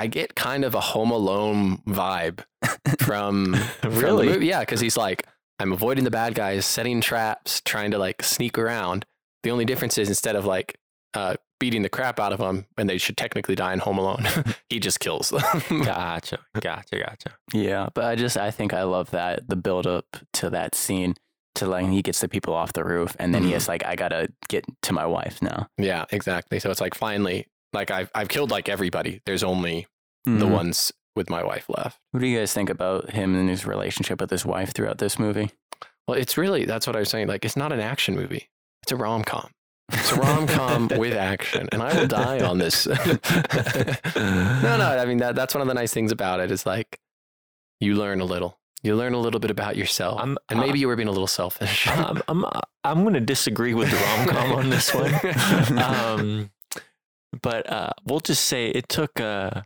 I 0.00 0.06
get 0.06 0.34
kind 0.34 0.64
of 0.64 0.74
a 0.74 0.80
Home 0.80 1.10
Alone 1.10 1.78
vibe 1.86 2.40
from, 3.00 3.54
from 3.54 3.90
the 3.94 4.00
Really? 4.00 4.28
movie. 4.28 4.46
Yeah, 4.46 4.60
because 4.60 4.80
he's 4.80 4.96
like, 4.96 5.26
I'm 5.58 5.72
avoiding 5.72 6.04
the 6.04 6.10
bad 6.10 6.34
guys, 6.34 6.64
setting 6.64 7.00
traps, 7.00 7.60
trying 7.64 7.90
to 7.90 7.98
like 7.98 8.22
sneak 8.22 8.58
around. 8.58 9.04
The 9.42 9.50
only 9.50 9.64
difference 9.64 9.98
is 9.98 10.08
instead 10.08 10.36
of 10.36 10.44
like 10.46 10.78
uh, 11.14 11.34
beating 11.58 11.82
the 11.82 11.88
crap 11.88 12.18
out 12.18 12.32
of 12.32 12.38
them, 12.38 12.66
and 12.78 12.88
they 12.88 12.96
should 12.98 13.16
technically 13.16 13.54
die 13.54 13.72
in 13.72 13.78
Home 13.80 13.98
Alone, 13.98 14.26
he 14.70 14.78
just 14.80 15.00
kills 15.00 15.30
them. 15.30 15.82
Gotcha, 15.84 16.38
gotcha, 16.60 16.98
gotcha. 16.98 17.36
Yeah, 17.52 17.88
but 17.94 18.04
I 18.04 18.14
just 18.16 18.36
I 18.38 18.50
think 18.50 18.72
I 18.72 18.84
love 18.84 19.10
that 19.10 19.48
the 19.48 19.56
build 19.56 19.86
up 19.86 20.06
to 20.34 20.50
that 20.50 20.74
scene 20.74 21.14
to 21.56 21.66
like 21.66 21.86
he 21.88 22.00
gets 22.00 22.20
the 22.20 22.28
people 22.28 22.54
off 22.54 22.72
the 22.72 22.84
roof 22.84 23.16
and 23.18 23.34
then 23.34 23.42
he 23.42 23.50
Mhm. 23.52 23.56
is 23.56 23.68
like 23.68 23.84
I 23.84 23.96
gotta 23.96 24.28
get 24.48 24.64
to 24.82 24.92
my 24.92 25.04
wife 25.04 25.42
now. 25.42 25.68
yeah, 25.76 26.04
exactly. 26.10 26.60
So 26.60 26.70
it's 26.70 26.80
like 26.80 26.94
finally, 26.94 27.48
like 27.72 27.90
I've 27.90 28.10
I've 28.14 28.28
killed 28.28 28.50
like 28.50 28.68
everybody. 28.68 29.20
There's 29.26 29.42
only 29.42 29.86
the 30.26 30.46
Mhm. 30.46 30.50
ones 30.50 30.92
with 31.16 31.28
my 31.30 31.42
wife 31.42 31.68
left. 31.68 31.98
What 32.12 32.20
do 32.20 32.26
you 32.26 32.38
guys 32.38 32.52
think 32.52 32.70
about 32.70 33.10
him 33.10 33.34
and 33.34 33.48
his 33.48 33.66
relationship 33.66 34.20
with 34.20 34.30
his 34.30 34.44
wife 34.46 34.72
throughout 34.72 34.98
this 34.98 35.18
movie? 35.18 35.50
Well, 36.06 36.18
it's 36.18 36.36
really 36.38 36.64
that's 36.64 36.86
what 36.86 36.96
I 36.96 37.00
was 37.00 37.08
saying. 37.08 37.28
Like, 37.28 37.44
it's 37.44 37.56
not 37.56 37.72
an 37.72 37.80
action 37.80 38.14
movie. 38.14 38.48
It's 38.82 38.92
a 38.92 38.96
rom 38.96 39.24
com. 39.24 39.50
It's 39.92 40.12
a 40.12 40.16
rom 40.16 40.46
com 40.46 40.88
with 40.98 41.14
action, 41.16 41.68
and 41.72 41.82
I 41.82 41.92
will 41.98 42.06
die 42.06 42.40
on 42.40 42.58
this. 42.58 42.86
no, 42.86 44.76
no. 44.76 44.98
I 44.98 45.04
mean 45.04 45.18
that 45.18 45.34
that's 45.34 45.54
one 45.54 45.62
of 45.62 45.68
the 45.68 45.74
nice 45.74 45.92
things 45.92 46.12
about 46.12 46.40
it 46.40 46.50
is 46.50 46.66
like 46.66 46.98
you 47.80 47.94
learn 47.94 48.20
a 48.20 48.24
little. 48.24 48.58
You 48.82 48.96
learn 48.96 49.12
a 49.12 49.18
little 49.18 49.40
bit 49.40 49.50
about 49.50 49.76
yourself, 49.76 50.18
I'm- 50.20 50.38
and 50.48 50.58
maybe 50.58 50.78
you 50.78 50.88
were 50.88 50.96
being 50.96 51.08
a 51.08 51.12
little 51.12 51.26
selfish. 51.26 51.86
I'm 51.88 52.22
I'm 52.28 52.44
I'm 52.84 53.02
going 53.02 53.14
to 53.14 53.20
disagree 53.20 53.74
with 53.74 53.90
the 53.90 53.96
rom 53.96 54.26
com 54.28 54.52
on 54.52 54.70
this 54.70 54.94
one. 54.94 55.12
Um, 55.78 56.50
but 57.42 57.70
uh, 57.70 57.90
we'll 58.06 58.20
just 58.20 58.44
say 58.46 58.68
it 58.70 58.88
took. 58.88 59.20
Uh, 59.20 59.50
m- 59.56 59.62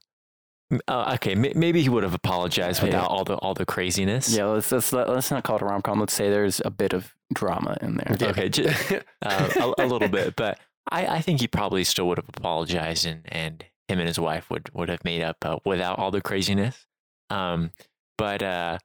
uh, 0.88 1.12
okay, 1.14 1.32
m- 1.32 1.52
maybe 1.58 1.82
he 1.82 1.88
would 1.88 2.02
have 2.02 2.14
apologized 2.14 2.80
Yeah. 2.80 2.86
without 2.86 3.10
all 3.10 3.24
the 3.24 3.34
all 3.36 3.54
the 3.54 3.66
craziness. 3.66 4.34
Yeah, 4.36 4.46
let's 4.46 4.70
let's 4.72 4.92
let, 4.92 5.08
let's 5.08 5.30
not 5.30 5.44
call 5.44 5.56
it 5.56 5.62
a 5.62 5.64
rom 5.66 5.82
com. 5.82 6.00
Let's 6.00 6.12
say 6.14 6.30
there's 6.30 6.60
a 6.64 6.70
bit 6.70 6.92
of 6.92 7.14
drama 7.32 7.76
in 7.80 7.96
there. 7.96 8.16
Yeah. 8.18 8.28
Okay, 8.28 8.48
ju- 8.48 8.68
uh, 9.22 9.72
a, 9.78 9.84
a 9.84 9.86
little 9.86 10.08
bit, 10.08 10.36
but 10.36 10.58
I, 10.90 11.06
I 11.06 11.20
think 11.20 11.40
he 11.40 11.48
probably 11.48 11.84
still 11.84 12.06
would 12.08 12.18
have 12.18 12.28
apologized, 12.28 13.06
and, 13.06 13.22
and 13.26 13.64
him 13.88 13.98
and 13.98 14.08
his 14.08 14.18
wife 14.18 14.50
would 14.50 14.70
would 14.74 14.88
have 14.88 15.04
made 15.04 15.22
up 15.22 15.36
uh, 15.44 15.58
without 15.64 15.98
all 15.98 16.10
the 16.10 16.20
craziness. 16.20 16.86
Um, 17.30 17.70
but 18.18 18.42
uh, 18.42 18.78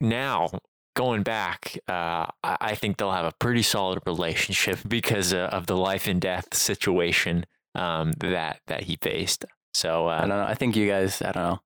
now 0.00 0.50
going 0.96 1.22
back, 1.22 1.78
uh, 1.88 2.26
I, 2.42 2.56
I 2.60 2.74
think 2.74 2.96
they'll 2.96 3.12
have 3.12 3.24
a 3.24 3.32
pretty 3.38 3.62
solid 3.62 4.00
relationship 4.06 4.78
because 4.88 5.32
uh, 5.32 5.48
of 5.52 5.66
the 5.66 5.76
life 5.76 6.06
and 6.06 6.20
death 6.20 6.54
situation 6.54 7.46
um, 7.74 8.12
that 8.20 8.60
that 8.66 8.84
he 8.84 8.96
faced. 9.00 9.44
So 9.78 10.08
I 10.08 10.22
don't 10.22 10.32
uh, 10.32 10.36
know. 10.36 10.42
I 10.44 10.54
think 10.54 10.76
you 10.76 10.88
guys. 10.88 11.22
I 11.22 11.32
don't 11.32 11.42
know. 11.42 11.60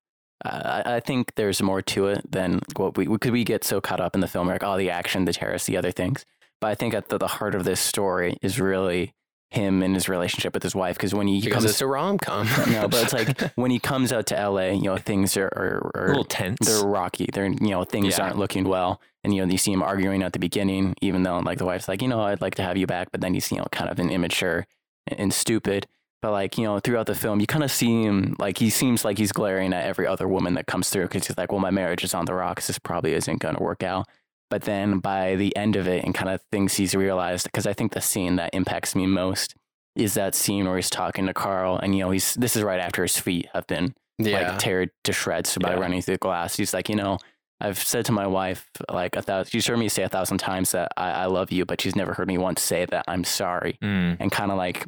Uh, 0.45 0.83
I, 0.85 0.95
I 0.95 0.99
think 0.99 1.33
there's 1.35 1.61
more 1.61 1.81
to 1.81 2.07
it 2.07 2.29
than 2.31 2.61
what 2.75 2.95
we 2.97 3.05
could. 3.17 3.31
we 3.31 3.43
get 3.43 3.63
so 3.63 3.81
caught 3.81 3.99
up 3.99 4.13
in 4.13 4.21
the 4.21 4.27
film, 4.27 4.47
like 4.47 4.63
oh, 4.63 4.77
the 4.77 4.89
action, 4.91 5.25
the 5.25 5.33
terrorists, 5.33 5.67
the 5.67 5.77
other 5.77 5.91
things. 5.91 6.25
But 6.61 6.67
I 6.67 6.75
think 6.75 6.93
at 6.93 7.09
the, 7.09 7.17
the 7.17 7.27
heart 7.27 7.55
of 7.55 7.63
this 7.63 7.79
story 7.79 8.37
is 8.41 8.59
really 8.59 9.13
him 9.51 9.83
and 9.83 9.93
his 9.93 10.09
relationship 10.09 10.53
with 10.53 10.63
his 10.63 10.73
wife. 10.75 10.95
Because 10.95 11.13
when 11.13 11.27
he 11.27 11.39
because 11.39 11.63
comes, 11.63 11.65
it's 11.65 11.81
a 11.81 11.87
rom 11.87 12.17
com. 12.17 12.47
no, 12.71 12.87
but 12.87 13.03
it's 13.03 13.13
like 13.13 13.51
when 13.55 13.71
he 13.71 13.79
comes 13.79 14.13
out 14.13 14.27
to 14.27 14.49
LA, 14.49 14.69
you 14.69 14.83
know, 14.83 14.97
things 14.97 15.35
are 15.37 15.45
are, 15.55 15.91
a 15.95 15.99
are 16.01 16.07
little 16.09 16.23
tense. 16.25 16.59
they're 16.61 16.87
rocky. 16.87 17.29
They're 17.33 17.47
you 17.47 17.69
know 17.69 17.83
things 17.83 18.17
Yeah. 18.17 18.25
aren't 18.25 18.37
looking 18.37 18.65
well, 18.65 19.01
and 19.23 19.33
you 19.33 19.43
know 19.45 19.51
you 19.51 19.57
see 19.57 19.71
him 19.73 19.81
arguing 19.81 20.21
at 20.23 20.33
the 20.33 20.39
beginning, 20.39 20.95
even 21.01 21.23
though 21.23 21.39
like 21.39 21.57
the 21.57 21.65
wife's 21.65 21.87
like, 21.87 22.01
you 22.01 22.07
know, 22.07 22.21
I'd 22.21 22.41
like 22.41 22.55
to 22.55 22.63
have 22.63 22.77
you 22.77 22.85
back, 22.85 23.11
but 23.11 23.21
then 23.21 23.33
he's 23.33 23.51
you 23.51 23.57
know 23.57 23.65
kind 23.71 23.89
of 23.89 23.97
an 23.99 24.09
immature 24.09 24.67
and, 25.07 25.19
and 25.19 25.33
stupid. 25.33 25.87
But 26.23 26.31
like 26.31 26.57
you 26.57 26.63
know 26.63 26.79
throughout 26.79 27.05
the 27.05 27.13
film, 27.15 27.39
you 27.41 27.45
kind 27.47 27.63
of 27.65 27.71
see 27.71 28.01
him 28.03 28.35
like 28.39 28.57
he 28.57 28.69
seems 28.71 29.03
like 29.05 29.17
he's 29.19 29.31
glaring 29.33 29.73
at 29.73 29.83
every 29.85 30.07
other 30.07 30.27
woman 30.27 30.53
that 30.55 30.65
comes 30.65 30.89
through 30.89 31.03
because 31.03 31.27
he's 31.27 31.37
like, 31.37 31.51
well, 31.51 31.59
my 31.61 31.69
marriage 31.69 32.03
is 32.03 32.13
on 32.15 32.25
the 32.25 32.33
rocks. 32.33 32.67
This 32.67 32.79
probably 32.79 33.13
isn't 33.13 33.39
going 33.39 33.55
to 33.57 33.61
work 33.61 33.83
out. 33.83 34.07
But 34.49 34.61
then 34.63 34.99
by 34.99 35.35
the 35.35 35.55
end 35.55 35.75
of 35.75 35.87
it, 35.87 36.03
and 36.05 36.15
kind 36.15 36.29
of 36.29 36.39
things 36.51 36.75
he's 36.75 36.95
realized, 36.95 37.45
because 37.47 37.67
I 37.67 37.73
think 37.73 37.91
the 37.93 38.01
scene 38.01 38.37
that 38.37 38.51
impacts 38.53 38.95
me 38.95 39.05
most 39.05 39.53
is 39.95 40.13
that 40.13 40.33
scene 40.33 40.65
where 40.65 40.75
he's 40.77 40.89
talking 40.89 41.25
to 41.27 41.33
Karl, 41.33 41.77
and 41.77 41.93
you 41.95 42.03
know 42.03 42.11
he's 42.11 42.33
this 42.35 42.55
is 42.55 42.63
right 42.63 42.79
after 42.79 43.01
his 43.03 43.19
feet 43.19 43.47
have 43.53 43.67
been 43.67 43.93
yeah, 44.17 44.51
like 44.51 44.59
tear 44.59 44.87
to 45.03 45.11
shreds 45.13 45.57
by 45.59 45.73
Yeah. 45.73 45.79
running 45.79 46.01
through 46.01 46.15
the 46.15 46.19
glass. 46.19 46.55
He's 46.55 46.73
like, 46.73 46.87
you 46.87 46.95
know, 46.95 47.17
I've 47.59 47.79
said 47.79 48.05
to 48.05 48.11
my 48.13 48.27
wife 48.27 48.69
like 48.89 49.15
a 49.17 49.21
thousand. 49.21 49.51
She's 49.51 49.67
heard 49.67 49.77
me 49.79 49.89
say 49.89 50.03
a 50.03 50.09
thousand 50.09 50.37
times 50.37 50.71
that 50.71 50.91
I, 50.95 51.11
I 51.11 51.25
love 51.25 51.51
you, 51.51 51.65
but 51.65 51.81
she's 51.81 51.95
never 51.97 52.13
heard 52.13 52.27
me 52.29 52.37
once 52.37 52.61
say 52.61 52.85
that 52.85 53.03
I'm 53.09 53.23
sorry. 53.25 53.77
Mm, 53.83 54.17
And 54.21 54.31
kind 54.31 54.51
of 54.51 54.57
like 54.57 54.87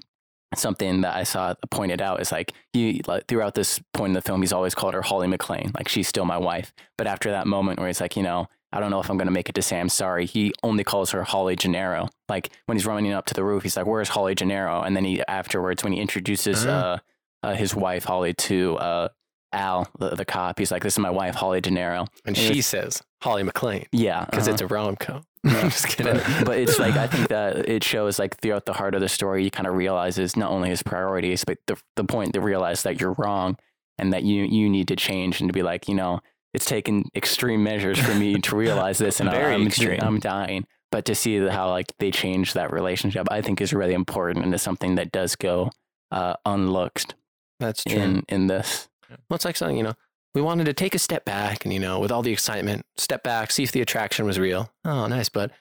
something 0.55 1.01
that 1.01 1.15
I 1.15 1.23
saw 1.23 1.53
pointed 1.71 2.01
out 2.01 2.21
is 2.21 2.31
like 2.31 2.53
he 2.73 3.01
like 3.07 3.27
throughout 3.27 3.55
this 3.55 3.79
point 3.93 4.11
in 4.11 4.13
the 4.13 4.21
film, 4.21 4.41
he's 4.41 4.53
always 4.53 4.75
called 4.75 4.93
her 4.93 5.01
Holly 5.01 5.27
McClane, 5.27 5.73
like 5.75 5.87
she's 5.89 6.07
still 6.07 6.25
my 6.25 6.37
wife. 6.37 6.73
But 6.97 7.07
after 7.07 7.31
that 7.31 7.47
moment 7.47 7.79
where 7.79 7.87
he's 7.87 8.01
like, 8.01 8.15
you 8.15 8.23
know. 8.23 8.47
I 8.73 8.81
don't 8.81 8.91
know 8.91 8.99
if 8.99 9.09
I'm 9.09 9.15
going 9.15 9.27
to 9.27 9.31
make 9.31 9.47
it 9.47 9.55
to 9.55 9.61
say 9.61 9.79
I'm 9.79 9.87
sorry. 9.87 10.25
He 10.25 10.51
only 10.61 10.83
calls 10.83 11.11
her 11.11 11.23
Holly 11.23 11.55
Gennaro. 11.55 12.09
Like 12.27 12.49
when 12.65 12.75
he's 12.75 12.85
running 12.85 13.13
up 13.13 13.25
to 13.27 13.33
the 13.33 13.41
roof, 13.41 13.63
he's 13.63 13.77
like, 13.77 13.85
"Where's 13.85 14.09
Holly 14.09 14.35
Gennaro?" 14.35 14.81
And 14.81 14.97
then 14.97 15.05
he 15.05 15.23
afterwards, 15.29 15.81
when 15.81 15.93
he 15.93 16.01
introduces 16.01 16.65
Uh-huh. 16.65 16.97
uh, 17.43 17.47
uh, 17.47 17.55
his 17.55 17.73
wife 17.73 18.03
Holly 18.03 18.33
to 18.33 18.75
uh, 18.77 19.07
Al, 19.53 19.87
the, 19.97 20.09
the 20.15 20.25
cop. 20.25 20.59
He's 20.59 20.71
like, 20.71 20.83
"This 20.83 20.95
is 20.95 20.99
my 20.99 21.09
wife, 21.11 21.35
Holly 21.35 21.61
Gennaro." 21.61 22.07
and 22.25 22.37
it 22.37 22.53
she 22.53 22.61
says 22.61 23.01
Holly 23.21 23.43
McClane 23.43 23.85
Yeah, 23.93 24.25
because 24.25 24.45
uh-huh. 24.45 24.53
it's 24.55 24.61
a 24.61 24.67
rom 24.67 24.97
com. 24.97 25.23
Yeah. 25.51 25.59
I'm 25.59 25.69
just 25.69 25.87
kidding. 25.87 26.13
but, 26.15 26.45
but 26.45 26.57
it's 26.57 26.79
like 26.79 26.95
I 26.95 27.05
think 27.05 27.27
that 27.29 27.69
it 27.69 27.83
shows 27.83 28.17
like 28.17 28.37
throughout 28.39 28.65
the 28.65 28.73
heart 28.73 28.95
of 28.95 29.01
the 29.01 29.07
story, 29.07 29.43
he 29.43 29.51
kind 29.51 29.67
of 29.67 29.75
realizes 29.75 30.35
not 30.35 30.49
only 30.49 30.69
his 30.69 30.81
priorities, 30.81 31.45
but 31.45 31.59
the 31.67 31.79
the 31.95 32.03
point 32.03 32.33
to 32.33 32.41
realize 32.41 32.81
that 32.83 32.99
you're 32.99 33.13
wrong 33.13 33.57
and 33.99 34.11
that 34.11 34.23
you 34.23 34.43
you 34.43 34.69
need 34.69 34.87
to 34.87 34.95
change 34.95 35.39
and 35.41 35.49
to 35.49 35.53
be 35.53 35.61
like, 35.61 35.87
you 35.87 35.93
know, 35.93 36.19
it's 36.53 36.65
taken 36.65 37.03
extreme 37.15 37.63
measures 37.63 37.99
for 37.99 38.15
me 38.15 38.39
to 38.39 38.55
realize 38.55 38.97
this, 38.97 39.19
and 39.21 39.29
Very 39.29 39.53
I'm 39.53 39.67
extreme. 39.67 39.99
I'm 40.01 40.19
dying. 40.19 40.65
But 40.91 41.05
to 41.05 41.15
see 41.15 41.45
how 41.47 41.69
like 41.69 41.93
they 41.99 42.09
change 42.09 42.53
that 42.53 42.71
relationship, 42.71 43.27
I 43.29 43.41
think 43.41 43.61
is 43.61 43.73
really 43.73 43.93
important 43.93 44.45
and 44.45 44.53
is 44.53 44.61
something 44.61 44.95
that 44.95 45.11
does 45.11 45.35
go 45.35 45.71
uh, 46.11 46.35
unlooked 46.45 47.13
That's 47.59 47.83
true. 47.83 47.99
in 47.99 48.23
in 48.29 48.47
this. 48.47 48.87
Well, 49.29 49.35
it's 49.35 49.45
like 49.45 49.57
something, 49.57 49.77
you 49.77 49.83
know, 49.83 49.93
we 50.35 50.41
wanted 50.41 50.65
to 50.65 50.73
take 50.73 50.93
a 50.93 50.99
step 50.99 51.25
back 51.25 51.65
and, 51.65 51.73
you 51.73 51.79
know, 51.79 51.99
with 51.99 52.11
all 52.11 52.21
the 52.21 52.31
excitement, 52.31 52.85
step 52.97 53.23
back, 53.23 53.49
see 53.51 53.63
if 53.63 53.71
the 53.71 53.81
attraction 53.81 54.25
was 54.25 54.37
real. 54.37 54.71
Oh, 54.83 55.07
nice, 55.07 55.29
but 55.29 55.51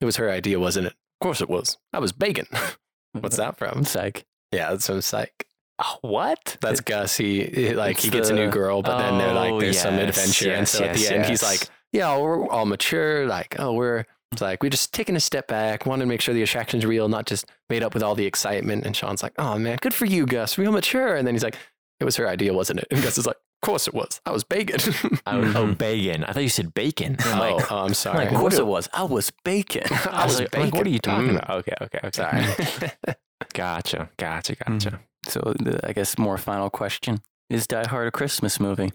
it 0.00 0.04
was 0.04 0.16
her 0.16 0.30
idea, 0.30 0.60
wasn't 0.60 0.86
it? 0.86 0.92
Of 0.92 1.24
course 1.24 1.40
it 1.40 1.48
was. 1.50 1.78
I 1.92 1.98
was 1.98 2.12
bacon. 2.12 2.46
What's 3.12 3.36
that 3.38 3.56
from? 3.58 3.78
It's 3.80 3.94
like 3.96 4.24
Yeah, 4.52 4.70
that's 4.70 4.86
from 4.86 5.00
Psych. 5.00 5.46
oh, 5.82 5.96
what? 6.02 6.56
That's 6.60 6.80
Gus. 6.80 7.16
He, 7.16 7.44
he- 7.44 7.74
like 7.74 7.96
It's 7.96 8.04
he 8.04 8.10
gets 8.10 8.28
a 8.28 8.34
new 8.34 8.50
girl, 8.50 8.82
but 8.82 8.98
then 8.98 9.18
they're 9.18 9.34
like 9.34 9.52
Oh, 9.52 9.60
there's 9.60 9.80
some 9.80 9.96
yes, 9.96 10.08
adventure, 10.10 10.50
and 10.52 10.60
yes, 10.62 10.70
so 10.70 10.84
at 10.84 10.94
the 10.94 11.00
yes, 11.00 11.10
end 11.10 11.26
he's 11.26 11.42
like, 11.42 11.66
yeah, 11.92 12.16
we're 12.18 12.46
all 12.48 12.66
mature. 12.66 13.26
Like, 13.26 13.56
oh, 13.58 13.72
we're 13.72 14.04
it's 14.32 14.40
like 14.42 14.62
we're 14.62 14.68
just 14.70 14.94
taking 14.94 15.16
a 15.16 15.20
step 15.20 15.48
back, 15.48 15.86
wanting 15.86 16.02
to 16.02 16.06
make 16.06 16.20
sure 16.20 16.32
the 16.32 16.42
attraction's 16.44 16.86
real, 16.86 17.08
not 17.08 17.26
just 17.26 17.46
made 17.68 17.82
up 17.82 17.94
with 17.94 18.02
all 18.04 18.14
the 18.14 18.26
excitement. 18.26 18.86
And 18.86 18.94
Sean's 18.94 19.24
like, 19.24 19.32
oh 19.38 19.58
man, 19.58 19.78
good 19.80 19.92
for 19.92 20.04
you, 20.04 20.24
Gus, 20.24 20.56
real 20.56 20.70
mature. 20.70 21.16
And 21.16 21.26
then 21.26 21.34
he's 21.34 21.42
like, 21.42 21.56
it 21.98 22.04
was 22.04 22.14
her 22.16 22.28
idea, 22.28 22.52
wasn't 22.54 22.78
it? 22.78 22.86
And 22.92 23.02
Gus 23.02 23.18
is 23.18 23.26
like, 23.26 23.36
of 23.62 23.66
course 23.66 23.86
it 23.86 23.94
was. 23.94 24.20
I 24.24 24.30
was 24.30 24.42
bacon. 24.44 24.80
I 25.26 25.36
was, 25.36 25.54
oh, 25.54 25.66
Mhm. 25.66 25.78
bacon. 25.78 26.24
I 26.24 26.32
thought 26.32 26.42
you 26.42 26.48
said 26.48 26.72
bacon. 26.74 27.16
I'm 27.24 27.38
oh, 27.38 27.56
like, 27.56 27.72
oh, 27.72 27.78
I'm 27.84 27.94
sorry. 27.94 28.18
like, 28.24 28.32
of 28.32 28.38
course 28.38 28.58
it 28.58 28.66
was. 28.66 28.88
I 28.94 29.02
was 29.04 29.30
bacon. 29.44 29.82
I 30.10 30.24
was 30.24 30.40
like, 30.40 30.56
like, 30.56 30.74
what 30.74 30.86
are 30.86 30.90
you 30.90 30.98
talking 30.98 31.28
Mm. 31.30 31.36
about? 31.42 31.50
Okay, 31.58 31.74
okay, 31.82 32.00
okay. 32.04 32.10
Sorry. 32.12 33.14
Gotcha, 33.54 34.10
gotcha, 34.16 34.56
Mm. 34.56 34.66
gotcha. 34.82 35.00
So 35.28 35.40
the, 35.58 35.80
I 35.86 35.92
guess 35.92 36.16
more 36.18 36.38
final 36.38 36.70
question 36.70 37.20
is 37.50 37.66
Die 37.66 37.86
Hard 37.86 38.08
a 38.08 38.10
Christmas 38.10 38.58
movie? 38.60 38.92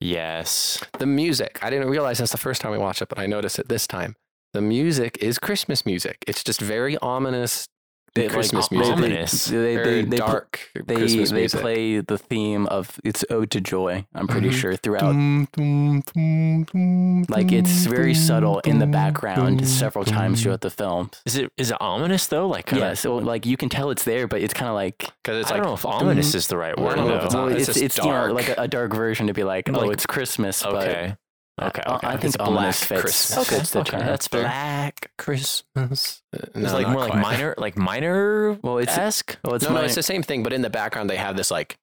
Yes. 0.00 0.82
the 0.98 1.06
music. 1.06 1.58
I 1.62 1.70
didn't 1.70 1.88
realize 1.88 2.18
that's 2.18 2.32
the 2.32 2.36
first 2.38 2.60
time 2.60 2.72
we 2.72 2.78
watched 2.78 3.00
it, 3.00 3.08
but 3.08 3.18
I 3.18 3.26
noticed 3.26 3.58
it 3.58 3.68
this 3.68 3.86
time. 3.86 4.16
The 4.52 4.60
music 4.60 5.16
is 5.20 5.38
Christmas 5.38 5.86
music. 5.86 6.18
It's 6.28 6.44
just 6.44 6.60
very 6.60 6.98
ominous 6.98 7.66
They, 8.14 8.28
Christmas 8.28 8.68
they- 8.68 8.76
music. 8.76 8.96
They, 8.96 9.02
Ominous. 9.02 9.44
they, 9.46 9.76
or 9.76 9.84
they, 9.84 10.02
they, 10.02 10.16
pl- 10.18 10.26
dark 10.26 10.70
they, 10.86 10.94
Christmas 10.94 11.30
they 11.30 11.36
music. 11.40 11.60
play 11.60 12.00
the 12.00 12.16
theme 12.16 12.66
of 12.66 13.00
it's 13.02 13.24
Ode 13.28 13.50
to 13.50 13.60
Joy. 13.60 14.06
I'm 14.14 14.28
pretty 14.28 14.50
Mhm. 14.50 14.52
sure 14.52 14.76
throughout. 14.76 15.00
Dum, 15.00 15.48
dum, 15.52 16.02
dum, 16.14 16.64
dum, 16.64 17.22
Like 17.28 17.50
it's 17.50 17.86
very 17.86 18.12
dum, 18.12 18.22
subtle 18.22 18.58
in 18.60 18.78
the 18.78 18.86
background 18.86 19.58
dum, 19.58 19.66
several 19.66 20.04
times 20.04 20.42
throughout 20.44 20.60
the 20.60 20.70
film. 20.70 21.10
Is 21.26 21.36
it 21.36 21.50
is 21.56 21.72
it 21.72 21.76
ominous 21.80 22.28
though? 22.28 22.46
Like 22.46 22.66
kinda, 22.66 22.84
Yeah, 22.84 22.94
so 22.94 23.16
like 23.16 23.46
you 23.46 23.56
can 23.56 23.68
tell 23.68 23.90
it's 23.90 24.04
there, 24.04 24.28
but 24.28 24.40
it's 24.42 24.54
kind 24.54 24.68
of 24.68 24.74
like 24.76 24.98
Because 25.22 25.40
it's 25.40 25.50
I 25.50 25.54
like 25.54 25.62
don't 25.64 25.70
know 25.70 25.74
if 25.74 25.84
ominous 25.84 26.34
is 26.36 26.46
the 26.46 26.56
right 26.56 26.74
I 26.78 26.80
word 26.80 26.94
don't 26.96 27.08
know 27.08 27.16
if 27.16 27.24
it's 27.24 27.34
well, 27.34 27.48
it's 27.48 27.68
it's 27.68 27.78
it's, 27.78 27.96
just 27.96 28.06
you 28.06 28.12
know, 28.12 28.28
dark. 28.28 28.32
like 28.34 28.48
a, 28.50 28.54
a 28.62 28.68
dark 28.68 28.94
version 28.94 29.26
to 29.26 29.32
be 29.34 29.42
like, 29.42 29.68
oh, 29.68 29.72
Like- 29.72 29.90
it's 29.92 30.06
Christmas. 30.06 30.62
but 30.62 31.16
Okay. 31.60 31.82
Okay. 31.86 32.06
I- 32.06 32.12
I 32.14 32.16
think 32.16 32.24
It's 32.24 32.36
ominous 32.36 32.80
black 32.80 32.88
fits, 32.88 33.00
Christmas. 33.02 33.48
fits 33.48 33.70
the 33.70 33.80
Okay, 33.80 33.90
term. 33.98 34.06
that's 34.06 34.26
fair. 34.28 34.42
Black 34.42 35.10
Christmas. 35.18 36.22
Uh, 36.34 36.38
It's 36.54 36.72
like 36.72 36.86
not 36.86 36.92
more 36.92 37.02
like 37.06 37.14
minor, 37.16 37.54
like 37.58 37.76
minor 37.76 38.52
Well, 38.62 38.78
it's 38.78 38.96
esque. 38.98 39.36
well, 39.44 39.54
it's 39.54 39.64
no, 39.64 39.72
no, 39.74 39.82
it's 39.82 39.94
the 39.94 40.02
same 40.02 40.22
thing, 40.22 40.42
but 40.42 40.52
in 40.52 40.62
the 40.62 40.70
background 40.70 41.08
they 41.08 41.16
have 41.16 41.36
this 41.36 41.50
like 41.52 41.76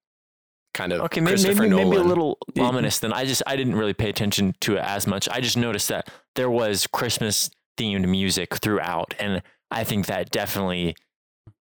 kind 0.73 0.91
of 0.93 1.01
Okay, 1.01 1.21
maybe 1.21 1.31
Christopher 1.31 1.63
maybe, 1.63 1.75
maybe 1.85 1.97
a 1.97 2.01
little 2.03 2.37
Yeah. 2.53 2.63
ominous. 2.63 2.99
Then 2.99 3.13
I 3.13 3.25
just 3.25 3.43
I 3.47 3.55
didn't 3.55 3.75
really 3.75 3.93
pay 3.93 4.09
attention 4.09 4.55
to 4.61 4.75
it 4.75 4.83
as 4.83 5.07
much. 5.07 5.29
I 5.29 5.39
just 5.39 5.55
noticed 5.57 5.87
that 5.89 6.09
there 6.35 6.49
was 6.49 6.85
Christmas 6.87 7.49
themed 7.77 8.07
music 8.09 8.55
throughout, 8.55 9.13
and 9.19 9.41
I 9.71 9.85
think 9.85 10.07
that 10.07 10.31
definitely, 10.31 10.95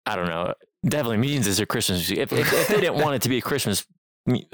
I 0.06 0.16
don't 0.16 0.28
know, 0.28 0.54
definitely 0.82 1.18
means 1.18 1.46
it's 1.46 1.58
a 1.58 1.66
Christmas. 1.66 2.10
If, 2.10 2.32
if, 2.32 2.52
if 2.52 2.68
they 2.68 2.80
didn't 2.80 2.96
want 3.02 3.16
it 3.16 3.22
to 3.22 3.28
be 3.28 3.36
a 3.38 3.42
Christmas 3.42 3.84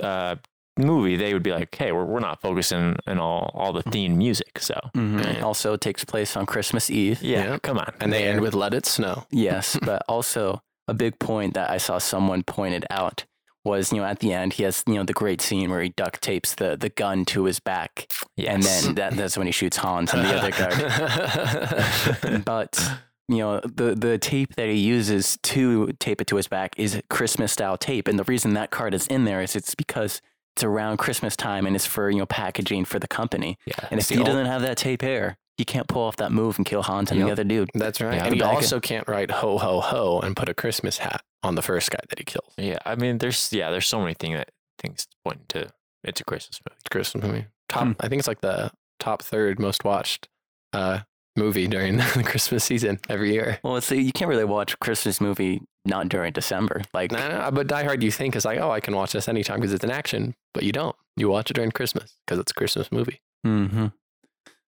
uh, 0.02 0.34
movie, 0.78 1.16
they 1.16 1.32
would 1.34 1.42
be 1.42 1.52
like, 1.52 1.74
"Hey, 1.74 1.92
we're 1.92 2.04
we're 2.04 2.20
not 2.20 2.40
focusing 2.40 2.96
on 3.06 3.18
all 3.18 3.50
all 3.54 3.72
the 3.72 3.82
theme 3.82 4.16
music." 4.16 4.58
So 4.60 4.74
Mhm. 4.96 5.24
Yeah. 5.24 5.42
Also, 5.44 5.72
it 5.74 5.80
takes 5.80 6.04
place 6.04 6.36
on 6.36 6.46
Christmas 6.46 6.88
Eve. 6.90 7.22
yeah, 7.22 7.44
Yeah. 7.44 7.58
come 7.58 7.78
on. 7.78 7.92
And 8.00 8.12
they 8.12 8.24
end 8.24 8.40
with 8.40 8.54
"Let 8.54 8.72
It 8.74 8.86
Snow." 8.86 9.24
Yes, 9.30 9.76
but 9.84 10.02
also 10.08 10.62
a 10.86 10.94
big 10.94 11.18
point 11.18 11.54
that 11.54 11.68
I 11.70 11.76
saw 11.78 11.98
someone 11.98 12.42
pointed 12.42 12.86
out 12.90 13.24
was, 13.64 13.92
you 13.92 13.98
know, 13.98 14.06
at 14.06 14.20
the 14.20 14.32
end 14.32 14.54
he 14.54 14.62
has, 14.62 14.82
you 14.86 14.94
know, 14.94 15.02
the 15.04 15.12
great 15.12 15.42
scene 15.42 15.68
where 15.70 15.82
he 15.82 15.90
duct 15.90 16.22
tapes 16.22 16.54
the 16.54 16.76
the 16.76 16.88
gun 16.88 17.24
to 17.26 17.44
his 17.44 17.60
back, 17.60 18.06
yes. 18.36 18.54
and 18.54 18.62
then 18.62 18.94
that, 18.94 19.16
that's 19.16 19.36
when 19.36 19.46
he 19.46 19.52
shoots 19.52 19.76
Hans 19.76 20.14
and 20.14 20.24
the 20.24 20.34
other 20.34 20.50
guy. 20.50 22.40
But 22.44 22.80
you 23.28 23.38
know, 23.38 23.60
the 23.60 23.94
the 23.94 24.16
tape 24.16 24.54
that 24.56 24.68
he 24.68 24.78
uses 24.78 25.38
to 25.42 25.92
tape 25.98 26.20
it 26.22 26.26
to 26.28 26.36
his 26.36 26.48
back 26.48 26.74
is 26.78 27.02
Christmas 27.10 27.52
style 27.52 27.76
tape, 27.76 28.08
and 28.08 28.18
the 28.18 28.24
reason 28.24 28.54
that 28.54 28.70
card 28.70 28.94
is 28.94 29.06
in 29.08 29.24
there 29.24 29.42
is 29.42 29.54
it's 29.54 29.74
because 29.74 30.22
it's 30.58 30.64
around 30.64 30.96
Christmas 30.96 31.36
time 31.36 31.66
and 31.66 31.76
it's 31.76 31.86
for 31.86 32.10
you 32.10 32.18
know 32.18 32.26
packaging 32.26 32.84
for 32.84 32.98
the 32.98 33.06
company. 33.06 33.56
yeah, 33.64 33.74
And 33.92 34.00
if 34.00 34.04
It's 34.04 34.08
he 34.08 34.16
the 34.16 34.24
doesn't 34.24 34.46
have 34.46 34.62
that 34.62 34.76
tape 34.76 35.02
here, 35.02 35.36
he 35.56 35.64
can't 35.64 35.86
pull 35.86 36.02
off 36.02 36.16
that 36.16 36.32
move 36.32 36.56
and 36.56 36.66
kill 36.66 36.82
Hans 36.82 37.12
and 37.12 37.22
the 37.22 37.30
other 37.30 37.44
dude. 37.44 37.70
That's 37.74 38.00
right. 38.00 38.14
Yeah, 38.16 38.24
and 38.24 38.34
he 38.34 38.40
back 38.40 38.54
it. 38.54 38.56
also 38.56 38.80
can't 38.80 39.06
write 39.08 39.30
"ho 39.30 39.56
ho 39.58 39.80
ho" 39.80 40.18
and 40.20 40.36
put 40.36 40.48
a 40.48 40.54
Christmas 40.54 40.98
hat 40.98 41.22
on 41.44 41.54
the 41.54 41.62
first 41.62 41.90
guy 41.92 42.00
that 42.08 42.18
he 42.18 42.24
kills. 42.24 42.52
yeah. 42.56 42.78
I 42.84 42.96
mean, 42.96 43.18
there's 43.18 43.52
yeah, 43.52 43.70
there's 43.70 43.86
so 43.86 44.00
many 44.00 44.14
things 44.14 44.36
that 44.38 44.50
things 44.80 45.06
point 45.24 45.48
to 45.50 45.68
it's 46.02 46.20
a 46.20 46.24
Christmas 46.24 46.60
movie. 46.68 46.80
Christmas 46.90 47.24
movie. 47.24 47.46
Top. 47.68 47.84
Hmm. 47.84 47.92
I 48.00 48.08
think 48.08 48.18
it's 48.18 48.28
like 48.28 48.40
the 48.40 48.72
top 48.98 49.22
third 49.22 49.60
most 49.60 49.84
watched 49.84 50.28
uh, 50.72 51.00
movie 51.36 51.68
during 51.68 51.96
the 52.16 52.24
Christmas 52.26 52.64
season 52.64 52.98
every 53.08 53.32
year. 53.32 53.58
Well, 53.62 53.76
it's 53.76 53.90
you 53.92 54.10
can't 54.12 54.28
really 54.28 54.44
watch 54.44 54.74
a 54.74 54.76
Christmas 54.78 55.20
movie 55.20 55.62
not 55.88 56.08
during 56.08 56.32
December. 56.32 56.82
Like, 56.94 57.10
No, 57.12 57.28
no, 57.28 57.50
but 57.50 57.66
Die 57.66 57.82
Hard, 57.84 58.02
you 58.02 58.10
think 58.12 58.36
is 58.36 58.44
like, 58.44 58.58
oh, 58.60 58.70
I 58.70 58.80
can 58.80 58.94
watch 58.94 59.12
this 59.12 59.28
anytime 59.28 59.56
because 59.60 59.72
it's 59.72 59.84
an 59.84 59.90
action, 59.90 60.34
but 60.54 60.62
you 60.62 60.70
don't. 60.72 60.94
You 61.16 61.28
watch 61.28 61.50
it 61.50 61.54
during 61.54 61.72
Christmas 61.72 62.14
because 62.26 62.38
it's 62.38 62.52
a 62.52 62.54
Christmas 62.54 62.92
movie. 62.92 63.20
hmm 63.44 63.86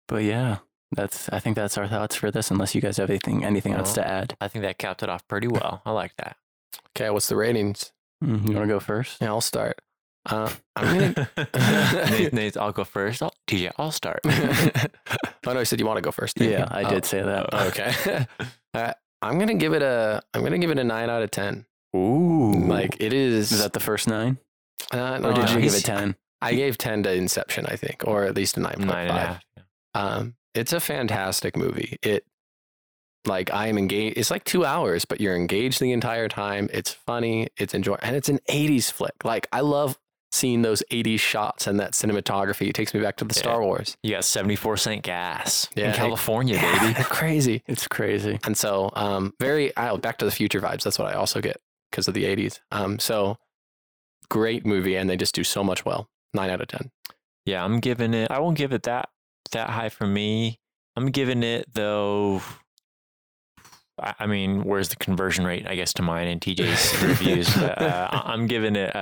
but 0.07 0.23
yeah, 0.23 0.59
that's 0.93 1.31
I 1.31 1.39
think 1.41 1.57
that's 1.57 1.79
our 1.79 1.89
thoughts 1.89 2.15
for 2.15 2.31
this. 2.31 2.51
Unless 2.51 2.75
you 2.75 2.83
guys 2.83 2.99
have 2.99 3.09
anything 3.09 3.43
anything 3.45 3.73
else 3.73 3.95
to 3.95 4.07
add, 4.07 4.37
I 4.41 4.49
think 4.49 4.63
that 4.65 4.77
capped 4.79 5.03
it 5.03 5.09
off 5.09 5.27
pretty 5.29 5.49
well. 5.49 5.81
I 5.87 5.93
like 5.93 6.13
that. 6.19 6.37
Okay, 6.95 7.09
what's 7.11 7.29
the 7.29 7.37
ratings? 7.37 7.93
Mhm. 8.23 8.49
you 8.49 8.55
want 8.55 8.69
to 8.69 8.75
go 8.75 8.81
first? 8.81 9.17
Yeah, 9.23 9.29
I'll 9.29 9.41
start. 9.41 9.81
Uh, 10.29 10.51
I'm 10.77 11.15
gonna. 11.15 11.29
Nate, 12.11 12.33
Nate, 12.39 12.57
I'll 12.59 12.73
go 12.73 12.85
first. 12.85 13.23
I'll, 13.23 13.33
TJ, 13.47 13.73
I'll 13.79 13.91
start. 13.93 14.21
oh 14.27 15.53
no, 15.53 15.61
I 15.61 15.65
said 15.65 15.81
you 15.81 15.87
want 15.87 15.97
to 15.99 16.03
go 16.03 16.11
first. 16.11 16.39
Yeah, 16.41 16.49
you? 16.61 16.65
I 16.71 16.85
Oh, 16.85 16.91
did 16.91 17.05
say 17.07 17.23
that. 17.23 17.55
Okay. 17.55 18.27
uh, 18.75 18.93
I'm 19.25 19.39
gonna 19.39 19.55
give 19.55 19.75
it 19.75 19.83
a. 19.83 20.23
I'm 20.33 20.43
gonna 20.43 20.59
give 20.59 20.71
it 20.71 20.79
a 20.79 20.85
nine 20.85 21.11
out 21.11 21.23
of 21.23 21.31
ten. 21.31 21.67
Ooh, 21.97 22.53
Like 22.53 22.97
it 23.01 23.13
is. 23.13 23.53
Is 23.53 23.63
that 23.63 23.73
the 23.73 23.81
first 23.81 24.09
nine, 24.09 24.39
uh, 24.93 25.19
no, 25.19 25.31
or 25.31 25.35
did 25.35 25.51
you 25.51 25.61
give 25.61 25.75
it 25.75 25.85
ten? 25.85 26.17
I 26.43 26.55
gave 26.55 26.77
ten 26.79 27.03
to 27.05 27.13
Inception, 27.13 27.67
I 27.67 27.77
think, 27.77 28.03
or 28.07 28.25
at 28.25 28.35
least 28.35 28.57
a 28.57 28.61
nine 28.61 28.75
point 28.75 28.87
nine 28.89 29.09
and 29.09 29.11
a 29.11 29.13
five. 29.21 29.27
half. 29.29 29.43
Um, 29.95 30.35
it's 30.55 30.73
a 30.73 30.81
fantastic 30.81 31.57
movie. 31.57 31.97
It 32.03 32.25
like 33.27 33.53
I 33.55 33.69
am 33.69 33.79
engaged. 33.79 34.19
It's 34.19 34.31
like 34.31 34.45
two 34.45 34.65
hours, 34.65 35.05
but 35.05 35.21
you're 35.21 35.37
engaged 35.37 35.81
the 35.81 35.93
entire 35.93 36.29
time. 36.29 36.69
It's 36.73 36.93
funny. 36.93 37.49
It's 37.57 37.73
enjoy, 37.75 37.97
and 38.03 38.15
it's 38.17 38.29
an 38.29 38.41
'80s 38.51 38.91
flick. 38.93 39.25
Like 39.25 39.47
I 39.53 39.61
love 39.61 39.97
seeing 40.35 40.63
those 40.63 40.83
'80s 40.91 41.21
shots 41.21 41.67
and 41.67 41.79
that 41.81 41.93
cinematography. 41.93 42.69
It 42.69 42.75
takes 42.75 42.93
me 42.93 43.01
back 43.01 43.17
to 43.19 43.25
the 43.25 43.35
Yeah. 43.35 43.39
Star 43.41 43.63
Wars. 43.63 43.97
You 44.03 44.11
got 44.13 44.25
74 44.25 44.77
cent 44.77 45.03
gas 45.03 45.69
Yeah, 45.77 45.89
in 45.91 45.95
California, 45.95 46.57
Yeah, 46.57 46.79
baby. 46.93 47.05
crazy. 47.05 47.63
It's 47.67 47.87
crazy. 47.89 48.39
And 48.45 48.57
so, 48.57 48.91
um, 48.95 49.33
very 49.41 49.75
I, 49.77 49.95
Back 49.97 50.19
to 50.19 50.25
the 50.25 50.31
Future 50.33 50.61
vibes. 50.61 50.83
That's 50.83 50.99
what 50.99 51.09
I 51.09 51.15
also 51.15 51.41
get 51.41 51.61
because 51.91 52.09
of 52.09 52.15
the 52.15 52.25
'80s. 52.25 52.61
Um, 52.73 52.99
so 52.99 53.37
great 54.29 54.67
movie, 54.67 54.97
and 54.97 55.09
they 55.09 55.17
just 55.17 55.35
do 55.35 55.45
so 55.45 55.63
much 55.63 55.85
well. 55.85 56.09
Nine 56.33 56.51
out 56.51 56.61
of 56.61 56.69
ten. 56.69 56.91
Yeah, 57.47 57.65
I'm 57.65 57.79
giving 57.81 58.13
it. 58.15 58.31
I 58.31 58.41
won't 58.41 58.57
give 58.59 58.73
it 58.73 58.83
that 58.85 59.09
that 59.53 59.71
high 59.71 59.89
for 59.91 60.07
me. 60.07 60.59
I'm 60.97 61.11
giving 61.11 61.43
it 61.43 61.73
though. 61.75 62.43
I, 63.97 64.27
mean, 64.27 64.65
where's 64.65 64.89
the 64.89 64.97
conversion 64.97 65.45
rate? 65.45 65.69
I 65.69 65.77
guess 65.77 65.93
to 65.95 66.03
mine 66.03 66.27
and 66.27 66.41
TJ's 66.41 67.01
reviews, 67.03 67.55
but 67.55 67.81
uh, 67.81 68.09
I'm 68.13 68.49
giving 68.49 68.75
it. 68.75 68.95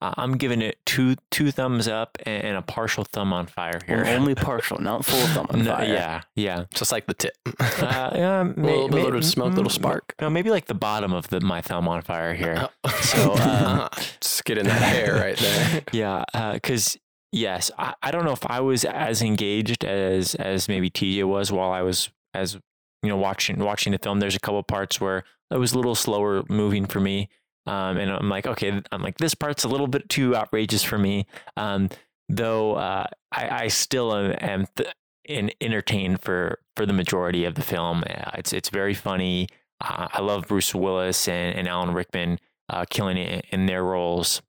Uh, 0.00 0.12
I- 0.16 0.22
I'm 0.22 0.36
giving 0.36 0.60
it 0.62 0.78
two 0.84 1.16
two 1.30 1.50
thumbs 1.50 1.88
up 1.88 2.18
and, 2.26 2.44
and 2.44 2.56
a 2.56 2.62
partial 2.62 3.04
thumb 3.04 3.32
on 3.32 3.46
fire 3.46 3.80
here. 3.86 4.02
Well, 4.04 4.16
only 4.20 4.34
partial, 4.50 4.78
not 4.80 5.04
full 5.04 5.26
thumb 5.28 5.46
on 5.50 5.64
No, 5.64 5.74
fire. 5.76 5.84
yeah, 5.86 6.20
yeah. 6.34 6.64
Just 6.74 6.92
like 6.92 7.06
the 7.06 7.14
tip. 7.14 7.32
Uh, 7.46 7.52
yeah, 8.14 8.42
may, 8.42 8.52
little- 8.72 8.88
may- 8.88 8.96
little 8.96 9.10
bit 9.12 9.14
of 9.16 9.24
smoke, 9.24 9.54
little 9.54 9.70
mm, 9.70 9.74
spark. 9.74 10.14
No, 10.20 10.28
maybe 10.30 10.50
like 10.50 10.66
the 10.66 10.74
bottom 10.74 11.12
of 11.12 11.28
the 11.28 11.40
my 11.40 11.60
thumb 11.62 11.88
on 11.88 12.02
fire 12.02 12.34
here. 12.34 12.68
so 13.00 13.34
um, 13.36 13.88
just 14.20 14.44
get 14.44 14.58
in 14.58 14.66
that 14.66 14.82
hair 14.82 15.14
right 15.14 15.36
there. 15.38 15.82
Yeah, 15.92 16.24
because 16.54 16.96
yes, 17.32 17.70
I, 17.78 17.94
I 18.02 18.10
don't 18.10 18.24
know 18.24 18.32
if 18.32 18.44
I 18.46 18.60
was 18.60 18.84
as 18.84 19.22
engaged 19.22 19.84
as 19.84 20.34
as 20.36 20.68
maybe 20.68 20.90
TJ 20.90 21.24
was 21.24 21.50
while 21.52 21.70
I 21.72 21.82
was 21.82 22.10
as 22.34 22.54
you 23.02 23.08
know 23.08 23.16
watching 23.16 23.58
watching 23.58 23.92
the 23.92 23.98
film. 23.98 24.20
There's 24.20 24.36
a 24.36 24.40
couple 24.40 24.62
parts 24.62 25.00
where 25.00 25.24
it 25.50 25.58
was 25.58 25.72
a 25.72 25.76
little 25.76 25.94
slower 25.94 26.42
moving 26.48 26.86
for 26.86 26.98
me, 27.00 27.28
um, 27.66 27.96
and 27.96 28.10
I'm 28.10 28.28
like, 28.28 28.46
okay, 28.46 28.80
I'm 28.92 29.02
like 29.02 29.18
this 29.18 29.34
part's 29.34 29.64
a 29.64 29.68
little 29.68 29.86
bit 29.86 30.08
too 30.08 30.36
outrageous 30.36 30.82
for 30.82 30.98
me. 30.98 31.26
Um, 31.56 31.90
though 32.28 32.74
uh, 32.74 33.06
I, 33.32 33.64
I 33.64 33.68
still 33.68 34.14
am, 34.14 34.66
th- 34.76 34.88
in, 35.24 35.50
entertained 35.60 36.20
for 36.20 36.58
for 36.76 36.86
the 36.86 36.92
majority 36.92 37.44
of 37.44 37.54
the 37.54 37.62
film. 37.62 38.04
Uh, 38.08 38.30
It's 38.34 38.52
it's 38.52 38.70
very 38.70 38.94
funny. 38.94 39.48
Uh, 39.80 40.08
I 40.10 40.20
love 40.20 40.48
Bruce 40.48 40.74
Willis 40.74 41.28
and, 41.28 41.58
and 41.58 41.68
Alan 41.68 41.92
Rickman 41.92 42.38
uh, 42.68 42.84
killing 42.88 43.16
it 43.16 43.44
in 43.50 43.66
their 43.66 43.84
roles. 43.84 44.42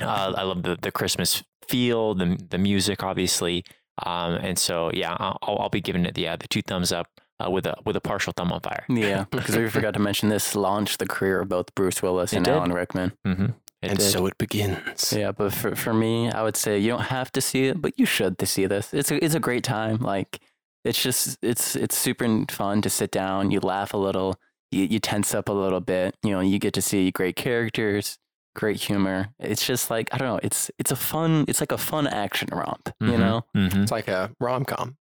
Uh, 0.00 0.32
I 0.36 0.42
love 0.42 0.62
the 0.62 0.76
the 0.80 0.92
Christmas 0.92 1.42
feel, 1.66 2.14
the 2.14 2.38
the 2.50 2.58
music, 2.58 3.02
obviously, 3.02 3.64
um, 4.04 4.34
and 4.34 4.58
so 4.58 4.90
yeah, 4.94 5.16
I'll, 5.18 5.38
I'll 5.42 5.68
be 5.68 5.80
giving 5.80 6.04
it 6.06 6.14
the 6.14 6.28
uh, 6.28 6.36
the 6.36 6.48
two 6.48 6.62
thumbs 6.62 6.92
up 6.92 7.08
uh, 7.44 7.50
with 7.50 7.66
a 7.66 7.74
with 7.84 7.96
a 7.96 8.00
partial 8.00 8.32
thumb 8.36 8.52
on 8.52 8.60
fire. 8.60 8.84
Yeah, 8.88 9.24
because 9.30 9.56
we 9.56 9.68
forgot 9.68 9.94
to 9.94 10.00
mention 10.00 10.28
this 10.28 10.54
launched 10.54 10.98
the 10.98 11.06
career 11.06 11.40
of 11.40 11.48
both 11.48 11.74
Bruce 11.74 12.02
Willis 12.02 12.32
It 12.32 12.36
and 12.36 12.44
did. 12.44 12.54
Alan 12.54 12.72
Rickman. 12.72 13.12
Mm-hmm. 13.26 13.46
and 13.82 14.02
so 14.02 14.26
it 14.26 14.36
begins. 14.38 15.12
Yeah, 15.16 15.32
but 15.32 15.52
for, 15.54 15.74
for 15.74 15.94
me, 15.94 16.30
I 16.30 16.42
would 16.42 16.56
say 16.56 16.78
you 16.78 16.88
don't 16.90 17.02
have 17.04 17.32
to 17.32 17.40
see 17.40 17.66
it, 17.66 17.80
but 17.80 17.98
you 17.98 18.04
should 18.06 18.36
to 18.38 18.46
see 18.46 18.66
this. 18.66 18.92
It's 18.92 19.10
a, 19.10 19.24
it's 19.24 19.34
a 19.34 19.40
great 19.40 19.64
time. 19.64 19.98
Like 19.98 20.40
it's 20.84 21.02
just 21.02 21.38
it's 21.42 21.76
it's 21.76 21.96
super 21.96 22.44
fun 22.50 22.82
to 22.82 22.90
sit 22.90 23.10
down. 23.10 23.50
You 23.50 23.60
laugh 23.60 23.94
a 23.94 23.98
little. 23.98 24.36
You 24.70 24.84
you 24.84 24.98
tense 25.00 25.34
up 25.34 25.48
a 25.48 25.52
little 25.52 25.80
bit. 25.80 26.14
You 26.22 26.30
know, 26.32 26.40
you 26.40 26.58
get 26.58 26.74
to 26.74 26.82
see 26.82 27.10
great 27.10 27.36
characters, 27.36 28.18
great 28.54 28.76
humor. 28.80 29.28
It's 29.40 29.66
just 29.66 29.90
like 29.90 30.08
I 30.12 30.18
don't 30.18 30.28
know. 30.28 30.40
It's 30.42 30.70
it's 30.78 30.92
a 30.92 30.96
fun. 30.96 31.44
It's 31.48 31.60
like 31.60 31.72
a 31.72 31.78
fun 31.78 32.06
action 32.06 32.48
romp. 32.52 32.90
You 33.00 33.18
know, 33.18 33.44
Mm-hmm. 33.56 33.82
It's 33.82 33.92
like 33.92 34.08
a 34.08 34.30
rom 34.40 34.64
com. 34.64 34.96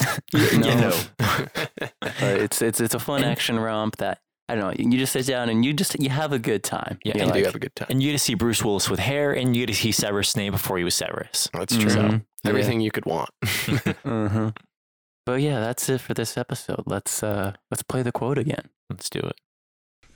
You 0.32 0.58
know. 0.60 0.98
but 1.18 1.70
it's 2.22 2.62
it's 2.62 2.80
it's 2.80 2.94
a 2.94 2.98
fun 2.98 3.24
action 3.24 3.58
romp 3.58 3.96
that 3.96 4.20
I 4.48 4.54
don't 4.54 4.64
know. 4.78 4.90
You 4.90 4.98
just 4.98 5.12
sit 5.12 5.26
down 5.26 5.48
and 5.50 5.64
you 5.64 5.72
just 5.72 5.98
you 6.00 6.08
have 6.10 6.32
a 6.32 6.38
good 6.38 6.62
time. 6.62 6.98
Yeah, 7.04 7.16
You're 7.18 7.26
you 7.26 7.32
do 7.32 7.44
have 7.44 7.54
a 7.54 7.58
good 7.58 7.74
time. 7.76 7.88
And 7.90 8.02
you 8.02 8.08
get 8.10 8.18
to 8.18 8.18
see 8.24 8.34
Bruce 8.34 8.64
Willis 8.64 8.88
with 8.88 8.98
hair, 9.00 9.32
and 9.32 9.54
you 9.54 9.66
get 9.66 9.72
to 9.74 9.78
see 9.78 9.92
Severus 9.92 10.30
Snape 10.30 10.52
before 10.52 10.78
he 10.78 10.84
was 10.84 10.94
Severus. 10.94 11.48
That's 11.52 11.76
true. 11.76 11.90
Mhm. 11.90 12.24
Yeah. 12.44 12.50
Everything 12.50 12.80
you 12.80 12.90
could 12.90 13.04
want. 13.06 13.30
Mhm. 13.44 14.56
But 15.26 15.42
yeah, 15.42 15.60
that's 15.60 15.88
it 15.90 16.00
for 16.00 16.14
this 16.14 16.38
episode. 16.38 16.84
Let's 16.86 17.22
uh 17.22 17.52
let's 17.70 17.82
play 17.82 18.02
the 18.02 18.12
quote 18.12 18.38
again. 18.38 18.70
Let's 18.88 19.10
do 19.10 19.18
it. 19.20 19.36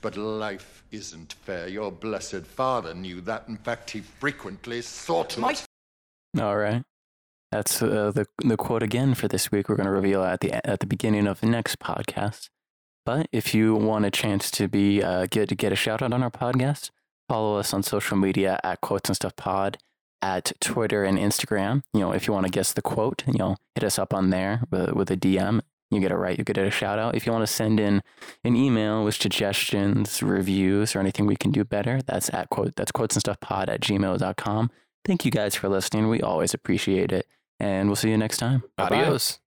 But 0.01 0.17
life 0.17 0.83
isn't 0.91 1.33
fair. 1.33 1.67
Your 1.67 1.91
blessed 1.91 2.45
father 2.45 2.93
knew 2.95 3.21
that. 3.21 3.47
In 3.47 3.57
fact, 3.57 3.91
he 3.91 4.01
frequently 4.01 4.81
sought 4.81 5.37
it. 5.37 5.67
All 6.41 6.57
right. 6.57 6.83
That's 7.53 7.83
uh, 7.83 8.11
the 8.11 8.25
the 8.43 8.57
quote 8.57 8.81
again 8.81 9.13
for 9.13 9.27
this 9.27 9.51
week. 9.51 9.69
We're 9.69 9.75
going 9.75 9.85
to 9.85 9.91
reveal 9.91 10.23
at 10.23 10.39
the 10.39 10.53
at 10.67 10.79
the 10.79 10.87
beginning 10.87 11.27
of 11.27 11.39
the 11.39 11.45
next 11.45 11.77
podcast. 11.77 12.49
But 13.05 13.27
if 13.31 13.53
you 13.53 13.75
want 13.75 14.05
a 14.05 14.09
chance 14.09 14.49
to 14.49 14.67
be 14.67 15.03
uh, 15.03 15.27
get 15.29 15.55
get 15.55 15.71
a 15.71 15.75
shout 15.75 16.01
out 16.01 16.13
on 16.13 16.23
our 16.23 16.31
podcast, 16.31 16.89
follow 17.29 17.59
us 17.59 17.71
on 17.71 17.83
social 17.83 18.17
media 18.17 18.59
at 18.63 18.81
quotes 18.81 19.07
and 19.07 19.15
stuff 19.15 19.35
pod 19.35 19.77
at 20.19 20.53
Twitter 20.61 21.03
and 21.03 21.19
Instagram. 21.19 21.83
You 21.93 21.99
know, 21.99 22.11
if 22.11 22.25
you 22.25 22.33
want 22.33 22.47
to 22.47 22.51
guess 22.51 22.73
the 22.73 22.81
quote, 22.81 23.23
you 23.27 23.37
know, 23.37 23.57
hit 23.75 23.83
us 23.83 23.99
up 23.99 24.15
on 24.15 24.31
there 24.31 24.63
with, 24.71 24.93
with 24.93 25.11
a 25.11 25.15
DM. 25.15 25.61
You 25.91 25.99
get 25.99 26.11
it 26.11 26.15
right, 26.15 26.35
you 26.35 26.43
get 26.43 26.57
a 26.57 26.71
shout 26.71 26.97
out. 26.97 27.13
If 27.13 27.27
you 27.27 27.31
want 27.31 27.45
to 27.45 27.53
send 27.53 27.79
in 27.79 28.01
an 28.43 28.55
email 28.55 29.03
with 29.03 29.13
suggestions, 29.13 30.23
reviews, 30.23 30.95
or 30.95 31.01
anything 31.01 31.27
we 31.27 31.35
can 31.35 31.51
do 31.51 31.63
better, 31.63 32.01
that's 32.01 32.33
at 32.33 32.49
quote 32.49 32.75
that's 32.75 32.91
quotes 32.91 33.15
and 33.15 33.21
stuff 33.21 33.39
pod 33.41 33.69
at 33.69 33.81
gmail.com. 33.81 34.71
Thank 35.05 35.23
you 35.23 35.29
guys 35.29 35.53
for 35.53 35.69
listening. 35.69 36.09
We 36.09 36.19
always 36.19 36.55
appreciate 36.55 37.11
it. 37.11 37.27
And 37.59 37.87
we'll 37.87 37.95
see 37.95 38.09
you 38.09 38.17
next 38.17 38.37
time. 38.37 38.63
Adios. 38.77 39.39